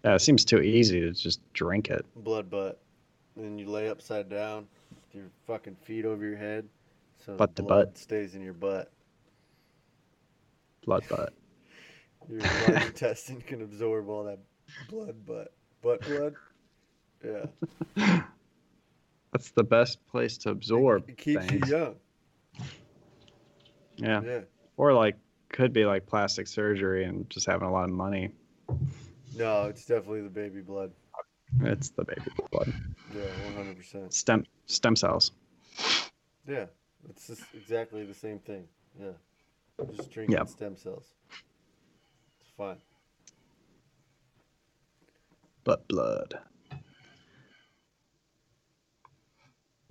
Yeah, 0.03 0.15
it 0.15 0.19
seems 0.19 0.45
too 0.45 0.59
easy 0.61 0.99
to 1.01 1.11
just 1.11 1.39
drink 1.53 1.89
it. 1.89 2.05
Blood 2.15 2.49
butt. 2.49 2.79
And 3.35 3.45
then 3.45 3.57
you 3.57 3.67
lay 3.69 3.89
upside 3.89 4.29
down 4.29 4.67
with 4.91 5.15
your 5.15 5.25
fucking 5.47 5.75
feet 5.81 6.05
over 6.05 6.23
your 6.25 6.37
head. 6.37 6.67
So 7.25 7.35
Butt 7.35 7.55
the 7.55 7.63
to 7.63 7.67
blood 7.67 7.85
butt. 7.87 7.97
stays 7.97 8.35
in 8.35 8.41
your 8.41 8.53
butt. 8.53 8.91
Blood 10.85 11.03
butt. 11.09 11.33
Your 12.29 12.39
blood 12.39 12.85
intestine 12.87 13.41
can 13.41 13.61
absorb 13.61 14.09
all 14.09 14.23
that 14.23 14.39
blood 14.89 15.15
butt. 15.27 15.51
Butt 15.83 16.01
blood? 16.01 16.33
Yeah. 17.23 18.21
That's 19.35 19.51
the 19.51 19.65
best 19.65 19.99
place 20.07 20.37
to 20.37 20.49
absorb 20.51 21.09
It 21.09 21.17
keeps 21.17 21.45
things. 21.45 21.69
you 21.69 21.75
young. 21.77 21.95
Yeah. 23.97 24.21
Yeah. 24.23 24.39
Or 24.77 24.93
like 24.93 25.17
could 25.49 25.73
be 25.73 25.83
like 25.83 26.05
plastic 26.05 26.47
surgery 26.47 27.03
and 27.03 27.29
just 27.29 27.45
having 27.45 27.67
a 27.67 27.71
lot 27.73 27.83
of 27.83 27.89
money. 27.89 28.29
No, 29.35 29.63
it's 29.63 29.85
definitely 29.85 30.21
the 30.21 30.29
baby 30.29 30.61
blood. 30.61 30.93
It's 31.63 31.89
the 31.89 32.05
baby 32.05 32.21
blood. 32.49 32.73
Yeah, 33.13 33.23
100%. 33.61 34.13
Stem 34.13 34.45
stem 34.67 34.95
cells. 34.95 35.31
Yeah, 36.47 36.67
it's 37.09 37.27
just 37.27 37.43
exactly 37.53 38.05
the 38.05 38.13
same 38.13 38.39
thing. 38.39 38.63
Yeah, 38.97 39.11
just 39.97 40.11
drinking 40.11 40.37
Yeah. 40.37 40.45
stem 40.45 40.77
cells. 40.77 41.07
It's 42.39 42.51
fine. 42.55 42.77
But 45.65 45.85
blood. 45.89 46.39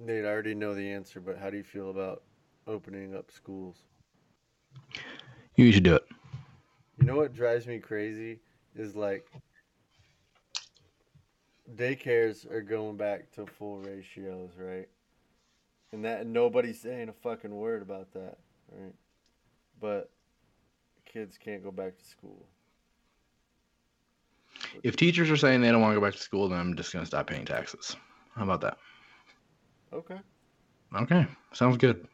Nate, 0.04 0.24
I 0.24 0.28
already 0.28 0.54
know 0.54 0.74
the 0.74 0.92
answer, 0.92 1.20
but 1.20 1.38
how 1.38 1.48
do 1.50 1.56
you 1.56 1.62
feel 1.62 1.90
about 1.90 2.22
opening 2.66 3.16
up 3.16 3.30
schools? 3.30 3.76
You 5.56 5.72
should 5.72 5.84
do 5.84 5.94
it. 5.94 6.04
You 6.98 7.06
know 7.06 7.16
what 7.16 7.34
drives 7.34 7.66
me 7.66 7.78
crazy 7.78 8.40
is 8.76 8.94
like 8.94 9.26
daycares 11.74 12.50
are 12.50 12.60
going 12.60 12.96
back 12.96 13.30
to 13.32 13.46
full 13.46 13.78
ratios, 13.78 14.50
right? 14.58 14.88
And 15.92 16.04
that 16.04 16.22
and 16.22 16.32
nobody's 16.32 16.80
saying 16.80 17.08
a 17.08 17.12
fucking 17.12 17.54
word 17.54 17.82
about 17.82 18.12
that, 18.12 18.38
right? 18.72 18.94
But 19.80 20.10
kids 21.06 21.38
can't 21.38 21.62
go 21.62 21.70
back 21.70 21.96
to 21.96 22.04
school. 22.04 22.46
If 24.82 24.96
teachers 24.96 25.30
are 25.30 25.36
saying 25.36 25.60
they 25.60 25.70
don't 25.70 25.80
want 25.80 25.94
to 25.94 26.00
go 26.00 26.04
back 26.04 26.14
to 26.14 26.22
school, 26.22 26.48
then 26.48 26.58
I'm 26.58 26.76
just 26.76 26.92
going 26.92 27.02
to 27.02 27.06
stop 27.06 27.26
paying 27.26 27.44
taxes. 27.44 27.96
How 28.34 28.42
about 28.42 28.60
that? 28.62 28.76
Okay. 29.94 30.18
Okay. 30.94 31.26
Sounds 31.52 31.76
good. 31.76 32.06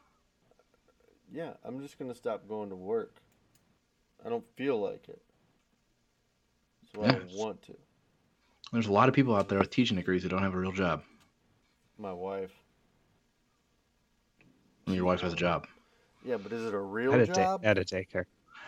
Yeah, 1.32 1.52
I'm 1.64 1.80
just 1.80 1.98
gonna 1.98 2.14
stop 2.14 2.46
going 2.48 2.70
to 2.70 2.76
work. 2.76 3.16
I 4.24 4.28
don't 4.28 4.44
feel 4.56 4.78
like 4.80 5.08
it. 5.08 5.22
So 6.92 7.02
I 7.02 7.08
don't 7.12 7.32
want 7.32 7.62
to. 7.62 7.74
There's 8.72 8.86
a 8.86 8.92
lot 8.92 9.08
of 9.08 9.14
people 9.14 9.34
out 9.34 9.48
there 9.48 9.58
with 9.58 9.70
teaching 9.70 9.96
degrees 9.96 10.22
who 10.22 10.28
don't 10.28 10.42
have 10.42 10.54
a 10.54 10.58
real 10.58 10.72
job. 10.72 11.02
My 11.98 12.12
wife. 12.12 12.52
Your 14.86 15.04
wife 15.04 15.20
has 15.20 15.32
a 15.32 15.36
job. 15.36 15.66
Yeah, 16.24 16.36
but 16.36 16.52
is 16.52 16.66
it 16.66 16.74
a 16.74 16.78
real 16.78 17.14
At 17.14 17.20
a, 17.20 17.26
da- 17.26 17.34
job? 17.34 17.60
at 17.64 17.78
a 17.78 17.84
daycare. 17.84 18.24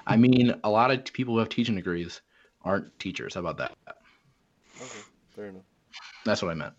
I 0.06 0.16
mean, 0.16 0.54
a 0.64 0.70
lot 0.70 0.90
of 0.90 1.04
people 1.12 1.34
who 1.34 1.40
have 1.40 1.48
teaching 1.48 1.74
degrees 1.74 2.20
aren't 2.62 2.98
teachers. 2.98 3.34
How 3.34 3.40
about 3.40 3.58
that? 3.58 3.72
Okay, 3.88 5.04
fair 5.34 5.46
enough. 5.48 5.62
That's 6.24 6.42
what 6.42 6.50
I 6.50 6.54
meant. 6.54 6.74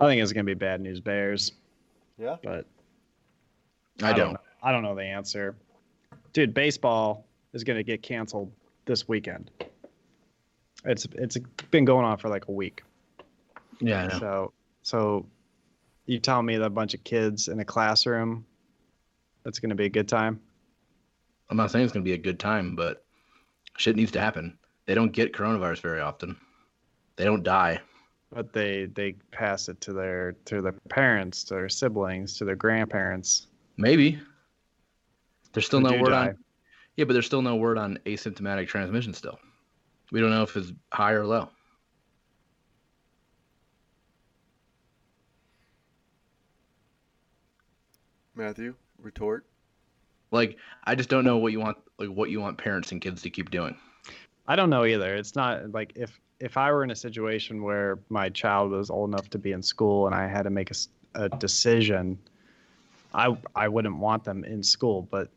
I 0.00 0.06
think 0.06 0.20
it's 0.22 0.32
gonna 0.32 0.44
be 0.44 0.54
bad 0.54 0.80
news 0.80 1.00
bears, 1.00 1.52
Yeah. 2.18 2.36
but 2.42 2.66
I, 4.02 4.12
don't. 4.12 4.32
know. 4.32 4.40
I 4.62 4.72
don't 4.72 4.82
know 4.82 4.94
the 4.94 5.04
answer. 5.04 5.54
Dude, 6.32 6.52
baseball 6.52 7.26
is 7.52 7.64
gonna 7.64 7.82
get 7.82 8.02
canceled 8.02 8.52
this 8.86 9.06
weekend. 9.08 9.50
It's 10.84 11.06
it's 11.12 11.38
been 11.70 11.84
going 11.84 12.04
on 12.04 12.18
for 12.18 12.28
like 12.28 12.48
a 12.48 12.52
week. 12.52 12.82
Yeah, 13.80 14.02
I 14.04 14.06
know. 14.08 14.18
So 14.18 14.52
so 14.82 15.26
you 16.06 16.18
telling 16.18 16.46
me 16.46 16.56
that 16.56 16.66
a 16.66 16.70
bunch 16.70 16.92
of 16.94 17.02
kids 17.04 17.48
in 17.48 17.60
a 17.60 17.64
classroom 17.64 18.44
that's 19.44 19.58
gonna 19.58 19.74
be 19.74 19.86
a 19.86 19.90
good 19.90 20.08
time? 20.08 20.40
I'm 21.50 21.56
not 21.56 21.70
saying 21.70 21.84
it's 21.84 21.92
going 21.92 22.02
to 22.02 22.08
be 22.08 22.14
a 22.14 22.18
good 22.18 22.40
time, 22.40 22.74
but 22.74 23.04
shit 23.76 23.96
needs 23.96 24.10
to 24.12 24.20
happen. 24.20 24.58
They 24.86 24.94
don't 24.94 25.12
get 25.12 25.34
coronavirus 25.34 25.80
very 25.80 26.00
often. 26.00 26.36
They 27.16 27.24
don't 27.24 27.42
die. 27.42 27.80
But 28.30 28.52
they 28.52 28.86
they 28.86 29.12
pass 29.30 29.68
it 29.68 29.80
to 29.82 29.92
their 29.92 30.32
to 30.46 30.60
their 30.60 30.74
parents, 30.88 31.44
to 31.44 31.54
their 31.54 31.68
siblings, 31.68 32.36
to 32.38 32.44
their 32.44 32.56
grandparents. 32.56 33.46
Maybe. 33.76 34.20
There's 35.52 35.66
still 35.66 35.80
who 35.80 35.90
no 35.90 36.02
word 36.02 36.10
die. 36.10 36.28
on. 36.28 36.38
Yeah, 36.96 37.04
but 37.04 37.12
there's 37.12 37.26
still 37.26 37.42
no 37.42 37.56
word 37.56 37.78
on 37.78 37.98
asymptomatic 38.06 38.66
transmission. 38.68 39.14
Still, 39.14 39.38
we 40.10 40.20
don't 40.20 40.30
know 40.30 40.42
if 40.42 40.56
it's 40.56 40.72
high 40.92 41.12
or 41.12 41.24
low. 41.24 41.48
Matthew, 48.34 48.74
retort. 48.98 49.46
Like, 50.32 50.56
I 50.82 50.96
just 50.96 51.08
don't 51.08 51.24
know 51.24 51.36
what 51.36 51.52
you 51.52 51.60
want. 51.60 51.78
Like, 51.98 52.08
what 52.08 52.30
you 52.30 52.40
want 52.40 52.58
parents 52.58 52.90
and 52.90 53.00
kids 53.00 53.22
to 53.22 53.30
keep 53.30 53.50
doing. 53.50 53.76
I 54.46 54.56
don't 54.56 54.70
know 54.70 54.84
either. 54.84 55.14
It's 55.14 55.36
not 55.36 55.70
like 55.70 55.92
if 55.94 56.20
if 56.40 56.56
I 56.56 56.72
were 56.72 56.84
in 56.84 56.90
a 56.90 56.96
situation 56.96 57.62
where 57.62 57.98
my 58.08 58.28
child 58.28 58.72
was 58.72 58.90
old 58.90 59.10
enough 59.10 59.30
to 59.30 59.38
be 59.38 59.52
in 59.52 59.62
school 59.62 60.06
and 60.06 60.14
I 60.14 60.26
had 60.26 60.42
to 60.42 60.50
make 60.50 60.70
a, 60.70 60.74
a 61.14 61.28
decision, 61.28 62.18
I 63.12 63.36
I 63.54 63.68
wouldn't 63.68 63.96
want 63.96 64.24
them 64.24 64.44
in 64.44 64.62
school, 64.62 65.02
but 65.02 65.30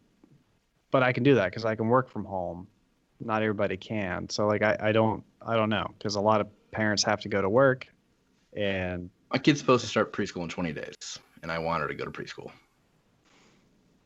but 0.92 1.04
I 1.04 1.12
can 1.12 1.24
do 1.24 1.36
that 1.36 1.46
because 1.46 1.66
I 1.66 1.76
can 1.76 1.88
work 1.88 2.10
from 2.10 2.26
home. 2.26 2.68
Not 3.20 3.42
everybody 3.42 3.78
can, 3.78 4.30
so 4.30 4.48
like 4.48 4.62
I, 4.62 4.78
I 4.80 4.92
don't 4.92 5.24
I 5.42 5.56
don't 5.56 5.70
know 5.70 5.94
because 5.98 6.16
a 6.16 6.22
lot 6.22 6.42
of 6.42 6.48
parents 6.72 7.04
have 7.04 7.22
to 7.22 7.30
go 7.30 7.42
to 7.42 7.50
work, 7.50 7.88
and 8.56 9.10
My 9.32 9.40
kid's 9.40 9.60
supposed 9.60 9.84
to 9.84 9.90
start 9.90 10.14
preschool 10.14 10.44
in 10.44 10.50
20 10.50 10.74
days, 10.74 11.20
and 11.42 11.52
I 11.52 11.60
want 11.60 11.82
her 11.82 11.88
to 11.88 11.96
go 11.96 12.06
to 12.06 12.12
preschool. 12.12 12.52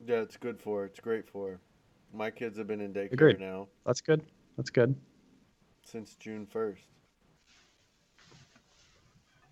Yeah, 0.05 0.17
it's 0.17 0.37
good 0.37 0.59
for 0.59 0.79
her. 0.79 0.85
It's 0.85 0.99
great 0.99 1.29
for 1.29 1.51
her. 1.51 1.59
My 2.13 2.31
kids 2.31 2.57
have 2.57 2.67
been 2.67 2.81
in 2.81 2.93
daycare 2.93 3.13
Agreed. 3.13 3.39
now 3.39 3.67
that's 3.85 4.01
good. 4.01 4.21
That's 4.57 4.69
good. 4.69 4.95
Since 5.83 6.15
June 6.15 6.45
first. 6.45 6.83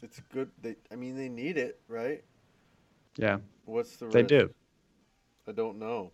It's 0.01 0.19
good. 0.31 0.51
They, 0.61 0.75
I 0.91 0.95
mean, 0.95 1.15
they 1.15 1.29
need 1.29 1.57
it, 1.57 1.79
right? 1.87 2.23
Yeah, 3.17 3.37
What's 3.65 3.95
the 3.97 4.07
they 4.09 4.23
risk? 4.23 4.33
do. 4.39 4.49
I 5.47 5.51
don't 5.51 5.79
know. 5.79 6.11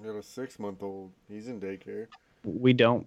I 0.00 0.04
got 0.06 0.16
a 0.16 0.22
six 0.22 0.58
month 0.58 0.82
old. 0.82 1.12
He's 1.28 1.46
in 1.48 1.60
daycare. 1.60 2.08
We 2.44 2.72
don't. 2.72 3.06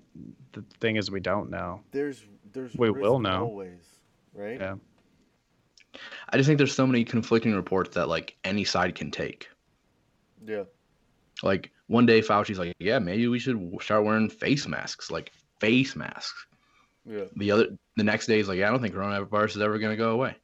The 0.53 0.63
thing 0.79 0.95
is, 0.95 1.09
we 1.09 1.19
don't 1.19 1.49
know. 1.49 1.81
There's 1.91 2.25
there's 2.51 2.77
We 2.77 2.89
risk 2.89 2.99
will 3.01 3.19
know. 3.19 3.39
always, 3.41 3.99
right? 4.33 4.59
Yeah. 4.59 4.75
I 6.29 6.37
just 6.37 6.47
think 6.47 6.57
there's 6.57 6.73
so 6.75 6.85
many 6.85 7.05
conflicting 7.05 7.55
reports 7.55 7.95
that 7.95 8.09
like 8.09 8.35
any 8.43 8.63
side 8.65 8.95
can 8.95 9.11
take. 9.11 9.49
Yeah. 10.45 10.63
Like 11.41 11.71
one 11.87 12.05
day 12.05 12.21
Fauci's 12.21 12.59
like, 12.59 12.75
yeah, 12.79 12.99
maybe 12.99 13.27
we 13.27 13.39
should 13.39 13.77
start 13.81 14.03
wearing 14.05 14.29
face 14.29 14.67
masks, 14.67 15.09
like 15.09 15.31
face 15.59 15.95
masks. 15.95 16.45
Yeah. 17.05 17.25
The 17.35 17.51
other, 17.51 17.67
the 17.97 18.03
next 18.03 18.27
day 18.27 18.37
he's 18.37 18.47
like, 18.47 18.59
yeah, 18.59 18.67
I 18.67 18.71
don't 18.71 18.81
think 18.81 18.93
coronavirus 18.93 19.55
is 19.55 19.61
ever 19.61 19.79
going 19.79 19.91
to 19.91 19.97
go 19.97 20.11
away. 20.11 20.35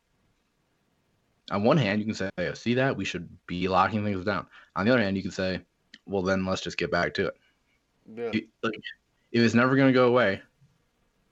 On 1.52 1.64
one 1.64 1.78
hand, 1.78 2.00
you 2.00 2.06
can 2.06 2.16
say, 2.16 2.30
oh, 2.38 2.54
see 2.54 2.74
that 2.76 2.98
we 2.98 3.06
should 3.06 3.30
be 3.48 3.68
locking 3.68 4.04
things 4.04 4.26
down. 4.26 4.46
On 4.76 4.86
the 4.86 4.92
other 4.92 5.02
hand, 5.02 5.16
you 5.16 5.24
can 5.24 5.32
say, 5.32 5.62
well 6.06 6.22
then 6.24 6.46
let's 6.46 6.62
just 6.62 6.78
get 6.78 6.92
back 6.92 7.14
to 7.16 7.28
it. 7.28 7.38
Yeah. 8.16 8.32
If- 8.34 8.46
Like, 8.64 8.82
if 9.32 9.44
it's 9.44 9.54
never 9.54 9.76
gonna 9.76 9.94
go 9.94 10.08
away, 10.08 10.42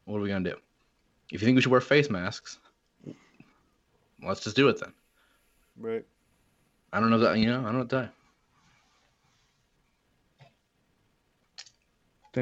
what 0.05 0.17
are 0.17 0.21
we 0.21 0.29
gonna 0.29 0.49
do? 0.51 0.55
If 1.31 1.41
you 1.41 1.45
think 1.45 1.55
we 1.55 1.61
should 1.61 1.71
wear 1.71 1.81
face 1.81 2.09
masks, 2.09 2.59
let's 4.23 4.41
just 4.43 4.55
do 4.55 4.69
it 4.69 4.79
then. 4.79 4.93
Right. 5.77 6.05
I 6.93 6.99
don't 6.99 7.09
know 7.09 7.19
that 7.19 7.37
you 7.37 7.47
know. 7.47 7.59
I 7.59 7.63
don't 7.63 7.73
know 7.73 7.79
what 7.79 7.89
to 7.89 7.95
tell 7.95 8.03
you. 8.03 8.09
I 10.39 10.45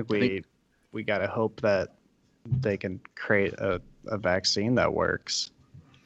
think 0.03 0.11
I 0.11 0.13
we 0.19 0.29
think- 0.29 0.45
we 0.91 1.03
got 1.03 1.17
to 1.19 1.27
hope 1.27 1.59
that 1.61 1.95
they 2.45 2.77
can 2.77 2.99
create 3.15 3.53
a, 3.55 3.81
a 4.07 4.17
vaccine 4.17 4.75
that 4.75 4.93
works, 4.93 5.51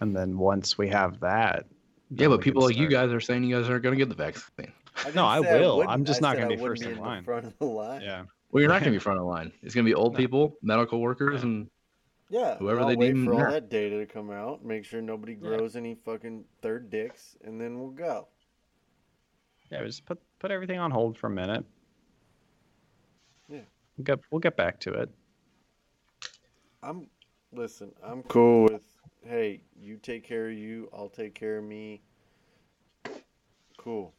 and 0.01 0.15
then 0.15 0.37
once 0.37 0.77
we 0.77 0.87
have 0.89 1.19
that, 1.19 1.65
Yeah, 2.09 2.27
but 2.29 2.41
people 2.41 2.61
can 2.61 2.69
like 2.69 2.77
you 2.77 2.87
guys 2.87 3.11
are 3.11 3.19
saying 3.19 3.43
you 3.43 3.55
guys 3.59 3.69
aren't 3.69 3.83
gonna 3.83 3.95
get 3.97 4.09
the 4.09 4.15
vaccine. 4.15 4.71
didn't 5.03 5.15
No, 5.15 5.25
I 5.25 5.39
will. 5.41 5.77
wouldn't. 5.77 5.93
I'm 5.93 6.05
just 6.05 6.23
I 6.23 6.29
not 6.29 6.37
gonna 6.37 6.55
be 6.55 6.61
wouldn't 6.61 6.79
first 6.79 6.89
in 6.91 6.97
line. 6.99 7.23
front 7.23 7.45
of 7.45 7.57
the 7.59 7.65
line. 7.65 8.01
Yeah, 8.01 8.23
Well, 8.51 8.61
you're 8.61 8.69
not 8.71 8.79
gonna 8.81 8.91
be 8.93 8.99
front 9.07 9.19
of 9.19 9.25
the 9.25 9.29
line. 9.29 9.51
It's 9.61 9.75
gonna 9.75 9.85
be 9.85 9.93
old 9.93 10.13
No. 10.13 10.17
people, 10.17 10.57
medical 10.61 10.99
workers, 11.01 11.43
and 11.43 11.69
Yeah. 12.29 12.57
Whoever 12.57 12.81
I'll 12.81 12.87
they 12.87 12.95
wait 12.95 13.13
deem 13.13 13.25
for 13.25 13.33
all 13.33 13.39
nurse. 13.39 13.53
that 13.53 13.69
data 13.69 13.97
to 13.99 14.05
come 14.05 14.31
out, 14.31 14.63
make 14.63 14.85
sure 14.85 15.01
nobody 15.01 15.33
Yeah. 15.33 15.39
grows 15.39 15.75
any 15.75 15.95
fucking 15.95 16.45
third 16.61 16.89
dicks, 16.89 17.35
and 17.43 17.59
then 17.59 17.79
we'll 17.79 17.91
go. 17.91 18.27
yeah. 19.71 19.83
Just 19.83 20.05
put 20.05 20.19
put 20.39 20.51
everything 20.51 20.79
on 20.79 20.89
hold 20.91 21.17
for 21.17 21.27
a 21.27 21.31
minute. 21.31 21.65
Yeah. 23.99 24.05
We'll 24.07 24.15
get 24.15 24.25
we'll 24.31 24.39
get 24.39 24.55
back 24.55 24.79
to 24.81 24.93
it. 24.93 25.09
I'm 26.81 27.07
listen, 27.51 27.91
I'm 28.03 28.23
cool 28.23 28.63
with 28.63 28.81
hey, 29.25 29.61
you 29.79 29.97
take 29.97 30.23
care 30.23 30.49
of 30.49 30.57
you, 30.57 30.89
I'll 30.93 31.09
take 31.09 31.35
care 31.35 31.57
of 31.57 31.63
me. 31.65 32.01
Cool. 33.77 34.13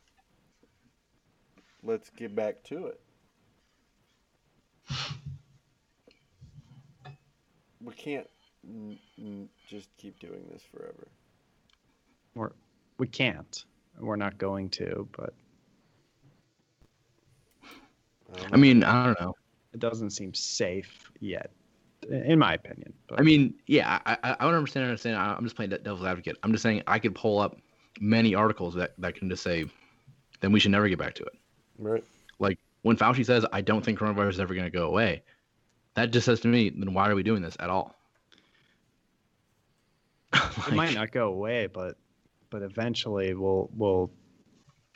Let's 1.82 2.10
get 2.10 2.34
back 2.34 2.62
to 2.64 2.86
it. 2.86 3.00
We 7.82 7.94
can't 7.94 8.28
n- 8.68 8.98
n- 9.18 9.48
just 9.66 9.88
keep 9.96 10.18
doing 10.18 10.46
this 10.52 10.62
forever. 10.62 11.08
We're 12.34 12.52
we 12.98 13.06
can't. 13.06 13.64
We're 13.98 14.16
not 14.16 14.36
going 14.36 14.68
to, 14.70 15.08
but 15.16 15.32
don't 18.36 18.54
I 18.54 18.56
mean, 18.56 18.84
I 18.84 19.06
don't 19.06 19.20
know. 19.20 19.34
It 19.72 19.80
doesn't 19.80 20.10
seem 20.10 20.34
safe 20.34 21.10
yet, 21.20 21.50
in 22.08 22.38
my 22.38 22.54
opinion. 22.54 22.92
But 23.08 23.20
I 23.20 23.22
mean, 23.22 23.54
yeah, 23.66 24.00
I 24.06 24.16
I, 24.22 24.36
I 24.40 24.44
don't 24.44 24.54
understand. 24.54 24.86
Understand. 24.86 25.16
I- 25.16 25.34
I'm 25.34 25.44
just 25.44 25.56
playing 25.56 25.70
devil's 25.70 26.04
advocate. 26.04 26.36
I'm 26.42 26.52
just 26.52 26.62
saying 26.62 26.82
I 26.86 26.98
could 26.98 27.14
pull 27.14 27.38
up 27.38 27.56
many 28.00 28.34
articles 28.34 28.74
that 28.74 28.94
that 28.98 29.14
can 29.14 29.28
just 29.28 29.42
say, 29.42 29.64
then 30.40 30.52
we 30.52 30.60
should 30.60 30.70
never 30.70 30.88
get 30.88 30.98
back 30.98 31.14
to 31.14 31.22
it. 31.24 31.34
right? 31.78 32.04
Like 32.38 32.58
when 32.82 32.96
Fauci 32.96 33.24
says, 33.26 33.44
I 33.52 33.60
don't 33.60 33.84
think 33.84 33.98
coronavirus 33.98 34.30
is 34.30 34.40
ever 34.40 34.54
going 34.54 34.64
to 34.64 34.70
go 34.70 34.86
away, 34.86 35.22
that 35.94 36.10
just 36.12 36.24
says 36.24 36.40
to 36.40 36.48
me, 36.48 36.70
then 36.70 36.94
why 36.94 37.10
are 37.10 37.14
we 37.14 37.22
doing 37.22 37.42
this 37.42 37.56
at 37.60 37.68
all? 37.70 37.94
it 40.32 40.72
might 40.72 40.94
not 40.94 41.10
go 41.10 41.28
away, 41.28 41.66
but 41.66 41.96
but 42.50 42.62
eventually 42.62 43.34
we'll 43.34 43.68
we'll 43.74 44.10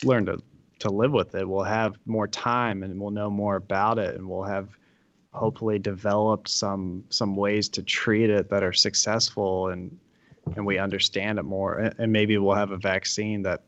learn 0.05 0.27
to 0.27 0.41
to 0.85 0.91
live 0.91 1.13
with 1.13 1.35
it. 1.35 1.49
We'll 1.49 1.65
have 1.65 1.97
more 2.05 2.29
time 2.29 2.83
and 2.83 3.01
we'll 3.01 3.11
know 3.11 3.31
more 3.31 3.57
about 3.57 3.99
it, 3.99 4.17
and 4.17 4.29
we'll 4.29 4.45
have 4.45 4.69
hopefully 5.33 5.79
developed 5.79 6.49
some 6.49 7.05
some 7.09 7.35
ways 7.35 7.69
to 7.71 7.83
treat 7.83 8.31
it 8.31 8.49
that 8.51 8.63
are 8.63 8.73
successful 8.73 9.69
and 9.71 9.99
and 10.57 10.65
we 10.65 10.79
understand 10.79 11.39
it 11.39 11.43
more. 11.43 11.79
And, 11.79 11.95
and 11.99 12.13
maybe 12.13 12.37
we'll 12.37 12.55
have 12.55 12.71
a 12.71 12.77
vaccine 12.77 13.43
that 13.43 13.63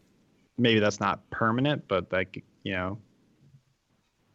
maybe 0.59 0.79
that's 0.79 1.01
not 1.01 1.29
permanent, 1.31 1.89
but 1.89 2.11
that 2.11 2.27
you 2.63 2.75
know 2.75 2.99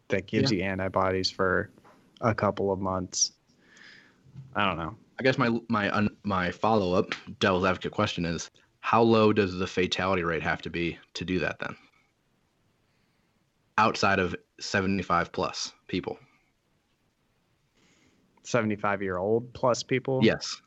that 0.07 0.25
gives 0.25 0.51
you 0.51 0.63
antibodies 0.63 1.29
for 1.29 1.69
a 2.19 2.33
couple 2.33 2.71
of 2.71 2.79
months. 2.79 3.33
I 4.55 4.65
don't 4.65 4.77
know. 4.77 4.95
I 5.19 5.23
guess 5.23 5.37
my 5.37 5.59
my 5.69 5.95
un, 5.95 6.09
my 6.23 6.49
follow 6.49 6.95
up 6.95 7.13
devil's 7.39 7.63
advocate 7.63 7.91
question 7.91 8.25
is, 8.25 8.49
how 8.79 9.03
low 9.03 9.31
does 9.31 9.53
the 9.53 9.67
fatality 9.67 10.23
rate 10.23 10.41
have 10.41 10.63
to 10.63 10.71
be 10.71 10.97
to 11.13 11.23
do 11.23 11.37
that 11.37 11.59
then? 11.59 11.75
Outside 13.77 14.19
of 14.19 14.35
75 14.59 15.31
plus 15.31 15.71
people. 15.87 16.17
75 18.43 19.01
year 19.01 19.17
old 19.17 19.53
plus 19.53 19.83
people 19.83 20.19
Yes. 20.23 20.61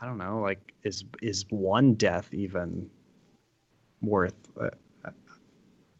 i 0.00 0.04
don't 0.04 0.18
know 0.18 0.40
like 0.40 0.74
is 0.82 1.04
is 1.22 1.44
one 1.50 1.94
death 1.94 2.34
even 2.34 2.90
worth 4.02 4.34
uh, 4.60 4.68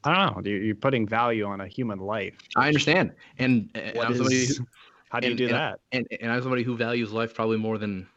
i 0.02 0.12
don't 0.14 0.36
know 0.44 0.50
You- 0.50 0.58
you're 0.58 0.74
putting 0.74 1.06
value 1.06 1.44
on 1.44 1.60
a 1.60 1.68
human 1.68 1.98
life 2.00 2.36
I 2.56 2.66
understand. 2.66 3.12
And, 3.38 3.70
and 3.74 3.96
I'm 3.98 4.14
somebody 4.14 4.36
is- 4.42 4.58
who, 4.58 4.66
how 5.10 5.20
do 5.20 5.28
you 5.28 5.36
do 5.36 5.44
and- 5.46 5.54
that 5.54 5.80
and, 5.92 6.06
and 6.20 6.32
I'm 6.32 6.42
somebody 6.42 6.64
who 6.64 6.76
values 6.76 7.12
life 7.12 7.32
probably 7.34 7.56
more 7.56 7.78
than 7.78 8.08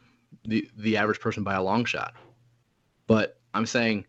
the 0.46 0.68
the 0.78 0.98
average 0.98 1.20
person 1.20 1.44
by 1.44 1.54
a 1.54 1.64
long 1.64 1.86
shot. 1.86 2.16
But 3.06 3.40
I'm 3.54 3.66
saying 3.68 4.06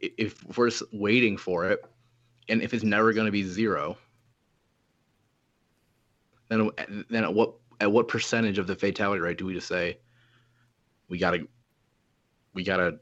if 0.00 0.42
we're 0.56 0.70
just 0.70 0.84
waiting 0.92 1.36
for 1.36 1.68
it, 1.68 1.80
and 2.48 2.62
if 2.62 2.72
it's 2.74 2.84
never 2.84 3.12
going 3.12 3.26
to 3.26 3.32
be 3.32 3.42
zero, 3.42 3.96
then 6.48 6.70
then 7.10 7.24
at 7.24 7.32
what 7.32 7.54
at 7.80 7.90
what 7.90 8.08
percentage 8.08 8.58
of 8.58 8.66
the 8.66 8.74
fatality 8.74 9.20
rate 9.20 9.38
do 9.38 9.46
we 9.46 9.54
just 9.54 9.68
say 9.68 9.98
we 11.08 11.18
gotta 11.18 11.46
we 12.54 12.64
gotta 12.64 12.98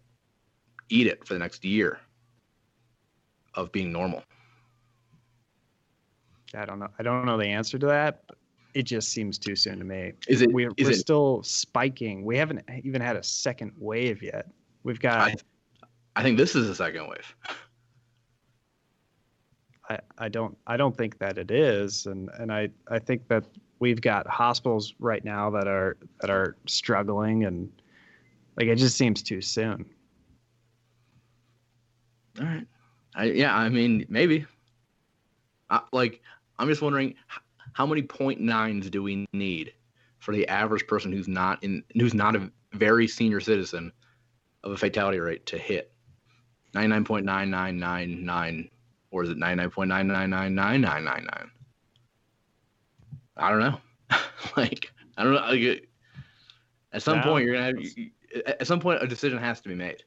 eat 0.89 1.07
it 1.07 1.27
for 1.27 1.35
the 1.35 1.39
next 1.39 1.65
year 1.65 1.99
of 3.55 3.73
being 3.73 3.93
normal? 3.93 4.23
i 6.55 6.65
don't 6.65 6.79
know 6.79 6.89
i 6.99 7.03
don't 7.03 7.27
know 7.27 7.37
the 7.37 7.45
answer 7.45 7.79
to 7.79 7.87
that 7.87 8.23
but 8.29 8.39
it 8.75 8.85
just 8.85 9.09
seems 9.09 9.39
too 9.39 9.57
soon 9.57 9.79
to 9.79 9.85
me 9.85 10.13
Is 10.29 10.43
it 10.43 10.53
we're, 10.53 10.71
is 10.77 10.87
we're 10.87 10.93
it 10.93 10.97
still 10.97 11.43
spiking 11.43 12.25
we 12.25 12.37
haven't 12.37 12.63
even 12.85 13.01
had 13.01 13.17
a 13.17 13.23
second 13.23 13.73
wave 13.77 14.23
yet 14.23 14.47
we've 14.85 15.01
got 15.01 15.29
I, 15.29 15.35
I 16.15 16.23
think 16.23 16.39
this 16.39 16.55
is 16.55 16.69
a 16.69 16.75
second 16.75 17.09
wave. 17.09 17.35
I, 20.19 20.29
don't 20.29 20.57
I 20.67 20.77
don't 20.77 20.97
think 20.97 21.19
that 21.19 21.39
it 21.39 21.51
is 21.51 22.07
and 22.07 22.29
and 22.39 22.53
I, 22.53 22.71
I 22.89 22.99
think 22.99 23.29
that 23.29 23.45
we've 23.79 24.01
got 24.01 24.27
hospitals 24.27 24.95
right 24.99 25.25
now 25.25 25.51
that 25.51 25.69
are 25.69 25.97
that 26.21 26.31
are 26.31 26.57
struggling 26.67 27.45
and 27.45 27.71
like 28.57 28.67
it 28.67 28.77
just 28.77 28.97
seems 28.97 29.23
too 29.23 29.41
soon. 29.41 29.87
All 32.41 32.47
right. 32.47 32.67
I, 33.15 33.25
yeah, 33.25 33.57
I 33.57 33.69
mean, 33.69 34.05
maybe. 34.09 34.47
I, 35.71 35.81
like, 35.93 36.21
I'm 36.59 36.69
just 36.69 36.83
wondering 36.83 37.15
how 37.73 37.87
many 37.87 38.03
point 38.03 38.41
nines 38.41 38.91
do 38.91 39.03
we 39.03 39.27
need 39.33 39.73
for 40.19 40.35
the 40.35 40.47
average 40.49 40.87
person 40.87 41.13
who's 41.13 41.29
not 41.29 41.63
in, 41.63 41.83
who's 41.95 42.15
not 42.15 42.37
a 42.37 42.51
very 42.73 43.09
senior 43.09 43.41
citizen, 43.41 43.93
of 44.65 44.73
a 44.73 44.77
fatality 44.77 45.19
rate 45.19 45.47
to 45.47 45.57
hit 45.59 45.93
99.9999, 46.75 48.71
or 49.11 49.23
is 49.23 49.31
it 49.31 49.39
99.9999999? 49.39 51.49
I 53.37 53.51
don't 53.51 53.61
know. 53.61 53.79
like, 54.57 54.91
I 55.17 55.25
don't 55.25 55.35
know. 55.35 55.41
Like, 55.41 55.89
at 56.93 57.03
some 57.03 57.23
point, 57.23 57.45
you're 57.45 57.55
gonna 57.55 57.67
have. 57.67 57.77
At 58.47 58.67
some 58.67 58.81
point, 58.81 59.03
a 59.03 59.07
decision 59.07 59.39
has 59.39 59.61
to 59.61 59.69
be 59.69 59.75
made. 59.75 60.03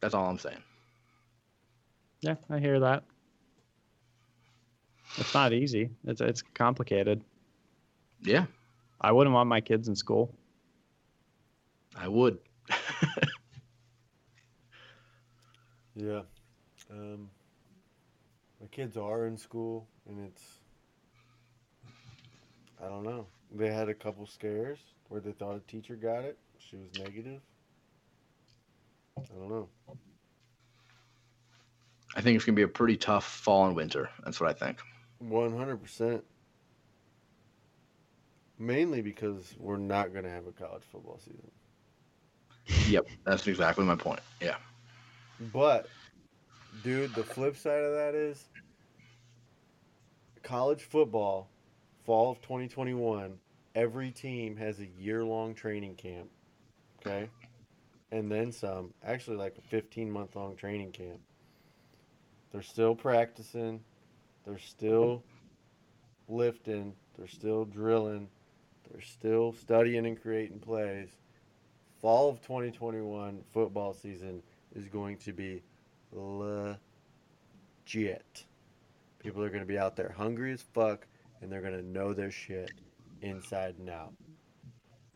That's 0.00 0.14
all 0.14 0.26
I'm 0.26 0.38
saying. 0.38 0.62
Yeah, 2.22 2.36
I 2.48 2.58
hear 2.58 2.80
that. 2.80 3.04
It's 5.16 5.34
not 5.34 5.52
easy. 5.52 5.90
It's 6.06 6.20
it's 6.20 6.42
complicated. 6.54 7.22
Yeah, 8.22 8.46
I 9.00 9.12
wouldn't 9.12 9.34
want 9.34 9.48
my 9.48 9.60
kids 9.60 9.88
in 9.88 9.96
school. 9.96 10.34
I 11.96 12.08
would. 12.08 12.38
Yeah. 16.00 16.22
Um, 16.90 17.28
my 18.60 18.66
kids 18.68 18.96
are 18.96 19.26
in 19.26 19.36
school, 19.36 19.86
and 20.08 20.26
it's. 20.26 20.42
I 22.82 22.88
don't 22.88 23.04
know. 23.04 23.26
They 23.54 23.70
had 23.70 23.90
a 23.90 23.94
couple 23.94 24.26
scares 24.26 24.78
where 25.08 25.20
they 25.20 25.32
thought 25.32 25.56
a 25.56 25.60
teacher 25.70 25.96
got 25.96 26.24
it. 26.24 26.38
She 26.58 26.76
was 26.76 26.88
negative. 26.98 27.40
I 29.18 29.34
don't 29.38 29.50
know. 29.50 29.68
I 32.16 32.22
think 32.22 32.36
it's 32.36 32.44
gonna 32.44 32.56
be 32.56 32.62
a 32.62 32.68
pretty 32.68 32.96
tough 32.96 33.24
fall 33.24 33.66
and 33.66 33.76
winter. 33.76 34.08
That's 34.24 34.40
what 34.40 34.48
I 34.48 34.52
think. 34.54 34.78
One 35.18 35.54
hundred 35.56 35.82
percent. 35.82 36.24
Mainly 38.58 39.02
because 39.02 39.54
we're 39.58 39.78
not 39.78 40.12
going 40.12 40.24
to 40.24 40.30
have 40.30 40.46
a 40.46 40.52
college 40.52 40.82
football 40.92 41.18
season. 41.18 41.50
Yep, 42.90 43.06
that's 43.24 43.46
exactly 43.46 43.86
my 43.86 43.96
point. 43.96 44.20
Yeah. 44.38 44.56
But, 45.40 45.88
dude, 46.82 47.14
the 47.14 47.22
flip 47.22 47.56
side 47.56 47.82
of 47.82 47.94
that 47.94 48.14
is 48.14 48.44
college 50.42 50.82
football, 50.82 51.48
fall 52.04 52.30
of 52.32 52.40
2021, 52.42 53.38
every 53.74 54.10
team 54.10 54.56
has 54.56 54.80
a 54.80 54.86
year 54.86 55.24
long 55.24 55.54
training 55.54 55.94
camp. 55.94 56.28
Okay? 56.98 57.30
and 58.12 58.30
then 58.30 58.52
some. 58.52 58.92
Actually, 59.04 59.36
like 59.36 59.56
a 59.58 59.68
15 59.68 60.10
month 60.10 60.36
long 60.36 60.56
training 60.56 60.92
camp. 60.92 61.20
They're 62.52 62.62
still 62.62 62.94
practicing. 62.94 63.80
They're 64.44 64.58
still 64.58 65.22
lifting. 66.28 66.94
They're 67.16 67.28
still 67.28 67.64
drilling. 67.64 68.28
They're 68.90 69.02
still 69.02 69.52
studying 69.52 70.06
and 70.06 70.20
creating 70.20 70.58
plays. 70.58 71.10
Fall 72.00 72.30
of 72.30 72.40
2021 72.40 73.42
football 73.52 73.94
season 73.94 74.42
is 74.74 74.86
going 74.86 75.16
to 75.18 75.32
be 75.32 75.62
legit. 76.12 76.78
People 79.18 79.42
are 79.42 79.48
going 79.48 79.60
to 79.60 79.66
be 79.66 79.78
out 79.78 79.96
there 79.96 80.14
hungry 80.16 80.52
as 80.52 80.62
fuck, 80.62 81.06
and 81.40 81.50
they're 81.50 81.60
going 81.60 81.76
to 81.76 81.82
know 81.84 82.12
their 82.14 82.30
shit 82.30 82.72
inside 83.22 83.74
and 83.78 83.90
out. 83.90 84.12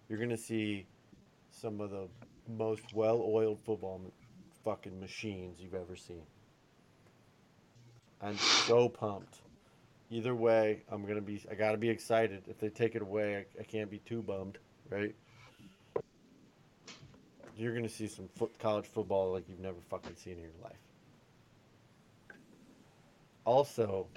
You're 0.08 0.18
going 0.18 0.30
to 0.30 0.36
see 0.36 0.86
some 1.50 1.80
of 1.80 1.90
the 1.90 2.08
most 2.48 2.92
well-oiled 2.92 3.58
football 3.64 4.00
fucking 4.64 4.98
machines 5.00 5.60
you've 5.60 5.74
ever 5.74 5.96
seen. 5.96 6.22
I'm 8.20 8.38
so 8.38 8.88
pumped. 8.88 9.40
Either 10.10 10.34
way, 10.34 10.82
I'm 10.90 11.04
gonna 11.04 11.20
be. 11.20 11.42
I 11.50 11.54
gotta 11.54 11.76
be 11.76 11.88
excited. 11.88 12.44
If 12.46 12.58
they 12.58 12.68
take 12.68 12.94
it 12.94 13.02
away, 13.02 13.36
I, 13.36 13.60
I 13.60 13.64
can't 13.64 13.90
be 13.90 13.98
too 13.98 14.22
bummed, 14.22 14.58
right? 14.88 15.14
You're 17.56 17.74
gonna 17.74 17.88
see 17.88 18.08
some 18.08 18.28
foot, 18.36 18.58
college 18.58 18.86
football 18.86 19.32
like 19.32 19.48
you've 19.48 19.60
never 19.60 19.80
fucking 19.88 20.16
seen 20.16 20.34
in 20.34 20.40
your 20.40 20.50
life. 20.62 20.78
Also, 23.44 24.08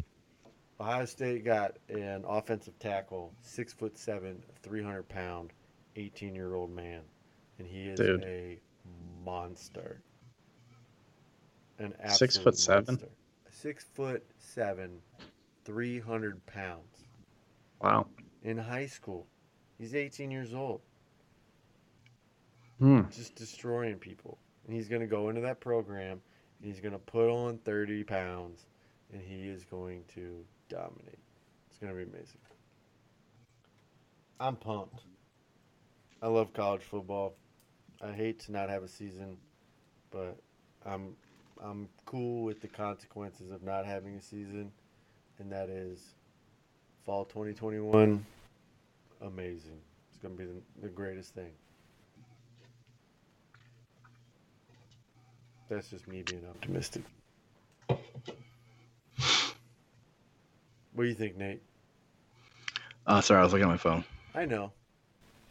Ohio 0.79 1.05
State 1.05 1.43
got 1.45 1.75
an 1.89 2.23
offensive 2.27 2.77
tackle, 2.79 3.33
six 3.41 3.73
foot 3.73 3.97
seven, 3.97 4.41
three 4.63 4.81
hundred 4.81 5.07
pound, 5.09 5.51
eighteen 5.95 6.33
year 6.33 6.55
old 6.55 6.71
man, 6.71 7.01
and 7.59 7.67
he 7.67 7.89
is 7.89 7.99
Dude. 7.99 8.23
a 8.23 8.59
monster. 9.23 10.01
An 11.79 11.93
Six 12.07 12.37
foot 12.37 12.55
absolute 12.55 12.57
seven? 12.57 12.85
monster. 12.95 13.09
Six 13.51 13.83
foot 13.93 14.25
seven, 14.39 14.99
three 15.63 15.99
hundred 15.99 16.43
pounds 16.47 17.05
Wow. 17.81 18.07
in 18.43 18.57
high 18.57 18.87
school. 18.87 19.27
He's 19.77 19.93
eighteen 19.93 20.31
years 20.31 20.53
old, 20.53 20.81
Hmm. 22.79 23.01
just 23.11 23.35
destroying 23.35 23.97
people, 23.97 24.37
and 24.65 24.75
he's 24.75 24.87
gonna 24.87 25.07
go 25.07 25.29
into 25.29 25.41
that 25.41 25.59
program. 25.59 26.21
And 26.59 26.71
he's 26.71 26.79
gonna 26.79 26.99
put 26.99 27.29
on 27.29 27.57
thirty 27.59 28.03
pounds, 28.03 28.65
and 29.13 29.21
he 29.21 29.47
is 29.47 29.63
going 29.65 30.03
to 30.15 30.43
dominate. 30.69 31.19
It's 31.69 31.79
gonna 31.79 31.93
be 31.93 32.03
amazing. 32.03 32.39
I'm 34.39 34.55
pumped. 34.55 35.01
I 36.21 36.27
love 36.27 36.53
college 36.53 36.83
football. 36.83 37.35
I 38.01 38.11
hate 38.11 38.39
to 38.41 38.51
not 38.51 38.69
have 38.69 38.83
a 38.83 38.87
season, 38.87 39.37
but 40.11 40.37
I'm 40.85 41.15
I'm 41.63 41.89
cool 42.05 42.43
with 42.43 42.61
the 42.61 42.67
consequences 42.67 43.51
of 43.51 43.63
not 43.63 43.85
having 43.85 44.15
a 44.15 44.21
season, 44.21 44.71
and 45.39 45.51
that 45.51 45.69
is 45.69 45.99
fall 47.05 47.25
2021. 47.25 48.25
Amazing. 49.21 49.79
It's 50.09 50.17
gonna 50.21 50.35
be 50.35 50.45
the, 50.45 50.61
the 50.81 50.89
greatest 50.89 51.33
thing. 51.33 51.51
That's 55.69 55.89
just 55.89 56.07
me 56.07 56.23
being 56.23 56.43
optimistic. 56.49 57.03
What 57.87 57.99
do 61.03 61.05
you 61.05 61.13
think, 61.13 61.37
Nate? 61.37 61.61
Uh, 63.05 63.21
sorry, 63.21 63.39
I 63.39 63.43
was 63.43 63.53
looking 63.53 63.67
at 63.67 63.71
my 63.71 63.77
phone. 63.77 64.03
I 64.33 64.45
know. 64.45 64.71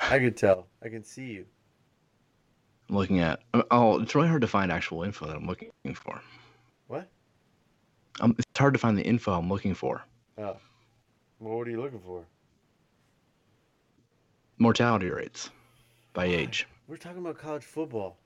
I 0.01 0.19
can 0.19 0.35
tell. 0.35 0.67
I 0.83 0.89
can 0.89 1.05
see 1.05 1.27
you. 1.27 1.47
I'm 2.89 2.97
looking 2.97 3.21
at. 3.21 3.41
Oh, 3.71 4.01
it's 4.01 4.15
really 4.15 4.29
hard 4.29 4.41
to 4.41 4.47
find 4.47 4.73
actual 4.73 5.03
info 5.03 5.27
that 5.27 5.37
I'm 5.37 5.47
looking 5.47 5.71
for. 5.95 6.21
What? 6.89 7.09
Um, 8.21 8.35
it's 8.39 8.59
hard 8.59 8.75
to 8.75 8.81
find 8.81 8.97
the 8.97 9.03
info 9.03 9.33
I'm 9.33 9.49
looking 9.49 9.75
for. 9.75 10.03
Oh. 10.39 10.57
Well, 11.39 11.59
what 11.59 11.69
are 11.69 11.71
you 11.71 11.81
looking 11.81 12.01
for? 12.01 12.25
Mortality 14.59 15.11
rates 15.11 15.51
by 16.13 16.25
age. 16.25 16.67
We're 16.89 16.97
talking 16.97 17.19
about 17.19 17.39
college 17.39 17.65
football. 17.65 18.17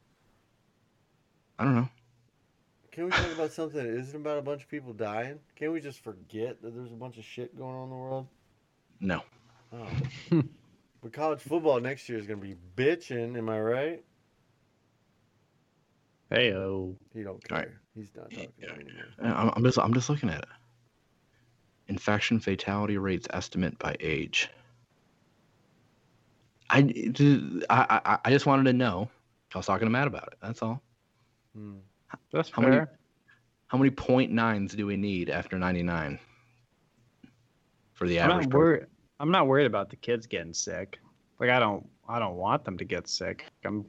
I 1.60 1.64
don't 1.64 1.74
know. 1.74 1.88
Can 2.90 3.04
we 3.04 3.10
talk 3.10 3.32
about 3.34 3.52
something 3.52 3.76
that 3.82 3.98
isn't 4.00 4.16
about 4.16 4.38
a 4.38 4.42
bunch 4.42 4.62
of 4.62 4.68
people 4.70 4.94
dying? 4.94 5.38
Can't 5.56 5.72
we 5.72 5.80
just 5.80 6.02
forget 6.02 6.60
that 6.62 6.74
there's 6.74 6.90
a 6.90 6.94
bunch 6.96 7.18
of 7.18 7.24
shit 7.24 7.54
going 7.56 7.76
on 7.76 7.84
in 7.84 7.90
the 7.90 7.96
world? 7.96 8.26
No. 8.98 9.22
Oh. 9.72 9.86
but 11.02 11.12
college 11.12 11.40
football 11.40 11.78
next 11.80 12.08
year 12.08 12.18
is 12.18 12.26
going 12.26 12.40
to 12.40 12.46
be 12.46 12.56
bitching, 12.76 13.36
am 13.36 13.48
I 13.50 13.60
right? 13.60 14.04
Hey 16.30 16.52
oh. 16.54 16.96
He 17.14 17.22
don't 17.22 17.46
care. 17.46 17.58
All 17.58 17.64
right. 17.64 17.72
He's 17.94 18.08
not 18.16 18.30
talking 18.30 18.48
Yeah. 18.58 18.70
anymore. 18.72 19.04
I'm 19.38 19.52
I'm 19.56 19.64
just 19.64 19.78
I'm 19.78 19.92
just 19.94 20.08
looking 20.08 20.30
at 20.30 20.38
it. 20.38 20.48
Infection 21.88 22.40
fatality 22.40 22.96
rates 22.98 23.26
estimate 23.30 23.78
by 23.78 23.96
age. 24.00 24.48
I, 26.70 26.78
I, 27.68 28.00
I- 28.04 28.18
I 28.24 28.30
just 28.30 28.46
wanted 28.46 28.64
to 28.64 28.72
know. 28.72 29.08
I 29.54 29.58
was 29.58 29.66
talking 29.66 29.86
to 29.86 29.90
Matt 29.90 30.06
about 30.06 30.28
it. 30.32 30.38
That's 30.40 30.62
all. 30.62 30.80
Hmm. 31.54 31.78
That's 32.32 32.50
How 32.50 32.62
many- 32.62 32.76
fair. 32.76 32.98
How 33.68 33.78
many 33.78 33.90
point 33.90 34.32
nines 34.32 34.74
do 34.74 34.84
we 34.86 34.96
need 34.96 35.30
after 35.30 35.56
99 35.58 36.18
for 37.92 38.08
the 38.08 38.18
I'm 38.20 38.30
average? 38.30 38.46
not 38.46 38.50
person? 38.50 38.58
worried. 38.58 38.86
I'm 39.20 39.30
not 39.30 39.46
worried 39.46 39.66
about 39.66 39.90
the 39.90 39.96
kids 39.96 40.26
getting 40.26 40.52
sick. 40.54 40.98
Like 41.38 41.50
I 41.50 41.58
don't. 41.60 41.86
I 42.08 42.18
don't 42.18 42.34
want 42.34 42.64
them 42.64 42.76
to 42.78 42.84
get 42.84 43.06
sick. 43.06 43.44
I'm 43.64 43.84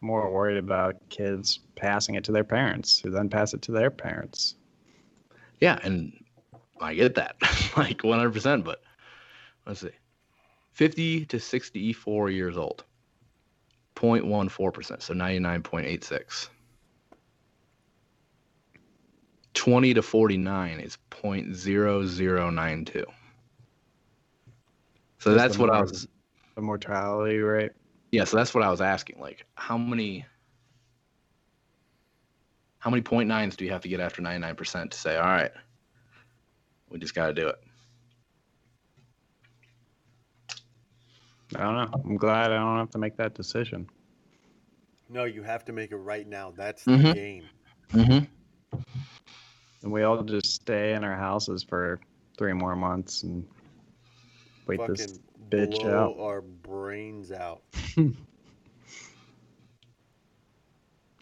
more 0.00 0.30
worried 0.32 0.56
about 0.56 0.96
kids 1.10 1.58
passing 1.76 2.14
it 2.14 2.24
to 2.24 2.32
their 2.32 2.44
parents, 2.44 2.98
who 2.98 3.10
then 3.10 3.28
pass 3.28 3.52
it 3.52 3.60
to 3.62 3.72
their 3.72 3.90
parents. 3.90 4.54
Yeah, 5.60 5.78
and 5.82 6.12
I 6.80 6.94
get 6.94 7.16
that, 7.16 7.36
like 7.76 7.98
100%. 7.98 8.64
But 8.64 8.80
let's 9.66 9.80
see, 9.80 9.90
50 10.72 11.26
to 11.26 11.38
64 11.40 12.30
years 12.30 12.56
old, 12.56 12.84
0.14%, 13.96 15.02
so 15.02 15.12
99.86. 15.12 16.48
20 19.58 19.94
to 19.94 20.02
49 20.02 20.78
is 20.78 20.96
0.0092. 21.10 23.04
So 25.18 25.30
Just 25.30 25.34
that's 25.36 25.56
the 25.56 25.60
what 25.60 25.70
I 25.70 25.80
was. 25.80 26.06
The 26.54 26.62
mortality 26.62 27.38
rate. 27.38 27.72
Yeah, 28.12 28.22
so 28.22 28.36
that's 28.36 28.54
what 28.54 28.62
I 28.62 28.70
was 28.70 28.80
asking. 28.80 29.18
Like, 29.20 29.44
how 29.56 29.76
many, 29.76 30.24
how 32.78 32.88
many 32.88 33.02
point 33.02 33.28
nines 33.28 33.56
do 33.56 33.64
you 33.64 33.72
have 33.72 33.82
to 33.82 33.88
get 33.88 33.98
after 33.98 34.22
99% 34.22 34.90
to 34.92 34.96
say, 34.96 35.16
all 35.16 35.26
right, 35.26 35.50
we 36.88 37.00
just 37.00 37.16
got 37.16 37.26
to 37.26 37.34
do 37.34 37.48
it? 37.48 37.56
I 41.56 41.62
don't 41.62 41.74
know. 41.74 42.00
I'm 42.04 42.16
glad 42.16 42.52
I 42.52 42.58
don't 42.58 42.78
have 42.78 42.90
to 42.90 42.98
make 42.98 43.16
that 43.16 43.34
decision. 43.34 43.88
No, 45.08 45.24
you 45.24 45.42
have 45.42 45.64
to 45.64 45.72
make 45.72 45.90
it 45.90 45.96
right 45.96 46.28
now. 46.28 46.52
That's 46.56 46.84
the 46.84 46.92
Mhm. 46.92 47.14
game. 47.14 47.48
Mm-hmm. 47.90 48.24
And 49.82 49.92
we 49.92 50.02
all 50.02 50.22
just 50.22 50.54
stay 50.54 50.94
in 50.94 51.04
our 51.04 51.16
houses 51.16 51.62
for 51.62 52.00
three 52.36 52.52
more 52.52 52.76
months 52.76 53.22
and 53.22 53.46
wait 54.66 54.80
Fucking 54.80 54.94
this 54.94 55.20
bitch 55.50 55.80
blow 55.80 56.16
out. 56.16 56.20
our 56.20 56.40
brains 56.40 57.32
out. 57.32 57.62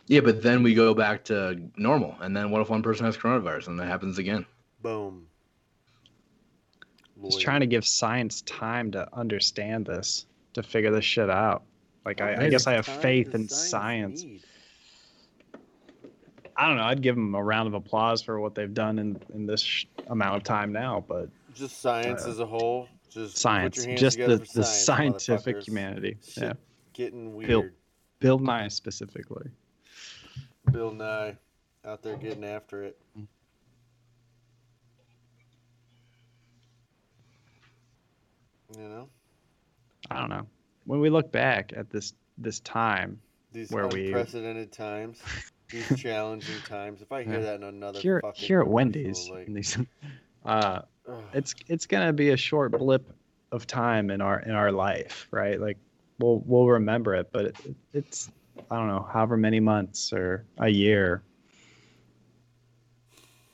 Yeah, 0.09 0.20
but 0.20 0.43
then 0.43 0.62
we 0.62 0.74
go 0.74 0.95
back 0.95 1.24
to 1.24 1.61
normal. 1.77 2.16
And 2.20 2.37
then 2.37 2.51
what 2.51 2.61
if 2.62 2.70
one 2.70 2.83
person 2.83 3.07
has 3.07 3.16
coronavirus 3.16 3.69
and 3.69 3.81
that 3.81 3.87
happens 3.89 4.19
again? 4.19 4.47
Boom. 4.83 5.27
Just 7.24 7.41
trying 7.41 7.61
to 7.61 7.66
give 7.66 7.85
science 7.87 8.43
time 8.43 8.93
to 8.93 9.09
understand 9.12 9.87
this, 9.87 10.27
to 10.53 10.62
figure 10.62 10.93
this 10.93 11.05
shit 11.05 11.31
out. 11.31 11.62
Like 12.05 12.20
I, 12.20 12.45
I 12.45 12.49
guess 12.51 12.66
I 12.66 12.74
have 12.74 12.87
faith 12.87 13.35
in 13.35 13.49
science. 13.49 14.24
I 16.59 16.66
don't 16.69 16.77
know. 16.78 16.85
I'd 16.85 17.03
give 17.03 17.15
them 17.16 17.35
a 17.35 17.43
round 17.43 17.69
of 17.69 17.74
applause 17.74 18.23
for 18.23 18.41
what 18.41 18.55
they've 18.55 18.73
done 18.73 18.99
in 18.99 19.20
in 19.35 19.47
this 19.47 19.61
sh- 19.61 19.85
amount 20.09 20.37
of 20.37 20.43
time 20.43 20.73
now, 20.73 21.05
but 21.07 21.28
Just 21.55 21.81
science 21.81 22.24
Uh, 22.24 22.31
as 22.31 22.39
a 22.41 22.47
whole. 22.47 22.89
Just 23.11 23.39
science, 23.39 23.85
just 23.97 24.19
the, 24.19 24.37
the 24.55 24.62
science, 24.65 25.24
scientific 25.24 25.62
humanity. 25.66 26.16
Shit 26.27 26.43
Yeah, 26.43 26.53
Getting 26.93 27.39
Bill. 27.47 27.61
weird. 27.61 27.74
Bill 28.19 28.39
Nye 28.39 28.69
specifically. 28.69 29.51
Bill 30.73 30.91
Nye 30.93 31.37
out 31.85 32.03
there 32.03 32.16
getting 32.16 32.45
after 32.45 32.83
it. 32.85 32.99
You 38.77 38.83
know, 38.89 39.09
I 40.11 40.19
don't 40.19 40.28
know. 40.31 40.47
When 40.85 41.01
we 41.01 41.09
look 41.11 41.31
back 41.33 41.73
at 41.77 41.91
this 41.91 42.15
this 42.39 42.61
time, 42.61 43.20
these 43.53 43.70
Where 43.70 43.87
we- 43.89 44.07
unprecedented 44.09 44.73
times, 44.73 45.20
these 45.70 46.01
challenging 46.01 46.60
times. 46.62 47.02
If 47.02 47.12
I 47.12 47.22
hear 47.22 47.34
Yeah. 47.34 47.40
that 47.40 47.55
in 47.56 47.64
another 47.64 48.01
here 48.01 48.20
fucking 48.20 48.44
here 48.44 48.60
at 48.60 48.68
Wendy's, 48.68 49.28
like, 49.30 49.48
uh, 50.44 50.82
it's 51.32 51.55
it's 51.68 51.86
gonna 51.86 52.12
be 52.12 52.30
a 52.30 52.36
short 52.36 52.72
blip 52.72 53.12
of 53.52 53.66
time 53.66 54.10
in 54.10 54.20
our 54.20 54.40
in 54.40 54.52
our 54.52 54.72
life, 54.72 55.28
right? 55.30 55.60
Like 55.60 55.78
we'll 56.18 56.43
we'll 56.47 56.68
remember 56.68 57.14
it, 57.14 57.30
but 57.32 57.47
it, 57.47 57.56
it's 57.93 58.30
I 58.70 58.76
don't 58.76 58.88
know, 58.88 59.09
however 59.12 59.36
many 59.36 59.60
months 59.60 60.12
or 60.12 60.44
a 60.59 60.68
year. 60.68 61.22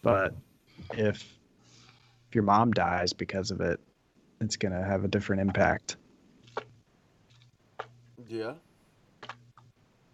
But 0.02 0.34
if 0.92 1.24
if 2.28 2.34
your 2.34 2.44
mom 2.44 2.72
dies 2.72 3.12
because 3.12 3.50
of 3.50 3.60
it, 3.60 3.80
it's 4.40 4.56
gonna 4.56 4.82
have 4.84 5.04
a 5.04 5.08
different 5.08 5.42
impact. 5.42 5.96
Yeah. 8.28 8.54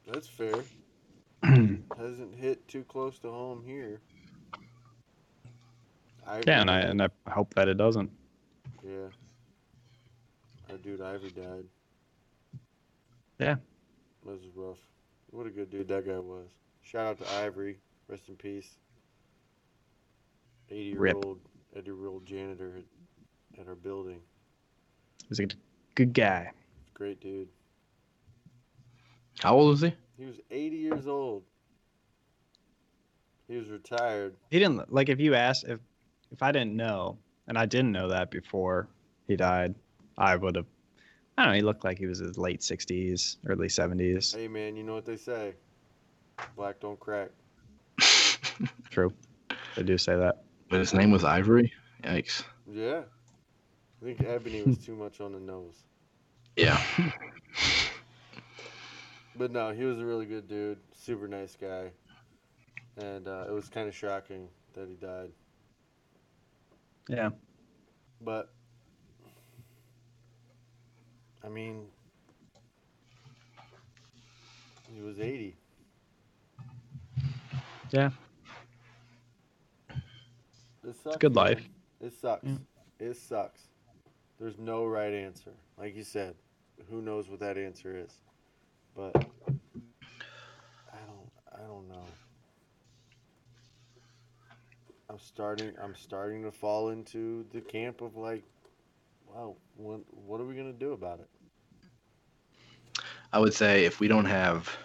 That's 0.07 0.29
fair. 0.29 0.55
Hasn't 1.97 2.35
hit 2.35 2.67
too 2.69 2.85
close 2.85 3.19
to 3.21 3.31
home 3.31 3.63
here. 3.65 4.01
Ivory 6.27 6.45
Yeah, 6.47 6.61
and 6.61 6.71
I 6.71 6.81
and 6.81 7.03
I 7.03 7.09
hope 7.29 7.55
that 7.55 7.69
it 7.69 7.79
doesn't. 7.79 8.11
Yeah. 8.85 9.09
Our 10.71 10.77
dude 10.77 11.01
Ivory 11.01 11.31
died. 11.31 11.65
Yeah. 13.39 13.57
That 14.27 14.33
was 14.33 14.41
rough. 14.55 14.79
What 15.31 15.47
a 15.47 15.51
good 15.51 15.71
dude 15.71 15.89
that 15.89 16.07
guy 16.07 16.19
was. 16.19 16.49
Shout 16.83 17.07
out 17.07 17.19
to 17.19 17.35
Ivory. 17.37 17.79
Rest 18.09 18.29
in 18.29 18.37
peace. 18.37 18.69
Eighty 20.71 20.91
year 20.91 21.15
old 21.15 21.41
80 21.75 21.87
year 21.87 22.07
old 22.09 22.27
janitor 22.27 22.75
at, 22.77 23.61
at 23.61 23.69
our 23.69 23.75
building. 23.75 24.21
He's 25.29 25.41
a 25.41 25.47
good 25.95 26.13
guy. 26.13 26.53
Great 26.93 27.21
dude. 27.21 27.49
How 29.41 29.55
old 29.55 29.75
is 29.75 29.81
he? 29.83 29.95
He 30.19 30.27
was 30.27 30.37
80 30.51 30.77
years 30.77 31.07
old. 31.07 31.45
He 33.47 33.57
was 33.57 33.69
retired. 33.71 34.35
He 34.51 34.59
didn't 34.59 34.93
like 34.93 35.09
if 35.09 35.21
you 35.21 35.35
asked 35.35 35.65
if 35.67 35.81
if 36.31 36.43
I 36.43 36.53
didn't 36.53 36.77
know 36.77 37.19
and 37.47 37.57
I 37.57 37.65
didn't 37.65 37.93
know 37.93 38.09
that 38.09 38.31
before 38.31 38.89
he 39.27 39.37
died, 39.37 39.75
I 40.19 40.37
would 40.37 40.57
have. 40.57 40.67
I 41.39 41.45
don't 41.45 41.53
know. 41.53 41.57
He 41.57 41.63
looked 41.63 41.85
like 41.85 41.99
he 41.99 42.07
was 42.07 42.19
his 42.19 42.37
late 42.37 42.63
sixties, 42.63 43.39
early 43.47 43.71
seventies. 43.71 44.35
Hey 44.35 44.49
man, 44.49 44.77
you 44.77 44.83
know 44.83 44.95
what 44.95 45.07
they 45.07 45.17
say? 45.17 45.55
Black 46.57 46.81
don't 46.81 47.01
crack. 47.01 47.31
True, 48.91 49.13
they 49.77 49.83
do 49.83 49.97
say 49.97 50.17
that. 50.17 50.43
But 50.69 50.81
his 50.81 50.93
name 50.93 51.11
was 51.11 51.25
Ivory. 51.25 51.73
Yikes. 52.05 52.43
Yeah. 52.71 53.03
I 54.01 54.05
think 54.05 54.23
Ebony 54.23 54.63
was 54.63 54.79
too 54.79 54.95
much 54.95 55.21
on 55.21 55.33
the 55.33 55.41
nose. 55.41 55.85
Yeah. 56.57 56.81
But 59.39 59.53
no, 59.53 59.71
he 59.71 59.85
was 59.85 60.01
a 60.01 60.05
really 60.05 60.27
good 60.27 60.49
dude, 60.49 60.79
super 60.93 61.29
nice 61.29 61.57
guy, 61.59 61.93
and 62.97 63.29
uh, 63.29 63.45
it 63.49 63.53
was 63.53 63.69
kind 63.69 63.87
of 63.87 63.95
shocking 63.95 64.49
that 64.75 64.89
he 64.89 64.97
died. 64.97 65.31
Yeah, 67.09 67.31
But 68.21 68.51
I 71.45 71.49
mean, 71.49 71.87
he 74.93 75.01
was 75.03 75.21
eighty. 75.21 75.55
Yeah. 77.91 78.11
It 80.87 80.95
sucks, 80.97 81.07
It's 81.07 81.17
good 81.17 81.37
life. 81.37 81.69
It 82.01 82.13
sucks. 82.21 82.45
Yeah. 82.45 82.57
It 82.99 83.17
sucks. 83.17 83.61
There's 84.41 84.59
no 84.59 84.85
right 84.85 85.13
answer. 85.13 85.53
Like 85.79 85.95
you 85.95 86.03
said, 86.03 86.35
who 86.91 87.01
knows 87.01 87.29
what 87.29 87.41
that 87.41 87.57
answer 87.57 87.97
is? 87.97 88.13
But 88.99 89.15
I 90.93 90.99
don't. 91.07 91.31
I 91.55 91.61
don't 91.69 91.89
know. 91.89 92.03
I'm 95.09 95.21
starting. 95.21 95.73
I'm 95.81 95.95
starting 95.95 96.43
to 96.43 96.51
fall 96.51 96.89
into 96.89 97.47
the 97.53 97.61
camp 97.61 98.01
of 98.01 98.17
like, 98.17 98.43
wow, 99.25 99.55
what 99.77 100.01
what 100.11 100.41
are 100.41 100.45
we 100.45 100.57
gonna 100.57 100.73
do 100.73 100.95
about 100.95 101.21
it? 101.21 101.29
I 103.33 103.39
would 103.39 103.55
say 103.55 103.85
if 103.85 104.01
we 104.01 104.09
don't 104.09 104.25
have 104.25 104.77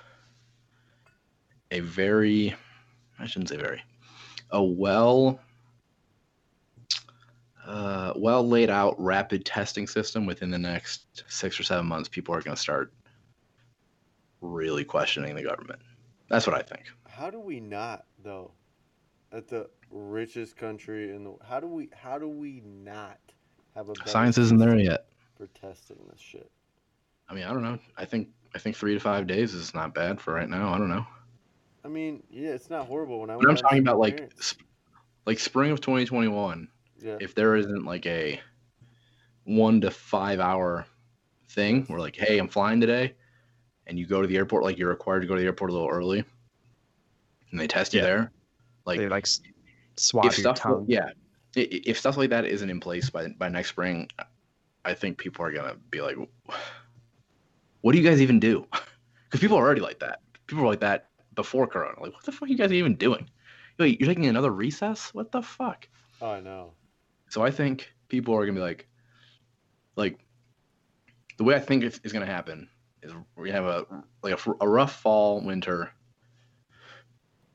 a 1.72 1.80
very, 1.80 2.54
I 3.18 3.26
shouldn't 3.26 3.50
say 3.50 3.58
very, 3.58 3.82
a 4.52 4.62
well, 4.64 5.40
uh, 7.66 8.14
well 8.16 8.48
laid 8.48 8.70
out 8.70 8.94
rapid 9.02 9.44
testing 9.44 9.88
system 9.88 10.28
within 10.28 10.52
the 10.52 10.60
next 10.60 11.24
six 11.28 11.60
or 11.60 11.64
seven 11.64 11.88
months, 11.88 12.08
people 12.08 12.36
are 12.36 12.42
going 12.44 12.56
to 12.56 12.62
start 12.62 12.94
really 14.44 14.84
questioning 14.84 15.36
the 15.36 15.44
government. 15.44 15.80
That's 16.30 16.46
what 16.46 16.56
I 16.56 16.62
think. 16.62 16.84
How 17.08 17.30
do 17.30 17.40
we 17.40 17.60
not 17.60 18.06
though? 18.24 18.52
At 19.32 19.48
the 19.48 19.68
richest 19.90 20.58
country 20.58 21.16
in 21.16 21.24
the 21.24 21.36
how 21.48 21.60
do 21.60 21.68
we 21.68 21.90
how 21.96 22.20
do 22.20 22.28
we 22.28 22.62
not 22.66 23.20
have 23.74 23.90
a 23.90 23.94
Science 24.06 24.38
isn't 24.38 24.60
there 24.60 24.78
yet. 24.78 25.08
for 25.36 25.48
testing 25.48 25.98
this 26.12 26.22
shit? 26.22 26.52
I 27.30 27.34
mean, 27.34 27.46
I 27.46 27.54
don't 27.54 27.64
know. 27.64 27.80
I 27.98 28.06
think 28.06 28.30
I 28.54 28.60
think 28.60 28.76
three 28.76 28.94
to 28.94 29.00
five 29.00 29.26
days 29.26 29.54
is 29.56 29.74
not 29.74 29.96
bad 29.96 30.22
for 30.22 30.34
right 30.34 30.50
now. 30.50 30.72
I 30.72 30.78
don't 30.78 30.90
know. 30.90 31.06
I 31.84 31.88
mean, 31.88 32.22
yeah, 32.30 32.50
it's 32.50 32.70
not 32.70 32.86
horrible 32.86 33.20
when 33.20 33.30
I. 33.32 33.36
But 33.36 33.44
I'm 33.44 33.48
went 33.48 33.52
out 33.52 33.58
to 33.58 33.64
talking 33.64 33.80
about 33.80 34.00
like 34.00 34.32
sp- 34.38 34.62
like 35.26 35.40
spring 35.40 35.72
of 35.72 35.82
2021. 35.82 36.68
yeah, 37.02 37.18
if 37.20 37.34
there 37.34 37.56
isn't 37.56 37.86
like 37.86 38.06
a 38.06 38.40
one 39.46 39.82
to 39.82 39.92
five 39.92 40.40
hour 40.40 40.86
thing 41.50 41.86
we're 41.90 42.00
like 42.00 42.16
hey 42.16 42.40
i'm 42.40 42.48
flying 42.48 42.80
today 42.80 43.14
and 43.88 43.98
you 44.00 44.06
go 44.06 44.22
to 44.22 44.28
the 44.28 44.38
airport 44.38 44.64
like 44.64 44.78
you're 44.78 44.90
required 44.90 45.22
to 45.22 45.28
go 45.28 45.36
to 45.36 45.40
the 45.42 45.46
airport 45.46 45.70
a 45.70 45.74
little 45.74 45.90
early 45.90 46.24
and 47.52 47.60
they 47.60 47.68
test 47.68 47.94
you 47.94 48.00
Yeah. 48.00 48.06
there 48.06 48.32
like 48.86 49.00
they 49.00 49.08
like 49.10 49.26
s- 49.26 49.42
swab 49.98 50.26
if 50.26 50.38
your 50.38 50.44
stuff 50.44 50.60
tongue. 50.60 50.86
yeah 50.88 51.10
i- 51.56 51.60
i- 51.60 51.82
if 51.86 52.00
stuff 52.00 52.18
like 52.18 52.30
that 52.32 52.46
isn't 52.46 52.70
in 52.70 52.80
place 52.80 53.10
by 53.10 53.28
by 53.38 53.50
next 53.50 53.70
spring 53.70 54.08
i 54.86 54.94
think 54.94 55.18
people 55.18 55.46
are 55.46 55.52
gonna 55.52 55.76
be 55.90 56.02
like 56.02 56.16
what 57.82 57.92
do 57.92 57.98
you 57.98 58.04
guys 58.08 58.22
even 58.22 58.40
do 58.40 58.66
because 59.26 59.40
people 59.40 59.58
are 59.58 59.62
already 59.66 59.82
like 59.82 60.00
that 60.00 60.20
people 60.48 60.64
were 60.64 60.70
like 60.70 60.80
that 60.82 61.10
before 61.36 61.68
corona 61.68 62.00
like 62.02 62.14
what 62.14 62.24
the 62.24 62.32
fuck 62.32 62.44
are 62.48 62.52
you 62.52 62.58
guys 62.58 62.72
even 62.72 62.96
doing 62.96 63.30
Wait, 63.80 64.00
you're 64.00 64.08
taking 64.08 64.28
another 64.28 64.52
recess 64.52 65.14
what 65.16 65.32
the 65.32 65.42
fuck 65.42 65.88
oh, 66.22 66.30
I 66.32 66.40
know. 66.42 66.74
so 67.30 67.44
I 67.44 67.50
think 67.50 67.92
people 68.08 68.36
are 68.36 68.46
gonna 68.46 68.56
be 68.56 68.62
like, 68.62 68.88
like, 69.96 70.20
the 71.38 71.44
way 71.44 71.56
I 71.56 71.60
think 71.60 71.84
it's, 71.84 72.00
is 72.04 72.14
gonna 72.14 72.28
happen 72.28 72.70
we're 73.36 73.52
have 73.52 73.66
a 73.66 73.86
like 74.22 74.34
a, 74.34 74.52
a 74.62 74.68
rough 74.68 75.00
fall, 75.02 75.42
winter. 75.42 75.92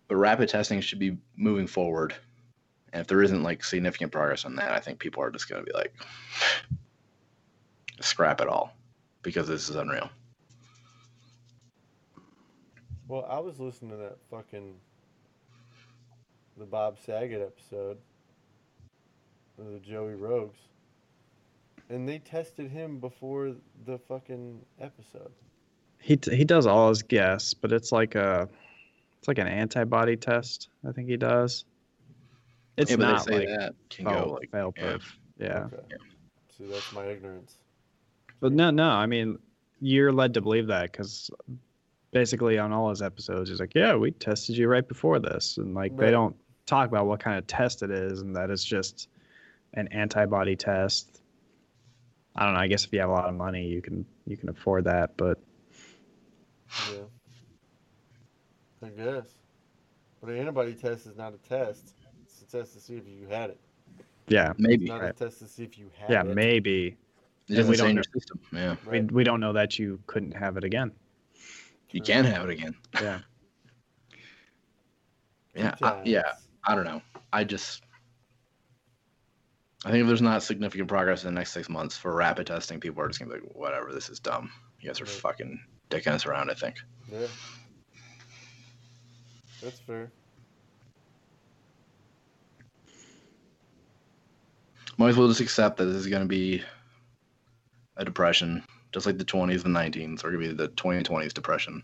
But 0.09 0.17
rapid 0.17 0.49
testing 0.49 0.81
should 0.81 0.99
be 0.99 1.19
moving 1.37 1.67
forward, 1.67 2.15
and 2.93 3.01
if 3.01 3.07
there 3.07 3.23
isn't 3.23 3.43
like 3.43 3.63
significant 3.65 4.13
progress 4.13 4.45
on 4.45 4.57
that, 4.57 4.73
I 4.73 4.81
think 4.81 4.99
people 4.99 5.23
are 5.23 5.31
just 5.31 5.49
gonna 5.49 5.63
be 5.63 5.73
like, 5.73 5.95
scrap 8.01 8.41
it 8.41 8.49
all, 8.49 8.75
because 9.23 9.49
this 9.49 9.69
is 9.69 9.77
unreal. 9.77 10.11
Well, 13.07 13.27
I 13.29 13.39
was 13.39 13.59
listening 13.59 13.93
to 13.93 13.97
that 13.97 14.19
fucking 14.31 14.75
the 16.59 16.65
Bob 16.65 16.99
Saget 16.99 17.41
episode 17.41 17.99
of 19.59 19.73
the 19.73 19.79
Joe 19.79 20.07
Rogan's, 20.09 20.57
and 21.91 22.09
they 22.09 22.19
tested 22.19 22.71
him 22.71 22.99
before 22.99 23.55
the 23.87 23.99
fucking 23.99 24.61
episode. 24.81 25.33
He 26.01 26.17
t- 26.17 26.37
he 26.37 26.45
does 26.45 26.67
all 26.67 26.89
his 26.89 27.03
guests, 27.03 27.55
but 27.55 27.73
it's 27.73 27.93
like 27.93 28.15
a 28.15 28.49
it's 29.19 29.29
like 29.29 29.39
an 29.39 29.49
antibody 29.49 30.17
test. 30.17 30.69
I 30.89 30.93
think 30.93 31.09
he 31.09 31.17
does. 31.17 31.65
It's 32.77 32.91
yeah, 32.93 32.97
not 32.97 33.27
they 33.27 33.39
like 33.41 33.49
that 33.49 33.75
can 33.91 34.07
fail, 34.07 34.25
go 34.27 34.33
like 34.35 34.51
fail 34.51 34.73
proof. 34.73 35.19
Yeah. 35.39 35.65
Okay. 35.73 35.97
See, 36.57 36.67
that's 36.67 36.93
my 36.93 37.05
ignorance. 37.07 37.57
But 38.41 38.53
no, 38.53 38.71
no. 38.71 38.89
I 38.89 39.07
mean, 39.07 39.39
you're 39.81 40.13
led 40.13 40.35
to 40.35 40.41
believe 40.41 40.69
that 40.69 40.93
because 40.93 41.31
basically 42.13 42.59
on 42.59 42.73
all 42.73 42.91
his 42.91 43.03
episodes, 43.03 43.51
he's 43.51 43.59
like, 43.59 43.75
"Yeah, 43.75 43.97
we 43.97 44.13
tested 44.13 44.57
you 44.57 44.69
right 44.69 44.87
before 44.87 45.19
this," 45.19 45.59
and 45.59 45.75
like 45.75 45.91
Right. 45.93 46.07
they 46.07 46.11
don't 46.13 46.37
talk 46.67 46.89
about 46.89 47.07
what 47.07 47.19
kind 47.19 47.37
of 47.39 47.47
test 47.49 47.83
it 47.83 47.91
is, 47.91 48.21
and 48.21 48.37
that 48.37 48.51
it's 48.51 48.65
just 48.65 49.09
an 49.75 49.89
antibody 49.89 50.55
test. 50.55 51.21
I 52.39 52.45
don't 52.47 52.55
know. 52.55 52.61
I 52.61 52.69
guess 52.69 52.85
if 52.85 52.93
you 52.95 53.01
have 53.01 53.11
a 53.11 53.15
lot 53.15 53.29
of 53.29 53.35
money, 53.35 53.67
you 53.67 53.83
can 53.83 54.07
you 54.27 54.37
can 54.39 54.49
afford 54.51 54.85
that, 54.85 55.17
but 55.19 55.41
Yeah. 56.79 57.07
I 58.83 58.91
guess. 58.91 59.39
But 60.21 60.31
an 60.31 60.39
antibody 60.39 60.75
test 60.75 61.07
is 61.07 61.17
not 61.17 61.35
a 61.35 61.39
test. 61.39 61.95
It's 62.25 62.43
a 62.43 62.47
test 62.47 62.75
to 62.75 62.81
see 62.81 62.97
if 62.97 63.07
you 63.09 63.29
had 63.29 63.51
it. 63.51 63.61
yeah, 64.29 64.53
It's 64.71 64.79
maybe 64.79 64.87
not 64.87 65.03
Right. 65.03 65.11
a 65.11 65.13
test 65.13 65.39
to 65.41 65.49
see 65.49 65.65
if 65.65 65.79
you 65.79 65.91
had 65.97 66.11
it. 66.11 66.15
yeah, 66.15 66.23
it. 66.23 66.35
maybe 66.35 66.97
it 67.49 67.59
and 67.59 67.69
we 67.69 67.77
don't 67.77 67.95
know. 67.95 68.03
system. 68.15 68.41
Yeah, 68.53 68.77
we 68.91 69.01
Right. 69.01 69.03
we 69.03 69.25
don't 69.25 69.41
know 69.41 69.53
that 69.53 69.79
you 69.79 70.01
couldn't 70.07 70.33
have 70.33 70.57
it 70.57 70.65
again. 70.65 70.93
you 71.91 72.01
True. 72.01 72.15
can 72.15 72.25
have 72.25 72.49
it 72.49 72.51
again. 72.51 72.77
Yeah, 73.01 73.21
Yeah, 75.55 75.75
I, 75.83 76.03
yeah. 76.05 76.33
I 76.65 76.75
don't 76.75 76.85
know. 76.85 77.03
I 77.33 77.45
just 77.45 77.83
I 79.85 79.91
think 79.91 80.03
if 80.03 80.07
there's 80.09 80.23
not 80.23 80.43
significant 80.43 80.89
progress 80.89 81.23
in 81.25 81.33
the 81.33 81.39
next 81.39 81.53
six 81.53 81.69
months 81.69 81.97
for 81.97 82.13
rapid 82.15 82.47
testing, 82.49 82.81
people 82.81 83.03
are 83.03 83.09
just 83.09 83.21
gonna 83.21 83.33
be 83.35 83.41
like, 83.41 83.55
whatever, 83.55 83.93
this 83.93 84.09
is 84.11 84.19
dumb. 84.19 84.51
You 84.81 84.89
guys 84.89 85.01
are 85.01 85.05
Right. 85.05 85.13
fucking 85.13 85.61
dicking 85.91 86.09
us 86.13 86.27
around, 86.27 86.51
I 86.51 86.55
think. 86.55 86.77
Yeah. 87.13 87.27
That's 89.63 89.79
fair. 89.81 90.11
Might 94.97 95.11
as 95.11 95.17
well 95.17 95.29
just 95.29 95.41
accept 95.41 95.77
that 95.77 95.85
this 95.85 95.97
is 95.97 96.07
gonna 96.09 96.27
be 96.27 96.63
a 97.97 98.05
depression, 98.05 98.65
just 98.93 99.07
like 99.07 99.19
the 99.19 99.25
twenties 99.25 99.65
and 99.65 99.75
nineteens 99.75 100.25
are 100.25 100.31
gonna 100.33 100.39
be 100.49 100.53
the 100.53 100.69
twenty 100.69 101.03
twenties 101.03 101.33
depression. 101.33 101.83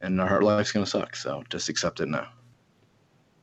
and 0.00 0.20
our 0.20 0.28
heart 0.28 0.44
life's 0.44 0.70
gonna 0.70 0.86
suck. 0.86 1.16
So 1.16 1.42
just 1.50 1.68
accept 1.68 1.98
it 1.98 2.06
now. 2.08 2.28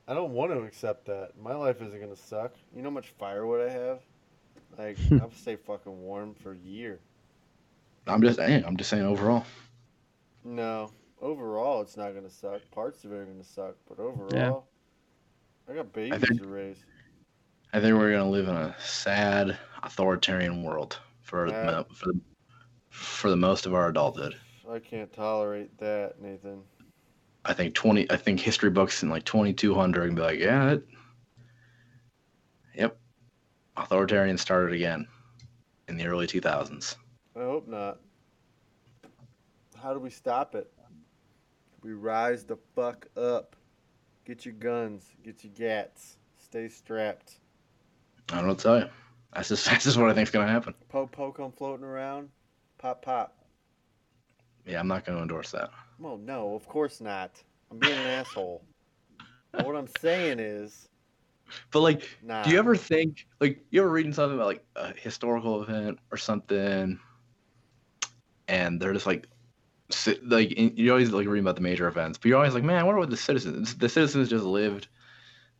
I 0.08 0.14
don't 0.14 0.32
want 0.32 0.52
to 0.52 0.60
accept 0.60 1.06
that. 1.06 1.32
My 1.40 1.54
life 1.54 1.82
isn't 1.82 2.00
gonna 2.00 2.16
suck. 2.16 2.54
You 2.74 2.82
know 2.82 2.90
how 2.90 2.94
much 2.94 3.12
firewood 3.18 3.68
I 3.68 3.72
have? 3.72 4.00
Like 4.78 4.98
hmm. 4.98 5.20
I'll 5.20 5.30
stay 5.32 5.56
fucking 5.56 6.00
warm 6.02 6.34
for 6.34 6.52
a 6.52 6.58
year. 6.58 7.00
I'm 8.06 8.22
just, 8.22 8.38
hey, 8.38 8.62
I'm 8.64 8.76
just 8.76 8.88
saying 8.90 9.04
overall. 9.04 9.44
No, 10.44 10.92
overall 11.20 11.80
it's 11.80 11.96
not 11.96 12.14
gonna 12.14 12.30
suck. 12.30 12.60
Parts 12.70 13.04
of 13.04 13.12
it 13.12 13.16
are 13.16 13.24
gonna 13.24 13.42
suck, 13.42 13.74
but 13.88 13.98
overall, 13.98 14.66
I 15.68 15.74
got 15.74 15.92
babies 15.92 16.20
think- 16.20 16.42
to 16.42 16.48
raise. 16.48 16.84
I 17.72 17.80
think 17.80 17.98
we're 17.98 18.12
gonna 18.12 18.30
live 18.30 18.48
in 18.48 18.54
a 18.56 18.74
sad, 18.78 19.58
authoritarian 19.82 20.62
world 20.62 20.98
for 21.20 21.48
Yeah. 21.48 21.64
the, 21.64 21.94
for 21.94 22.06
the 22.12 22.20
for 22.90 23.28
the 23.28 23.36
most 23.36 23.66
of 23.66 23.74
our 23.74 23.88
adulthood. 23.88 24.36
I 24.70 24.78
can't 24.78 25.12
tolerate 25.12 25.76
that, 25.78 26.20
Nathan. 26.20 26.62
I 27.46 27.52
think 27.52 27.74
twenty. 27.74 28.10
I 28.10 28.16
think 28.16 28.40
history 28.40 28.70
books 28.70 29.02
in 29.02 29.08
like 29.08 29.24
twenty 29.24 29.52
two 29.52 29.74
hundred 29.74 30.08
and 30.08 30.16
be 30.16 30.22
like, 30.22 30.40
yeah, 30.40 30.72
it, 30.72 30.86
yep, 32.74 32.98
authoritarian 33.76 34.36
started 34.36 34.74
again 34.74 35.06
in 35.88 35.96
the 35.96 36.06
early 36.06 36.26
two 36.26 36.40
thousands. 36.40 36.96
I 37.36 37.40
hope 37.40 37.68
not. 37.68 38.00
How 39.80 39.94
do 39.94 40.00
we 40.00 40.10
stop 40.10 40.54
it? 40.54 40.72
We 41.82 41.92
rise 41.92 42.44
the 42.44 42.56
fuck 42.74 43.06
up. 43.16 43.54
Get 44.24 44.44
your 44.44 44.54
guns. 44.54 45.04
Get 45.22 45.44
your 45.44 45.52
gats. 45.52 46.16
Stay 46.38 46.68
strapped. 46.68 47.34
I 48.32 48.36
don't 48.36 48.48
know 48.48 48.54
tell 48.54 48.80
you. 48.80 48.88
That's 49.32 49.48
just 49.48 49.66
that's 49.70 49.84
just 49.84 49.96
what 49.96 50.10
I 50.10 50.14
think's 50.14 50.30
gonna 50.32 50.50
happen. 50.50 50.74
Po 50.88 51.06
po 51.06 51.30
come 51.30 51.52
floating 51.52 51.84
around. 51.84 52.28
Pop 52.78 53.02
pop. 53.02 53.44
Yeah, 54.66 54.80
I'm 54.80 54.88
not 54.88 55.04
gonna 55.04 55.22
endorse 55.22 55.52
that. 55.52 55.70
Well, 55.98 56.18
no, 56.18 56.54
of 56.54 56.66
course 56.68 57.00
not. 57.00 57.42
I'm 57.70 57.78
being 57.78 57.94
an 57.94 58.06
asshole. 58.06 58.62
But 59.52 59.66
what 59.66 59.76
I'm 59.76 59.88
saying 60.00 60.38
is, 60.38 60.88
But 61.70 61.80
like, 61.80 62.08
nah. 62.22 62.42
do 62.42 62.50
you 62.50 62.58
ever 62.58 62.76
think 62.76 63.26
like 63.40 63.64
you 63.70 63.80
ever 63.80 63.90
reading 63.90 64.12
something 64.12 64.36
about 64.36 64.46
like 64.48 64.64
a 64.76 64.92
historical 64.92 65.62
event 65.62 65.98
or 66.10 66.16
something, 66.18 66.98
and 68.48 68.80
they're 68.80 68.92
just 68.92 69.06
like, 69.06 69.26
like 70.22 70.52
you 70.58 70.90
always 70.90 71.10
like 71.10 71.26
reading 71.26 71.44
about 71.44 71.54
the 71.56 71.62
major 71.62 71.88
events, 71.88 72.18
but 72.18 72.28
you're 72.28 72.36
always 72.36 72.54
like, 72.54 72.64
man, 72.64 72.78
I 72.78 72.82
wonder 72.82 73.00
what 73.00 73.10
the 73.10 73.16
citizens 73.16 73.76
the 73.76 73.88
citizens 73.88 74.28
just 74.28 74.44
lived 74.44 74.88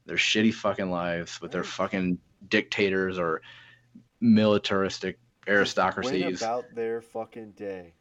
their 0.05 0.17
shitty 0.17 0.55
fucking 0.55 0.91
lives 0.91 1.41
with 1.41 1.51
their 1.51 1.65
fucking 1.65 2.19
dictators 2.49 3.19
or 3.19 3.43
militaristic 4.21 5.19
Just 5.19 5.47
went 5.47 5.59
aristocracies. 5.59 6.43
about 6.43 6.75
their 6.75 7.01
fucking 7.01 7.53
day. 7.53 7.95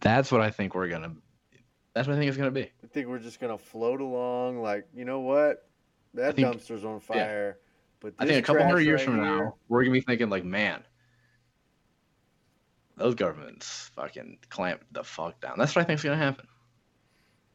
That's 0.00 0.30
what 0.30 0.40
I 0.40 0.50
think 0.50 0.74
we're 0.74 0.88
gonna. 0.88 1.14
That's 1.96 2.06
what 2.06 2.14
I 2.14 2.18
think 2.18 2.28
it's 2.28 2.36
gonna 2.36 2.50
be. 2.50 2.70
I 2.84 2.86
think 2.92 3.08
we're 3.08 3.18
just 3.18 3.40
gonna 3.40 3.56
float 3.56 4.02
along. 4.02 4.60
Like, 4.60 4.86
you 4.94 5.06
know 5.06 5.20
what? 5.20 5.66
That 6.12 6.36
think- 6.36 6.46
dumpster's 6.46 6.84
on 6.84 7.00
fire. 7.00 7.58
But 8.00 8.12
I 8.18 8.26
think 8.26 8.38
a 8.38 8.42
couple 8.42 8.62
hundred 8.62 8.82
years 8.82 9.00
right 9.00 9.06
from 9.06 9.14
here- 9.14 9.24
now, 9.24 9.56
we're 9.68 9.82
gonna 9.82 9.94
be 9.94 10.02
thinking 10.02 10.28
like, 10.28 10.44
man, 10.44 10.84
those 12.98 13.14
governments 13.14 13.90
fucking 13.94 14.40
clamped 14.50 14.92
the 14.92 15.02
fuck 15.04 15.40
down. 15.40 15.54
That's 15.56 15.74
what 15.74 15.82
I 15.82 15.84
think's 15.86 16.02
gonna 16.02 16.16
happen. 16.16 16.46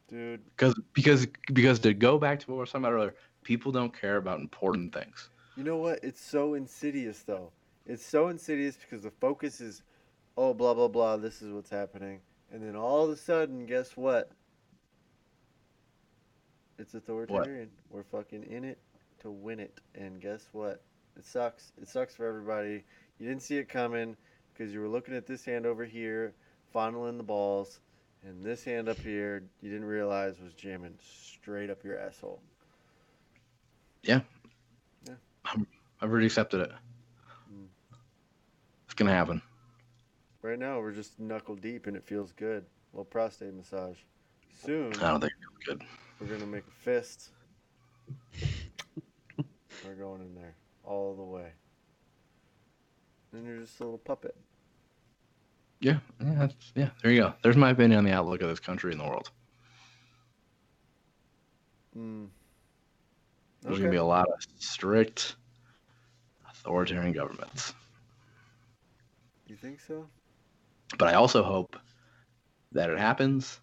dude. 0.08 0.44
Because 0.58 0.74
because 0.94 1.28
because 1.54 1.78
to 1.82 1.94
go 1.94 2.18
back 2.18 2.40
to 2.40 2.48
what 2.48 2.56
we 2.56 2.60
were 2.62 2.66
talking 2.66 2.82
about 2.82 2.94
earlier, 2.94 3.16
people 3.44 3.72
don't 3.72 3.94
care 3.94 4.18
about 4.18 4.40
important 4.40 4.92
things. 4.92 5.30
You 5.56 5.64
know 5.64 5.78
what? 5.78 6.00
It's 6.04 6.20
so 6.20 6.56
insidious, 6.56 7.22
though. 7.22 7.52
It's 7.86 8.04
so 8.04 8.30
insidious 8.30 8.76
because 8.76 9.04
the 9.04 9.12
focus 9.12 9.62
is, 9.62 9.84
oh, 10.36 10.56
blah, 10.56 10.74
blah, 10.74 10.88
blah, 10.88 11.18
this 11.18 11.44
is 11.44 11.54
what's 11.54 11.70
happening. 11.70 12.22
And 12.52 12.62
then 12.62 12.76
all 12.76 13.06
of 13.06 13.10
a 13.12 13.16
sudden, 13.16 13.66
guess 13.66 13.96
what? 13.96 14.32
It's 16.78 16.94
authoritarian. 16.94 17.70
We're 17.90 18.04
fucking 18.04 18.44
in 18.44 18.64
it 18.64 18.80
to 19.22 19.32
win 19.32 19.60
it. 19.60 19.80
And 19.96 20.20
guess 20.20 20.48
what? 20.52 20.82
It 21.18 21.26
sucks. 21.26 21.72
It 21.82 21.88
sucks 21.88 22.16
for 22.16 22.26
everybody. 22.26 22.84
You 23.20 23.28
didn't 23.28 23.44
see 23.44 23.58
it 23.58 23.70
coming 23.70 24.18
because 24.54 24.74
you 24.74 24.82
were 24.82 24.88
looking 24.88 25.16
at 25.16 25.28
this 25.28 25.46
hand 25.46 25.66
over 25.66 25.86
here, 25.86 26.34
fondling 26.74 27.18
the 27.18 27.24
balls, 27.24 27.80
and 28.24 28.44
this 28.44 28.64
hand 28.64 28.88
up 28.90 28.98
here, 29.00 29.44
you 29.62 29.70
didn't 29.70 29.86
realize 29.86 30.36
was 30.44 30.54
jamming 30.54 30.94
straight 31.02 31.70
up 31.70 31.84
your 31.84 31.98
asshole. 31.98 32.42
Yeah. 34.04 34.22
Yeah. 35.08 35.16
I've 35.46 36.10
already 36.10 36.28
accepted 36.28 36.62
it. 36.62 36.72
Mm. 37.52 37.66
It's 38.86 38.94
gonna 38.94 39.12
happen. 39.12 39.42
Right 40.42 40.58
now, 40.58 40.80
we're 40.80 40.92
just 40.92 41.20
knuckle 41.20 41.56
deep, 41.56 41.86
and 41.86 41.96
it 41.96 42.04
feels 42.04 42.32
good. 42.32 42.64
A 42.64 42.96
little 42.96 43.06
prostate 43.06 43.54
massage. 43.54 43.98
Soon, 44.66 44.94
I 44.96 45.12
don't 45.12 45.22
think 45.22 45.34
it 45.34 45.66
feels 45.66 45.80
good. 45.80 45.88
we're 46.20 46.28
gonna 46.28 46.46
make 46.46 46.64
a 46.68 46.84
fist. 46.84 47.30
we're 49.86 49.96
going 49.96 50.22
in 50.22 50.34
there 50.36 50.56
all 50.84 51.16
the 51.16 51.24
way. 51.24 51.52
Then 53.32 53.46
you're 53.46 53.60
just 53.60 53.80
a 53.80 53.84
little 53.84 54.00
puppet. 54.00 54.36
Yeah, 55.80 56.00
yeah, 56.24 56.36
that's, 56.38 56.56
yeah. 56.76 56.90
There 57.02 57.12
you 57.12 57.22
go. 57.22 57.34
There's 57.44 57.58
my 57.58 57.70
opinion 57.70 58.00
on 58.00 58.04
the 58.04 58.12
outlook 58.12 58.42
of 58.42 58.50
this 58.50 58.60
country 58.60 58.92
and 58.92 59.00
the 59.00 59.06
world. 59.06 59.30
Mm. 61.98 62.28
There's 63.62 63.78
gonna 63.78 63.92
be 63.92 63.98
a 63.98 64.04
lot 64.04 64.28
of 64.28 64.44
strict, 64.60 65.36
authoritarian 66.50 67.14
governments. 67.14 67.74
You 69.48 69.56
think 69.56 69.80
so? 69.80 70.08
But 70.98 71.08
I 71.08 71.14
also 71.14 71.44
hope 71.44 71.78
that 72.74 72.90
it 72.90 73.00
happens, 73.00 73.60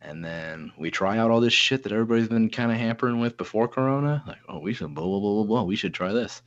and 0.00 0.24
then 0.24 0.72
we 0.78 0.90
try 0.90 1.18
out 1.18 1.30
all 1.30 1.40
this 1.40 1.52
shit 1.52 1.82
that 1.82 1.92
everybody's 1.92 2.28
been 2.28 2.50
kind 2.50 2.72
of 2.72 2.78
hampering 2.78 3.20
with 3.20 3.36
before 3.36 3.68
Corona. 3.68 4.22
Like, 4.26 4.38
oh, 4.48 4.58
we 4.58 4.72
should 4.72 4.94
blah 4.94 5.04
blah 5.04 5.20
blah 5.20 5.34
blah 5.34 5.44
blah. 5.44 5.62
We 5.62 5.76
should 5.76 5.94
try 5.94 6.12
this, 6.12 6.42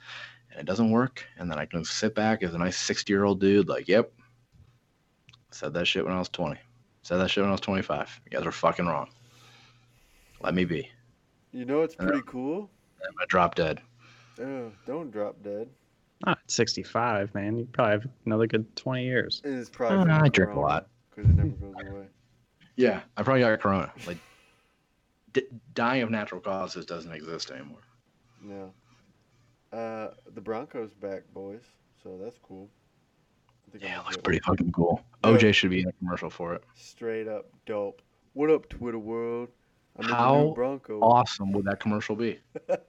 and 0.52 0.60
it 0.60 0.66
doesn't 0.66 0.92
work. 0.92 1.26
And 1.38 1.50
then 1.50 1.60
I 1.60 1.66
can 1.66 1.86
sit 1.86 2.16
back 2.16 2.44
as 2.44 2.54
a 2.54 2.58
nice 2.58 2.78
sixty-year-old 2.78 3.40
dude, 3.40 3.70
like, 3.70 3.88
yep, 3.88 4.12
said 5.52 5.74
that 5.74 5.86
shit 5.86 6.04
when 6.04 6.14
I 6.14 6.20
was 6.20 6.30
twenty. 6.30 6.60
Said 7.04 7.18
that 7.18 7.30
shit 7.30 7.44
when 7.44 7.50
I 7.50 7.54
was 7.54 7.62
twenty-five. 7.62 8.20
You 8.26 8.38
guys 8.38 8.46
are 8.46 8.52
fucking 8.52 8.86
wrong. 8.86 9.10
Let 10.42 10.54
me 10.54 10.66
be. 10.66 10.90
You 11.52 11.66
know 11.66 11.84
it's 11.84 11.96
Yeah. 12.00 12.06
Uh, 12.06 12.08
pretty 12.08 12.24
cool. 12.28 12.70
I'm 13.06 13.14
gonna 13.16 13.28
drop 13.28 13.56
dead. 13.56 13.82
Oh, 14.40 14.72
don't 14.86 15.10
drop 15.10 15.42
dead. 15.44 15.70
Not 16.26 16.40
at 16.44 16.52
65, 16.52 17.34
man. 17.36 17.58
You 17.58 17.68
probably 17.72 17.92
have 17.94 18.08
another 18.26 18.48
good 18.48 18.76
20 18.76 19.04
years. 19.04 19.42
It 19.46 19.52
is 19.52 19.70
probably. 19.70 19.98
Uh, 19.98 20.02
from 20.04 20.12
I 20.12 20.18
drink 20.30 20.38
a 20.38 20.54
Corona, 20.54 20.60
lot. 20.62 20.88
'cause 21.16 21.26
it 21.26 21.36
never 21.36 21.50
goes 21.50 21.76
away. 21.88 22.08
Yeah, 22.76 23.02
I 23.16 23.24
probably 23.24 23.42
got 23.42 23.54
a 23.54 23.58
Corona. 23.58 23.92
Like, 24.06 24.18
d- 25.34 25.48
dying 25.74 26.02
of 26.04 26.10
natural 26.12 26.42
causes 26.42 26.86
doesn't 26.86 27.12
exist 27.12 27.52
anymore. 27.52 27.82
No. 28.42 28.74
Uh, 29.72 30.14
the 30.34 30.42
Broncos 30.42 30.94
back, 30.94 31.24
boys. 31.34 31.62
So 32.04 32.18
that's 32.24 32.38
cool. 32.40 32.70
I 33.68 33.72
think 33.72 33.84
I'm 33.84 33.90
Yeah, 33.90 34.00
it 34.00 34.04
looks 34.04 34.16
get 34.16 34.24
pretty 34.24 34.40
fucking 34.40 34.72
cool. 34.72 35.04
Yeah. 35.24 35.32
OJ 35.32 35.54
should 35.54 35.70
be 35.72 35.82
in 35.82 35.88
a 35.90 35.92
commercial 35.94 36.30
for 36.30 36.54
it. 36.56 36.64
Straight 36.76 37.28
up 37.28 37.50
dope. 37.66 38.02
What 38.34 38.50
up, 38.50 38.70
Twitter 38.70 39.00
world? 39.00 39.50
I'm 39.98 40.06
in 40.06 40.12
How 40.12 40.52
Bronco. 40.56 41.00
Awesome 41.02 41.52
would 41.54 41.66
that 41.66 41.80
commercial 41.80 42.16
be? 42.16 42.40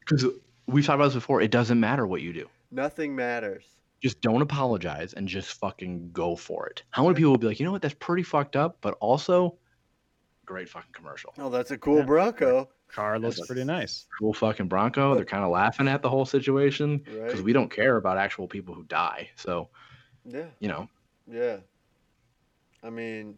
Because 0.00 0.24
we've 0.68 0.86
talked 0.86 0.94
about 0.94 1.06
this 1.06 1.14
before. 1.14 1.40
It 1.40 1.50
doesn't 1.50 1.80
matter 1.80 2.06
what 2.06 2.22
you 2.22 2.32
do. 2.32 2.48
Nothing 2.70 3.14
matters. 3.14 3.64
Just 4.02 4.20
don't 4.20 4.42
apologize 4.42 5.14
and 5.14 5.26
just 5.26 5.54
fucking 5.58 6.10
go 6.12 6.36
for 6.36 6.66
it. 6.66 6.82
How 6.90 7.02
many 7.04 7.14
people 7.14 7.30
will 7.30 7.38
be 7.38 7.46
like, 7.46 7.58
you 7.58 7.66
know 7.66 7.72
what, 7.72 7.82
that's 7.82 7.94
pretty 7.94 8.22
fucked 8.22 8.54
up, 8.56 8.76
but 8.80 8.94
also 9.00 9.56
great 10.44 10.68
fucking 10.68 10.92
commercial. 10.92 11.32
Oh, 11.38 11.48
that's 11.48 11.70
a 11.70 11.78
cool 11.78 11.98
Yeah. 11.98 12.04
Bronco, 12.04 12.68
Car 12.88 13.18
looks 13.18 13.38
Yes. 13.38 13.46
pretty 13.46 13.64
nice. 13.64 14.06
Cool 14.18 14.32
fucking 14.32 14.68
Bronco. 14.68 15.14
They're 15.14 15.24
kind 15.24 15.42
of 15.44 15.50
laughing 15.50 15.88
at 15.88 16.02
the 16.02 16.08
whole 16.10 16.24
situation 16.24 16.98
because 16.98 17.34
right? 17.34 17.42
we 17.42 17.52
don't 17.52 17.70
care 17.70 17.96
about 17.96 18.16
actual 18.18 18.46
people 18.46 18.74
who 18.74 18.84
die. 18.84 19.30
So, 19.36 19.68
Yeah, 20.24 20.46
you 20.60 20.68
know, 20.68 20.88
yeah. 21.26 21.56
I 22.84 22.90
mean, 22.90 23.36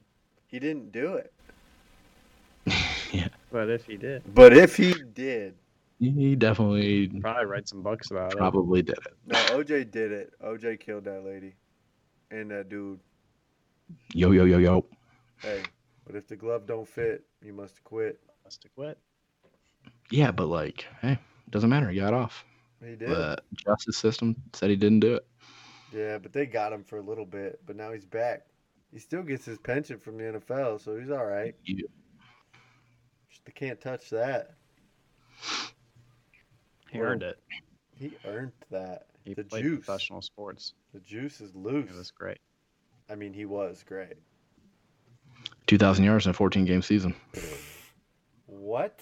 he 0.49 0.59
didn't 0.59 0.93
do 0.93 1.15
it. 1.15 1.33
Yeah. 3.11 3.29
But 3.51 3.71
if 3.71 3.87
he 3.87 3.97
did, 3.97 4.23
But 4.35 4.55
if 4.55 4.77
he 4.77 4.93
did, 5.15 5.55
he 5.99 6.37
definitely 6.37 7.09
probably 7.21 7.47
write 7.47 7.69
some 7.69 7.83
books 7.83 8.11
about 8.11 8.33
it. 8.33 8.39
probably 8.39 8.83
did 8.83 8.99
it. 8.99 9.15
no, 9.27 9.37
OJ 9.37 9.91
did 9.91 10.13
it. 10.13 10.33
OJ 10.45 10.81
killed 10.81 11.05
that 11.05 11.25
lady 11.25 11.55
and 12.31 12.51
that 12.51 12.69
dude. 12.69 13.01
Yo, 14.15 14.31
yo, 14.31 14.45
yo, 14.45 14.59
yo. 14.59 14.85
Hey, 15.39 15.63
but 16.07 16.15
if 16.15 16.29
the 16.29 16.37
glove 16.37 16.67
don't 16.67 16.89
fit, 16.89 17.25
you 17.43 17.53
must 17.53 17.83
quit. 17.85 18.21
Must 18.45 18.67
quit. 18.75 18.99
Yeah, 20.11 20.31
but 20.31 20.47
like, 20.47 20.87
hey, 21.01 21.19
doesn't 21.51 21.71
matter. 21.71 21.91
He 21.91 21.99
got 21.99 22.15
off. 22.15 22.45
He 22.81 22.97
did. 22.97 23.09
The 23.09 23.39
justice 23.57 23.97
system 23.97 24.37
said 24.53 24.71
he 24.71 24.77
didn't 24.77 25.01
do 25.01 25.17
it. 25.17 25.27
Yeah, 25.93 26.19
but 26.19 26.33
they 26.33 26.47
got 26.47 26.73
him 26.73 26.85
for 26.85 26.99
a 26.99 27.03
little 27.03 27.25
bit. 27.25 27.61
But 27.67 27.77
now 27.77 27.93
he's 27.93 28.05
back. 28.05 28.47
He 28.93 28.99
still 28.99 29.23
gets 29.23 29.45
his 29.45 29.59
pension 29.59 29.99
from 29.99 30.17
the 30.17 30.25
NFL, 30.25 30.81
so 30.83 30.97
he's 30.97 31.11
all 31.11 31.27
right. 31.27 31.55
Yeah. 31.65 31.87
They 33.45 33.53
can't 33.53 33.81
touch 33.81 34.11
that. 34.11 34.58
He 36.91 36.99
Well, 36.99 37.09
earned 37.11 37.23
it. 37.23 37.39
He 37.99 38.13
earned 38.25 38.53
that. 38.71 39.07
He 39.25 39.35
the 39.35 39.45
played 39.45 39.63
juice. 39.65 39.85
professional 39.85 40.23
sports. 40.23 40.75
The 40.95 41.01
juice 41.01 41.41
is 41.41 41.51
It 41.51 41.57
loose. 41.57 41.93
was 41.93 42.11
great. 42.11 42.39
I 43.11 43.15
mean, 43.15 43.33
he 43.33 43.45
was 43.45 43.83
great. 43.87 44.15
2,000 45.67 46.05
yards 46.05 46.27
in 46.27 46.31
a 46.31 46.35
14 46.35 46.65
game 46.65 46.83
season. 46.83 47.15
What? 48.47 49.01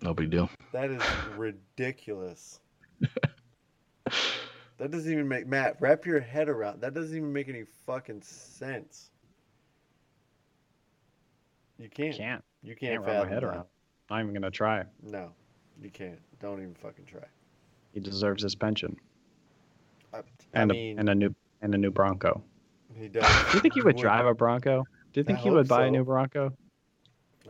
No 0.00 0.14
big 0.14 0.30
deal. 0.30 0.48
That 0.72 0.90
is 0.90 1.02
ridiculous. 1.36 2.60
that 4.78 4.90
doesn't 4.90 5.10
even 5.12 5.28
make 5.28 5.46
Matt 5.46 5.76
wrap 5.80 6.06
your 6.06 6.20
head 6.20 6.48
around. 6.48 6.80
That 6.80 6.94
doesn't 6.94 7.16
even 7.16 7.32
make 7.32 7.48
any 7.48 7.64
fucking 7.86 8.22
sense. 8.22 9.10
You 11.78 11.88
can't. 11.88 12.16
Can't 12.16 12.44
You 12.62 12.74
can't, 12.76 12.92
can't 12.94 13.06
wrap 13.06 13.24
my 13.26 13.28
head 13.32 13.42
that. 13.42 13.46
around. 13.48 13.66
Not 14.10 14.20
even 14.22 14.32
gonna 14.34 14.50
try. 14.50 14.84
No, 15.02 15.32
you 15.80 15.90
can't. 15.90 16.18
Don't 16.40 16.60
even 16.60 16.74
fucking 16.74 17.04
try. 17.06 17.24
He 17.92 18.00
deserves 18.00 18.42
his 18.42 18.54
pension 18.54 18.96
I, 20.12 20.18
I 20.18 20.22
and 20.54 20.70
mean, 20.70 20.98
a 20.98 21.00
and 21.00 21.08
a 21.08 21.14
new 21.14 21.34
and 21.62 21.74
a 21.74 21.78
new 21.78 21.90
Bronco. 21.90 22.42
he 22.94 23.08
does. 23.08 23.44
Do 23.50 23.56
you 23.56 23.60
think 23.60 23.74
he 23.74 23.82
would 23.82 23.96
drive 23.96 24.26
a 24.26 24.34
Bronco? 24.34 24.84
Do 25.12 25.20
you 25.20 25.24
think 25.24 25.38
I 25.38 25.42
he 25.42 25.50
would 25.50 25.68
buy 25.68 25.86
a 25.86 25.90
new 25.90 26.04
Bronco? 26.04 26.52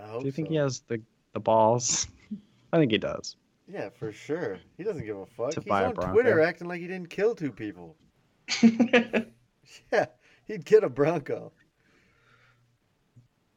I 0.01 0.07
hope 0.07 0.21
Do 0.21 0.27
you 0.27 0.33
think 0.33 0.49
so. 0.49 0.53
he 0.53 0.57
has 0.57 0.81
the 0.89 1.01
the 1.33 1.41
balls? 1.41 2.07
I 2.73 2.79
think 2.79 2.93
he 2.93 2.99
does. 2.99 3.37
Yeah, 3.67 3.89
for 3.91 4.13
sure. 4.13 4.59
He 4.77 4.85
doesn't 4.85 5.05
give 5.05 5.17
a 5.17 5.27
fuck. 5.27 5.51
To 5.53 5.61
He's 5.61 5.69
buy 5.69 5.83
a 5.83 5.89
on 5.89 5.95
Bronco. 5.95 6.13
Twitter 6.13 6.41
acting 6.41 6.69
like 6.69 6.81
he 6.81 6.87
didn't 6.87 7.11
kill 7.11 7.35
two 7.35 7.53
people. 7.53 7.97
Yeah, 9.91 10.07
he'd 10.47 10.65
get 10.65 10.85
a 10.85 10.89
Bronco. 10.91 11.53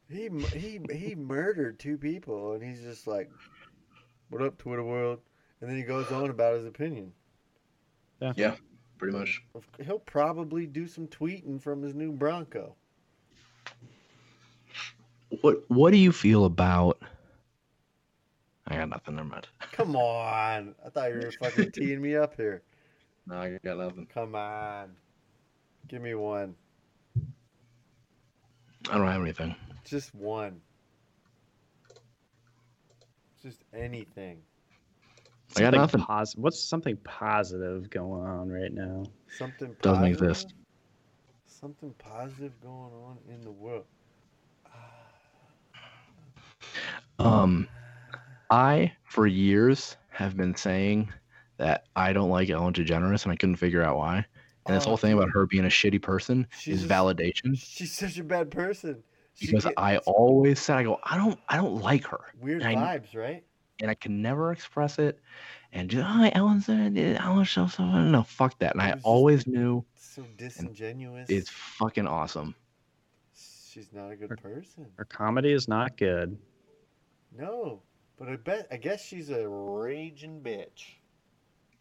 He 0.09 0.29
he 0.53 0.79
he 0.91 1.15
murdered 1.15 1.79
two 1.79 1.97
people, 1.97 2.53
and 2.53 2.63
he's 2.63 2.81
just 2.81 3.07
like, 3.07 3.29
"What 4.29 4.41
up, 4.41 4.57
Twitter 4.57 4.83
world?" 4.83 5.19
And 5.61 5.69
then 5.69 5.77
he 5.77 5.83
goes 5.83 6.11
on 6.11 6.29
about 6.29 6.55
his 6.55 6.65
opinion. 6.65 7.13
Yeah. 8.21 8.33
Yeah, 8.35 8.55
pretty 8.97 9.17
much. 9.17 9.41
He'll 9.83 9.99
probably 9.99 10.65
do 10.67 10.87
some 10.87 11.07
tweeting 11.07 11.61
from 11.61 11.81
his 11.81 11.93
new 11.93 12.11
Bronco. 12.11 12.75
What 15.41 15.63
What 15.69 15.91
do 15.91 15.97
you 15.97 16.11
feel 16.11 16.45
about? 16.45 17.01
I 18.67 18.75
got 18.75 18.89
nothing. 18.89 19.15
Never 19.15 19.27
mind. 19.27 19.47
Come 19.71 19.95
on, 19.95 20.75
I 20.85 20.89
thought 20.89 21.09
you 21.11 21.19
were 21.19 21.31
fucking 21.31 21.71
teeing 21.71 22.01
me 22.01 22.15
up 22.15 22.35
here. 22.35 22.63
No, 23.29 23.35
I 23.41 23.59
got 23.61 23.77
nothing. 23.77 24.05
Come 24.05 24.35
on, 24.35 24.95
give 25.89 26.01
me 26.01 26.15
one, 26.15 26.55
I 28.89 28.97
don't 28.97 29.05
have 29.07 29.21
anything. 29.21 29.53
just 29.83 30.15
one, 30.15 30.61
just 33.47 33.63
anything. 33.73 34.39
I 35.55 35.61
got 35.61 35.73
nothing. 35.73 36.01
Pos- 36.01 36.35
what's 36.35 36.59
something 36.59 36.97
positive 37.05 37.89
going 37.89 38.27
on 38.27 38.49
right 38.49 38.73
now? 38.73 39.05
Something 39.37 39.73
Doesn't 39.81 40.03
exist. 40.03 40.53
Something 41.45 41.93
positive 41.97 42.59
going 42.61 42.91
on 42.93 43.17
in 43.33 43.41
the 43.41 43.51
world. 43.51 43.85
Um, 47.19 47.67
I 48.51 48.91
for 49.05 49.25
years 49.25 49.95
have 50.09 50.35
been 50.37 50.55
saying 50.55 51.11
that 51.57 51.85
I 51.95 52.13
don't 52.13 52.29
like 52.29 52.49
Ellen 52.49 52.73
DeGeneres, 52.73 53.23
and 53.23 53.31
I 53.31 53.35
couldn't 53.37 53.55
figure 53.55 53.81
out 53.81 53.97
why. 53.97 54.25
And 54.67 54.75
this 54.75 54.83
Oh, 54.83 54.89
whole 54.89 54.97
thing 54.97 55.13
about 55.13 55.29
her 55.31 55.45
being 55.47 55.63
a 55.65 55.69
shitty 55.69 56.01
person 56.01 56.45
She's 56.59 56.83
is 56.83 56.87
just- 56.87 56.91
validation 56.91 57.57
She's 57.57 57.93
such 57.93 58.17
a 58.19 58.23
bad 58.23 58.51
person. 58.51 59.01
She 59.37 59.47
because 59.47 59.65
get- 59.65 59.73
I 59.77 59.97
always 59.99 60.59
said 60.59 60.77
I 60.77 60.83
go 60.83 60.99
I 61.03 61.15
don't 61.17 61.39
I 61.47 61.55
don't 61.57 61.81
like 61.81 62.05
her, 62.07 62.19
weird 62.41 62.63
I- 62.63 62.75
vibes, 62.75 63.15
right? 63.15 63.43
and 63.79 63.91
I 63.91 63.93
can 63.93 64.21
never 64.23 64.51
express 64.51 64.97
it. 64.99 65.19
And 65.71 65.89
just 65.89 66.03
oh, 66.07 66.29
Ellen 66.33 66.61
said 66.61 66.97
it, 66.97 67.19
Ellen 67.21 67.45
so 67.45 67.67
so 67.67 67.83
no 67.85 68.23
fuck 68.23 68.57
that. 68.59 68.73
And 68.73 68.81
I 68.81 68.95
always 69.03 69.45
knew 69.45 69.85
So 69.95 70.23
disingenuous. 70.37 71.29
it's 71.29 71.49
fucking 71.49 72.07
awesome. 72.07 72.55
She's 73.69 73.93
not 73.93 74.09
a 74.11 74.15
good 74.15 74.29
Her- 74.31 74.37
person. 74.37 74.87
Her 74.95 75.05
comedy 75.05 75.51
is 75.51 75.67
not 75.67 75.97
good. 75.97 76.37
No, 77.37 77.83
but 78.17 78.29
I 78.29 78.37
bet 78.37 78.67
I 78.71 78.77
guess 78.77 79.03
she's 79.05 79.29
a 79.29 79.47
raging 79.47 80.41
bitch. 80.41 80.95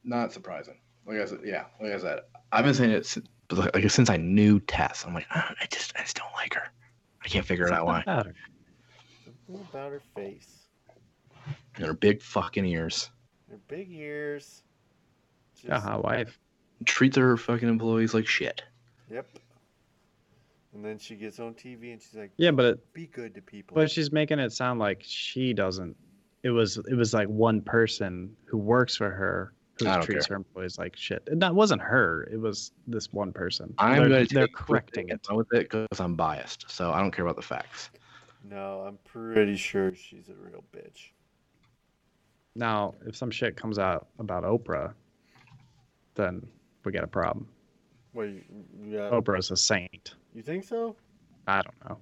Not 0.05 0.33
surprising. 0.33 0.79
Like 1.07 1.19
I 1.21 1.25
said, 1.25 1.39
yeah, 1.45 1.65
like 1.81 1.93
I 1.93 1.99
said, 1.99 2.21
I've 2.53 2.65
been 2.65 2.75
saying 2.75 2.91
it 2.91 3.07
since, 3.07 3.27
like, 3.51 3.75
like, 3.75 3.91
since 3.91 4.11
I 4.11 4.17
knew 4.17 4.61
Tess. 4.61 5.05
I'm 5.07 5.15
like, 5.15 5.27
I, 5.31 5.55
I 5.61 5.67
just 5.71 5.93
I 5.97 6.03
just 6.03 6.17
don't 6.17 6.33
like 6.35 6.53
her. 6.55 6.69
I 7.27 7.29
can't 7.29 7.45
figure 7.45 7.67
it 7.67 7.73
out 7.73 7.87
why. 7.87 8.05
Something 8.05 8.13
about 8.13 8.27
her. 8.27 8.35
Something 9.49 9.67
about 9.71 9.91
her 9.91 10.03
face, 10.15 10.69
And 11.75 11.85
her 11.85 11.93
big 11.93 12.23
fucking 12.23 12.65
ears. 12.65 13.11
her 13.51 13.59
big 13.67 13.91
ears. 13.91 14.63
Just, 15.57 15.67
Got 15.67 15.79
a 15.79 15.81
hot 15.81 16.05
wife. 16.05 16.39
Treats 16.85 17.17
her 17.17 17.37
fucking 17.37 17.69
employees 17.69 18.15
like 18.15 18.29
shit. 18.29 18.63
Yep. 19.11 19.27
And 20.73 20.85
then 20.85 20.99
she 20.99 21.17
gets 21.17 21.41
on 21.41 21.55
TV 21.55 21.93
and 21.93 22.01
she's 22.01 22.15
like, 22.15 22.31
Yeah, 22.37 22.53
but 22.53 22.65
it, 22.67 22.93
"Be 22.93 23.07
good 23.09 23.35
to 23.35 23.43
people." 23.43 23.75
but 23.75 23.91
she's 23.91 24.13
making 24.13 24.39
it 24.39 24.53
sound 24.53 24.79
like 24.79 25.03
she 25.05 25.53
doesn't. 25.53 25.97
It 26.45 26.51
was 26.51 26.77
it 26.77 26.95
was 26.95 27.13
like 27.13 27.27
one 27.29 27.61
person 27.61 28.37
who 28.45 28.59
works 28.59 28.95
for 28.95 29.11
her 29.11 29.53
who 29.79 29.89
I 29.89 29.95
don't 29.95 30.05
treats 30.05 30.27
care. 30.27 30.35
her 30.35 30.39
employees 30.39 30.79
like 30.79 30.97
shit. 30.97 31.23
And 31.27 31.41
that 31.43 31.55
wasn't 31.55 31.83
her. 31.83 32.29
It 32.33 32.41
was 32.41 32.73
this 32.87 33.13
one 33.13 33.33
person. 33.33 33.75
I'm 33.79 34.09
they're, 34.09 34.09
gonna 34.09 34.27
they're 34.31 34.49
correcting 34.49 35.09
it. 35.11 35.27
with 35.31 35.53
it 35.53 35.71
because 35.71 36.01
I'm 36.01 36.15
biased, 36.15 36.71
so 36.71 36.93
I 36.93 37.01
don't 37.01 37.11
care 37.11 37.25
about 37.25 37.37
the 37.37 37.43
facts. 37.43 37.91
no, 38.45 38.85
I'm 38.87 38.99
pretty 39.05 39.57
sure 39.57 39.95
she's 39.95 40.29
a 40.29 40.35
real 40.35 40.65
bitch. 40.75 41.11
Now, 42.55 42.95
if 43.07 43.15
some 43.17 43.31
shit 43.31 43.57
comes 43.57 43.79
out 43.79 44.07
about 44.19 44.45
Oprah, 44.45 44.95
then 46.15 46.47
we 46.85 46.93
got 46.93 47.05
a 47.05 47.09
problem. 47.09 47.47
What 48.13 48.29
you, 48.29 48.43
you? 48.83 48.97
Oprah's 48.97 49.51
a 49.51 49.57
saint. 49.57 50.15
You 50.35 50.43
think 50.43 50.65
so? 50.65 50.97
I 51.47 51.61
don't 51.61 51.85
know. 51.89 51.99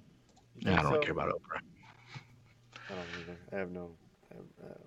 Yeah, 0.59 0.79
I 0.79 0.83
don't 0.83 0.93
so? 0.93 0.99
care 0.99 1.11
about 1.11 1.29
Oprah. 1.29 1.59
I 2.89 2.93
don't 2.93 3.05
either. 3.21 3.37
I 3.51 3.55
have 3.57 3.71
no. 3.71 3.89
I 4.31 4.35
have, 4.35 4.45
I 4.59 4.67
don't, 4.67 4.79
whatever. 4.79 4.84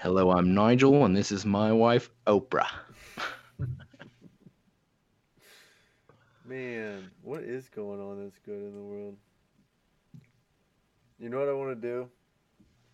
Hello, 0.00 0.30
I'm 0.30 0.54
Nigel, 0.54 1.04
and 1.04 1.16
this 1.16 1.32
is 1.32 1.44
my 1.44 1.72
wife, 1.72 2.08
Oprah. 2.24 2.68
Man, 6.48 7.10
what 7.22 7.42
is 7.42 7.68
going 7.68 8.00
on 8.00 8.22
that's 8.22 8.38
good 8.38 8.62
in 8.62 8.74
the 8.74 8.80
world? 8.80 9.16
You 11.18 11.28
know 11.28 11.40
what 11.40 11.48
I 11.48 11.52
want 11.52 11.70
to 11.70 11.74
do 11.88 12.08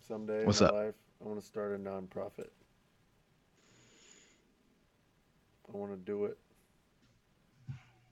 someday 0.07 0.45
What's 0.45 0.61
in 0.61 0.65
my 0.65 0.71
that? 0.71 0.77
life? 0.77 0.95
I 1.23 1.27
want 1.27 1.39
to 1.39 1.45
start 1.45 1.73
a 1.73 1.77
nonprofit. 1.77 2.49
I 5.71 5.77
want 5.77 5.91
to 5.91 5.97
do 5.97 6.25
it. 6.25 6.37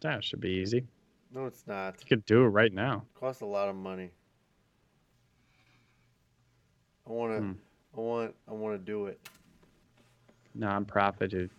That 0.01 0.23
should 0.23 0.39
be 0.39 0.49
easy. 0.49 0.85
No, 1.33 1.47
it's 1.47 1.65
not. 1.65 1.95
You 1.99 2.05
could 2.07 2.25
do 2.25 2.43
it 2.43 2.49
right 2.49 2.71
now. 2.71 3.03
It 3.15 3.19
costs 3.19 3.41
a 3.41 3.45
lot 3.45 3.69
of 3.69 3.75
money. 3.75 4.11
I 7.07 7.11
want 7.11 7.33
to. 7.33 7.39
Hmm. 7.39 7.51
I 7.95 7.99
want. 7.99 8.35
I 8.49 8.53
want 8.53 8.79
to 8.79 8.83
do 8.83 9.05
it. 9.07 9.19
Nonprofit 10.57 11.31
who 11.31 11.49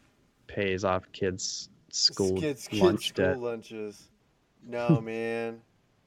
pays 0.47 0.85
off 0.85 1.05
kids' 1.13 1.69
school 1.91 2.41
kids, 2.41 2.69
kids 2.69 2.83
lunch 2.83 3.09
school 3.09 3.25
debt. 3.25 3.41
lunches. 3.41 4.09
No, 4.67 5.01
man. 5.05 5.61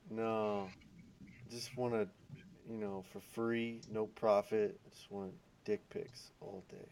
No. 0.09 0.67
Just 1.49 1.77
want 1.77 1.93
to, 1.93 2.07
you 2.69 2.77
know, 2.77 3.03
for 3.11 3.21
free, 3.33 3.81
no 3.91 4.07
profit. 4.07 4.79
Just 4.91 5.11
want 5.11 5.33
dick 5.65 5.87
pics 5.89 6.31
all 6.41 6.63
day. 6.69 6.87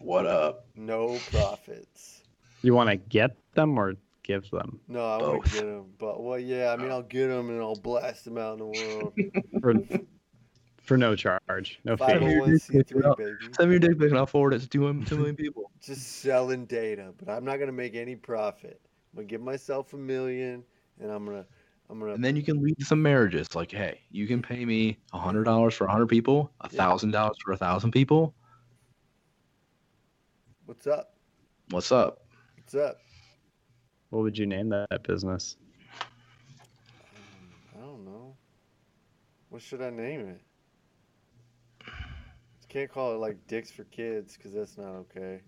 What 0.00 0.26
up? 0.26 0.66
No 0.76 1.18
profits. 1.30 2.22
You 2.62 2.74
want 2.74 2.90
to 2.90 2.96
get 2.96 3.36
them 3.54 3.78
or 3.78 3.94
give 4.22 4.48
them? 4.50 4.80
No, 4.86 5.04
I 5.04 5.16
want 5.18 5.44
to 5.44 5.50
get 5.50 5.64
them. 5.64 5.86
But, 5.98 6.22
well, 6.22 6.38
yeah, 6.38 6.72
I 6.72 6.76
mean, 6.76 6.90
oh. 6.90 6.96
I'll 6.96 7.02
get 7.02 7.28
them 7.28 7.50
and 7.50 7.60
I'll 7.60 7.74
blast 7.74 8.24
them 8.24 8.38
out 8.38 8.58
in 8.58 8.58
the 8.58 8.66
world. 8.66 9.14
For, 9.60 9.74
for 10.88 10.96
no 10.96 11.14
charge, 11.14 11.78
no 11.84 11.96
fee. 11.96 12.04
501c3, 12.04 13.16
baby. 13.16 13.36
Send 13.52 13.68
me 13.68 13.74
your 13.74 13.78
dick 13.78 13.98
pic 13.98 14.08
and 14.08 14.18
I'll 14.18 14.26
forward 14.26 14.54
it 14.54 14.60
to 14.60 14.68
two 14.68 14.80
million, 14.80 15.04
two 15.04 15.18
million 15.18 15.36
people. 15.44 15.70
Just 15.80 16.20
selling 16.20 16.64
data. 16.64 17.12
But 17.18 17.30
I'm 17.30 17.44
not 17.44 17.56
going 17.58 17.68
to 17.68 17.72
make 17.74 17.94
any 17.94 18.16
profit. 18.16 18.80
I'm 19.12 19.18
going 19.18 19.28
to 19.28 19.30
give 19.30 19.42
myself 19.42 19.92
a 19.92 19.98
million 19.98 20.64
and 20.98 21.10
I'm 21.12 21.26
going 21.26 21.42
to, 21.42 21.48
I'm 21.90 22.00
gonna. 22.00 22.14
And 22.14 22.24
then 22.24 22.36
you 22.36 22.42
can 22.42 22.62
lead 22.62 22.82
some 22.82 23.02
marriages. 23.02 23.54
Like, 23.54 23.70
hey, 23.70 24.00
you 24.10 24.26
can 24.26 24.42
pay 24.42 24.64
me 24.64 24.98
a 25.12 25.18
hundred 25.18 25.44
dollars 25.44 25.74
for 25.74 25.86
a 25.86 25.90
hundred 25.90 26.08
people, 26.08 26.50
a 26.62 26.68
thousand 26.68 27.12
dollars 27.12 27.36
for 27.44 27.52
a 27.52 27.56
thousand 27.56 27.92
people. 27.92 28.34
what's 30.66 30.86
up? 30.86 31.14
What's 31.70 31.92
up? 31.92 32.24
What's 32.56 32.74
up? 32.74 32.98
What 34.10 34.22
would 34.22 34.36
you 34.36 34.46
name 34.46 34.70
that 34.70 35.02
business? 35.02 35.56
I 37.74 37.80
don't 37.80 38.04
know. 38.04 38.36
What 39.50 39.62
should 39.62 39.82
I 39.82 39.90
name 39.90 40.28
it? 40.28 40.40
Can't 42.68 42.90
call 42.90 43.14
it 43.14 43.18
like 43.18 43.46
dicks 43.46 43.70
for 43.70 43.84
kids 43.84 44.36
because 44.36 44.52
that's 44.52 44.76
not 44.76 44.94
okay. 44.94 45.40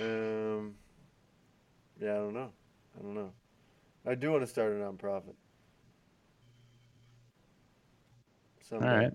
Um, 0.00 0.74
yeah, 2.00 2.14
I 2.14 2.16
don't 2.16 2.34
know. 2.34 2.50
I 2.98 3.02
don't 3.02 3.14
know. 3.14 3.32
I 4.06 4.14
do 4.14 4.30
want 4.32 4.42
to 4.42 4.46
start 4.46 4.72
a 4.72 4.76
nonprofit. 4.76 5.34
All 8.80 8.88
Someday. 8.88 8.88
right. 8.88 9.12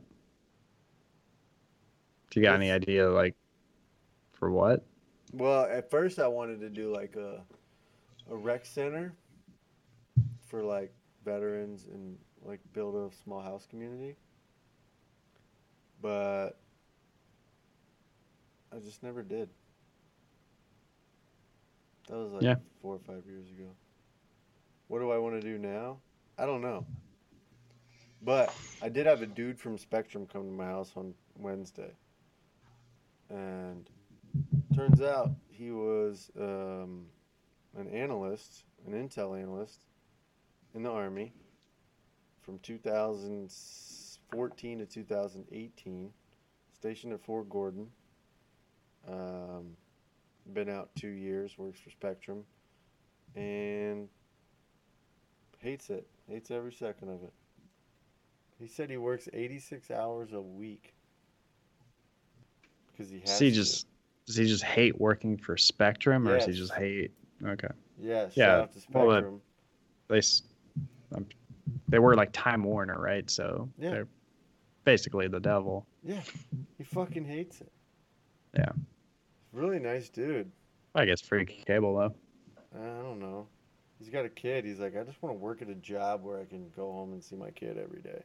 Do 2.30 2.39
you 2.39 2.45
got 2.45 2.56
any 2.56 2.72
idea, 2.72 3.10
like, 3.10 3.35
for 4.34 4.51
what? 4.51 4.85
Well, 5.34 5.65
at 5.65 5.89
first 5.89 6.19
I 6.19 6.27
wanted 6.27 6.60
to 6.61 6.69
do 6.69 6.93
like 6.93 7.15
a 7.15 7.43
a 8.31 8.35
rec 8.38 8.65
center 8.65 9.14
for 10.47 10.64
like 10.64 10.93
veterans 11.26 11.85
and 11.85 12.18
like 12.43 12.60
build 12.73 12.95
a 12.95 13.15
small 13.23 13.41
house 13.41 13.65
community, 13.69 14.15
but 16.01 16.60
I 18.72 18.78
just 18.80 19.04
never 19.04 19.22
did. 19.24 19.50
That 22.08 22.18
was 22.18 22.32
like 22.32 22.44
Yeah. 22.44 22.56
four 22.82 22.96
or 22.96 23.00
five 23.00 23.26
years 23.26 23.50
ago. 23.52 23.76
What 24.88 25.00
do 25.00 25.12
I 25.12 25.18
want 25.18 25.36
to 25.36 25.41
do 25.41 25.58
now? 25.58 26.00
I 26.38 26.46
don't 26.46 26.62
know. 26.62 26.86
But 28.22 28.54
I 28.82 28.90
did 28.90 29.06
have 29.06 29.22
a 29.22 29.28
dude 29.28 29.60
from 29.60 29.78
Spectrum 29.78 30.26
come 30.26 30.44
to 30.44 30.52
my 30.52 30.66
house 30.66 30.94
on 30.96 31.14
Wednesday. 31.36 31.91
And 33.30 33.90
turns 34.76 35.02
out 35.02 35.32
he 35.50 35.72
was 35.72 36.32
um, 36.40 37.08
an 37.78 37.88
analyst, 37.90 38.64
an 38.88 38.94
intel 38.94 39.38
analyst 39.40 39.86
in 40.74 40.84
the 40.84 40.90
Army 40.90 41.34
from 42.41 42.60
2014 42.60 44.80
to 44.80 44.86
2018, 44.86 46.14
stationed 46.74 47.14
at 47.14 47.24
Fort 47.24 47.50
Gordon. 47.50 47.91
Um, 49.08 49.76
been 50.54 50.70
out 50.70 50.90
two 50.96 51.10
years, 51.10 51.58
works 51.58 51.80
for 51.80 51.90
Spectrum, 51.90 52.44
and 53.36 54.08
hates 55.60 55.90
it. 55.90 56.08
Hates 56.28 56.52
every 56.52 56.74
second 56.74 57.10
of 57.10 57.24
it. 57.24 57.34
He 58.60 58.68
said 58.68 58.90
he 58.90 58.98
works 58.98 59.30
86 59.32 59.90
hours 59.92 60.34
a 60.34 60.42
week 60.42 60.94
because 62.88 63.10
he 63.10 63.20
has 63.20 63.30
Does 63.30 63.40
he 63.40 63.52
just 63.52 63.88
does 64.26 64.36
he 64.36 64.46
just 64.46 64.64
hate 64.64 65.00
working 65.00 65.38
for 65.38 65.58
Spectrum, 65.58 66.28
or 66.28 66.38
does 66.38 66.46
he 66.46 66.54
just 66.54 66.74
hate? 66.74 67.12
Okay, 67.44 67.68
yeah, 68.00 68.30
shout 68.30 68.36
Yeah, 68.36 68.68
well, 68.92 69.42
they 70.10 70.22
um, 71.16 71.26
they 71.88 72.00
were 72.00 72.16
like 72.16 72.30
Time 72.34 72.64
Warner, 72.64 73.00
right? 73.00 73.30
So 73.30 73.70
Yeah. 73.80 73.92
they're 73.92 74.08
basically 74.84 75.28
the 75.28 75.40
devil. 75.40 75.88
yeah, 76.04 76.22
he 76.78 76.84
fucking 76.84 77.26
hates 77.26 77.62
it. 77.62 77.72
Yeah. 78.56 78.72
Really 79.54 79.80
nice 79.80 80.10
dude. 80.10 80.52
I 80.96 81.06
guess 81.06 81.22
free 81.22 81.46
cable 81.46 81.98
though. 81.98 82.14
I 82.80 83.02
don't 83.02 83.20
know. 83.20 83.48
He's 84.00 84.10
got 84.10 84.26
a 84.26 84.30
kid. 84.30 84.64
He's 84.66 84.80
like, 84.80 84.96
I 84.96 85.04
just 85.04 85.22
want 85.22 85.36
to 85.36 85.40
work 85.40 85.62
at 85.62 85.70
a 85.70 85.76
job 85.76 86.24
where 86.24 86.40
I 86.40 86.46
can 86.46 86.70
go 86.76 86.92
home 86.92 87.12
and 87.14 87.24
see 87.24 87.36
my 87.36 87.52
kid 87.52 87.78
every 87.78 88.02
day, 88.02 88.24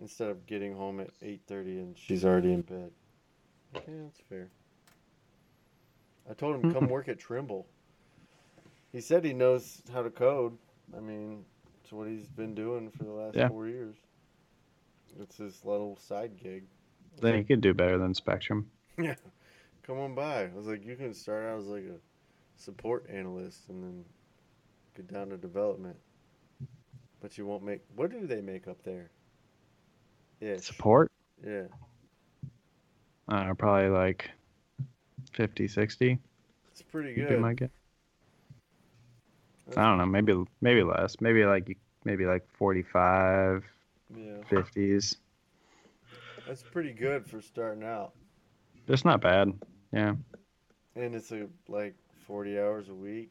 instead 0.00 0.30
of 0.30 0.46
getting 0.46 0.74
home 0.74 1.00
at 1.00 1.10
eight 1.20 1.42
thirty 1.46 1.78
and 1.78 1.96
she's 1.98 2.24
already 2.24 2.52
in 2.52 2.62
bed. 2.62 2.90
Yeah, 3.74 3.80
that's 4.04 4.20
fair. 4.28 4.48
I 6.30 6.34
told 6.34 6.62
him 6.62 6.72
come 6.72 6.88
work 6.88 7.08
at 7.08 7.18
Trimble. 7.18 7.66
He 8.92 9.00
said 9.00 9.24
he 9.24 9.32
knows 9.32 9.82
how 9.92 10.02
to 10.02 10.10
code. 10.10 10.56
I 10.96 11.00
mean, 11.00 11.44
it's 11.82 11.92
what 11.92 12.08
he's 12.08 12.26
been 12.28 12.54
doing 12.54 12.90
for 12.90 13.04
the 13.04 13.10
last 13.12 13.36
Yeah. 13.36 13.48
four 13.48 13.66
years. 13.66 13.96
It's 15.20 15.36
his 15.38 15.64
little 15.64 15.96
side 15.96 16.32
gig. 16.42 16.64
Then 17.20 17.34
he 17.36 17.44
could 17.44 17.60
do 17.60 17.74
better 17.74 17.98
than 17.98 18.14
Spectrum. 18.14 18.70
Yeah, 18.98 19.14
come 19.86 19.98
on 19.98 20.14
by. 20.14 20.44
I 20.44 20.50
was 20.54 20.66
like, 20.66 20.84
you 20.84 20.96
can 20.96 21.12
start 21.14 21.44
out 21.44 21.60
as 21.60 21.66
like 21.66 21.84
a 21.84 21.98
support 22.56 23.06
analyst 23.10 23.68
and 23.68 23.82
then 23.82 24.04
get 24.96 25.12
down 25.12 25.28
to 25.30 25.36
development. 25.36 25.96
But 27.20 27.38
you 27.38 27.46
won't 27.46 27.62
make. 27.62 27.80
What 27.94 28.10
do 28.10 28.26
they 28.26 28.40
make 28.40 28.66
up 28.66 28.82
there? 28.82 29.10
Yeah, 30.40 30.56
Support? 30.56 31.10
yeah. 31.46 31.62
I 33.28 33.36
don't 33.38 33.48
know, 33.48 33.54
probably 33.54 33.88
like 33.90 34.28
50, 35.32 35.68
60. 35.68 36.18
It's 36.72 36.82
pretty 36.82 37.14
good. 37.14 37.38
my 37.40 37.54
guess. 37.54 37.68
I 39.76 39.82
don't 39.82 39.98
know, 39.98 40.06
maybe 40.06 40.34
maybe 40.60 40.82
less. 40.82 41.20
Maybe 41.20 41.44
like 41.46 41.78
maybe 42.04 42.26
like 42.26 42.44
45, 42.58 43.64
Yeah, 44.16 44.32
50s. 44.50 45.16
that's 46.46 46.64
pretty 46.64 46.92
good 46.92 47.24
for 47.26 47.40
starting 47.40 47.84
out. 47.84 48.12
It's 48.88 49.04
not 49.04 49.20
bad. 49.20 49.52
Yeah. 49.92 50.14
And 50.96 51.14
it's 51.14 51.32
a 51.32 51.48
like 51.68 51.94
forty 52.26 52.58
hours 52.58 52.88
a 52.88 52.94
week. 52.94 53.30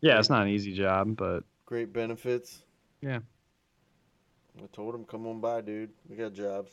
Yeah, 0.00 0.18
it's 0.18 0.30
not 0.30 0.42
an 0.42 0.48
easy 0.48 0.72
job, 0.72 1.16
but 1.16 1.44
Great 1.66 1.92
benefits. 1.92 2.62
Yeah. 3.00 3.20
I 4.58 4.66
told 4.72 4.94
him, 4.94 5.04
come 5.04 5.26
on 5.26 5.40
by, 5.40 5.60
dude. 5.60 5.90
We 6.08 6.16
got 6.16 6.34
jobs. 6.34 6.70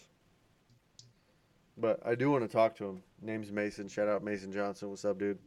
But 1.77 2.05
I 2.05 2.15
do 2.15 2.29
want 2.29 2.43
to 2.43 2.49
talk 2.49 2.75
to 2.77 2.85
him. 2.85 3.03
Name's 3.21 3.51
Mason. 3.51 3.87
Shout 3.87 4.09
out 4.09 4.23
Mason 4.23 4.51
Johnson. 4.51 4.89
What's 4.89 5.05
up, 5.05 5.17
dude? 5.17 5.39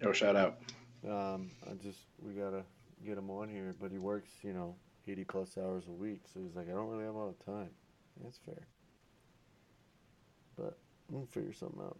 Yo, 0.00 0.12
shout 0.12 0.36
out. 0.36 0.58
Um, 1.06 1.50
I 1.68 1.74
just 1.82 1.98
we 2.20 2.32
gotta 2.32 2.62
get 3.04 3.18
him 3.18 3.30
on 3.30 3.48
here, 3.48 3.74
but 3.80 3.90
he 3.90 3.98
works, 3.98 4.30
you 4.42 4.52
know, 4.52 4.74
eighty 5.06 5.24
plus 5.24 5.58
hours 5.58 5.84
a 5.88 5.92
week, 5.92 6.22
so 6.32 6.40
he's 6.40 6.56
like, 6.56 6.68
I 6.68 6.72
don't 6.72 6.88
really 6.88 7.04
have 7.04 7.14
a 7.14 7.18
lot 7.18 7.28
of 7.28 7.44
time. 7.44 7.70
That's 8.22 8.38
fair. 8.38 8.66
But 11.08 11.16
we'll 11.16 11.26
figure 11.26 11.52
something 11.52 11.80
out. 11.80 11.98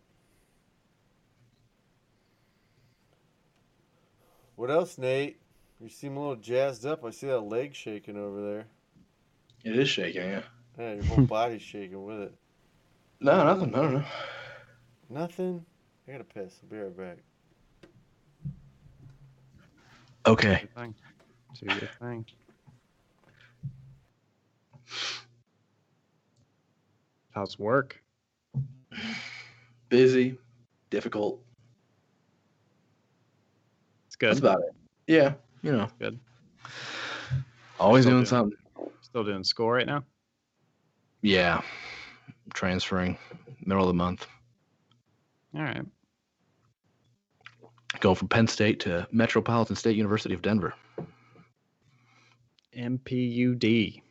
What 4.56 4.70
else, 4.70 4.98
Nate? 4.98 5.40
You 5.80 5.88
seem 5.88 6.16
a 6.16 6.20
little 6.20 6.36
jazzed 6.36 6.84
up. 6.84 7.04
I 7.04 7.10
see 7.10 7.28
that 7.28 7.40
leg 7.40 7.74
shaking 7.74 8.16
over 8.16 8.42
there. 8.42 8.66
It 9.64 9.78
is 9.78 9.88
shaking, 9.88 10.22
yeah. 10.22 10.42
Yeah, 10.78 10.94
your 10.94 11.04
whole 11.04 11.24
body's 11.24 11.62
shaking 11.62 12.04
with 12.04 12.20
it. 12.20 12.34
No, 13.20 13.42
nothing. 13.42 13.74
I 13.74 13.82
don't 13.82 13.94
know. 13.94 14.04
Nothing. 15.10 15.64
I 16.06 16.12
gotta 16.12 16.22
piss. 16.22 16.60
I'll 16.62 16.68
be 16.70 16.76
right 16.78 16.96
back. 16.96 17.16
Okay. 20.24 20.60
good 20.60 20.74
thing. 20.74 20.94
It's 21.50 21.62
a 21.62 21.64
good 21.64 21.90
thing. 22.00 22.26
How's 27.32 27.58
work? 27.58 28.00
Busy, 29.88 30.36
difficult. 30.90 31.40
It's 34.06 34.16
good. 34.16 34.30
That's 34.30 34.40
about 34.40 34.60
it. 34.60 34.74
Yeah, 35.06 35.34
you 35.62 35.72
know. 35.72 35.88
Good. 35.98 36.18
Always 37.80 38.04
doing 38.04 38.16
doing- 38.16 38.26
something. 38.26 38.58
Still 39.00 39.24
doing 39.24 39.42
school 39.44 39.70
right 39.70 39.86
now? 39.86 40.04
Yeah. 41.22 41.62
Transferring 42.52 43.16
middle 43.64 43.82
of 43.82 43.88
the 43.88 43.94
month. 43.94 44.26
All 45.54 45.62
right. 45.62 45.82
Go 48.00 48.14
from 48.14 48.28
Penn 48.28 48.46
State 48.46 48.80
to 48.80 49.08
Metropolitan 49.10 49.76
State 49.76 49.96
University 49.96 50.34
of 50.34 50.42
Denver. 50.42 50.74
MPUD. 52.76 54.02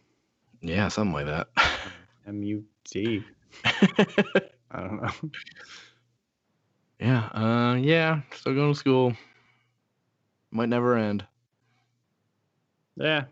Yeah, 0.61 0.87
something 0.87 1.13
like 1.13 1.27
that. 1.27 1.47
MUD. 2.27 3.23
I 4.71 4.81
don't 4.81 5.01
know. 5.01 5.11
yeah. 6.99 7.25
Uh 7.27 7.75
yeah, 7.75 8.21
still 8.35 8.55
going 8.55 8.73
to 8.73 8.79
school. 8.79 9.13
Might 10.51 10.69
never 10.69 10.95
end. 10.97 11.25
Yeah. 12.95 13.25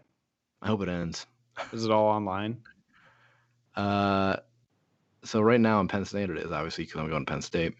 I 0.62 0.68
hope 0.68 0.82
it 0.82 0.90
ends. 0.90 1.26
Is 1.72 1.86
it 1.86 1.91
all 1.91 2.07
online? 2.07 2.57
Uh, 3.76 4.38
so 5.24 5.41
right 5.41 5.60
now 5.60 5.80
in 5.80 5.88
Penn 5.88 6.06
State 6.06 6.30
it 6.30 6.38
is 6.38 6.52
obviously 6.52 6.86
because 6.86 6.99
I'm 7.02 7.10
going 7.10 7.26
to 7.26 7.32
Penn 7.32 7.41
State, 7.41 7.74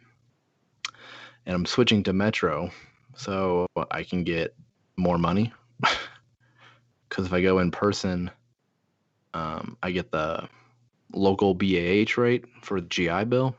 and 1.46 1.56
I'm 1.56 1.66
switching 1.66 2.04
to 2.04 2.14
Metro, 2.14 2.70
so 3.16 3.68
I 3.92 4.04
can 4.04 4.24
get 4.24 4.56
more 4.98 5.18
money. 5.18 5.54
Because 7.08 7.28
if 7.28 7.34
I 7.34 7.42
go 7.42 7.60
in 7.60 7.72
person, 7.72 8.30
um, 9.34 9.78
I 9.82 9.92
get 9.92 10.12
the 10.12 10.50
local 11.16 11.54
BAH 11.54 12.18
rate 12.18 12.46
for 12.62 12.82
the 12.82 12.88
GI 12.88 13.26
Bill. 13.26 13.56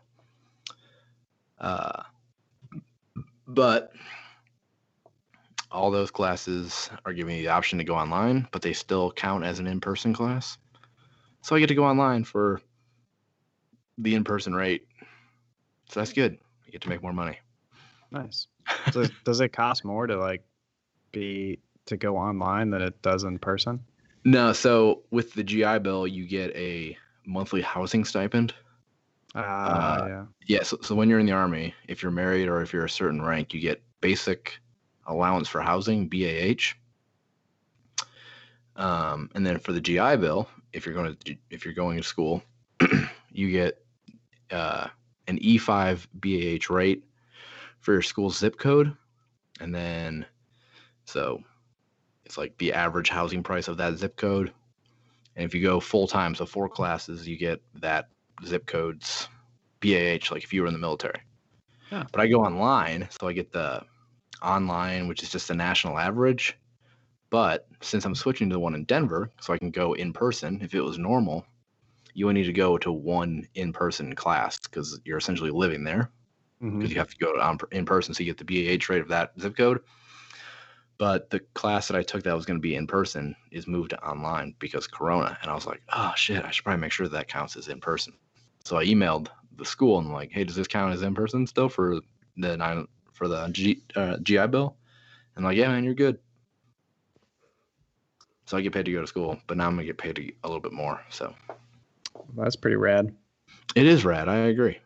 Uh, 1.59 2.03
but 3.47 3.93
all 5.71 5.91
those 5.91 6.11
classes 6.11 6.91
are 7.05 7.13
giving 7.13 7.37
me 7.37 7.43
the 7.43 7.49
option 7.49 7.79
to 7.79 7.85
go 7.85 7.95
online, 7.95 8.47
but 8.53 8.63
they 8.63 8.73
still 8.73 9.11
count 9.13 9.45
as 9.45 9.59
an 9.59 9.67
in-person 9.67 10.15
class. 10.15 10.59
So 11.43 11.57
I 11.57 11.61
get 11.61 11.69
to 11.69 11.75
go 11.75 11.85
online 11.85 12.25
for 12.25 12.61
the 13.99 14.15
in-person 14.15 14.55
rate. 14.55 14.87
So 15.91 16.01
that's 16.01 16.13
good. 16.13 16.39
I 16.67 16.71
get 16.71 16.83
to 16.83 16.89
make 16.89 17.03
more 17.03 17.13
money. 17.13 17.39
Nice. 18.11 18.49
Does, 18.91 19.11
does 19.25 19.41
it 19.41 19.51
cost 19.51 19.85
more 19.85 20.07
to 20.07 20.17
like 20.17 20.45
be 21.13 21.61
to 21.87 21.97
go 21.97 22.17
online 22.17 22.71
than 22.71 22.83
it 22.83 23.01
does 23.03 23.25
in 23.25 23.39
person? 23.39 23.81
No, 24.25 24.53
so 24.53 25.03
with 25.11 25.35
the 25.35 25.45
GI 25.45 25.79
Bill, 25.81 26.07
you 26.07 26.27
get 26.27 26.55
a 26.57 26.99
monthly 27.27 27.61
housing 27.61 28.05
stipend. 28.05 28.55
Ah, 29.35 29.97
Uh, 29.97 30.07
yeah. 30.07 30.25
Yeah, 30.47 30.63
so, 30.63 30.79
so 30.81 30.95
when 30.95 31.09
you're 31.11 31.19
in 31.19 31.27
the 31.27 31.33
army, 31.33 31.75
if 31.89 32.03
you're 32.03 32.13
married 32.13 32.49
or 32.49 32.63
if 32.63 32.73
you're 32.73 32.85
a 32.85 32.91
certain 32.91 33.21
rank, 33.21 33.53
you 33.53 33.61
get 33.61 33.83
basic 34.01 34.59
allowance 35.07 35.49
for 35.49 35.61
housing, 35.61 36.09
BAH. 36.09 36.75
Um, 38.77 39.31
and 39.35 39.47
then 39.47 39.59
for 39.59 39.73
the 39.73 39.81
GI 39.81 40.17
Bill, 40.17 40.49
if 40.73 40.85
you're 40.87 40.95
going 40.95 41.17
to 41.25 41.37
if 41.51 41.65
you're 41.65 41.75
going 41.75 41.97
to 41.97 42.03
school, 42.03 42.43
you 43.33 43.51
get 43.51 43.83
uh, 44.51 44.89
an 45.27 45.39
E5 45.39 46.07
BAH 46.15 46.73
rate 46.73 47.03
for 47.81 47.93
your 47.93 48.03
school's 48.03 48.37
zip 48.39 48.59
code, 48.59 48.95
and 49.61 49.75
then 49.75 50.27
so 51.07 51.43
it's 52.27 52.37
like 52.37 52.57
the 52.59 52.73
average 52.73 53.09
housing 53.09 53.43
price 53.43 53.69
of 53.69 53.79
that 53.79 53.97
zip 53.97 54.17
code 54.17 54.53
And 55.37 55.45
if 55.45 55.55
you 55.55 55.63
go 55.63 55.81
full 55.81 56.07
time, 56.09 56.35
so 56.35 56.47
four 56.47 56.69
classes, 56.69 57.29
you 57.29 57.37
get 57.37 57.61
that 57.75 58.09
zip 58.45 58.67
codes 58.67 59.29
BAH, 59.81 60.31
like 60.31 60.43
if 60.43 60.53
you 60.53 60.63
were 60.63 60.69
in 60.69 60.73
the 60.73 60.79
military. 60.79 61.21
Yeah. 61.93 62.05
But 62.11 62.21
I 62.21 62.27
go 62.27 62.43
online, 62.43 63.09
so 63.11 63.29
I 63.29 63.33
get 63.33 63.53
the 63.53 63.83
online, 64.43 65.09
which 65.09 65.23
is 65.23 65.31
just 65.31 65.49
the 65.49 65.55
national 65.55 65.99
average. 65.99 66.57
But 67.31 67.67
since 67.81 68.05
I'm 68.05 68.15
switching 68.15 68.49
to 68.49 68.55
the 68.55 68.61
one 68.61 68.75
in 68.75 68.85
Denver, 68.85 69.31
so 69.41 69.53
I 69.53 69.59
can 69.59 69.71
go 69.71 69.93
in 69.93 70.13
person, 70.13 70.61
if 70.63 70.75
it 70.75 70.81
was 70.81 70.99
normal, 70.99 71.45
you 72.15 72.27
would 72.27 72.35
need 72.35 72.45
to 72.45 72.53
go 72.53 72.79
to 72.79 72.91
one 72.91 73.47
in 73.55 73.73
person 73.73 74.15
class 74.15 74.59
because 74.59 74.99
you're 75.05 75.19
essentially 75.19 75.51
living 75.51 75.85
there 75.85 76.11
mm-hmm. 76.63 76.79
because 76.79 76.93
you 76.93 76.99
have 76.99 77.11
to 77.11 77.19
go 77.19 77.33
on 77.41 77.51
um, 77.51 77.59
in 77.73 77.85
person 77.85 78.15
so 78.15 78.23
you 78.23 78.33
get 78.33 78.39
the 78.39 78.79
BAH 78.79 78.93
rate 78.93 79.03
of 79.03 79.09
that 79.09 79.33
zip 79.41 79.57
code. 79.57 79.81
But 80.99 81.29
the 81.31 81.41
class 81.55 81.89
that 81.89 81.97
I 81.97 82.03
took 82.03 82.23
that 82.23 82.35
was 82.35 82.47
going 82.47 82.59
to 82.59 82.63
be 82.63 82.75
in 82.75 82.87
person 82.87 83.37
is 83.51 83.67
moved 83.67 83.91
to 83.91 84.03
online 84.03 84.55
because 84.59 84.87
Corona, 84.87 85.37
and 85.43 85.51
I 85.51 85.55
was 85.55 85.67
like, 85.67 85.83
oh 85.93 86.13
shit, 86.17 86.45
I 86.45 86.51
should 86.51 86.65
probably 86.65 86.81
make 86.81 86.93
sure 86.93 87.07
that 87.07 87.13
that 87.13 87.29
counts 87.29 87.57
as 87.57 87.69
in 87.69 87.81
person. 87.81 88.15
So 88.65 88.79
I 88.79 88.85
emailed 88.87 89.29
the 89.57 89.65
school 89.65 89.99
and 89.99 90.13
like, 90.13 90.33
hey, 90.33 90.45
does 90.45 90.57
this 90.57 90.67
count 90.67 90.95
as 90.95 91.03
in 91.03 91.15
person 91.15 91.47
still 91.47 91.69
for 91.69 92.01
the 92.37 92.57
nine 92.57 92.87
for 93.13 93.29
the 93.29 93.49
G, 93.49 93.83
uh, 93.95 94.17
GI 94.23 94.47
Bill? 94.47 94.77
And 95.37 95.45
like, 95.45 95.57
yeah, 95.57 95.69
man, 95.69 95.85
you're 95.85 95.95
good. 95.95 96.19
So 98.47 98.57
I 98.57 98.61
get 98.61 98.73
paid 98.73 98.85
to 98.87 98.93
go 98.93 99.01
to 99.01 99.07
school, 99.07 99.39
but 99.47 99.57
now 99.57 99.67
I'm 99.67 99.75
gonna 99.75 99.85
get 99.85 99.99
paid 99.99 100.17
to, 100.17 100.33
a 100.45 100.49
little 100.49 100.61
bit 100.61 100.73
more. 100.73 101.01
So 101.11 101.35
That's 102.37 102.57
pretty 102.57 102.77
rad. 102.77 103.15
it 103.75 103.87
is 103.87 104.05
rad. 104.05 104.29
I 104.29 104.37
agree. 104.37 104.79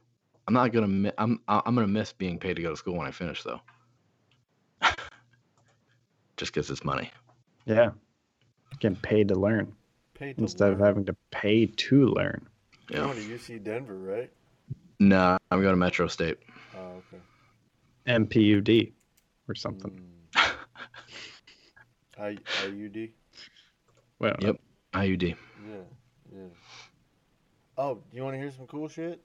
I'm 0.49 0.55
not 0.55 0.73
gonna. 0.73 0.89
mi- 0.89 1.13
I'm. 1.19 1.41
I'm 1.47 1.75
gonna 1.75 1.87
miss 1.87 2.13
being 2.13 2.39
paid 2.39 2.57
to 2.57 2.63
go 2.63 2.71
to 2.71 2.77
school 2.77 2.97
when 2.97 3.07
I 3.07 3.13
finish, 3.13 3.43
though. 3.45 3.61
Just 6.41 6.55
because 6.55 6.71
it's 6.71 6.85
money. 6.87 7.11
Yeah. 7.67 7.91
Getting 8.79 8.97
paid 8.97 9.29
to 9.29 9.35
learn 9.35 9.75
Paid 10.15 10.39
to 10.39 10.43
instead 10.43 10.73
of 10.73 10.79
having 10.79 11.05
to 11.05 11.15
pay 11.31 11.67
to 11.67 12.07
learn. 12.07 12.49
You're 12.89 13.01
Yeah. 13.01 13.13
going 13.13 13.19
to 13.19 13.35
UC 13.35 13.59
Denver, 13.63 13.99
right? 13.99 14.31
Nah, 14.99 15.37
I'm 15.51 15.61
going 15.61 15.75
to 15.75 15.77
Metro 15.79 16.07
State. 16.07 16.39
Oh, 16.75 17.03
okay. 17.13 17.21
MPUD 18.07 18.95
or 19.49 19.55
something. 19.55 20.01
Mm. 20.35 20.55
I 22.19 22.37
IUD. 22.65 23.11
Well, 24.19 24.37
Yep. 24.41 24.61
IUD. 24.95 25.37
Yeah, 25.69 25.77
yeah. 26.35 26.47
Oh, 27.77 27.97
do 27.97 28.17
you 28.17 28.23
want 28.23 28.33
to 28.33 28.39
hear 28.41 28.51
some 28.51 28.67
cool 28.67 28.89
shit? 28.89 29.23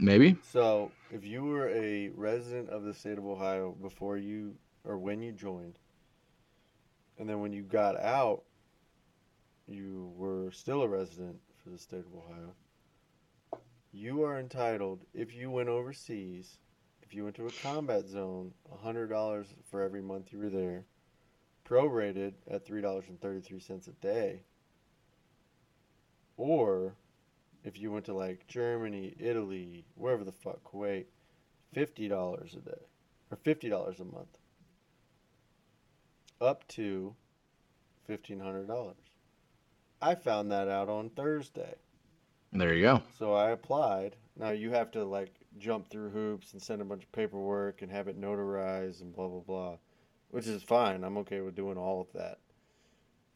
Maybe. 0.00 0.36
So, 0.42 0.90
if 1.12 1.24
you 1.24 1.44
were 1.44 1.68
a 1.68 2.08
resident 2.16 2.68
of 2.70 2.82
the 2.82 2.94
state 2.94 3.16
of 3.16 3.24
Ohio 3.24 3.76
before 3.80 4.16
you 4.16 4.56
or 4.82 4.98
when 4.98 5.22
you 5.22 5.30
joined, 5.30 5.78
and 7.18 7.28
then 7.28 7.40
when 7.40 7.52
you 7.52 7.62
got 7.62 7.98
out, 8.00 8.42
you 9.66 10.12
were 10.16 10.50
still 10.50 10.82
a 10.82 10.88
resident 10.88 11.36
for 11.62 11.70
the 11.70 11.78
state 11.78 12.04
of 12.04 12.14
Ohio, 12.14 12.54
you 13.92 14.22
are 14.22 14.38
entitled, 14.38 15.04
if 15.12 15.34
you 15.34 15.50
went 15.50 15.68
overseas, 15.68 16.58
if 17.02 17.14
you 17.14 17.24
went 17.24 17.36
to 17.36 17.46
a 17.46 17.52
combat 17.62 18.06
zone, 18.06 18.52
$100 18.84 19.46
for 19.70 19.82
every 19.82 20.02
month 20.02 20.32
you 20.32 20.38
were 20.38 20.50
there, 20.50 20.84
prorated 21.68 22.34
at 22.50 22.66
$3.33 22.66 23.88
a 23.88 23.90
day. 23.92 24.42
Or 26.36 26.94
if 27.64 27.78
you 27.78 27.90
went 27.90 28.04
to 28.06 28.14
like 28.14 28.46
Germany, 28.46 29.14
Italy, 29.18 29.84
wherever 29.94 30.24
the 30.24 30.32
fuck, 30.32 30.62
Kuwait, 30.64 31.06
fifty 31.74 32.08
dollars 32.08 32.54
a 32.54 32.60
day 32.60 32.86
or 33.30 33.36
fifty 33.36 33.68
dollars 33.68 34.00
a 34.00 34.04
month, 34.04 34.37
up 36.40 36.66
to 36.68 37.14
fifteen 38.06 38.40
hundred 38.40 38.66
dollars. 38.68 38.96
I 40.00 40.14
found 40.14 40.50
that 40.52 40.68
out 40.68 40.88
on 40.88 41.10
Thursday, 41.10 41.74
There 42.52 42.72
you 42.72 42.82
go. 42.82 43.02
so 43.18 43.32
I 43.34 43.50
applied. 43.50 44.14
Now 44.38 44.50
you 44.50 44.70
have 44.70 44.90
to 44.92 45.04
like 45.04 45.34
jump 45.58 45.88
through 45.90 46.10
hoops 46.10 46.52
and 46.52 46.62
send 46.62 46.80
a 46.80 46.84
bunch 46.84 47.02
of 47.02 47.10
paperwork 47.12 47.82
and 47.82 47.90
have 47.90 48.06
it 48.06 48.20
notarized 48.20 49.00
and 49.00 49.12
blah 49.12 49.26
blah 49.28 49.40
blah, 49.40 49.76
which 50.30 50.46
is 50.46 50.62
fine. 50.62 51.02
I'm 51.04 51.18
okay 51.18 51.40
with 51.40 51.56
doing 51.56 51.76
all 51.76 52.00
of 52.00 52.12
that 52.14 52.38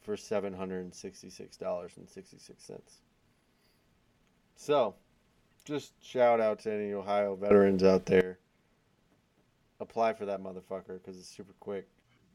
for 0.03 0.16
seven 0.16 0.53
hundred 0.53 0.85
and 0.85 0.95
sixty-six 0.95 1.57
dollars 1.57 1.93
and 1.97 2.09
sixty-six 2.09 2.62
cents. 2.65 2.99
So, 4.55 4.95
just 5.65 5.93
shout 6.05 6.41
out 6.41 6.61
to 6.61 6.73
any 6.73 6.93
Ohio 6.93 7.35
veterans 7.35 7.83
out 7.83 8.07
there. 8.07 8.39
Apply 9.81 10.12
for 10.12 10.27
that 10.27 10.41
motherfucker 10.41 11.01
because 11.03 11.19
it's 11.19 11.29
super 11.29 11.55
quick. 11.59 11.89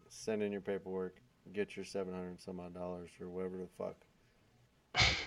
Send 0.09 0.41
in 0.41 0.51
your 0.51 0.61
paperwork, 0.61 1.15
get 1.53 1.75
your 1.75 1.85
seven 1.85 2.13
hundred 2.13 2.41
some 2.41 2.59
odd 2.59 2.73
dollars 2.73 3.09
or 3.21 3.29
whatever 3.29 3.57
the 3.57 3.67
fuck. 3.77 3.95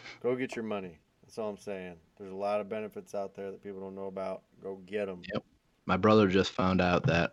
Go 0.23 0.35
get 0.37 0.57
your 0.57 0.65
money. 0.65 0.99
That's 1.23 1.39
all 1.39 1.51
I'm 1.51 1.57
saying. 1.57 1.97
There's 2.19 2.33
a 2.33 2.37
lot 2.37 2.61
of 2.61 2.69
benefits 2.69 3.15
out 3.15 3.35
there 3.35 3.51
that 3.51 3.63
people 3.63 3.81
don't 3.81 3.95
know 3.95 4.07
about. 4.07 4.43
Go 4.63 4.81
get 4.87 5.07
them. 5.07 5.23
Yep. 5.33 5.45
My 5.87 5.97
brother 5.97 6.29
just 6.29 6.51
found 6.51 6.81
out 6.81 7.05
that 7.07 7.33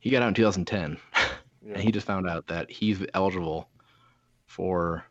he 0.00 0.10
got 0.10 0.22
out 0.22 0.28
in 0.28 0.34
2010, 0.34 0.98
Yeah. 1.14 1.28
and 1.74 1.82
he 1.82 1.92
just 1.92 2.06
found 2.06 2.28
out 2.28 2.46
that 2.46 2.70
he's 2.70 3.04
eligible 3.14 3.68
for 4.46 5.04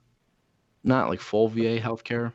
not 0.83 1.09
like 1.09 1.19
full 1.19 1.47
VA 1.47 1.79
healthcare, 1.79 2.31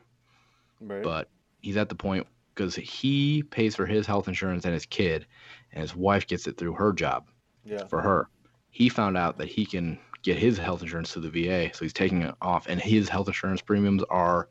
right? 0.79 1.03
but 1.03 1.29
he's 1.61 1.77
at 1.77 1.89
the 1.89 1.95
point 1.95 2.27
because 2.53 2.75
he 2.75 3.43
pays 3.43 3.75
for 3.75 3.85
his 3.85 4.05
health 4.05 4.27
insurance 4.27 4.65
and 4.65 4.73
his 4.73 4.85
kid, 4.85 5.25
and 5.71 5.81
his 5.81 5.95
wife 5.95 6.27
gets 6.27 6.47
it 6.47 6.57
through 6.57 6.73
her 6.73 6.93
job 6.93 7.27
yeah. 7.63 7.85
for 7.87 8.01
her. 8.01 8.29
He 8.71 8.89
found 8.89 9.17
out 9.17 9.37
that 9.37 9.47
he 9.49 9.65
can 9.65 9.99
get 10.23 10.37
his 10.37 10.57
health 10.57 10.81
insurance 10.81 11.11
through 11.11 11.29
the 11.29 11.45
VA, 11.47 11.71
so 11.73 11.85
he's 11.85 11.93
taking 11.93 12.21
it 12.23 12.33
off, 12.41 12.67
and 12.67 12.79
his 12.81 13.09
health 13.09 13.27
insurance 13.27 13.61
premiums 13.61 14.03
are 14.09 14.49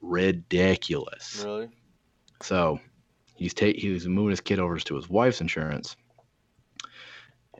ridiculous. 0.00 1.42
Really? 1.44 1.68
So 2.42 2.80
he's 3.34 3.54
take 3.54 3.76
he's 3.76 4.06
moving 4.06 4.30
his 4.30 4.40
kid 4.40 4.58
over 4.58 4.78
to 4.78 4.94
his 4.96 5.08
wife's 5.08 5.40
insurance, 5.40 5.96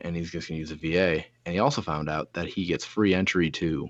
and 0.01 0.15
he's 0.15 0.31
just 0.31 0.47
gonna 0.47 0.59
use 0.59 0.69
the 0.69 0.75
VA. 0.75 1.25
And 1.45 1.53
he 1.53 1.59
also 1.59 1.81
found 1.81 2.09
out 2.09 2.33
that 2.33 2.47
he 2.47 2.65
gets 2.65 2.85
free 2.85 3.13
entry 3.13 3.49
to 3.51 3.89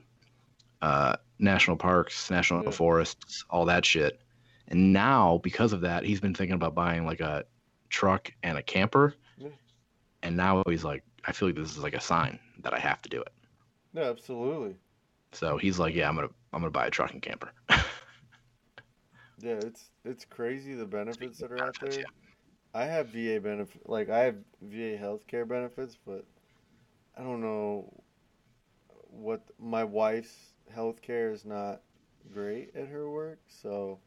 uh, 0.82 1.16
national 1.40 1.78
parks, 1.78 2.30
national 2.32 2.64
Yeah. 2.64 2.72
forests, 2.72 3.44
all 3.50 3.66
that 3.66 3.86
shit. 3.86 4.22
And 4.70 4.94
now, 4.94 5.40
because 5.44 5.74
of 5.74 5.82
that, 5.82 6.06
he's 6.06 6.22
been 6.22 6.34
thinking 6.34 6.56
about 6.56 6.76
buying 6.76 7.06
like 7.06 7.20
a 7.20 7.44
truck 7.90 8.32
and 8.44 8.58
a 8.58 8.64
camper. 8.64 9.16
Yeah. 9.38 9.50
And 10.24 10.38
now 10.38 10.64
he's 10.68 10.84
like, 10.86 11.04
I 11.26 11.32
feel 11.32 11.48
like 11.50 11.56
this 11.56 11.72
is 11.72 11.80
like 11.84 11.94
a 11.96 12.02
sign 12.02 12.40
that 12.60 12.74
I 12.74 12.80
have 12.80 13.02
to 13.04 13.10
do 13.10 13.22
it. 13.22 13.32
Yeah, 13.94 14.10
absolutely. 14.10 14.78
So 15.32 15.58
he's 15.58 15.80
like, 15.80 15.96
yeah, 15.96 16.08
I'm 16.10 16.16
gonna 16.16 16.30
I'm 16.54 16.62
gonna 16.62 16.72
buy 16.72 16.88
a 16.88 16.92
truck 16.92 17.12
and 17.14 17.22
camper. 17.22 17.52
Yeah, 19.40 19.56
it's 19.60 19.92
it's 20.06 20.26
crazy 20.26 20.74
the 20.76 20.86
benefits 20.86 21.40
that 21.40 21.52
are 21.52 21.64
out 21.64 21.80
Benefits, 21.82 21.98
there. 21.98 22.10
I 22.74 22.86
have 22.86 23.10
VA 23.10 23.40
benefit, 23.40 23.88
like 23.90 24.10
I 24.10 24.20
have 24.22 24.38
VA 24.62 24.98
healthcare 24.98 25.48
benefits, 25.48 25.98
but 25.98 26.26
I 27.18 27.24
don't 27.24 27.42
know 27.42 28.04
what 29.10 29.42
my 29.60 29.84
wife's 29.84 30.54
healthcare 30.74 31.34
is 31.34 31.46
not 31.46 31.82
great 32.34 32.76
at 32.76 32.88
her 32.88 33.10
work, 33.10 33.40
so 33.48 34.00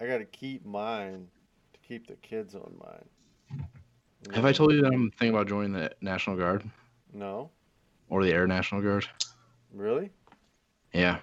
I 0.00 0.06
got 0.06 0.18
to 0.18 0.24
keep 0.24 0.64
mine 0.64 1.30
to 1.72 1.80
keep 1.80 2.06
the 2.08 2.16
kids 2.16 2.54
on 2.54 2.76
mine. 2.78 3.08
Have? 4.34 4.44
I 4.44 4.52
told 4.52 4.72
you 4.72 4.82
that 4.82 4.92
I'm 4.92 5.10
thinking 5.12 5.34
about 5.34 5.48
joining 5.48 5.72
the 5.72 5.92
National 6.00 6.36
Guard 6.36 6.68
No, 7.12 7.50
or 8.08 8.22
the 8.22 8.32
Air 8.32 8.46
National 8.46 8.82
Guard? 8.82 9.06
really? 9.72 10.10
Yeah. 10.92 11.18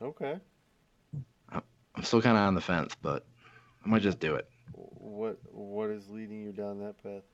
Okay. 0.00 0.38
I'm 1.52 2.04
still 2.04 2.22
kind 2.22 2.36
of 2.36 2.44
on 2.44 2.54
the 2.54 2.60
fence, 2.60 2.94
but 3.02 3.26
I 3.84 3.88
might 3.88 4.02
just 4.02 4.20
do 4.20 4.36
it. 4.36 4.48
What 4.72 5.38
what 5.52 5.90
is 5.90 6.08
leading 6.08 6.40
you 6.42 6.52
down 6.52 6.78
that 6.80 7.02
path? 7.02 7.24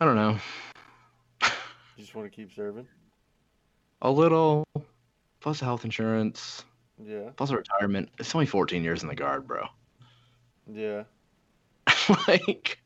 I 0.00 0.04
don't 0.04 0.16
know. 0.16 0.38
You 1.42 1.48
just 2.04 2.14
want 2.14 2.30
to 2.30 2.34
keep 2.34 2.52
serving? 2.52 2.86
A 4.00 4.10
little, 4.10 4.64
plus 5.40 5.60
health 5.60 5.84
insurance, 5.84 6.64
Yeah, 7.04 7.30
plus 7.36 7.50
a 7.50 7.56
retirement. 7.56 8.08
It's 8.18 8.34
only 8.34 8.46
14 8.46 8.82
years 8.82 9.02
in 9.02 9.08
the 9.08 9.14
guard, 9.14 9.46
bro. 9.46 9.66
yeah, 10.72 11.04
like, 12.28 12.81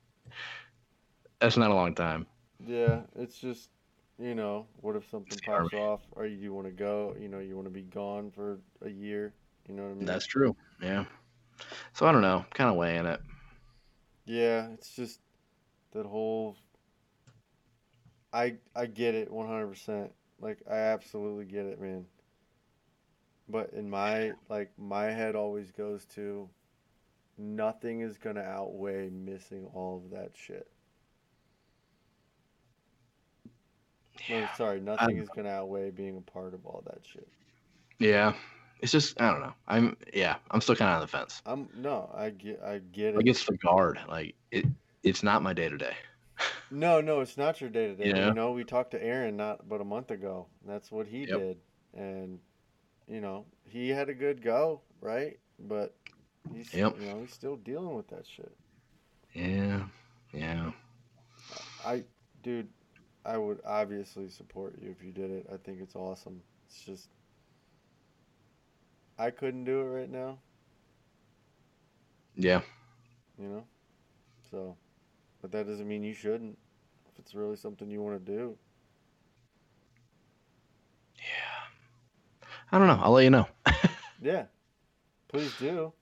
that's 1.41 1.57
not 1.57 1.71
a 1.71 1.75
long 1.75 1.95
time. 1.95 2.27
yeah. 2.65 3.01
It's 3.17 3.39
just, 3.39 3.71
you 4.19 4.35
know, 4.35 4.67
what 4.81 4.97
if 4.97 5.09
something 5.11 5.39
pops 5.45 5.75
off, 5.75 6.01
or 6.13 6.27
you 6.27 6.53
want 6.53 6.67
to 6.67 6.73
go? 6.73 7.15
You 7.19 7.29
know, 7.29 7.39
you 7.39 7.55
want 7.55 7.67
to 7.67 7.73
be 7.73 7.83
gone 7.83 8.31
for 8.31 8.59
a 8.85 8.89
year. 8.91 9.35
You 9.69 9.75
know 9.75 9.83
what 9.85 9.91
I 9.91 9.95
mean? 9.95 10.07
That's 10.07 10.27
true. 10.27 10.57
Yeah. 10.81 11.05
So 11.93 12.07
I 12.07 12.13
don't 12.13 12.23
know. 12.23 12.45
Kind 12.55 12.71
of 12.71 12.77
weighing 12.77 13.07
it. 13.07 13.21
Yeah, 14.27 14.69
it's 14.71 14.95
just 14.95 15.21
that 15.93 16.07
whole. 16.07 16.57
I 18.33 18.57
I 18.75 18.87
get 18.87 19.15
it 19.15 19.31
one 19.31 19.47
hundred 19.47 19.69
percent. 19.69 20.13
Like 20.41 20.59
I 20.71 20.77
absolutely 20.77 21.45
get 21.47 21.67
it, 21.67 21.81
man. 21.81 22.05
But 23.49 23.73
in 23.73 23.89
my 23.89 24.33
like 24.49 24.73
my 24.79 25.05
head 25.05 25.37
always 25.37 25.71
goes 25.71 26.05
to, 26.17 26.49
nothing 27.39 28.01
is 28.01 28.19
gonna 28.19 28.43
outweigh 28.43 29.09
missing 29.11 29.67
all 29.73 30.03
of 30.05 30.11
that 30.11 30.33
shit. 30.35 30.69
No, 34.29 34.47
sorry, 34.57 34.79
um, 34.79 34.85
nothing 34.85 35.19
is 35.19 35.29
gonna 35.29 35.51
outweigh 35.51 35.91
being 35.91 36.17
a 36.17 36.31
part 36.31 36.55
of 36.55 36.65
all 36.67 36.83
that 36.87 37.01
shit. 37.05 37.29
Yeah. 37.99 38.35
It's 38.81 38.93
just 38.93 39.21
I 39.21 39.31
don't 39.31 39.41
know. 39.41 39.55
I'm 39.69 39.97
yeah. 40.13 40.37
I'm 40.51 40.61
still 40.61 40.77
kind 40.77 40.91
of 40.91 40.97
on 40.97 41.01
the 41.01 41.07
fence. 41.07 41.41
I'm 41.47 41.69
no, 41.75 42.11
I 42.15 42.31
get, 42.31 42.63
I 42.63 42.79
get 42.93 43.15
it. 43.15 43.17
Like 43.17 43.27
it's 43.27 43.45
the 43.45 43.57
guard. 43.57 43.99
Like 44.09 44.35
it. 44.51 44.67
It's 45.03 45.23
not 45.23 45.43
my 45.43 45.53
day 45.53 45.69
to 45.69 45.79
day. 45.79 45.95
No, 46.71 47.01
no, 47.01 47.21
it's 47.21 47.39
not 47.39 47.61
your 47.61 47.71
day 47.71 47.87
to 47.87 47.95
day. 47.95 48.09
Yeah. 48.11 48.27
You 48.29 48.35
know, 48.35 48.53
we 48.53 48.65
talked 48.65 48.91
to 48.91 49.03
Aaron 49.03 49.37
not 49.37 49.69
but 49.69 49.81
a 49.81 49.85
month 49.85 50.11
ago. 50.11 50.47
and 50.63 50.71
That's 50.75 50.91
what 50.91 51.07
he 51.07 51.21
Yep. 51.21 51.39
did, 51.39 51.57
and 51.95 52.39
you 53.09 53.21
know, 53.21 53.47
he 53.65 53.89
had 53.89 54.09
a 54.09 54.15
good 54.15 54.43
go, 54.43 54.83
right? 55.01 55.39
But 55.59 55.95
he's, 56.53 56.75
Yep. 56.75 57.01
you 57.01 57.07
know, 57.07 57.21
he's 57.21 57.33
still 57.33 57.57
dealing 57.57 57.95
with 57.97 58.09
that 58.09 58.27
shit. 58.27 58.53
Yeah. 59.33 59.85
Yeah. 60.33 60.73
I, 61.85 62.03
dude, 62.43 62.69
I 63.27 63.39
would 63.39 63.61
obviously 63.67 64.29
support 64.31 64.77
you 64.81 64.91
if 64.91 65.03
you 65.05 65.13
did 65.13 65.31
it. 65.31 65.47
I 65.53 65.59
think 65.59 65.81
it's 65.83 65.97
awesome. 65.97 66.43
It's 66.67 66.83
just, 66.85 67.11
I 69.19 69.31
couldn't 69.31 69.65
do 69.65 69.81
it 69.83 69.85
right 69.85 70.11
now, 70.11 70.41
Yeah. 72.37 72.63
you 73.39 73.49
know. 73.49 73.65
So, 74.51 74.77
but 75.41 75.53
that 75.53 75.67
doesn't 75.67 75.89
mean 75.89 76.05
you 76.05 76.15
shouldn't. 76.15 76.59
If 77.11 77.19
it's 77.19 77.35
really 77.35 77.57
something 77.57 77.91
you 77.91 78.03
want 78.03 78.25
to 78.25 78.33
do, 78.33 78.59
Yeah. 81.17 81.69
I 82.73 82.79
don't 82.79 82.89
know. 82.89 83.01
I'll 83.03 83.13
let 83.13 83.25
you 83.25 83.31
know. 83.31 83.47
yeah, 84.21 84.47
please 85.29 85.55
do. 85.55 85.93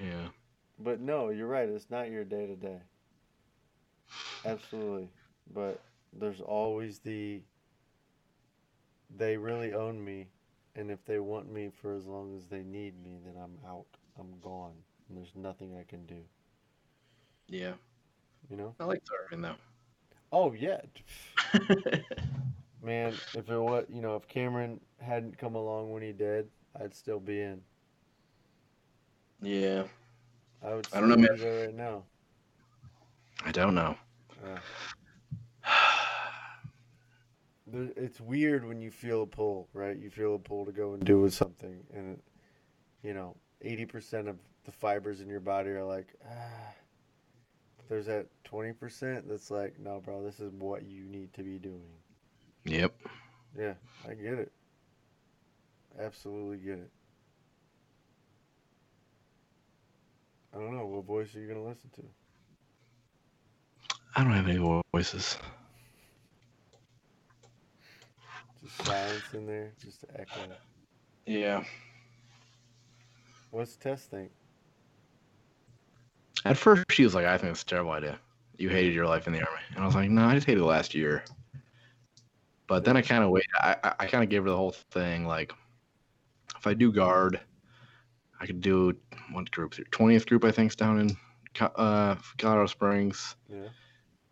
Yeah. 0.00 0.28
But 0.78 1.00
no, 1.00 1.30
you're 1.30 1.46
right. 1.48 1.68
It's 1.68 1.90
not 1.90 2.10
your 2.10 2.24
day 2.24 2.46
to 2.46 2.56
day. 2.56 2.82
Absolutely. 4.44 5.10
But 5.52 5.84
there's 6.12 6.40
always 6.40 6.98
the 6.98 7.42
they 9.16 9.36
really 9.36 9.74
own 9.74 10.02
me 10.02 10.28
and 10.74 10.90
if 10.90 11.04
they 11.04 11.18
want 11.18 11.52
me 11.52 11.70
for 11.80 11.94
as 11.94 12.06
long 12.06 12.34
as 12.36 12.46
they 12.46 12.62
need 12.62 13.02
me, 13.02 13.18
then 13.24 13.34
I'm 13.42 13.58
out. 13.68 13.86
I'm 14.18 14.38
gone. 14.40 14.72
And 15.08 15.18
there's 15.18 15.32
nothing 15.34 15.76
I 15.78 15.84
can 15.84 16.06
do. 16.06 16.20
Yeah. 17.48 17.72
You 18.50 18.56
know? 18.56 18.74
I 18.80 18.84
like 18.84 19.02
serving 19.04 19.42
though. 19.42 19.56
Oh 20.32 20.52
yeah. 20.52 20.80
Man, 22.82 23.12
if 23.34 23.48
it 23.48 23.58
was 23.58 23.84
you 23.88 24.00
know, 24.00 24.16
if 24.16 24.26
Cameron 24.28 24.80
hadn't 25.00 25.36
come 25.38 25.54
along 25.54 25.92
when 25.92 26.02
he 26.02 26.12
did, 26.12 26.48
I'd 26.80 26.94
still 26.94 27.20
be 27.20 27.40
in. 27.40 27.60
yeah. 29.42 29.84
I 30.64 30.74
would 30.74 30.86
I 30.92 31.00
don't 31.00 31.08
know, 31.08 31.16
man. 31.16 31.28
right 31.40 31.74
now. 31.74 32.04
I 33.44 33.50
don't 33.50 33.74
know. 33.74 33.96
Yeah. 34.44 34.58
It's 37.72 38.20
weird 38.20 38.66
when 38.66 38.80
you 38.80 38.90
feel 38.90 39.22
a 39.22 39.26
pull, 39.26 39.68
right? 39.72 39.96
You 39.96 40.10
feel 40.10 40.34
a 40.34 40.38
pull 40.38 40.66
to 40.66 40.72
go 40.72 40.94
and 40.94 41.04
do 41.04 41.20
with 41.20 41.34
something, 41.34 41.82
and 41.94 42.20
you 43.02 43.14
know, 43.14 43.36
eighty 43.62 43.86
percent 43.86 44.28
of 44.28 44.36
the 44.64 44.72
fibers 44.72 45.20
in 45.20 45.28
your 45.28 45.40
body 45.40 45.70
are 45.70 45.84
like, 45.84 46.14
ah. 46.28 46.74
There's 47.88 48.06
that 48.06 48.26
twenty 48.44 48.72
percent 48.72 49.28
that's 49.28 49.50
like, 49.50 49.78
no, 49.78 50.00
bro, 50.00 50.22
this 50.22 50.40
is 50.40 50.52
what 50.52 50.84
you 50.84 51.04
need 51.04 51.34
to 51.34 51.42
be 51.42 51.58
doing. 51.58 51.82
Yep. 52.64 52.94
Yeah, 53.58 53.74
I 54.08 54.14
get 54.14 54.38
it. 54.38 54.52
Absolutely 56.00 56.56
get 56.58 56.78
it. 56.78 56.90
I 60.54 60.58
don't 60.58 60.76
know 60.76 60.86
what 60.86 61.04
voice 61.04 61.34
are 61.34 61.40
you 61.40 61.48
gonna 61.48 61.64
listen 61.64 61.90
to. 61.96 62.02
I 64.14 64.22
don't 64.22 64.32
have 64.32 64.48
any 64.48 64.82
voices. 64.94 65.36
Just 68.62 68.86
silence 68.86 69.34
in 69.34 69.46
there, 69.46 69.72
just 69.82 70.00
to 70.02 70.06
echo. 70.20 70.40
Yeah. 71.26 71.64
What's 73.50 73.76
Tess 73.76 74.04
think? 74.04 74.30
At 76.44 76.56
first, 76.56 76.84
she 76.90 77.04
was 77.04 77.14
like, 77.14 77.26
"I 77.26 77.38
think 77.38 77.52
it's 77.52 77.62
a 77.62 77.66
terrible 77.66 77.92
idea. 77.92 78.18
You 78.56 78.68
hated 78.68 78.94
your 78.94 79.06
life 79.06 79.26
in 79.26 79.32
the 79.32 79.40
army," 79.40 79.62
and 79.74 79.82
I 79.82 79.86
was 79.86 79.94
like, 79.94 80.10
"No, 80.10 80.24
I 80.24 80.34
just 80.34 80.46
hated 80.46 80.60
the 80.60 80.66
last 80.66 80.94
year." 80.94 81.24
But 82.66 82.84
then 82.84 82.96
I 82.96 83.02
kind 83.02 83.22
of 83.22 83.30
wait. 83.30 83.44
I 83.60 83.76
I, 83.84 83.94
I 84.00 84.06
kind 84.06 84.24
of 84.24 84.30
gave 84.30 84.42
her 84.44 84.50
the 84.50 84.56
whole 84.56 84.72
thing. 84.90 85.26
Like, 85.26 85.52
if 86.56 86.66
I 86.66 86.74
do 86.74 86.92
guard, 86.92 87.40
I 88.40 88.46
could 88.46 88.60
do 88.60 88.96
what 89.32 89.50
group? 89.50 89.74
Twentieth 89.90 90.26
group, 90.26 90.44
I 90.44 90.50
think's 90.50 90.76
down 90.76 91.00
in 91.00 91.16
Co- 91.54 91.66
uh, 91.66 92.16
Colorado 92.38 92.66
Springs. 92.66 93.36
Yeah. 93.48 93.68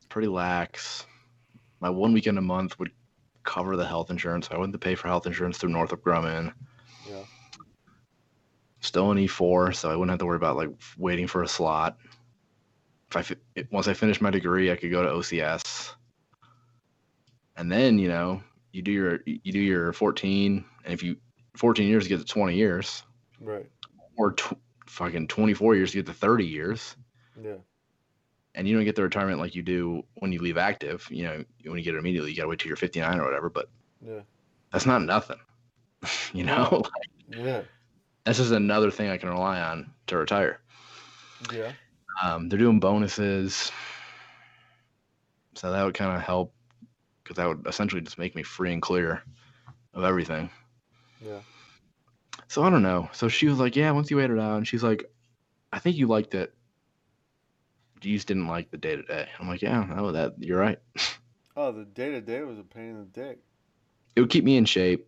Pretty 0.09 0.29
lax. 0.29 1.07
My 1.81 1.91
one 1.91 2.13
weekend 2.13 2.39
a 2.39 2.43
month 2.43 2.79
would 2.79 2.91
cover 3.51 3.77
the 3.77 3.85
health 3.87 4.11
insurance. 4.11 4.49
I 4.51 4.57
wouldn't 4.57 4.73
to 4.75 4.79
pay 4.79 4.95
for 4.95 5.09
health 5.09 5.27
insurance 5.27 5.59
through 5.59 5.71
Northrop 5.71 6.05
Grumman. 6.05 6.53
Yeah. 7.09 7.25
Still 8.81 9.11
an 9.11 9.19
E4, 9.19 9.75
so 9.75 9.91
I 9.91 9.97
wouldn't 9.97 10.11
have 10.11 10.21
to 10.21 10.27
worry 10.27 10.37
about 10.37 10.57
like 10.57 10.71
waiting 10.97 11.27
for 11.27 11.43
a 11.43 11.49
slot. 11.49 11.99
If 13.11 13.17
I 13.17 13.23
fi- 13.23 13.67
once 13.73 13.89
I 13.89 13.95
finish 13.95 14.21
my 14.21 14.31
degree, 14.31 14.71
I 14.71 14.77
could 14.77 14.93
go 14.93 15.03
to 15.03 15.09
OCS, 15.11 15.95
and 17.57 17.71
then 17.71 17.99
you 17.99 18.09
know 18.09 18.41
you 18.73 18.83
do 18.83 18.93
your 18.93 19.19
you 19.27 19.53
do 19.53 19.59
your 19.59 19.93
14, 19.93 20.65
and 20.85 20.95
if 20.95 21.03
you 21.03 21.17
14 21.57 21.89
years 21.89 22.05
you 22.05 22.17
get 22.17 22.25
to 22.25 22.33
20 22.33 22.55
years, 22.55 23.03
Right. 23.41 23.67
or 24.17 24.33
tw- 24.33 24.57
fucking 24.87 25.27
24 25.27 25.75
years 25.75 25.93
you 25.93 26.03
get 26.03 26.13
to 26.13 26.19
30 26.19 26.47
years, 26.47 26.97
Yeah. 27.43 27.57
And 28.55 28.67
you 28.67 28.75
don't 28.75 28.85
get 28.85 28.97
the 28.97 29.03
retirement 29.03 29.39
like 29.39 29.55
you 29.55 29.63
do 29.63 30.03
when 30.17 30.33
you 30.33 30.41
leave 30.41 30.59
active. 30.59 31.07
You 31.11 31.25
know 31.25 31.45
when 31.65 31.79
you 31.79 31.85
get 31.85 31.95
it 31.95 31.99
immediately, 31.99 32.31
you 32.31 32.37
gotta 32.37 32.49
wait 32.49 32.59
till 32.59 32.69
you're 32.69 32.77
59 32.77 33.19
or 33.19 33.25
whatever. 33.25 33.49
But 33.51 33.69
Yeah. 34.05 34.21
that's 34.73 34.87
not 34.87 35.03
nothing. 35.03 35.39
you 36.35 36.45
know, 36.45 36.83
Yeah. 37.29 37.63
that's 38.25 38.39
just 38.39 38.53
another 38.53 38.91
thing 38.91 39.11
I 39.11 39.19
can 39.19 39.29
rely 39.29 39.61
on 39.61 39.93
to 40.09 40.17
retire. 40.17 40.61
Yeah. 41.53 41.73
Um, 42.23 42.49
they're 42.49 42.59
doing 42.59 42.81
bonuses, 42.81 43.71
so 45.55 45.71
that 45.73 45.85
would 45.85 45.95
kind 45.95 46.15
of 46.15 46.23
help 46.23 46.53
because 47.23 47.37
that 47.37 47.47
would 47.47 47.67
essentially 47.67 48.01
just 48.01 48.19
make 48.19 48.35
me 48.35 48.43
free 48.43 48.73
and 48.73 48.83
clear 48.83 49.23
of 49.95 50.05
everything. 50.05 50.51
Yeah. 51.25 51.41
So 52.49 52.63
I 52.65 52.71
don't 52.71 52.83
know. 52.83 53.09
So 53.13 53.29
she 53.29 53.47
was 53.47 53.59
like, 53.59 53.77
"Yeah, 53.77 53.91
once 53.93 54.11
you 54.11 54.17
wait 54.17 54.31
it 54.31 54.39
out," 54.39 54.57
and 54.57 54.67
she's 54.67 54.83
like, 54.83 55.05
"I 55.73 55.79
think 55.79 55.97
you 55.97 56.09
liked 56.09 56.35
it. 56.35 56.53
You 58.03 58.17
just 58.17 58.29
didn't 58.29 58.47
like 58.49 58.71
the 58.71 58.77
day 58.79 58.97
to 58.97 59.03
day." 59.03 59.29
I'm 59.39 59.49
like, 59.49 59.63
"Yeah, 59.63 59.85
no, 59.85 60.13
that 60.13 60.35
you're 60.39 60.59
right. 60.61 60.79
Oh, 61.57 61.73
the 61.73 61.85
day 61.85 62.11
to 62.13 62.21
day 62.21 62.41
was 62.43 62.59
a 62.59 62.63
pain 62.63 62.91
in 62.91 62.99
the 62.99 63.05
dick. 63.07 63.39
It 64.17 64.21
would 64.21 64.31
keep 64.31 64.45
me 64.45 64.57
in 64.57 64.65
shape 64.65 65.07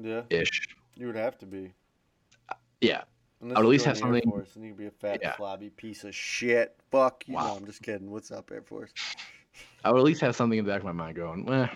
Yeah. 0.00 0.22
ish. 0.30 0.68
You 0.94 1.08
would 1.08 1.16
have 1.16 1.36
to 1.38 1.46
be. 1.46 1.72
Yeah, 2.80 3.02
Unless 3.40 3.56
I 3.56 3.60
would 3.60 3.66
at 3.66 3.68
least 3.70 3.84
have 3.86 3.96
in 3.96 4.00
the 4.02 4.06
Air 4.06 4.12
something- 4.22 4.30
Force, 4.30 4.56
and 4.56 4.64
you 4.64 4.70
could 4.70 4.78
be 4.78 4.86
a 4.86 4.90
fat, 4.92 5.18
Yeah. 5.20 5.34
flabby 5.36 5.70
piece 5.70 6.04
of 6.04 6.14
shit. 6.14 6.78
Fuck 6.90 7.24
you. 7.26 7.34
Wow. 7.34 7.48
No, 7.48 7.56
I'm 7.56 7.66
just 7.66 7.82
kidding. 7.82 8.10
What's 8.10 8.30
up, 8.30 8.50
Air 8.52 8.62
Force? 8.62 8.92
I 9.84 9.90
would 9.90 9.98
at 9.98 10.04
least 10.04 10.20
have 10.20 10.36
something 10.36 10.58
in 10.58 10.64
the 10.64 10.70
back 10.70 10.80
of 10.80 10.86
my 10.86 10.92
mind 10.92 11.16
going, 11.16 11.46
eh, 11.52 11.66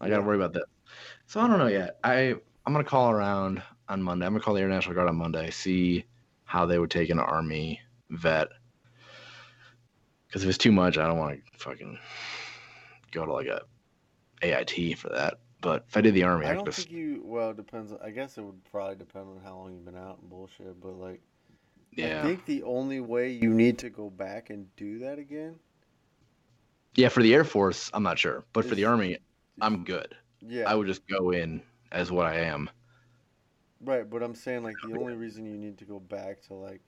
I 0.00 0.08
got 0.08 0.16
to 0.16 0.20
Yeah. 0.20 0.26
worry 0.26 0.36
about 0.36 0.52
this. 0.52 0.64
So 1.26 1.40
I 1.40 1.48
don't 1.48 1.58
know 1.58 1.66
yet. 1.68 1.98
I 2.04 2.34
I'm 2.66 2.72
gonna 2.74 2.84
call 2.84 3.10
around 3.10 3.62
on 3.88 4.02
Monday. 4.02 4.26
I'm 4.26 4.32
gonna 4.34 4.44
call 4.44 4.54
the 4.54 4.60
Air 4.60 4.68
National 4.68 4.94
Guard 4.94 5.08
on 5.08 5.16
Monday, 5.16 5.50
see 5.50 6.04
how 6.44 6.66
they 6.66 6.78
would 6.78 6.90
take 6.90 7.08
an 7.10 7.18
Army 7.18 7.80
vet. 8.10 8.48
Because 10.30 10.44
if 10.44 10.48
it's 10.48 10.58
too 10.58 10.70
much, 10.70 10.96
I 10.96 11.08
don't 11.08 11.18
want 11.18 11.40
to 11.52 11.58
fucking 11.58 11.98
go 13.10 13.26
to 13.26 13.32
like 13.32 13.48
a 13.48 13.62
AIT 14.42 14.96
for 14.96 15.08
that. 15.08 15.38
But 15.60 15.86
if 15.88 15.96
I 15.96 16.00
did 16.00 16.14
the 16.14 16.22
Army, 16.22 16.46
I, 16.46 16.52
I 16.52 16.54
don't 16.54 16.64
just 16.64 16.78
think 16.78 16.92
you. 16.92 17.22
Well, 17.24 17.50
it 17.50 17.56
depends. 17.56 17.92
I 18.02 18.10
guess 18.10 18.38
it 18.38 18.42
would 18.42 18.64
probably 18.70 18.94
depend 18.94 19.26
on 19.28 19.40
how 19.44 19.56
long 19.56 19.72
you've 19.72 19.84
been 19.84 19.96
out 19.96 20.18
and 20.20 20.30
bullshit. 20.30 20.80
But 20.80 20.98
like, 20.98 21.20
yeah. 21.92 22.20
I 22.20 22.22
think 22.22 22.46
the 22.46 22.62
only 22.62 23.00
way 23.00 23.32
you 23.32 23.50
need 23.50 23.78
to 23.78 23.90
go 23.90 24.08
back 24.08 24.50
and 24.50 24.74
do 24.76 25.00
that 25.00 25.18
again. 25.18 25.56
yeah 26.94 27.08
for 27.08 27.22
the 27.22 27.34
Air 27.34 27.44
Force, 27.44 27.90
I'm 27.92 28.04
not 28.04 28.18
sure, 28.18 28.44
but 28.52 28.64
for 28.64 28.76
the 28.76 28.84
Army, 28.84 29.18
I'm 29.60 29.84
good. 29.84 30.14
Yeah. 30.40 30.70
I 30.70 30.76
would 30.76 30.86
just 30.86 31.06
go 31.08 31.32
in 31.32 31.60
as 31.90 32.12
what 32.12 32.26
I 32.26 32.36
am. 32.40 32.70
Right, 33.82 34.08
but 34.08 34.22
I'm 34.22 34.34
saying 34.34 34.62
like 34.62 34.76
the 34.86 34.96
only 34.96 35.14
reason 35.14 35.44
you 35.44 35.58
need 35.58 35.78
to 35.78 35.84
go 35.84 35.98
back 35.98 36.42
to 36.42 36.54
like 36.54 36.80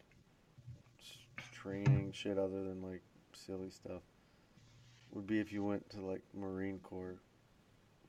training 1.53 2.13
shit 2.15 2.39
other 2.39 2.63
than 2.63 2.83
like 2.83 3.03
silly 3.47 3.71
stuff 3.71 4.03
would 5.13 5.27
be 5.27 5.39
if 5.41 5.53
you 5.53 5.65
went 5.65 5.89
to 5.91 6.01
like 6.01 6.23
Marine 6.35 6.79
Corps 6.83 7.17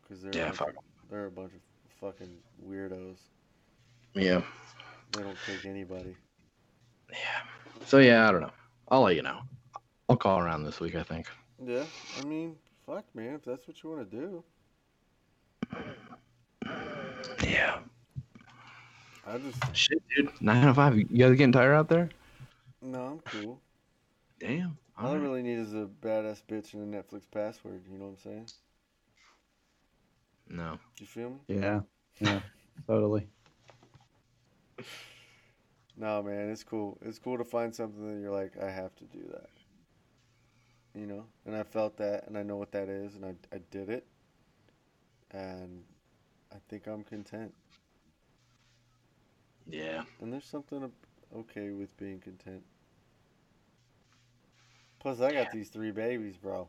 because 0.01 0.22
they're 0.22 0.35
Yeah, 0.35 0.51
fuck 0.51 0.73
they're 1.10 1.26
a 1.26 1.31
bunch 1.31 1.51
of 1.53 1.60
fucking 1.99 2.35
weirdos. 2.68 3.18
Yeah. 4.14 4.41
They 5.11 5.22
don't 5.23 5.38
take 5.45 5.65
anybody. 5.65 6.15
Yeah. 7.11 7.18
So 7.85 7.99
yeah, 7.99 8.27
I 8.27 8.31
don't 8.31 8.41
know. 8.41 8.51
I'll 8.89 9.01
let 9.01 9.15
you 9.15 9.22
know. 9.22 9.39
I'll 10.10 10.18
call 10.18 10.39
around 10.39 10.64
this 10.64 10.80
week. 10.80 10.95
I 10.95 11.03
think. 11.03 11.27
Yeah, 11.64 11.84
I 12.19 12.26
mean, 12.26 12.55
fuck 12.85 13.05
man, 13.14 13.35
if 13.35 13.45
that's 13.45 13.68
what 13.68 13.81
you 13.84 13.89
want 13.89 14.10
to 14.10 14.18
do, 14.18 14.43
Yeah. 17.43 17.80
I 19.26 19.38
just 19.38 19.76
Shit, 19.76 20.01
dude. 20.15 20.30
Nine 20.41 20.68
oh 20.68 20.73
five. 20.73 20.97
You 20.97 21.05
guys 21.05 21.31
getting 21.38 21.51
tired 21.51 21.73
out 21.73 21.88
there? 21.88 22.10
no, 22.81 23.05
I'm 23.05 23.19
cool. 23.19 23.60
Damn. 24.39 24.77
All 25.03 25.11
I 25.11 25.15
mm-hmm. 25.15 25.23
really 25.23 25.41
need 25.41 25.59
is 25.59 25.73
a 25.73 25.89
badass 26.01 26.41
bitch 26.49 26.73
and 26.73 26.93
a 26.93 26.97
Netflix 26.97 27.23
password. 27.30 27.81
You 27.91 27.97
know 27.97 28.05
what 28.05 28.11
I'm 28.11 28.17
saying? 28.19 28.47
No. 30.47 30.80
Do 30.95 31.03
you 31.03 31.07
feel 31.07 31.30
me? 31.31 31.39
Yeah, 31.49 31.81
yeah, 32.21 32.39
totally. 32.88 33.27
no, 35.97 36.23
man, 36.23 36.49
it's 36.49 36.63
cool. 36.63 36.97
It's 37.01 37.19
cool 37.19 37.38
to 37.38 37.43
find 37.43 37.75
something 37.75 38.07
that 38.07 38.21
you're 38.21 38.31
like, 38.31 38.53
I 38.63 38.69
have 38.69 38.95
to 38.95 39.03
do 39.05 39.19
that. 39.31 39.49
You 40.95 41.05
know, 41.05 41.25
and 41.45 41.53
I 41.53 41.63
felt 41.63 41.97
that, 41.97 42.27
and 42.27 42.38
I 42.38 42.43
know 42.43 42.55
what 42.55 42.71
that 42.71 42.88
is, 42.88 43.15
and 43.15 43.25
I, 43.25 43.34
I 43.53 43.59
did 43.71 43.89
it, 43.89 44.07
and 45.31 45.84
I 46.53 46.57
think 46.69 46.88
I'm 46.88 47.03
content. 47.03 47.53
Yeah. 49.67 50.03
And 50.21 50.31
there's 50.31 50.45
something 50.45 50.89
okay 51.35 51.71
with 51.71 51.97
being 51.97 52.19
content. 52.19 52.63
Plus, 55.03 55.19
I 55.19 55.34
got 55.34 55.51
these 55.51 55.67
three 55.69 55.91
babies, 55.91 56.38
bro. 56.38 56.67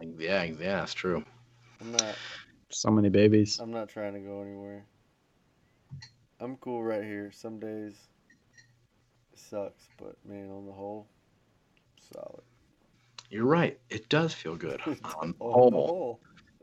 Yeah, 0.00 0.42
yeah, 0.44 0.80
that's 0.80 0.94
true. 0.94 1.22
I'm 1.80 1.92
not. 1.92 2.16
So 2.70 2.90
many 2.90 3.10
babies. 3.10 3.60
I'm 3.60 3.70
not 3.70 3.90
trying 3.90 4.14
to 4.14 4.20
go 4.20 4.40
anywhere. 4.40 4.84
I'm 6.40 6.56
cool 6.56 6.82
right 6.82 7.04
here. 7.04 7.30
Some 7.30 7.60
days 7.60 7.94
it 9.32 9.38
sucks, 9.38 9.84
but 9.98 10.16
man, 10.26 10.50
on 10.50 10.64
the 10.66 10.72
whole, 10.72 11.06
solid. 12.12 12.42
You're 13.30 13.44
right. 13.44 13.78
It 13.90 14.08
does 14.08 14.32
feel 14.32 14.56
good. 14.56 14.80
On 14.86 14.94
the 14.96 15.04
On 15.04 15.32
the 15.32 15.44
whole. 15.44 15.70
whole. 15.70 16.20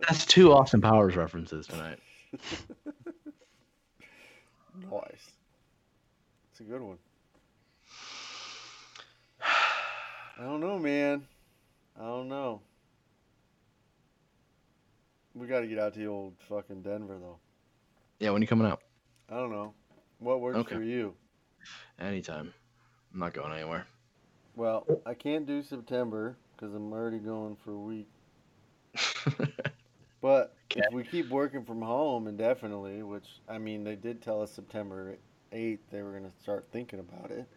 That's 0.08 0.26
two 0.26 0.52
Austin 0.54 0.82
Powers 0.82 1.16
references 1.16 1.68
tonight. 1.68 2.00
Nice. 4.92 5.32
It's 6.52 6.62
a 6.62 6.64
good 6.64 6.82
one. 6.82 6.98
I 10.40 10.44
don't 10.44 10.62
know, 10.62 10.80
man. 10.80 11.28
I 12.00 12.04
don't 12.04 12.30
know. 12.30 12.62
We 15.36 15.48
got 15.48 15.60
to 15.62 15.68
get 15.68 15.80
out 15.80 15.94
to 15.94 16.00
the 16.00 16.08
old 16.08 16.36
fucking 16.48 16.82
Denver, 16.82 17.18
though. 17.20 17.40
Yeah, 18.20 18.30
when 18.32 18.42
you 18.42 18.48
coming 18.48 18.66
out? 18.68 18.82
I 19.30 19.36
don't 19.36 19.52
know. 19.52 19.74
What 20.20 20.40
works 20.40 20.60
Okay. 20.60 20.76
for 20.76 20.82
you? 20.82 21.14
Anytime. 22.00 22.54
I'm 23.14 23.20
not 23.20 23.34
going 23.34 23.52
anywhere. 23.54 23.86
Well, 24.56 24.88
I 25.06 25.14
can't 25.14 25.46
do 25.46 25.62
September 25.62 26.38
because 26.56 26.74
I'm 26.74 26.92
already 26.94 27.20
going 27.20 27.58
for 27.64 27.72
a 27.72 27.80
week. 27.80 28.08
But 30.22 30.54
Okay. 30.72 30.86
if 30.86 30.92
we 30.94 31.04
keep 31.04 31.30
working 31.30 31.64
from 31.64 31.82
home 31.82 32.28
indefinitely, 32.28 33.04
which 33.04 33.40
I 33.48 33.58
mean, 33.58 33.84
they 33.84 33.96
did 33.96 34.22
tell 34.22 34.42
us 34.42 34.52
September 34.52 35.18
8th 35.54 35.80
they 35.92 36.02
were 36.02 36.12
going 36.12 36.30
to 36.30 36.38
start 36.42 36.68
thinking 36.72 37.00
about 37.00 37.32
it. 37.32 37.48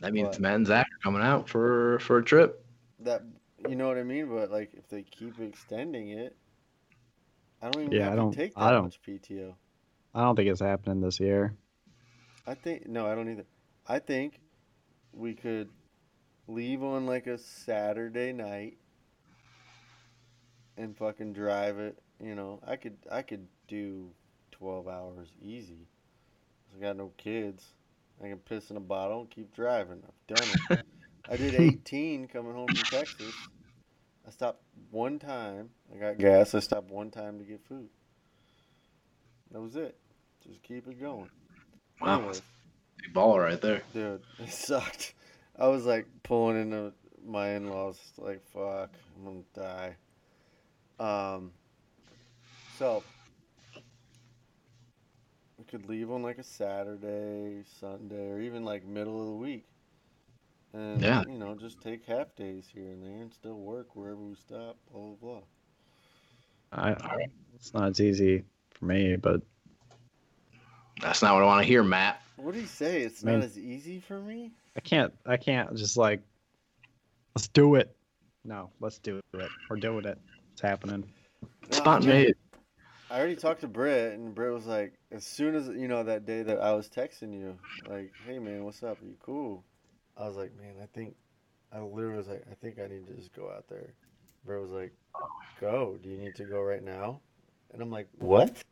That 0.00 0.12
means 0.12 0.28
What? 0.28 0.40
Matt 0.40 0.54
and 0.56 0.66
Zach 0.66 0.86
are 0.86 1.02
coming 1.02 1.22
out 1.22 1.48
for 1.48 1.98
for 2.00 2.18
a 2.18 2.24
trip. 2.24 2.64
That 3.00 3.22
you 3.68 3.74
know 3.74 3.88
what 3.88 3.98
I 3.98 4.02
mean? 4.04 4.28
But 4.28 4.50
like, 4.50 4.72
if 4.74 4.88
they 4.88 5.02
keep 5.02 5.40
extending 5.40 6.10
it, 6.10 6.36
I 7.60 7.70
don't 7.70 7.82
even 7.84 7.92
Yeah, 7.92 8.04
have 8.04 8.12
I 8.12 8.16
don't- 8.16 8.32
take 8.32 8.54
that 8.54 8.60
I 8.62 8.70
don't- 8.70 8.84
much 8.84 9.00
PTO. 9.02 9.54
I 10.14 10.22
don't 10.22 10.36
think 10.36 10.48
it's 10.48 10.60
happening 10.60 11.00
this 11.00 11.20
year. 11.20 11.54
I 12.46 12.54
think 12.54 12.86
no, 12.88 13.06
I 13.06 13.14
don't 13.14 13.28
either. 13.30 13.44
I 13.86 13.98
think 13.98 14.40
we 15.12 15.34
could 15.34 15.68
leave 16.46 16.82
on 16.82 17.06
like 17.06 17.26
a 17.26 17.36
Saturday 17.38 18.32
night 18.32 18.78
and 20.76 20.96
fucking 20.96 21.32
drive 21.32 21.78
it. 21.78 21.98
You 22.20 22.34
know, 22.34 22.60
I 22.66 22.76
could 22.76 22.96
I 23.10 23.22
could 23.22 23.46
do 23.68 24.10
twelve 24.50 24.88
hours 24.88 25.28
easy. 25.42 25.86
I 26.76 26.80
got 26.80 26.96
no 26.96 27.12
kids. 27.16 27.74
I 28.22 28.28
can 28.28 28.38
piss 28.38 28.70
in 28.70 28.76
a 28.76 28.80
bottle 28.80 29.20
and 29.20 29.30
keep 29.30 29.54
driving. 29.54 30.02
I've 30.06 30.36
done 30.36 30.48
it. 30.70 30.86
I 31.30 31.36
did 31.36 31.54
eighteen 31.60 32.26
coming 32.26 32.52
home 32.54 32.68
from 32.68 32.98
Texas. 32.98 33.34
I 34.26 34.30
stopped 34.30 34.62
one 34.90 35.18
time. 35.18 35.70
I 35.94 35.98
got 35.98 36.18
gas. 36.18 36.54
I 36.54 36.60
stopped 36.60 36.90
one 36.90 37.10
time 37.10 37.38
to 37.38 37.44
get 37.44 37.60
food. 37.66 37.88
That 39.52 39.60
was 39.60 39.76
it. 39.76 39.96
Just 40.46 40.62
keep 40.62 40.86
it 40.86 41.00
going. 41.00 41.30
Wow, 42.00 42.18
Anyways. 42.18 42.42
big 43.02 43.14
baller 43.14 43.44
right 43.44 43.60
there. 43.60 43.82
Dude, 43.92 44.20
it 44.38 44.50
sucked. 44.50 45.14
I 45.58 45.66
was 45.68 45.84
like 45.84 46.06
pulling 46.22 46.60
into 46.60 46.92
my 47.26 47.50
in 47.50 47.68
laws, 47.68 47.98
like, 48.16 48.42
fuck, 48.52 48.90
I'm 49.16 49.24
gonna 49.24 49.44
die. 49.54 49.96
Um, 51.00 51.52
so, 52.78 53.02
we 55.58 55.64
could 55.64 55.88
leave 55.88 56.10
on 56.10 56.22
like 56.22 56.38
a 56.38 56.42
Saturday, 56.44 57.62
Sunday, 57.80 58.30
or 58.30 58.40
even 58.40 58.64
like 58.64 58.86
middle 58.86 59.20
of 59.20 59.26
the 59.26 59.32
week. 59.34 59.66
And, 60.72 61.00
Yeah. 61.00 61.24
you 61.28 61.38
know, 61.38 61.54
just 61.54 61.80
take 61.80 62.04
half 62.04 62.34
days 62.36 62.68
here 62.72 62.90
and 62.90 63.02
there 63.02 63.22
and 63.22 63.32
still 63.32 63.56
work 63.58 63.96
wherever 63.96 64.20
we 64.20 64.34
stop, 64.36 64.76
blah, 64.92 65.00
blah, 65.00 65.14
blah. 65.30 65.40
I, 66.70 67.26
it's 67.54 67.72
not 67.72 67.88
as 67.90 68.00
easy 68.00 68.44
for 68.70 68.84
me, 68.84 69.16
but 69.16 69.42
That's 71.00 71.22
not 71.22 71.34
what 71.34 71.44
I 71.44 71.46
want 71.46 71.62
to 71.62 71.66
hear, 71.66 71.82
Matt. 71.84 72.20
What 72.36 72.54
do 72.54 72.60
you 72.60 72.66
say? 72.66 73.02
It's 73.02 73.22
I 73.24 73.26
mean- 73.28 73.38
not 73.40 73.44
as 73.46 73.58
easy 73.58 74.00
for 74.00 74.20
me? 74.20 74.50
I 74.76 74.80
can't. 74.80 75.12
I 75.26 75.36
can't 75.36 75.74
just 75.76 75.96
like, 75.96 76.20
let's 77.34 77.48
do 77.48 77.74
it. 77.76 77.96
No, 78.44 78.70
let's 78.80 78.98
do 78.98 79.18
it. 79.18 79.48
We're 79.70 79.76
doing 79.76 80.04
it. 80.04 80.18
It's 80.52 80.60
happening. 80.60 81.04
No, 81.42 81.48
Spot 81.76 82.02
I- 82.02 82.06
made. 82.06 82.34
I 83.10 83.18
already 83.18 83.36
talked 83.36 83.62
to 83.62 83.68
Britt, 83.68 84.14
and 84.14 84.34
Britt 84.34 84.52
was 84.52 84.66
like, 84.66 84.92
as 85.10 85.24
soon 85.24 85.54
as 85.54 85.68
you 85.68 85.88
know 85.88 86.02
that 86.02 86.26
day 86.26 86.42
that 86.42 86.60
I 86.60 86.72
was 86.72 86.88
texting 86.88 87.32
you, 87.32 87.58
like, 87.88 88.12
"Hey 88.26 88.38
man, 88.38 88.64
what's 88.64 88.82
up? 88.82 89.00
Are 89.00 89.06
you 89.06 89.16
cool?" 89.20 89.64
I 90.16 90.26
was 90.26 90.36
like, 90.36 90.54
"Man, 90.56 90.74
I 90.82 90.86
think," 90.86 91.14
I 91.72 91.80
literally 91.80 92.18
was 92.18 92.28
like, 92.28 92.44
"I 92.50 92.54
think 92.54 92.78
I 92.78 92.86
need 92.86 93.06
to 93.06 93.14
just 93.14 93.32
go 93.34 93.50
out 93.50 93.66
there." 93.68 93.94
Britt 94.44 94.60
was 94.60 94.70
like, 94.70 94.92
"Go? 95.60 95.98
Do 96.02 96.08
you 96.10 96.18
need 96.18 96.34
to 96.36 96.44
go 96.44 96.60
right 96.60 96.82
now?" 96.82 97.20
And 97.72 97.80
I'm 97.80 97.90
like, 97.90 98.08
"What?" 98.18 98.62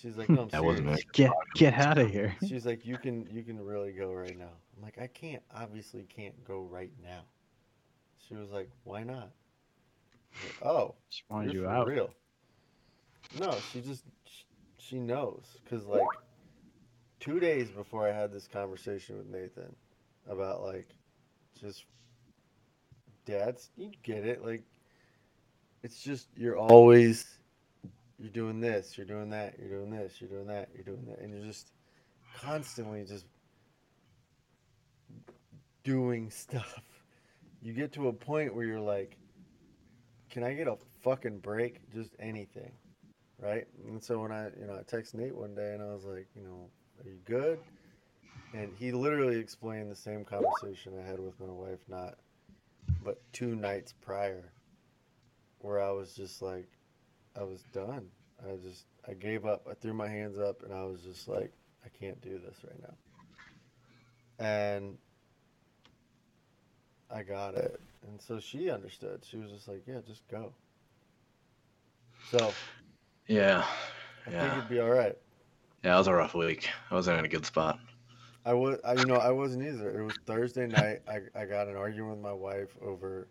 She's 0.00 0.16
like, 0.16 0.28
"No, 0.28 0.42
I'm 0.42 0.48
That 0.50 0.64
wasn't 0.64 0.86
serious." 0.86 1.00
it. 1.00 1.12
Get 1.12 1.32
get 1.54 1.74
out 1.74 1.98
of 1.98 2.08
here. 2.08 2.36
She's 2.46 2.66
like, 2.66 2.86
"You 2.86 2.98
can 2.98 3.26
you 3.32 3.42
can 3.42 3.60
really 3.60 3.92
go 3.92 4.12
right 4.12 4.38
now." 4.38 4.52
I'm 4.76 4.82
like, 4.82 4.98
"I 4.98 5.08
can't. 5.08 5.42
Obviously, 5.52 6.04
can't 6.04 6.44
go 6.44 6.60
right 6.60 6.92
now." 7.02 7.22
She 8.28 8.34
was 8.34 8.50
like, 8.50 8.70
"Why 8.84 9.02
not?" 9.02 9.32
Like, 10.42 10.66
oh. 10.66 10.94
Just 11.10 11.24
wanted 11.28 11.52
you 11.52 11.66
out. 11.66 11.88
Real. 11.88 12.10
No, 13.38 13.56
she 13.72 13.80
just 13.80 14.04
she 14.78 14.98
knows 14.98 15.58
because 15.64 15.86
like 15.86 16.06
two 17.20 17.40
days 17.40 17.68
before 17.70 18.08
I 18.08 18.12
had 18.12 18.32
this 18.32 18.46
conversation 18.46 19.18
with 19.18 19.26
Nathan 19.26 19.74
about 20.28 20.62
like 20.62 20.88
just 21.60 21.84
dads, 23.24 23.70
you 23.76 23.90
get 24.02 24.24
it. 24.24 24.44
Like 24.44 24.62
it's 25.82 26.02
just 26.02 26.28
you're 26.36 26.56
always 26.56 27.26
you're 28.18 28.30
doing 28.30 28.60
this, 28.60 28.96
you're 28.96 29.06
doing 29.06 29.30
that, 29.30 29.58
you're 29.58 29.68
doing 29.68 29.90
this, 29.90 30.14
you're 30.20 30.30
doing 30.30 30.46
that, 30.46 30.68
you're 30.74 30.84
doing 30.84 31.04
that, 31.06 31.18
and 31.20 31.34
you're 31.34 31.46
just 31.46 31.72
constantly 32.40 33.04
just 33.04 33.26
doing 35.84 36.30
stuff. 36.30 36.80
You 37.62 37.72
get 37.72 37.92
to 37.94 38.08
a 38.08 38.12
point 38.12 38.54
where 38.54 38.64
you're 38.64 38.80
like, 38.80 39.16
can 40.30 40.44
I 40.44 40.54
get 40.54 40.68
a 40.68 40.76
fucking 41.02 41.38
break? 41.38 41.80
Just 41.92 42.10
anything. 42.20 42.72
Right? 43.38 43.66
And 43.86 44.02
so 44.02 44.20
when 44.20 44.32
I, 44.32 44.46
you 44.58 44.66
know, 44.66 44.76
I 44.78 44.82
text 44.82 45.14
Nate 45.14 45.34
one 45.34 45.54
day 45.54 45.74
and 45.74 45.82
I 45.82 45.92
was 45.92 46.04
like, 46.04 46.26
you 46.34 46.42
know, 46.42 46.70
are 47.04 47.08
you 47.08 47.18
good? 47.24 47.58
And 48.54 48.72
he 48.78 48.92
literally 48.92 49.38
explained 49.38 49.90
the 49.90 49.96
same 49.96 50.24
conversation 50.24 50.94
I 50.98 51.06
had 51.06 51.20
with 51.20 51.38
my 51.38 51.52
wife, 51.52 51.80
not, 51.88 52.14
but 53.04 53.20
two 53.32 53.54
nights 53.54 53.92
prior, 53.92 54.52
where 55.58 55.82
I 55.82 55.90
was 55.90 56.14
just 56.14 56.40
like, 56.40 56.66
I 57.38 57.42
was 57.42 57.62
done. 57.72 58.08
I 58.42 58.56
just, 58.56 58.86
I 59.06 59.12
gave 59.12 59.44
up. 59.44 59.66
I 59.70 59.74
threw 59.74 59.92
my 59.92 60.08
hands 60.08 60.38
up 60.38 60.62
and 60.62 60.72
I 60.72 60.84
was 60.84 61.02
just 61.02 61.28
like, 61.28 61.52
I 61.84 61.88
can't 61.88 62.20
do 62.22 62.38
this 62.38 62.56
right 62.64 62.80
now. 62.82 64.44
And 64.44 64.96
I 67.10 67.22
got 67.22 67.54
it. 67.54 67.80
And 68.06 68.20
so 68.20 68.40
she 68.40 68.70
understood. 68.70 69.24
She 69.28 69.36
was 69.36 69.50
just 69.50 69.68
like, 69.68 69.82
yeah, 69.86 70.00
just 70.06 70.26
go. 70.28 70.52
So 72.30 72.52
Yeah. 73.26 73.64
I 74.26 74.30
think 74.30 74.34
Yeah. 74.42 74.52
it'd 74.58 74.68
be 74.68 74.80
all 74.80 74.90
right. 74.90 75.16
Yeah, 75.84 75.94
it 75.94 75.98
was 75.98 76.06
a 76.08 76.14
rough 76.14 76.34
week. 76.34 76.68
I 76.90 76.94
wasn't 76.94 77.18
in 77.18 77.24
a 77.24 77.28
good 77.28 77.46
spot. 77.46 77.78
I 78.44 78.54
was, 78.54 78.78
I, 78.84 78.94
you 78.94 79.06
know, 79.06 79.16
I 79.16 79.30
wasn't 79.30 79.64
either. 79.64 80.00
It 80.00 80.04
was 80.04 80.14
Thursday 80.24 80.66
night. 80.66 81.00
I, 81.08 81.20
I 81.34 81.44
got 81.46 81.68
an 81.68 81.76
argument 81.76 82.16
with 82.16 82.22
my 82.22 82.32
wife 82.32 82.76
over 82.80 83.28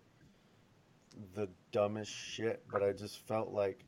the 1.33 1.47
dumbest 1.71 2.11
shit, 2.11 2.63
but 2.71 2.83
I 2.83 2.91
just 2.91 3.25
felt 3.27 3.51
like 3.51 3.85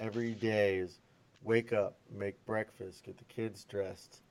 every 0.00 0.32
day 0.34 0.78
is 0.78 1.00
wake 1.42 1.72
up, 1.72 1.96
make 2.10 2.44
breakfast, 2.44 3.04
get 3.04 3.18
the 3.18 3.24
kids 3.24 3.64
dressed, 3.64 4.22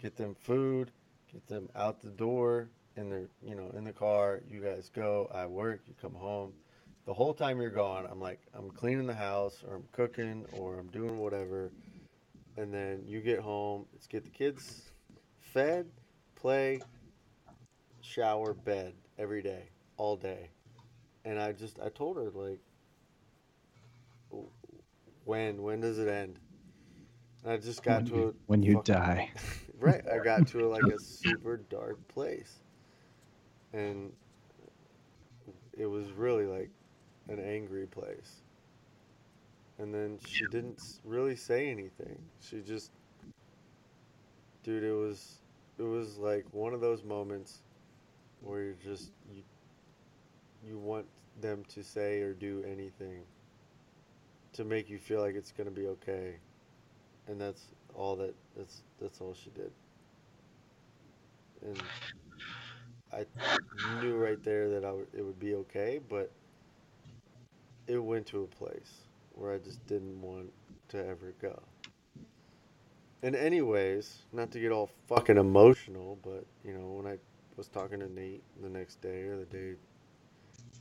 get 0.00 0.16
them 0.16 0.34
food, 0.34 0.90
get 1.32 1.46
them 1.46 1.68
out 1.76 2.00
the 2.00 2.10
door 2.10 2.68
in 2.96 3.08
their, 3.10 3.28
you 3.44 3.54
know, 3.54 3.70
in 3.76 3.84
the 3.84 3.92
car. 3.92 4.40
You 4.50 4.60
guys 4.60 4.90
go. 4.92 5.30
I 5.32 5.46
work. 5.46 5.82
You 5.86 5.94
come 6.00 6.14
home. 6.14 6.52
The 7.06 7.12
whole 7.14 7.34
time 7.34 7.60
you're 7.60 7.70
gone, 7.70 8.06
I'm 8.10 8.20
like, 8.20 8.40
I'm 8.54 8.70
cleaning 8.70 9.06
the 9.06 9.14
house, 9.14 9.62
or 9.68 9.76
I'm 9.76 9.84
cooking, 9.92 10.46
or 10.52 10.78
I'm 10.78 10.86
doing 10.88 11.18
whatever. 11.18 11.70
And 12.56 12.72
then 12.72 13.02
you 13.06 13.20
get 13.20 13.40
home. 13.40 13.84
It's 13.94 14.06
get 14.06 14.24
the 14.24 14.30
kids 14.30 14.90
fed, 15.40 15.86
play, 16.34 16.80
shower, 18.00 18.54
bed 18.54 18.94
every 19.18 19.42
day, 19.42 19.64
all 19.98 20.16
day. 20.16 20.48
And 21.26 21.38
I 21.38 21.52
just 21.52 21.78
I 21.80 21.88
told 21.90 22.16
her 22.16 22.30
like 22.30 22.60
when 25.24 25.62
when 25.62 25.80
does 25.80 25.98
it 25.98 26.08
end? 26.08 26.38
And 27.42 27.52
I 27.52 27.56
just 27.58 27.82
got 27.82 28.02
When 28.02 28.06
to 28.06 28.16
you, 28.16 28.28
a 28.28 28.32
when 28.46 28.62
you 28.62 28.74
fucking- 28.74 28.94
die. 28.94 29.30
right. 29.78 30.02
I 30.10 30.18
got 30.18 30.46
to 30.48 30.68
like 30.68 30.82
a 30.84 30.98
super 30.98 31.58
dark 31.68 32.06
place, 32.08 32.60
and 33.72 34.12
it 35.76 35.86
was 35.86 36.10
really 36.12 36.46
like 36.46 36.70
an 37.28 37.38
angry 37.40 37.86
place. 37.86 38.42
And 39.78 39.92
then 39.92 40.18
she 40.26 40.46
didn't 40.46 40.80
really 41.04 41.36
say 41.36 41.68
anything. 41.68 42.18
She 42.40 42.60
just, 42.60 42.90
dude, 44.62 44.82
it 44.84 44.92
was, 44.92 45.38
it 45.78 45.82
was 45.82 46.18
like 46.18 46.44
one 46.52 46.74
of 46.74 46.80
those 46.80 47.02
moments 47.04 47.62
where 48.40 48.62
you're 48.62 48.74
just 48.84 49.10
you, 49.34 49.42
you 50.66 50.78
want 50.78 51.06
them 51.40 51.64
to 51.68 51.82
say 51.82 52.20
or 52.22 52.32
do 52.32 52.64
anything 52.66 53.24
to 54.52 54.64
make 54.64 54.88
you 54.88 54.98
feel 54.98 55.20
like 55.20 55.34
it's 55.34 55.52
gonna 55.52 55.70
be 55.70 55.86
okay, 55.86 56.36
and 57.28 57.40
that's 57.40 57.66
all 57.94 58.16
that 58.16 58.34
that's 58.56 58.82
that's 59.00 59.20
all 59.20 59.34
she 59.34 59.50
did. 59.50 59.72
And 61.62 61.80
I 63.12 63.24
knew 64.02 64.16
right 64.16 64.42
there 64.42 64.68
that 64.70 64.84
I 64.84 64.92
would, 64.92 65.06
it 65.16 65.22
would 65.22 65.38
be 65.38 65.54
okay, 65.54 66.00
but 66.08 66.30
it 67.86 67.98
went 67.98 68.26
to 68.26 68.42
a 68.42 68.46
place 68.46 69.02
where 69.34 69.52
I 69.52 69.58
just 69.58 69.86
didn't 69.86 70.20
want 70.20 70.52
to 70.88 71.06
ever 71.06 71.34
go. 71.40 71.60
And 73.22 73.34
anyways, 73.34 74.18
not 74.32 74.50
to 74.52 74.60
get 74.60 74.70
all 74.70 74.90
fucking 75.08 75.38
emotional, 75.38 76.18
but 76.22 76.44
you 76.64 76.74
know, 76.74 76.86
when 76.92 77.06
I 77.06 77.18
was 77.56 77.68
talking 77.68 78.00
to 78.00 78.12
Nate 78.12 78.42
the 78.62 78.68
next 78.68 79.00
day 79.00 79.22
or 79.22 79.36
the 79.38 79.46
day 79.46 79.74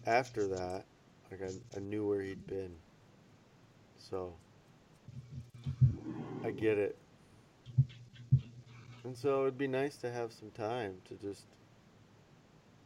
after 0.05 0.47
that, 0.47 0.83
like 1.31 1.41
I, 1.41 1.77
I 1.77 1.79
knew 1.79 2.07
where 2.07 2.21
he'd 2.21 2.45
been. 2.47 2.75
So 3.97 4.33
I 6.43 6.51
get 6.51 6.77
it. 6.77 6.97
And 9.05 9.17
so 9.17 9.43
it'd 9.43 9.57
be 9.57 9.67
nice 9.67 9.97
to 9.97 10.11
have 10.11 10.31
some 10.31 10.51
time 10.51 10.95
to 11.05 11.15
just 11.15 11.43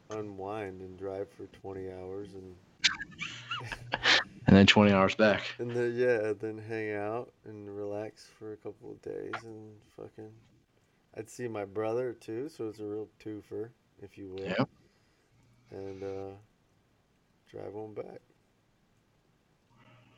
unwind 0.10 0.82
and 0.82 0.98
drive 0.98 1.28
for 1.32 1.46
20 1.62 1.92
hours 1.92 2.30
and 2.34 2.56
And 4.48 4.56
then 4.56 4.66
20 4.66 4.94
hours 4.94 5.14
back. 5.16 5.44
and 5.60 5.70
then 5.72 5.94
yeah, 5.96 6.32
then 6.40 6.58
hang 6.58 6.94
out 6.94 7.32
and 7.46 7.70
relax 7.76 8.26
for 8.40 8.54
a 8.54 8.58
couple 8.58 8.92
of 8.92 9.02
days 9.02 9.34
and 9.44 9.74
fucking 9.96 10.32
I'd 11.18 11.30
see 11.30 11.48
my 11.48 11.66
brother 11.66 12.14
too, 12.14 12.48
so 12.48 12.68
it's 12.70 12.80
a 12.80 12.86
real 12.86 13.10
twofer, 13.24 13.70
if 14.02 14.18
you 14.18 14.30
will. 14.30 14.46
Yeah. 14.46 14.64
And 15.72 16.04
uh 16.04 16.36
drive 17.52 17.76
on 17.76 17.94
back. 17.94 18.22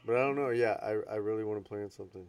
But 0.05 0.15
I 0.15 0.19
don't 0.19 0.35
know, 0.35 0.49
yeah, 0.49 0.77
I 0.81 0.97
I 1.11 1.15
really 1.15 1.43
want 1.43 1.63
to 1.63 1.67
plan 1.67 1.89
something. 1.89 2.25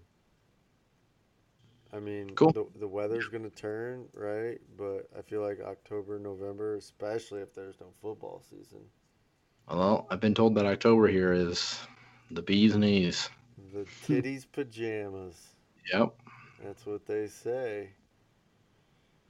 I 1.93 1.99
mean, 1.99 2.31
Cool. 2.37 2.53
the 2.53 2.67
the 2.79 2.89
weather's 2.89 3.29
gonna 3.29 3.51
turn, 3.51 4.07
right? 4.15 4.59
But 4.79 5.09
I 5.19 5.23
feel 5.23 5.43
like 5.43 5.61
October, 5.61 6.19
November, 6.19 6.77
especially 6.77 7.41
if 7.43 7.53
there's 7.55 7.81
no 7.81 7.89
football 8.01 8.43
season, 8.49 8.81
Well, 9.71 10.07
I've 10.11 10.21
been 10.21 10.35
told 10.35 10.57
that 10.57 10.67
October 10.67 11.07
here 11.07 11.33
is 11.33 11.79
the 12.31 12.43
bee's 12.43 12.77
knees. 12.77 13.31
the 13.73 13.87
titties 14.05 14.45
pajamas. 14.51 15.55
Yep. 15.93 16.13
That's 16.65 16.85
what 16.85 17.07
they 17.07 17.29
say. 17.29 17.91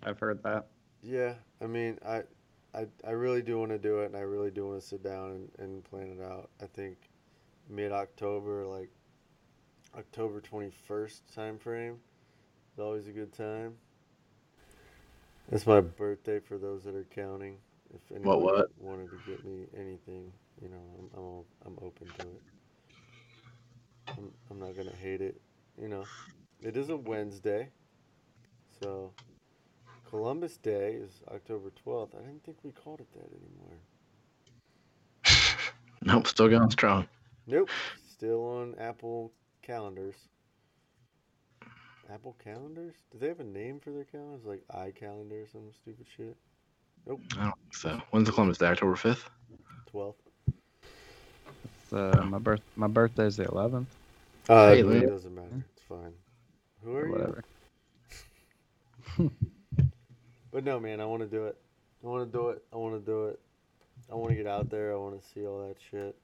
I've 0.03 0.19
heard 0.19 0.43
that. 0.43 0.69
Yeah, 1.03 1.35
I 1.61 1.67
mean, 1.67 1.99
I, 2.07 2.23
I, 2.75 2.87
I 3.07 3.11
really 3.11 3.43
do 3.43 3.59
want 3.59 3.71
to 3.71 3.79
do 3.79 4.01
it, 4.01 4.07
and 4.07 4.17
I 4.17 4.21
really 4.21 4.51
do 4.51 4.67
want 4.69 4.81
to 4.81 4.87
sit 4.87 5.03
down 5.03 5.31
and, 5.31 5.51
and 5.59 5.85
plan 5.85 6.17
it 6.19 6.25
out. 6.25 6.49
I 6.63 6.67
think 6.67 6.97
mid 7.69 7.93
October, 7.93 8.67
like 8.67 8.91
October 9.97 10.41
twenty 10.41 10.71
first 10.87 11.23
time 11.35 11.59
frame, 11.59 11.99
is 12.73 12.81
always 12.81 13.07
a 13.09 13.13
good 13.13 13.33
time. 13.33 13.75
It's 15.53 15.67
my 15.67 15.81
birthday 15.81 16.39
for 16.39 16.57
those 16.59 16.85
that 16.85 16.95
are 16.95 17.07
counting. 17.15 17.59
If 17.95 18.01
anyone 18.15 18.29
What, 18.29 18.41
what? 18.43 18.71
wanted 18.79 19.11
to 19.11 19.17
get 19.19 19.45
me 19.45 19.67
anything, 19.77 20.33
you 20.61 20.69
know, 20.69 20.83
I'm 20.99 21.11
I'm, 21.19 21.45
I'm 21.67 21.79
open 21.85 22.13
to 22.19 22.23
it. 22.23 22.43
I'm 24.17 24.33
I'm 24.51 24.59
not 24.59 24.77
gonna 24.77 24.95
hate 24.95 25.21
it. 25.21 25.41
You 25.81 25.89
know, 25.89 26.09
it 26.61 26.77
is 26.77 26.89
a 26.91 26.97
Wednesday, 26.97 27.71
so 28.81 29.13
Columbus 30.09 30.57
Day 30.57 30.95
is 30.95 31.23
October 31.29 31.71
12th. 31.87 32.15
I 32.17 32.21
didn't 32.23 32.45
think 32.45 32.59
we 32.63 32.73
called 32.73 33.01
it 33.01 33.13
that 33.13 33.31
anymore. 33.33 33.79
Nope, 36.03 36.27
still 36.27 36.49
going 36.49 36.71
strong. 36.71 37.09
Nope. 37.47 37.73
Still 38.03 38.43
on 38.45 38.75
Apple 38.79 39.33
calendars. 39.63 40.29
Apple 42.09 42.37
calendars? 42.39 42.95
Do 43.11 43.19
they 43.19 43.29
have 43.29 43.41
a 43.41 43.45
name 43.45 43.81
for 43.81 43.91
their 43.91 44.05
calendars? 44.05 44.45
Like 44.45 44.65
iCalendar 44.69 45.45
or 45.45 45.47
some 45.47 45.73
stupid 45.73 46.07
shit? 46.09 46.37
Nope. 47.07 47.21
I 47.39 47.45
don't 47.45 47.55
think 47.63 47.75
so. 47.75 48.01
When's 48.11 48.27
the 48.27 48.33
Columbus 48.33 48.59
Day? 48.59 48.67
October 48.67 48.95
5th? 48.95 49.25
12th. 49.93 50.15
It's, 51.83 51.93
uh, 51.93 52.23
my 52.25 52.39
birth 52.39 52.61
my 52.77 52.87
birthday's 52.87 53.37
the 53.37 53.45
11th. 53.45 53.87
Uh, 54.49 54.69
Hey, 54.69 54.81
it 54.81 55.09
doesn't 55.09 55.35
matter. 55.35 55.65
It's 55.77 55.85
fine. 55.89 56.13
Who 56.85 56.97
Or 56.97 57.01
are 57.01 57.07
you? 57.07 57.13
whatever. 57.13 57.45
But 60.53 60.65
no, 60.65 60.81
man, 60.81 61.01
I 61.01 61.05
want 61.07 61.23
to 61.23 61.29
do 61.29 61.47
it. 61.47 61.57
I 62.03 62.09
want 62.09 62.31
to 62.31 62.37
do 62.39 62.49
it. 62.49 62.63
I 62.73 62.77
want 62.77 62.95
to 62.95 63.01
do 63.11 63.27
it. 63.27 63.39
I 64.11 64.15
want 64.17 64.31
to 64.31 64.37
get 64.37 64.47
out 64.49 64.69
there. 64.69 64.93
I 64.93 64.97
want 64.97 65.21
to 65.21 65.29
see 65.29 65.47
all 65.47 65.61
that 65.69 65.77
shit. 65.91 66.17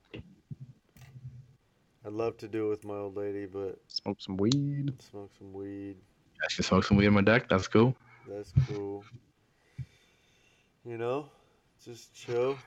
I'd 2.05 2.13
love 2.13 2.37
to 2.39 2.49
do 2.49 2.67
it 2.67 2.71
with 2.71 2.85
my 2.85 2.95
old 2.95 3.17
lady, 3.17 3.47
but 3.47 3.79
Smoke 3.89 4.17
some 4.21 4.37
weed. 4.37 4.93
smoke 5.11 5.31
some 5.39 5.53
weed. 5.53 5.97
I 6.43 6.47
can 6.55 6.65
smoke 6.65 6.85
some 6.85 6.97
weed 6.97 7.07
on 7.07 7.15
my 7.15 7.21
deck. 7.23 7.49
That's 7.49 7.69
cool. 7.69 7.95
That's 8.29 8.53
cool. 8.69 9.05
You 10.87 10.99
know, 10.99 11.31
just 11.85 12.15
chill. 12.15 12.63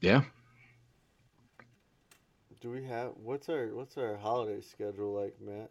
Yeah. 0.00 0.24
Do 2.60 2.70
we 2.70 2.84
have 2.84 3.16
what's 3.16 3.48
our 3.48 3.74
what's 3.74 3.98
our 3.98 4.16
holiday 4.16 4.60
schedule 4.60 5.12
like, 5.14 5.40
Matt? 5.40 5.70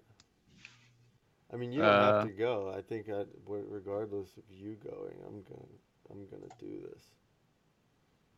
I 1.53 1.57
mean, 1.57 1.72
you 1.74 1.82
don't 1.82 1.99
Uh, 1.99 2.15
have 2.15 2.20
to 2.22 2.30
go. 2.32 2.70
I 2.70 2.82
think 2.82 3.10
I, 3.10 3.26
regardless 3.48 4.38
of 4.38 4.44
you 4.49 4.76
going, 4.76 5.18
I'm 5.28 5.44
gonna 5.44 5.70
I'm 6.11 6.26
gonna 6.28 6.52
do 6.60 6.82
this. 6.91 7.14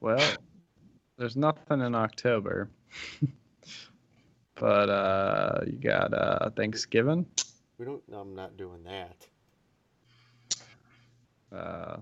Well, 0.02 0.38
there's 1.18 1.36
nothing 1.38 1.82
in 1.82 1.96
October. 1.96 2.70
but 4.56 4.90
uh 4.90 5.60
you 5.66 5.74
got 5.78 6.14
uh 6.14 6.50
Thanksgiving. 6.52 7.26
We 7.78 7.86
don't. 7.86 8.08
No, 8.10 8.20
I'm 8.22 8.36
not 8.36 8.58
doing 8.58 8.84
that. 8.84 9.28
Uh 11.52 11.98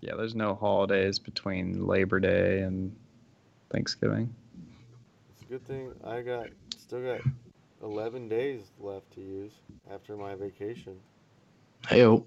yeah, 0.00 0.14
there's 0.16 0.34
no 0.34 0.54
holidays 0.54 1.18
between 1.18 1.86
Labor 1.86 2.20
Day 2.20 2.60
and 2.60 2.94
Thanksgiving. 3.70 4.34
It's 5.30 5.42
a 5.42 5.44
good 5.46 5.66
thing 5.66 5.92
I 6.04 6.20
got 6.22 6.48
still 6.78 7.02
got 7.02 7.20
11 7.82 8.28
days 8.28 8.60
left 8.78 9.12
to 9.14 9.20
use 9.20 9.52
after 9.90 10.16
my 10.16 10.34
vacation. 10.34 10.96
Hey, 11.88 12.04
oh. 12.04 12.24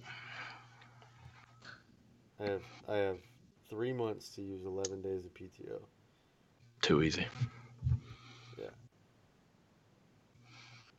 I 2.40 2.44
have 2.44 2.62
I 2.88 2.96
have 2.96 3.18
three 3.70 3.94
months 3.94 4.30
to 4.36 4.42
use 4.42 4.66
11 4.66 5.02
days 5.02 5.26
of 5.26 5.34
PTO. 5.34 5.80
Too 6.82 7.04
easy. 7.04 7.28
Yeah. 8.58 8.66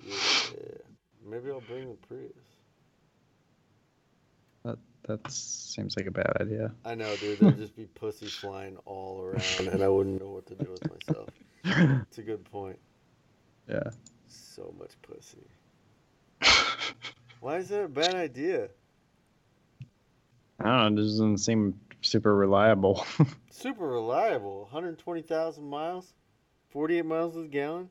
Yeah, 0.06 0.14
maybe 1.26 1.51
I'll 1.51 1.62
bring 1.62 1.88
the 1.88 1.97
Prius. 2.06 2.49
That 5.10 5.28
seems 5.28 5.96
like 5.96 6.06
a 6.06 6.12
bad 6.12 6.36
idea. 6.40 6.72
I 6.84 6.94
know, 6.94 7.16
dude. 7.16 7.40
There'd 7.40 7.58
just 7.58 7.74
be 7.74 7.86
pussy 7.86 8.26
flying 8.26 8.76
all 8.84 9.20
around, 9.22 9.68
and 9.72 9.82
I 9.82 9.88
wouldn't 9.88 10.20
know 10.20 10.30
what 10.30 10.46
to 10.46 10.54
do 10.54 10.70
with 10.70 10.88
myself. 10.88 11.28
It's 12.08 12.18
a 12.18 12.22
good 12.22 12.44
point. 12.44 12.78
Yeah. 13.68 13.90
So 14.28 14.72
much 14.78 14.92
pussy. 15.02 15.48
Why 17.40 17.56
is 17.56 17.70
that 17.70 17.84
a 17.84 17.88
bad 17.88 18.14
idea? 18.14 18.68
I 20.60 20.82
don't 20.82 20.94
know, 20.94 21.00
it 21.00 21.04
doesn't 21.04 21.38
seem 21.38 21.80
super 22.02 22.36
reliable. 22.36 23.04
Super 23.50 23.88
reliable. 23.88 24.62
120,000 24.62 25.64
miles, 25.64 26.14
48 26.68 27.04
miles 27.04 27.36
a 27.36 27.46
gallon. 27.46 27.90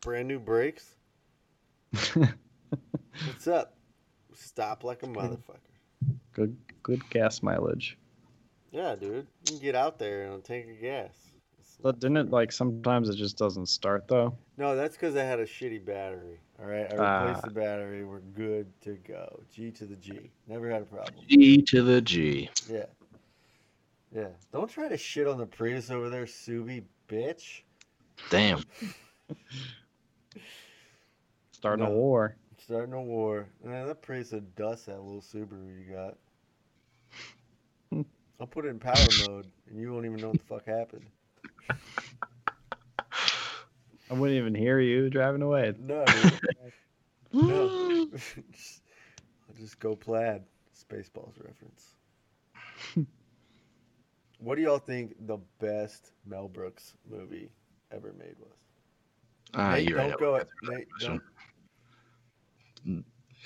Brand 0.00 0.28
new 0.28 0.38
brakes. 0.38 0.96
What's 2.14 3.46
up? 3.46 3.76
Stop 4.34 4.84
like 4.84 5.02
a 5.02 5.06
motherfucker. 5.06 5.73
Good 6.34 6.56
good 6.82 7.08
gas 7.10 7.42
mileage. 7.42 7.96
Yeah, 8.70 8.94
dude. 8.96 9.26
You 9.46 9.52
can 9.52 9.58
get 9.58 9.74
out 9.74 9.98
there 9.98 10.30
and 10.32 10.44
take 10.44 10.68
a 10.68 10.72
gas. 10.72 11.10
But 11.82 12.00
didn't 12.00 12.16
it 12.16 12.30
like 12.30 12.50
sometimes 12.50 13.08
it 13.08 13.16
just 13.16 13.36
doesn't 13.36 13.66
start 13.66 14.08
though? 14.08 14.36
No, 14.56 14.74
that's 14.76 14.96
because 14.96 15.16
I 15.16 15.24
had 15.24 15.38
a 15.38 15.44
shitty 15.44 15.84
battery. 15.84 16.40
All 16.58 16.66
right, 16.66 16.86
I 16.90 17.24
replaced 17.24 17.40
ah. 17.44 17.48
the 17.48 17.50
battery. 17.50 18.04
We're 18.04 18.20
good 18.20 18.66
to 18.82 18.94
go. 19.06 19.40
G 19.52 19.70
to 19.72 19.84
the 19.84 19.96
G. 19.96 20.30
Never 20.46 20.70
had 20.70 20.82
a 20.82 20.86
problem. 20.86 21.14
G 21.28 21.60
to 21.62 21.82
the 21.82 22.00
G. 22.00 22.48
Yeah. 22.70 22.86
Yeah. 24.14 24.28
Don't 24.52 24.70
try 24.70 24.88
to 24.88 24.96
shit 24.96 25.26
on 25.26 25.38
the 25.38 25.46
Prius 25.46 25.90
over 25.90 26.08
there, 26.08 26.26
Subi, 26.26 26.84
bitch. 27.08 27.62
Damn. 28.30 28.62
Starting 31.50 31.84
No. 31.84 31.90
a 31.90 31.94
war. 31.94 32.36
Starting 32.58 32.94
a 32.94 33.02
war. 33.02 33.48
Man, 33.64 33.88
that 33.88 34.00
piece 34.00 34.32
of 34.32 34.54
dust 34.54 34.86
that 34.86 35.02
little 35.02 35.20
Subaru 35.20 35.86
you 35.86 35.92
got. 35.92 36.16
I'll 38.40 38.46
put 38.46 38.64
it 38.64 38.68
in 38.68 38.78
power 38.78 39.08
mode, 39.26 39.46
and 39.68 39.80
you 39.80 39.92
won't 39.92 40.06
even 40.06 40.18
know 40.18 40.28
what 40.28 40.38
the 40.38 40.44
fuck 40.44 40.66
happened. 40.66 41.06
I 44.10 44.14
wouldn't 44.14 44.36
even 44.38 44.54
hear 44.54 44.80
you 44.80 45.08
driving 45.08 45.42
away. 45.42 45.72
No, 45.78 46.04
no. 47.32 48.08
just, 48.12 48.82
I'll 49.48 49.54
just 49.56 49.78
go 49.78 49.96
plaid. 49.96 50.42
Spaceballs 50.76 51.42
reference. 51.42 51.94
what 54.38 54.56
do 54.56 54.62
y'all 54.62 54.78
think 54.78 55.14
the 55.26 55.38
best 55.60 56.12
Mel 56.26 56.48
Brooks 56.48 56.94
movie 57.08 57.48
ever 57.92 58.12
made 58.18 58.34
was? 58.40 58.58
Ah, 59.54 59.74
Nate, 59.74 59.88
you're 59.88 59.98
don't 59.98 60.10
right. 60.10 60.18
go. 60.18 60.36
That's 60.38 60.50
a 60.62 60.70
Nate, 60.70 60.88
don't. 61.00 61.22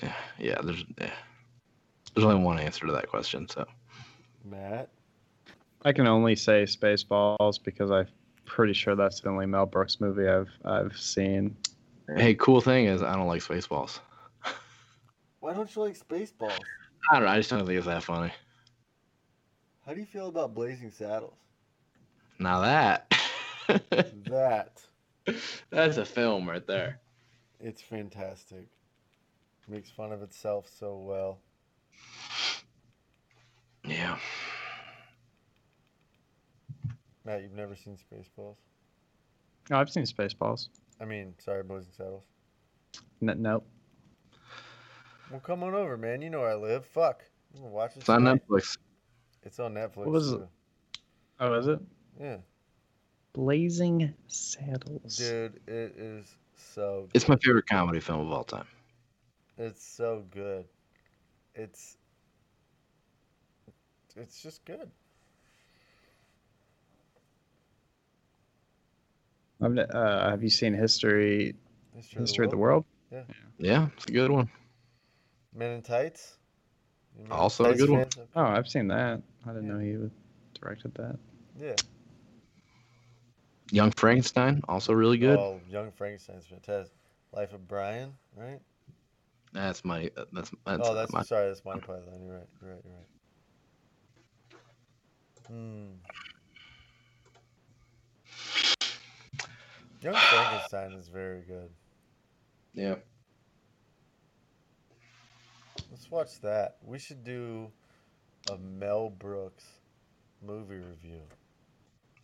Yeah, 0.01 0.13
yeah, 0.37 0.61
there's 0.61 0.83
yeah. 0.99 1.13
there's 2.13 2.25
only 2.25 2.43
one 2.43 2.59
answer 2.59 2.85
to 2.85 2.91
that 2.93 3.07
question. 3.07 3.47
So 3.47 3.65
Matt. 4.43 4.89
I 5.83 5.93
can 5.93 6.07
only 6.07 6.35
say 6.35 6.63
Spaceballs 6.63 7.63
because 7.63 7.91
I'm 7.91 8.07
pretty 8.45 8.73
sure 8.73 8.95
that's 8.95 9.21
the 9.21 9.29
only 9.29 9.45
Mel 9.45 9.65
Brooks 9.65 9.99
movie 10.01 10.27
I've 10.27 10.49
I've 10.65 10.97
seen. 10.97 11.55
hey, 12.17 12.33
cool 12.35 12.61
thing 12.61 12.85
is 12.85 13.01
I 13.01 13.15
don't 13.15 13.27
like 13.27 13.41
Spaceballs. 13.41 13.99
Why 15.39 15.53
don't 15.53 15.73
you 15.75 15.81
like 15.81 15.97
Spaceballs? 15.97 16.65
I 17.11 17.15
don't 17.15 17.23
know. 17.23 17.31
I 17.31 17.37
just 17.37 17.49
don't 17.49 17.65
think 17.65 17.77
it's 17.77 17.87
that 17.87 18.03
funny. 18.03 18.31
How 19.85 19.93
do 19.93 19.99
you 19.99 20.05
feel 20.05 20.27
about 20.27 20.53
Blazing 20.53 20.91
Saddles? 20.91 21.37
Now 22.39 22.61
that 22.61 23.13
That 24.27 24.81
that's 25.69 25.97
a 25.97 26.05
film 26.05 26.49
right 26.49 26.65
there. 26.65 26.99
it's 27.59 27.81
fantastic. 27.81 28.67
Makes 29.67 29.91
fun 29.91 30.11
of 30.11 30.21
itself 30.23 30.67
so 30.67 30.97
well. 30.97 31.39
Yeah. 33.89 34.17
Matt, 37.25 37.41
you've 37.41 37.53
never 37.53 37.75
seen 37.75 37.95
Spaceballs? 37.97 38.55
Oh, 39.71 39.75
I've 39.77 39.89
seen 39.89 40.03
Spaceballs. 40.03 40.69
I 41.01 41.05
mean, 41.05 41.33
sorry, 41.39 41.63
Blazing 41.63 41.91
Saddles. 41.95 42.23
N- 43.21 43.41
nope. 43.41 43.67
Well, 45.31 45.39
come 45.39 45.63
on 45.63 45.73
over, 45.73 45.97
man. 45.97 46.21
You 46.21 46.29
know 46.29 46.39
where 46.41 46.51
I 46.51 46.55
live. 46.55 46.85
Fuck. 46.85 47.23
I'm 47.53 47.61
gonna 47.61 47.71
watch 47.73 47.91
it. 47.91 47.99
It's 47.99 48.09
on. 48.09 48.23
Netflix. 48.23 48.77
It's 49.43 49.59
on 49.59 49.73
Netflix. 49.73 49.95
What 49.97 50.09
was 50.09 50.31
it? 50.31 50.37
too. 50.37 50.47
Oh, 51.39 51.53
is 51.53 51.67
it? 51.67 51.79
Yeah, 52.19 52.37
Blazing 53.33 54.13
Saddles. 54.27 55.17
dude, 55.17 55.59
it 55.67 55.95
is 55.97 56.27
so. 56.55 57.07
It's 57.13 57.27
my 57.27 57.37
favorite 57.37 57.67
comedy 57.69 57.99
film 57.99 58.19
of 58.21 58.31
all 58.31 58.43
time. 58.43 58.65
It's 59.57 59.85
so 59.85 60.23
good. 60.31 60.65
It's. 61.55 61.97
It's 64.15 64.41
just 64.41 64.65
good. 64.65 64.89
I've 69.61 69.77
uh, 69.77 70.29
have 70.29 70.41
you 70.41 70.49
seen 70.49 70.73
History 70.73 71.55
History, 71.95 72.21
History 72.21 72.45
of 72.45 72.51
the 72.51 72.57
World? 72.57 72.85
Yeah, 73.11 73.23
yeah, 73.57 73.87
it's 73.95 74.05
a 74.05 74.11
good 74.11 74.31
one. 74.31 74.49
Men 75.53 75.71
in 75.71 75.81
Tights. 75.81 76.37
You 77.17 77.23
Men 77.23 77.31
in 77.31 77.37
Also 77.37 77.65
a 77.65 77.75
good 77.75 77.89
one. 77.89 78.01
fans? 78.03 78.17
Oh, 78.35 78.43
I've 78.43 78.67
seen 78.67 78.87
that. 78.87 79.21
I 79.45 79.49
didn't 79.49 79.67
know 79.67 79.79
he 79.79 79.97
would- 79.97 80.11
directed 80.59 80.93
that. 80.95 81.17
Yeah. 81.57 81.75
Young 83.71 83.91
Frankenstein, 83.91 84.61
also 84.67 84.93
really 84.93 85.17
good. 85.17 85.37
Oh, 85.37 85.59
Young 85.69 85.91
Frankenstein's 85.91 86.45
fantastic. 86.45 86.95
Life 87.31 87.53
of 87.53 87.67
Brian, 87.67 88.13
right? 88.35 88.59
That's 89.53 89.83
my 89.85 90.09
uh, 90.17 90.25
that's 90.31 90.51
that's, 90.65 90.87
oh, 90.87 90.93
that's 90.93 91.11
my 91.11 91.21
sorry, 91.23 91.47
that's 91.47 91.63
Monty 91.65 91.81
Python. 91.81 92.21
You're 92.23 92.35
right. 92.37 92.47
You're 92.61 92.71
right. 92.71 92.81
You're 92.83 92.93
right. 92.93 93.05
Hmm. 95.49 95.87
Young 100.01 100.21
Frankenstein 100.21 100.93
is 100.93 101.09
very 101.09 101.41
good. 101.41 101.69
yeah. 102.73 102.95
Let's 105.91 106.09
watch 106.11 106.39
that. 106.41 106.77
We 106.83 106.99
should 106.99 107.23
do 107.23 107.71
a 108.51 108.57
Mel 108.57 109.09
Brooks 109.09 109.65
movie 110.41 110.77
review. 110.77 111.21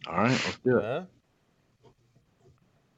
All 0.07 0.15
right, 0.17 0.29
let's 0.31 0.57
do 0.63 0.77
it. 0.77 0.83
Huh? 0.83 1.03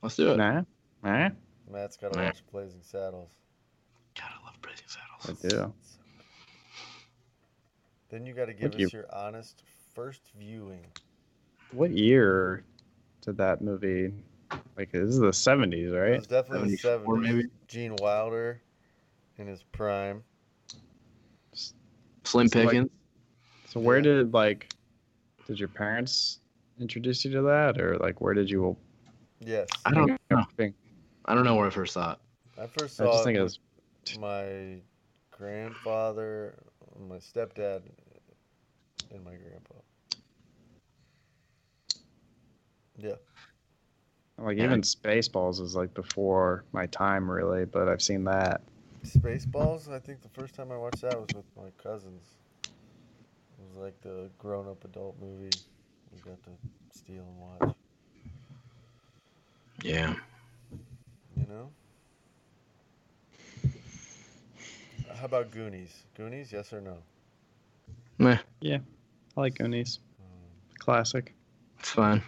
Let's 0.01 0.15
do 0.15 0.31
it. 0.31 0.37
Nah, 0.37 0.61
nah, 1.03 1.29
Matt's 1.71 1.97
got 1.97 2.13
to 2.13 2.19
Nah. 2.19 2.25
watch 2.25 2.43
Blazing 2.51 2.81
Saddles. 2.83 3.31
God, 4.15 4.29
I 4.41 4.45
love 4.45 4.61
Blazing 4.61 4.87
Saddles. 4.87 5.39
I 5.43 5.47
do. 5.49 5.73
Then 8.09 8.25
you 8.25 8.33
got 8.33 8.45
to 8.45 8.53
give 8.53 8.71
Thank 8.71 8.75
us 8.75 8.93
you. 8.93 8.93
your 8.93 9.05
honest 9.13 9.63
first 9.97 10.21
viewing. 10.37 10.85
What 11.71 11.89
year 11.89 12.63
did 13.21 13.35
that 13.37 13.61
movie? 13.63 14.13
Like, 14.77 14.91
this 14.91 15.09
is 15.09 15.17
the 15.17 15.29
'70s, 15.31 15.91
right? 15.91 16.09
It 16.09 16.11
right? 16.11 16.17
was 16.19 16.27
definitely 16.27 16.69
the 16.71 16.77
74 16.77 17.15
70s. 17.17 17.21
maybe? 17.23 17.43
Gene 17.67 17.95
Wilder 17.99 18.61
in 19.39 19.47
his 19.47 19.63
prime. 19.63 20.23
Slim 22.23 22.45
It's 22.45 22.53
like- 22.55 22.69
Pickens. 22.69 22.91
So 23.65 23.79
where 23.79 23.97
Yeah. 23.97 24.03
did 24.03 24.33
like, 24.33 24.71
did 25.47 25.59
your 25.59 25.67
parents 25.67 26.41
introduce 26.79 27.25
you 27.25 27.31
to 27.31 27.41
that, 27.41 27.81
or 27.81 27.97
like 27.97 28.21
where 28.21 28.35
did 28.35 28.49
you? 28.51 28.77
Yes. 29.39 29.67
I 29.83 29.91
don't 29.95 30.07
know. 30.29 30.43
I 31.25 31.33
don't 31.35 31.43
know 31.43 31.55
where 31.55 31.65
I 31.67 31.69
first 31.71 31.93
saw 31.93 32.13
it. 32.13 32.19
I 32.59 32.67
first 32.67 32.95
saw 32.97 33.03
I 33.03 33.07
just 33.07 33.21
it 33.21 33.23
think 33.25 33.37
it 33.39 33.41
was. 33.41 33.59
my 34.19 34.79
grandfather, 35.31 36.63
my 37.09 37.17
stepdad, 37.17 37.81
and 39.11 39.23
my 39.23 39.35
grandpa. 39.35 39.75
Yeah. 42.97 43.15
Like 44.37 44.57
Yeah. 44.57 44.65
even 44.65 44.81
Spaceballs 44.81 45.61
is 45.61 45.75
like 45.75 45.93
before 45.93 46.63
my 46.71 46.85
time, 46.87 47.29
really. 47.29 47.65
But 47.65 47.87
I've 47.87 48.01
seen 48.01 48.23
that. 48.25 48.61
Spaceballs, 49.05 49.91
I 49.91 49.99
think 49.99 50.21
the 50.21 50.29
first 50.29 50.53
time 50.55 50.71
I 50.71 50.77
watched 50.77 51.01
that 51.01 51.19
was 51.19 51.27
with 51.33 51.45
my 51.55 51.69
cousins. 51.81 52.23
It 52.63 52.69
was 53.69 53.77
like 53.77 53.99
the 54.01 54.29
grown 54.37 54.67
up 54.67 54.83
adult 54.85 55.19
movie 55.19 55.49
we 56.11 56.19
got 56.19 56.41
to 56.43 56.49
steal 56.91 57.23
and 57.23 57.39
watch. 57.69 57.75
Yeah. 59.81 60.13
You 61.35 61.45
know? 61.47 61.69
How 65.15 65.25
about 65.25 65.51
Goonies? 65.51 66.03
Goonies, 66.15 66.51
yes 66.51 66.73
or 66.73 66.81
no? 66.81 66.97
Meh. 68.19 68.37
Yeah. 68.61 68.79
I 69.35 69.41
like 69.41 69.55
Goonies, 69.57 69.99
Um, 70.19 70.25
classic. 70.79 71.33
It's 71.79 71.91
fine. 71.91 72.21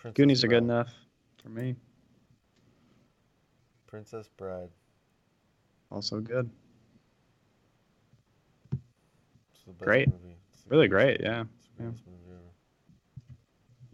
Princess 0.00 0.16
Goonies 0.16 0.44
are 0.44 0.48
good 0.48 0.62
enough 0.62 0.90
for 1.42 1.50
me. 1.50 1.76
Princess 3.86 4.28
Bride. 4.36 4.70
Also 5.90 6.20
good. 6.20 6.48
It's 8.72 9.64
the 9.66 9.72
best 9.72 9.84
Great. 9.84 10.08
movie. 10.08 10.36
It's 10.52 10.62
the 10.62 10.70
Really 10.70 10.88
greatest- 10.88 11.20
great, 11.22 11.30
yeah. 11.30 11.44
It's 11.58 11.68
the 11.76 11.82
Yeah. 11.84 11.90
movie 11.90 12.30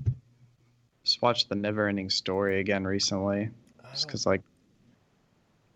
ever. 0.07 0.15
Just 1.03 1.23
watched 1.23 1.49
the 1.49 1.55
Never 1.57 1.89
Ending 1.89 2.11
Story 2.11 2.61
again 2.61 2.85
recently, 2.85 3.51
just 3.91 4.07
because 4.07 4.27
like 4.27 4.43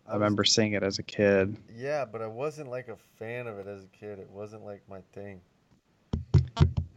I 0.05 0.11
I 0.11 0.13
was- 0.13 0.19
remember 0.21 0.43
seeing 0.45 0.73
it 0.73 0.83
as 0.83 0.99
a 0.99 1.03
kid. 1.03 1.57
Yeah, 1.73 2.05
but 2.05 2.21
I 2.21 2.27
wasn't 2.27 2.69
like 2.69 2.87
a 2.87 2.95
fan 3.17 3.47
of 3.47 3.57
it 3.59 3.67
as 3.67 3.83
a 3.83 3.87
kid. 3.87 4.19
It 4.19 4.29
wasn't 4.29 4.63
like 4.63 4.87
my 4.87 5.01
thing. 5.13 5.41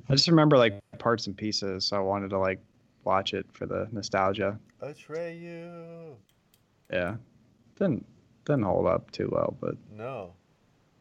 I 0.06 0.12
just 0.14 0.28
remember 0.28 0.56
like 0.58 0.80
parts 0.98 1.26
and 1.26 1.36
pieces, 1.36 1.84
so 1.86 1.96
I 1.96 2.00
wanted 2.00 2.30
to 2.30 2.38
like 2.38 2.60
watch 3.04 3.34
it 3.34 3.46
for 3.52 3.66
the 3.66 3.88
nostalgia. 3.92 4.58
Atreyu. 4.82 6.14
Yeah, 6.92 7.16
didn't 7.78 8.04
didn't 8.44 8.62
hold 8.64 8.86
up 8.86 9.10
too 9.10 9.28
well, 9.32 9.56
but 9.60 9.76
No. 9.96 10.32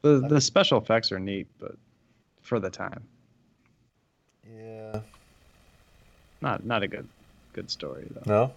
the 0.02 0.26
the 0.28 0.40
special 0.42 0.80
effects 0.80 1.12
are 1.12 1.20
neat, 1.20 1.48
but 1.60 1.76
for 2.42 2.60
the 2.60 2.70
time, 2.70 3.04
Yeah. 4.50 5.02
not 6.42 6.66
not 6.66 6.84
a 6.84 6.88
good 6.88 7.08
good 7.54 7.70
story 7.70 8.08
though. 8.12 8.54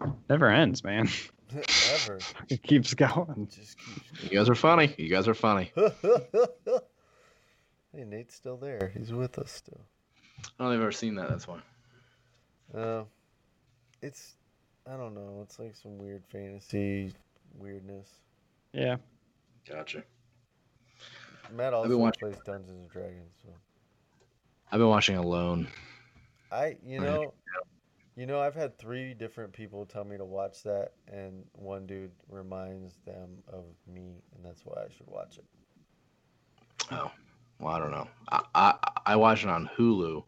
No. 0.00 0.14
Never 0.30 0.48
ends, 0.48 0.84
man. 0.84 1.08
Ever. 1.92 2.18
it 2.48 2.62
keeps 2.62 2.94
going. 2.94 3.48
Just 3.50 3.76
keeps. 3.78 4.22
You 4.24 4.38
guys 4.38 4.48
are 4.48 4.54
funny. 4.54 4.94
You 4.98 5.08
guys 5.08 5.26
are 5.26 5.34
funny. 5.34 5.72
hey, 7.92 8.04
Nate's 8.04 8.34
still 8.34 8.56
there. 8.58 8.92
He's 8.96 9.12
with 9.12 9.38
us 9.38 9.50
still. 9.50 9.80
I 10.38 10.42
don't 10.64 10.68
think 10.70 10.76
I've 10.76 10.82
ever 10.82 10.92
seen 10.92 11.14
that. 11.16 11.28
That's 11.30 11.48
why. 11.48 11.58
Uh, 12.74 13.04
it's 14.02 14.36
I 14.90 14.96
don't 14.96 15.14
know. 15.14 15.40
It's 15.42 15.58
like 15.58 15.74
some 15.76 15.98
weird 15.98 16.24
fantasy 16.26 17.12
weirdness. 17.58 18.08
Yeah, 18.72 18.96
Gotcha. 19.68 20.02
Matt 21.50 21.72
been 21.72 21.74
also 21.74 21.98
watching- 21.98 22.20
plays 22.30 22.40
Dungeons 22.44 22.70
and 22.70 22.88
Dragons, 22.90 23.32
so 23.42 23.48
I've 24.70 24.78
been 24.78 24.88
watching 24.88 25.16
Alone. 25.16 25.68
I 26.52 26.76
you 26.84 27.00
know 27.00 27.32
You 28.16 28.26
know, 28.26 28.40
I've 28.40 28.54
had 28.56 28.76
three 28.78 29.14
different 29.14 29.52
people 29.52 29.86
tell 29.86 30.02
me 30.04 30.16
to 30.16 30.24
watch 30.24 30.64
that, 30.64 30.92
and 31.06 31.44
one 31.52 31.86
dude 31.86 32.10
reminds 32.28 32.96
them 33.06 33.38
of 33.46 33.64
me, 33.86 34.16
and 34.34 34.44
that's 34.44 34.62
why 34.66 34.82
I 34.82 34.88
should 34.92 35.06
watch 35.06 35.38
it. 35.38 35.44
Oh, 36.90 37.12
well, 37.60 37.72
I 37.72 37.78
don't 37.78 37.92
know. 37.92 38.08
I 38.32 38.42
I, 38.54 38.74
I 39.06 39.16
watch 39.16 39.44
it 39.44 39.50
on 39.50 39.70
Hulu, 39.78 40.24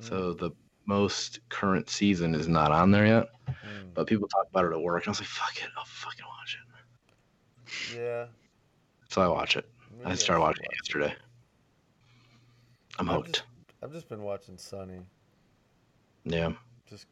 so 0.00 0.32
the 0.34 0.50
most 0.86 1.40
current 1.48 1.88
season 1.88 2.34
is 2.34 2.48
not 2.48 2.72
on 2.72 2.90
there 2.90 3.06
yet. 3.06 3.28
Mm. 3.48 3.94
But 3.94 4.06
people 4.06 4.28
talk 4.28 4.46
about 4.50 4.64
it 4.64 4.72
at 4.72 4.80
work, 4.80 5.02
and 5.04 5.08
I 5.08 5.10
was 5.12 5.20
like, 5.20 5.28
"Fuck 5.28 5.56
it, 5.62 5.68
I'll 5.76 5.84
fucking 5.84 6.24
watch 6.26 6.58
it." 7.92 7.96
Yeah. 7.98 8.26
So 9.08 9.20
I 9.22 9.28
watch 9.28 9.56
it. 9.56 9.68
maybe 9.98 10.10
I 10.10 10.14
started 10.14 10.40
watching 10.40 10.62
watch 10.62 10.72
it 10.72 10.76
yesterday. 10.84 11.14
I'm 12.98 13.08
I've 13.10 13.16
hooked. 13.16 13.32
just- 13.34 13.44
I've 13.82 13.92
just 13.92 14.08
been 14.08 14.22
watching 14.22 14.56
Sunny. 14.56 15.00
Yeah, 16.24 16.52
Just 16.88 17.06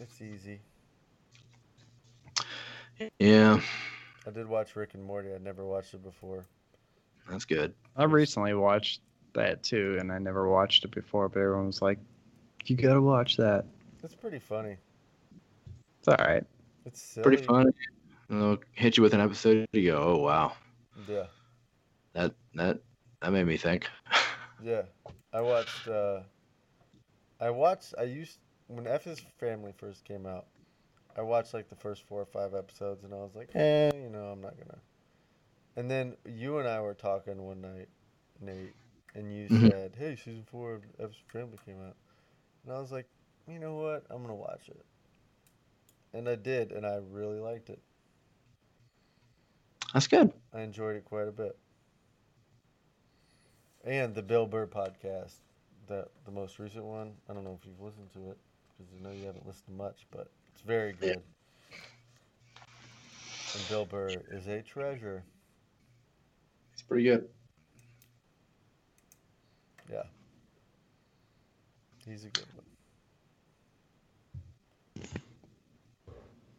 It's 0.00 0.20
easy. 0.20 0.60
yeah, 3.18 3.60
I 4.26 4.30
did 4.30 4.48
watch 4.48 4.74
Rick 4.76 4.94
and 4.94 5.04
Morty. 5.04 5.32
I'd 5.32 5.42
never 5.42 5.64
watched 5.64 5.94
it 5.94 6.02
before. 6.02 6.44
that's 7.28 7.44
good. 7.44 7.72
I 7.96 8.04
recently 8.04 8.54
watched 8.54 9.00
that 9.34 9.62
too, 9.62 9.96
and 10.00 10.10
I 10.12 10.18
never 10.18 10.48
watched 10.48 10.84
it 10.84 10.90
before, 10.90 11.28
but 11.28 11.40
everyone 11.40 11.66
was 11.66 11.80
like, 11.82 11.98
"You 12.66 12.76
gotta 12.76 13.00
watch 13.00 13.36
that." 13.36 13.64
That's 14.02 14.14
pretty 14.14 14.38
funny. 14.38 14.76
It's 15.98 16.08
all 16.08 16.16
right. 16.26 16.44
It's 16.84 17.00
silly. 17.00 17.22
Pretty 17.24 17.42
funny. 17.42 17.70
And 18.28 18.40
they'll 18.40 18.58
hit 18.72 18.96
you 18.96 19.02
with 19.02 19.14
an 19.14 19.20
episode. 19.20 19.66
You 19.72 19.92
go, 19.92 19.98
"Oh 20.02 20.16
wow, 20.18 20.52
Yeah. 21.08 21.26
that 22.14 22.34
that 22.54 22.80
that 23.20 23.32
made 23.32 23.46
me 23.46 23.56
think." 23.56 23.88
Yeah, 24.62 24.82
I 25.32 25.40
watched. 25.40 25.88
Uh, 25.88 26.20
I 27.40 27.50
watched. 27.50 27.94
I 27.98 28.04
used 28.04 28.38
when 28.68 28.86
F 28.86 29.06
is 29.06 29.20
Family 29.38 29.72
first 29.76 30.04
came 30.04 30.26
out. 30.26 30.46
I 31.16 31.22
watched 31.22 31.52
like 31.54 31.68
the 31.68 31.76
first 31.76 32.02
four 32.04 32.20
or 32.22 32.26
five 32.26 32.54
episodes, 32.54 33.04
and 33.04 33.12
I 33.12 33.18
was 33.18 33.34
like, 33.34 33.50
eh, 33.54 33.90
you 33.94 34.08
know, 34.08 34.26
I'm 34.26 34.40
not 34.40 34.56
gonna. 34.56 34.78
And 35.76 35.90
then 35.90 36.16
you 36.24 36.58
and 36.58 36.68
I 36.68 36.80
were 36.80 36.94
talking 36.94 37.42
one 37.42 37.60
night, 37.60 37.88
Nate, 38.40 38.74
and 39.14 39.32
you 39.32 39.48
Mhm. 39.48 39.68
said, 39.68 39.96
"Hey, 39.96 40.16
season 40.16 40.44
four 40.44 40.74
of 40.74 40.82
F 40.98 41.10
is 41.10 41.16
Family 41.32 41.58
came 41.64 41.80
out," 41.82 41.96
and 42.64 42.72
I 42.74 42.80
was 42.80 42.92
like, 42.92 43.08
you 43.48 43.58
know 43.58 43.74
what, 43.76 44.04
I'm 44.10 44.22
gonna 44.22 44.34
watch 44.34 44.68
it. 44.68 44.84
And 46.14 46.28
I 46.28 46.36
did, 46.36 46.72
and 46.72 46.86
I 46.86 46.96
really 46.96 47.38
liked 47.40 47.68
it. 47.70 47.82
That's 49.92 50.06
good. 50.08 50.32
I 50.52 50.62
enjoyed 50.62 50.96
it 50.96 51.04
quite 51.04 51.28
a 51.28 51.32
bit. 51.32 51.56
And 53.84 54.14
the 54.14 54.22
Bill 54.22 54.46
Burr 54.46 54.66
podcast, 54.66 55.36
the 55.86 56.08
the 56.24 56.30
most 56.32 56.58
recent 56.58 56.84
one. 56.84 57.14
I 57.28 57.34
don't 57.34 57.44
know 57.44 57.56
if 57.58 57.66
you've 57.66 57.80
listened 57.80 58.12
to 58.12 58.30
it 58.30 58.38
because 58.76 58.92
I 58.94 59.02
know 59.02 59.12
you 59.12 59.24
haven't 59.26 59.46
listened 59.46 59.66
to 59.66 59.72
much, 59.72 60.06
but 60.10 60.30
it's 60.52 60.62
very 60.62 60.92
Yeah. 61.00 61.14
good. 61.14 61.22
And 63.54 63.66
Bill 63.66 63.86
Burr 63.86 64.24
is 64.30 64.46
a 64.48 64.62
treasure. 64.62 65.24
It's 66.72 66.82
pretty 66.82 67.04
good. 67.04 67.28
He's 72.06 72.24
a 72.24 72.28
good 72.28 72.46
one. 72.54 72.64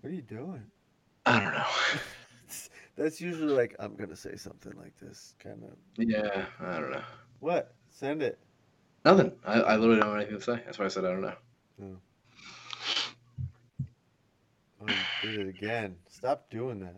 What 0.01 0.09
are 0.11 0.15
you 0.15 0.21
doing? 0.21 0.63
I 1.25 1.39
don't 1.39 1.53
know. 1.53 1.65
That's 2.95 3.19
usually 3.19 3.53
like 3.53 3.75
I'm 3.79 3.95
gonna 3.95 4.15
say 4.15 4.35
something 4.37 4.73
like 4.77 4.97
this, 4.99 5.35
kind 5.39 5.63
of. 5.63 5.71
yeah, 5.97 6.45
I 6.59 6.79
don't 6.79 6.91
know. 6.91 7.03
What? 7.39 7.73
Send 7.89 8.23
it. 8.23 8.39
Nothing. 9.03 9.31
I, 9.45 9.53
I 9.61 9.75
literally 9.75 9.99
don't 9.99 10.09
have 10.09 10.17
anything 10.17 10.37
to 10.37 10.43
say. 10.43 10.61
That's 10.65 10.79
why 10.79 10.85
I 10.85 10.87
said 10.87 11.05
I 11.05 11.09
don't 11.09 11.21
know. 11.21 11.35
Oh, 11.81 11.97
oh 14.81 14.85
you 15.23 15.31
did 15.31 15.47
it 15.47 15.49
again. 15.49 15.95
Stop 16.09 16.49
doing 16.49 16.79
that. 16.79 16.95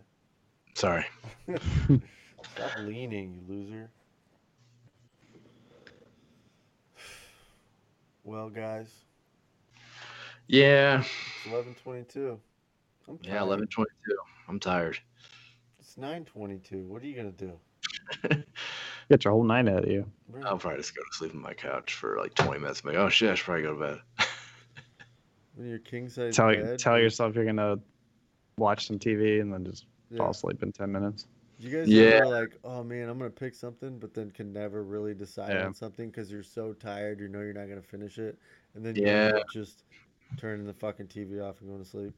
Sorry. 0.75 1.05
Stop 1.47 2.71
leaning, 2.79 3.33
you 3.33 3.41
loser. 3.47 3.89
Well, 8.27 8.49
guys, 8.49 8.89
Yeah. 10.47 10.99
it's 10.99 11.45
eleven 11.49 11.73
twenty-two. 11.75 12.37
Yeah. 13.21 13.41
Eleven 13.41 13.67
twenty-two. 13.67 14.17
I'm 14.49 14.59
tired. 14.59 14.99
It's 15.79 15.95
nine 15.97 16.25
twenty-two. 16.25 16.83
What 16.87 17.01
are 17.03 17.07
you 17.07 17.15
gonna 17.15 17.31
do? 17.31 17.53
Get 19.09 19.23
your 19.23 19.31
whole 19.31 19.45
night 19.45 19.69
out 19.69 19.85
of 19.85 19.89
you. 19.89 20.05
Bro, 20.27 20.41
I'll 20.43 20.57
probably 20.57 20.79
just 20.79 20.93
go 20.93 21.01
to 21.03 21.17
sleep 21.17 21.33
on 21.35 21.41
my 21.41 21.53
couch 21.53 21.93
for 21.93 22.17
like 22.19 22.33
20 22.33 22.59
minutes. 22.59 22.81
I'm 22.83 22.89
like, 22.91 22.99
oh 22.99 23.07
shit, 23.07 23.29
I 23.31 23.35
should 23.35 23.45
probably 23.45 23.63
go 23.63 23.73
to 23.75 23.79
bed. 23.79 24.25
in 25.57 25.65
your 25.69 25.79
king 25.79 26.09
size 26.09 26.35
Tell 26.35 26.53
bed. 26.53 26.79
tell 26.79 26.99
yourself 26.99 27.33
you're 27.33 27.45
gonna 27.45 27.79
watch 28.57 28.87
some 28.87 28.99
TV 28.99 29.39
and 29.39 29.53
then 29.53 29.63
just 29.63 29.85
Yeah. 30.11 30.17
fall 30.17 30.31
asleep 30.31 30.61
in 30.63 30.73
ten 30.73 30.91
minutes. 30.91 31.27
You 31.59 31.71
guys 31.75 31.87
Yeah. 31.87 32.03
ever 32.21 32.25
like, 32.27 32.57
oh 32.63 32.83
man, 32.83 33.09
I'm 33.09 33.17
gonna 33.17 33.29
pick 33.31 33.55
something, 33.55 33.97
but 33.99 34.13
then 34.13 34.29
can 34.31 34.53
never 34.53 34.83
really 34.83 35.13
decide 35.15 35.53
Yeah. 35.53 35.65
on 35.65 35.73
something 35.73 36.09
because 36.09 36.31
you're 36.31 36.43
so 36.43 36.73
tired, 36.73 37.19
you 37.19 37.27
know 37.27 37.41
you're 37.41 37.53
not 37.53 37.67
gonna 37.67 37.81
finish 37.81 38.19
it, 38.19 38.37
and 38.75 38.85
then 38.85 38.95
Yeah. 38.95 39.37
you 39.37 39.43
just 39.51 39.83
turning 40.37 40.65
the 40.65 40.73
fucking 40.73 41.07
TV 41.07 41.39
off 41.41 41.61
and 41.61 41.69
going 41.69 41.83
to 41.83 41.89
sleep. 41.89 42.13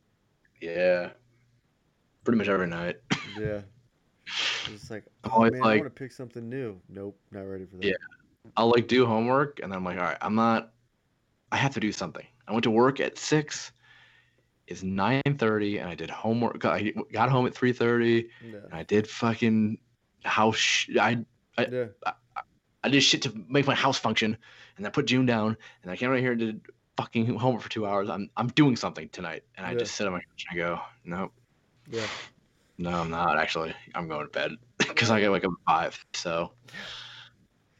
yeah. 0.62 1.12
Pretty 2.26 2.38
much 2.38 2.50
every 2.50 2.68
night. 2.68 2.98
Yeah. 3.40 3.62
It's 4.72 4.92
like, 4.92 5.06
oh 5.24 5.42
man, 5.42 5.56
I 5.56 5.58
like- 5.60 5.82
want 5.82 5.96
to 5.96 6.00
pick 6.04 6.12
something 6.12 6.48
new. 6.48 6.80
Nope, 6.90 7.18
not 7.32 7.42
ready 7.42 7.66
for 7.66 7.78
that. 7.78 7.86
Yeah. 7.86 7.94
I'll 8.58 8.70
like 8.70 8.88
do 8.88 9.06
homework 9.06 9.60
and 9.64 9.72
then 9.72 9.78
I'm 9.78 9.84
like, 9.86 9.98
all 9.98 10.04
right, 10.04 10.18
I'm 10.22 10.36
not, 10.36 10.74
I 11.52 11.58
have 11.58 11.74
to 11.76 11.80
do 11.80 11.92
something. 11.92 12.26
I 12.48 12.52
went 12.52 12.64
to 12.66 12.72
work 12.72 13.00
at 13.00 13.18
six. 13.18 13.72
It's 14.70 14.84
9:30 14.84 15.80
and 15.80 15.90
I 15.90 15.96
did 15.96 16.12
homework. 16.12 16.64
I 16.64 16.94
got 17.12 17.30
home 17.30 17.48
at 17.48 17.54
3:30 17.56 18.30
Yeah. 18.42 18.60
and 18.66 18.74
I 18.74 18.84
did 18.84 19.10
fucking 19.10 19.80
house. 20.24 20.58
Sh- 20.58 20.96
I 21.00 21.26
Yeah. 21.58 21.88
I 22.82 22.88
did 22.88 23.02
shit 23.02 23.24
to 23.24 23.46
make 23.50 23.68
my 23.68 23.76
house 23.76 23.98
function, 24.00 24.38
and 24.78 24.88
I 24.88 24.90
put 24.90 25.06
June 25.06 25.26
down, 25.26 25.58
and 25.82 25.92
I 25.92 25.98
came 25.98 26.12
right 26.12 26.22
here 26.22 26.32
and 26.32 26.40
did 26.40 26.62
fucking 26.96 27.36
homework 27.36 27.62
for 27.64 27.70
two 27.70 27.86
hours. 27.86 28.10
I'm 28.10 28.30
I'm 28.38 28.48
doing 28.48 28.78
something 28.78 29.10
tonight, 29.10 29.44
and 29.58 29.66
I 29.66 29.72
Yeah. 29.72 29.80
just 29.80 29.96
sit 29.96 30.08
on 30.08 30.14
my 30.14 30.20
couch 30.20 30.46
and 30.50 30.62
I 30.62 30.64
go, 30.64 30.82
nope, 31.04 31.34
Yeah. 31.92 32.08
no, 32.78 32.92
I'm 32.92 33.10
not 33.10 33.38
actually. 33.38 33.74
I'm 33.96 34.08
going 34.08 34.28
to 34.28 34.32
bed 34.32 34.52
because 34.78 35.10
I 35.12 35.20
get 35.20 35.30
like 35.32 35.44
a 35.44 35.50
five. 35.68 36.00
So 36.14 36.54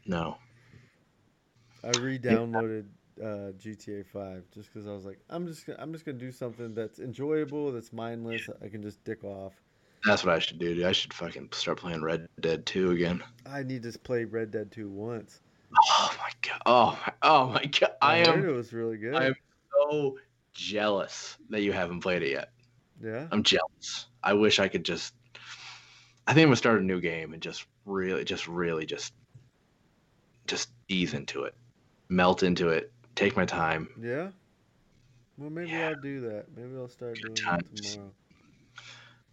no, 0.04 0.36
I 1.82 1.90
re-downloaded 1.92 2.88
uh, 3.20 3.52
GTA 3.58 4.06
5 4.06 4.44
just 4.52 4.72
because 4.72 4.86
I 4.86 4.92
was 4.92 5.04
like, 5.04 5.18
I'm 5.28 5.46
just 5.46 5.66
gonna, 5.66 5.78
I'm 5.80 5.92
just 5.92 6.04
gonna 6.04 6.18
do 6.18 6.32
something 6.32 6.74
that's 6.74 6.98
enjoyable, 6.98 7.72
that's 7.72 7.92
mindless. 7.92 8.48
I 8.64 8.68
can 8.68 8.82
just 8.82 9.02
dick 9.04 9.24
off. 9.24 9.52
that's 10.04 10.24
what 10.24 10.34
I 10.34 10.38
should 10.38 10.58
do. 10.58 10.74
Dude. 10.74 10.84
I 10.84 10.92
should 10.92 11.12
fucking 11.12 11.50
start 11.52 11.78
playing 11.78 12.02
Red 12.02 12.28
Dead 12.40 12.66
2 12.66 12.92
again. 12.92 13.22
I 13.46 13.62
need 13.62 13.82
to 13.84 13.98
play 13.98 14.24
Red 14.24 14.50
Dead 14.50 14.70
2 14.72 14.88
once. 14.88 15.40
Oh 15.76 16.10
my 16.18 16.30
god. 16.42 16.62
Oh 16.66 16.98
my, 17.06 17.12
oh 17.22 17.46
my 17.48 17.64
god. 17.64 17.92
I 18.02 18.18
heard 18.18 18.28
am 18.28 18.48
it 18.48 18.52
was 18.52 18.72
really 18.72 18.96
good. 18.96 19.14
I 19.14 19.26
am 19.26 19.34
so 19.72 20.18
jealous 20.52 21.36
that 21.50 21.62
you 21.62 21.72
haven't 21.72 22.00
played 22.00 22.22
it 22.22 22.30
yet. 22.32 22.50
yeah. 23.02 23.28
I'm 23.30 23.42
jealous. 23.42 24.06
I 24.22 24.32
wish 24.34 24.58
I 24.58 24.68
could 24.68 24.84
just. 24.84 25.14
I 26.26 26.34
think 26.34 26.44
I'm 26.44 26.48
gonna 26.48 26.56
start 26.56 26.80
a 26.80 26.84
new 26.84 27.00
game 27.00 27.32
and 27.32 27.42
just 27.42 27.66
really, 27.86 28.24
just 28.24 28.46
really, 28.46 28.86
just, 28.86 29.14
just 30.46 30.70
ease 30.88 31.14
into 31.14 31.44
it, 31.44 31.54
melt 32.08 32.42
into 32.42 32.68
it, 32.68 32.92
take 33.20 33.36
my 33.36 33.44
time. 33.44 33.88
Yeah. 34.00 34.30
Well, 35.38 35.50
maybe 35.50 35.70
Yeah. 35.70 35.88
I'll 35.90 36.00
do 36.00 36.20
that. 36.22 36.46
Maybe 36.56 36.76
I'll 36.76 36.88
start 36.88 37.14
Good 37.14 37.22
doing 37.22 37.34
that 37.34 37.42
times. 37.74 37.92
tomorrow. 37.92 38.12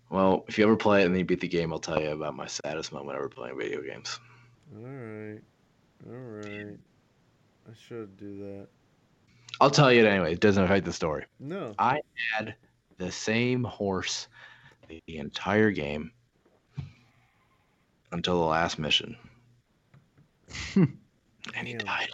Well, 0.10 0.46
if 0.48 0.58
you 0.58 0.64
ever 0.66 0.76
play 0.78 1.02
it 1.02 1.06
and 1.06 1.14
then 1.14 1.20
you 1.20 1.26
beat 1.26 1.42
the 1.42 1.48
game, 1.48 1.74
I'll 1.74 1.80
tell 1.80 2.02
you 2.02 2.10
about 2.12 2.36
my 2.36 2.48
saddest 2.48 2.94
moment 2.94 3.18
ever 3.18 3.28
playing 3.30 3.58
video 3.58 3.82
games. 3.82 4.20
All 4.76 4.84
right. 4.84 5.42
All 6.08 6.14
right. 6.16 6.78
I 7.70 7.74
should 7.88 8.16
do 8.18 8.38
that. 8.40 8.68
I'll 9.60 9.72
tell 9.72 9.92
you 9.92 10.06
it 10.06 10.08
anyway. 10.08 10.34
It 10.34 10.40
doesn't 10.40 10.64
affect 10.64 10.86
the 10.86 10.94
story. 10.94 11.26
No. 11.40 11.74
I 11.80 12.00
had 12.34 12.56
the 12.98 13.12
same 13.12 13.64
horse 13.64 14.28
the 14.88 15.02
entire 15.18 15.72
game 15.72 16.12
until 18.12 18.40
the 18.40 18.46
last 18.46 18.80
mission. 18.80 19.18
and 20.76 20.98
he 21.68 21.74
Damn. 21.74 21.86
died. 21.86 22.10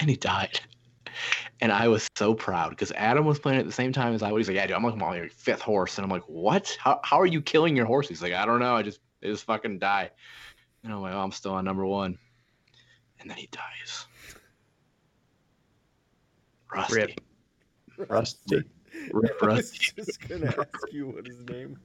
And 0.00 0.10
he 0.10 0.16
died. 0.16 0.60
And 1.60 1.72
I 1.72 1.88
was 1.88 2.08
so 2.16 2.34
proud 2.34 2.70
because 2.70 2.92
Adam 2.92 3.24
was 3.24 3.38
playing 3.38 3.60
at 3.60 3.66
the 3.66 3.72
same 3.72 3.92
time 3.92 4.14
as 4.14 4.22
I 4.22 4.32
was. 4.32 4.46
He's 4.46 4.48
like, 4.48 4.56
"Yeah, 4.56 4.66
dude, 4.66 4.76
I'm 4.76 4.82
like 4.82 5.00
on 5.00 5.16
your 5.16 5.28
fifth 5.28 5.62
horse," 5.62 5.98
and 5.98 6.04
I'm 6.04 6.10
like, 6.10 6.24
"What? 6.26 6.76
How, 6.80 7.00
how 7.04 7.20
are 7.20 7.26
you 7.26 7.42
killing 7.42 7.76
your 7.76 7.86
horse?" 7.86 8.08
He's 8.08 8.22
like, 8.22 8.32
"I 8.32 8.46
don't 8.46 8.60
know. 8.60 8.74
I 8.74 8.82
just 8.82 9.00
they 9.20 9.28
just 9.28 9.44
fucking 9.44 9.78
die." 9.78 10.10
And 10.84 10.92
I'm 10.92 11.00
like, 11.00 11.14
"Oh, 11.14 11.20
I'm 11.20 11.32
still 11.32 11.52
on 11.52 11.64
number 11.64 11.86
one," 11.86 12.18
and 13.20 13.28
then 13.28 13.36
he 13.36 13.48
dies. 13.50 14.06
Rusty. 16.72 17.16
Rip. 17.96 18.10
Rusty. 18.10 18.62
Rip 19.12 19.36
I 19.42 19.46
was 19.46 19.70
just 19.70 20.28
gonna 20.28 20.46
ask 20.46 20.92
you 20.92 21.08
what 21.08 21.26
his 21.26 21.40
name. 21.40 21.78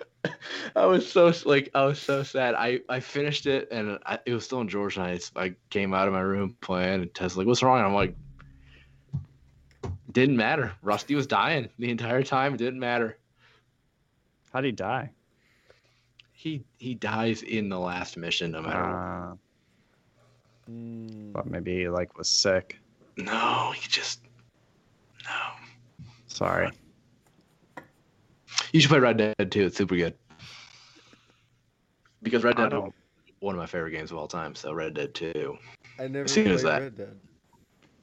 I 0.76 0.86
was 0.86 1.10
so 1.10 1.32
like 1.44 1.70
I 1.74 1.84
was 1.84 1.98
so 1.98 2.22
sad. 2.22 2.54
I 2.54 2.80
I 2.88 3.00
finished 3.00 3.46
it 3.46 3.68
and 3.70 3.98
I, 4.04 4.18
it 4.26 4.32
was 4.32 4.44
still 4.44 4.60
in 4.60 4.68
Georgia. 4.68 5.00
I, 5.02 5.20
I 5.36 5.54
came 5.70 5.94
out 5.94 6.08
of 6.08 6.14
my 6.14 6.20
room 6.20 6.56
playing 6.60 7.02
and 7.02 7.14
Tess 7.14 7.36
like, 7.36 7.46
"What's 7.46 7.62
wrong?" 7.62 7.78
And 7.78 7.86
I'm 7.86 7.94
like, 7.94 8.14
Didn't 10.12 10.36
matter. 10.36 10.72
Rusty 10.82 11.14
was 11.14 11.26
dying 11.26 11.68
the 11.78 11.90
entire 11.90 12.22
time. 12.22 12.54
It 12.54 12.58
didn't 12.58 12.80
matter. 12.80 13.16
How'd 14.52 14.64
he 14.64 14.72
die? 14.72 15.10
He 16.32 16.64
he 16.78 16.94
dies 16.94 17.42
in 17.42 17.68
the 17.68 17.78
last 17.78 18.16
mission 18.16 18.52
no 18.52 18.62
matter 18.62 18.82
what. 18.82 18.94
Uh, 18.94 19.34
but 21.32 21.46
maybe 21.46 21.76
he 21.78 21.88
like 21.88 22.16
was 22.16 22.28
sick. 22.28 22.78
No, 23.16 23.72
he 23.74 23.88
just 23.88 24.20
no. 25.24 25.50
Sorry. 26.26 26.70
You 28.72 28.80
should 28.80 28.90
play 28.90 28.98
Red 28.98 29.16
Dead 29.16 29.50
too. 29.52 29.66
It's 29.66 29.76
super 29.76 29.96
good. 29.96 30.14
Because 32.22 32.44
Red 32.44 32.56
Dead 32.56 32.72
is 32.72 32.82
one 33.40 33.54
of 33.54 33.58
my 33.58 33.66
favorite 33.66 33.92
games 33.92 34.10
of 34.10 34.18
all 34.18 34.26
time. 34.28 34.54
So 34.54 34.72
Red 34.72 34.94
Dead 34.94 35.14
2. 35.14 35.56
I 35.98 36.08
never 36.08 36.24
As 36.24 36.32
soon 36.32 36.44
played 36.44 36.54
as 36.54 36.62
that- 36.62 36.82
Red 36.82 36.96
Dead. 36.96 37.20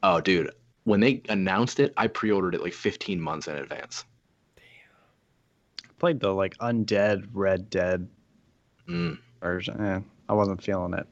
Oh, 0.03 0.22
dude, 0.22 0.52
when 0.84 1.00
they 1.00 1.22
announced 1.30 1.80
it, 1.80 1.94
I 1.98 2.08
pre-ordered 2.08 2.56
it 2.56 2.61
like 2.61 2.74
15 2.74 3.19
months 3.19 3.48
in 3.48 3.56
advance. 3.58 4.06
Played 6.00 6.19
the 6.19 6.34
like 6.34 6.58
undead 6.58 7.27
Red 7.34 7.69
Dead 7.69 8.08
Mm. 8.88 9.18
version. 9.42 9.82
Eh, 9.82 10.00
I 10.30 10.34
wasn't 10.34 10.61
feeling 10.61 10.94
it. 10.94 11.08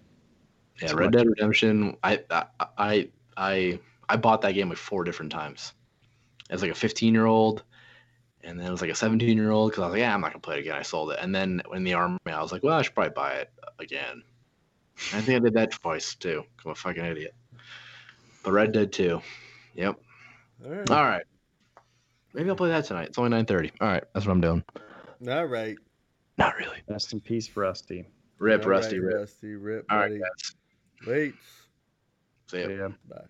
Yeah, 0.81 0.87
Too 0.89 0.95
Red 0.95 1.05
much. 1.05 1.13
Dead 1.13 1.27
Redemption. 1.27 1.97
I 2.03 2.23
I 2.29 2.45
I 2.77 3.09
I 3.37 3.79
I 4.09 4.15
bought 4.17 4.41
that 4.41 4.51
game 4.53 4.69
like 4.69 4.77
four 4.77 5.03
different 5.03 5.31
times. 5.31 5.73
As 6.49 6.61
like 6.61 6.71
a 6.71 6.75
15 6.75 7.13
year 7.13 7.25
old, 7.25 7.63
and 8.43 8.59
then 8.59 8.67
it 8.67 8.71
was 8.71 8.81
like 8.81 8.89
a 8.91 8.95
17 8.95 9.37
year 9.37 9.51
old 9.51 9.71
because 9.71 9.81
I 9.83 9.85
was 9.87 9.91
like, 9.93 9.99
yeah, 9.99 10.13
I'm 10.13 10.21
not 10.21 10.31
gonna 10.31 10.41
play 10.41 10.57
it 10.57 10.61
again. 10.61 10.75
I 10.75 10.81
sold 10.81 11.11
it, 11.11 11.19
and 11.21 11.33
then 11.33 11.61
in 11.73 11.83
the 11.83 11.93
army, 11.93 12.19
I 12.25 12.41
was 12.41 12.51
like, 12.51 12.63
well, 12.63 12.77
I 12.77 12.81
should 12.81 12.93
probably 12.95 13.13
buy 13.13 13.33
it 13.35 13.51
again. 13.79 14.23
And 15.11 15.21
I 15.21 15.25
think 15.25 15.41
I 15.41 15.43
did 15.43 15.53
that 15.55 15.71
twice 15.71 16.15
too. 16.15 16.43
I'm 16.65 16.71
a 16.71 16.75
fucking 16.75 17.03
idiot. 17.03 17.33
But 18.43 18.51
Red 18.51 18.71
Dead 18.73 18.91
2. 18.91 19.21
Yep. 19.75 19.99
All 20.65 20.71
right. 20.71 20.91
All 20.91 21.03
right. 21.03 21.23
Maybe 22.33 22.49
I'll 22.49 22.55
play 22.55 22.69
that 22.69 22.85
tonight. 22.85 23.09
It's 23.09 23.17
only 23.17 23.31
9:30. 23.31 23.71
All 23.79 23.87
right, 23.87 24.03
that's 24.13 24.25
what 24.25 24.31
I'm 24.31 24.41
doing. 24.41 24.63
All 25.29 25.45
right. 25.45 25.77
Not 26.37 26.57
really. 26.57 26.77
Rest 26.87 27.13
in 27.13 27.21
peace, 27.21 27.55
Rusty. 27.55 28.05
Rip, 28.39 28.63
All 28.63 28.69
Rusty, 28.69 28.99
right, 28.99 29.05
rip. 29.05 29.15
Rusty, 29.19 29.55
rip, 29.55 29.85
All 29.89 29.97
right, 29.97 30.09
buddy. 30.09 30.19
guys. 30.19 30.55
Wait. 31.07 31.35
See 32.47 32.61
ya. 32.61 32.67
See 32.67 32.75
ya. 32.75 32.89
Bye. 33.07 33.23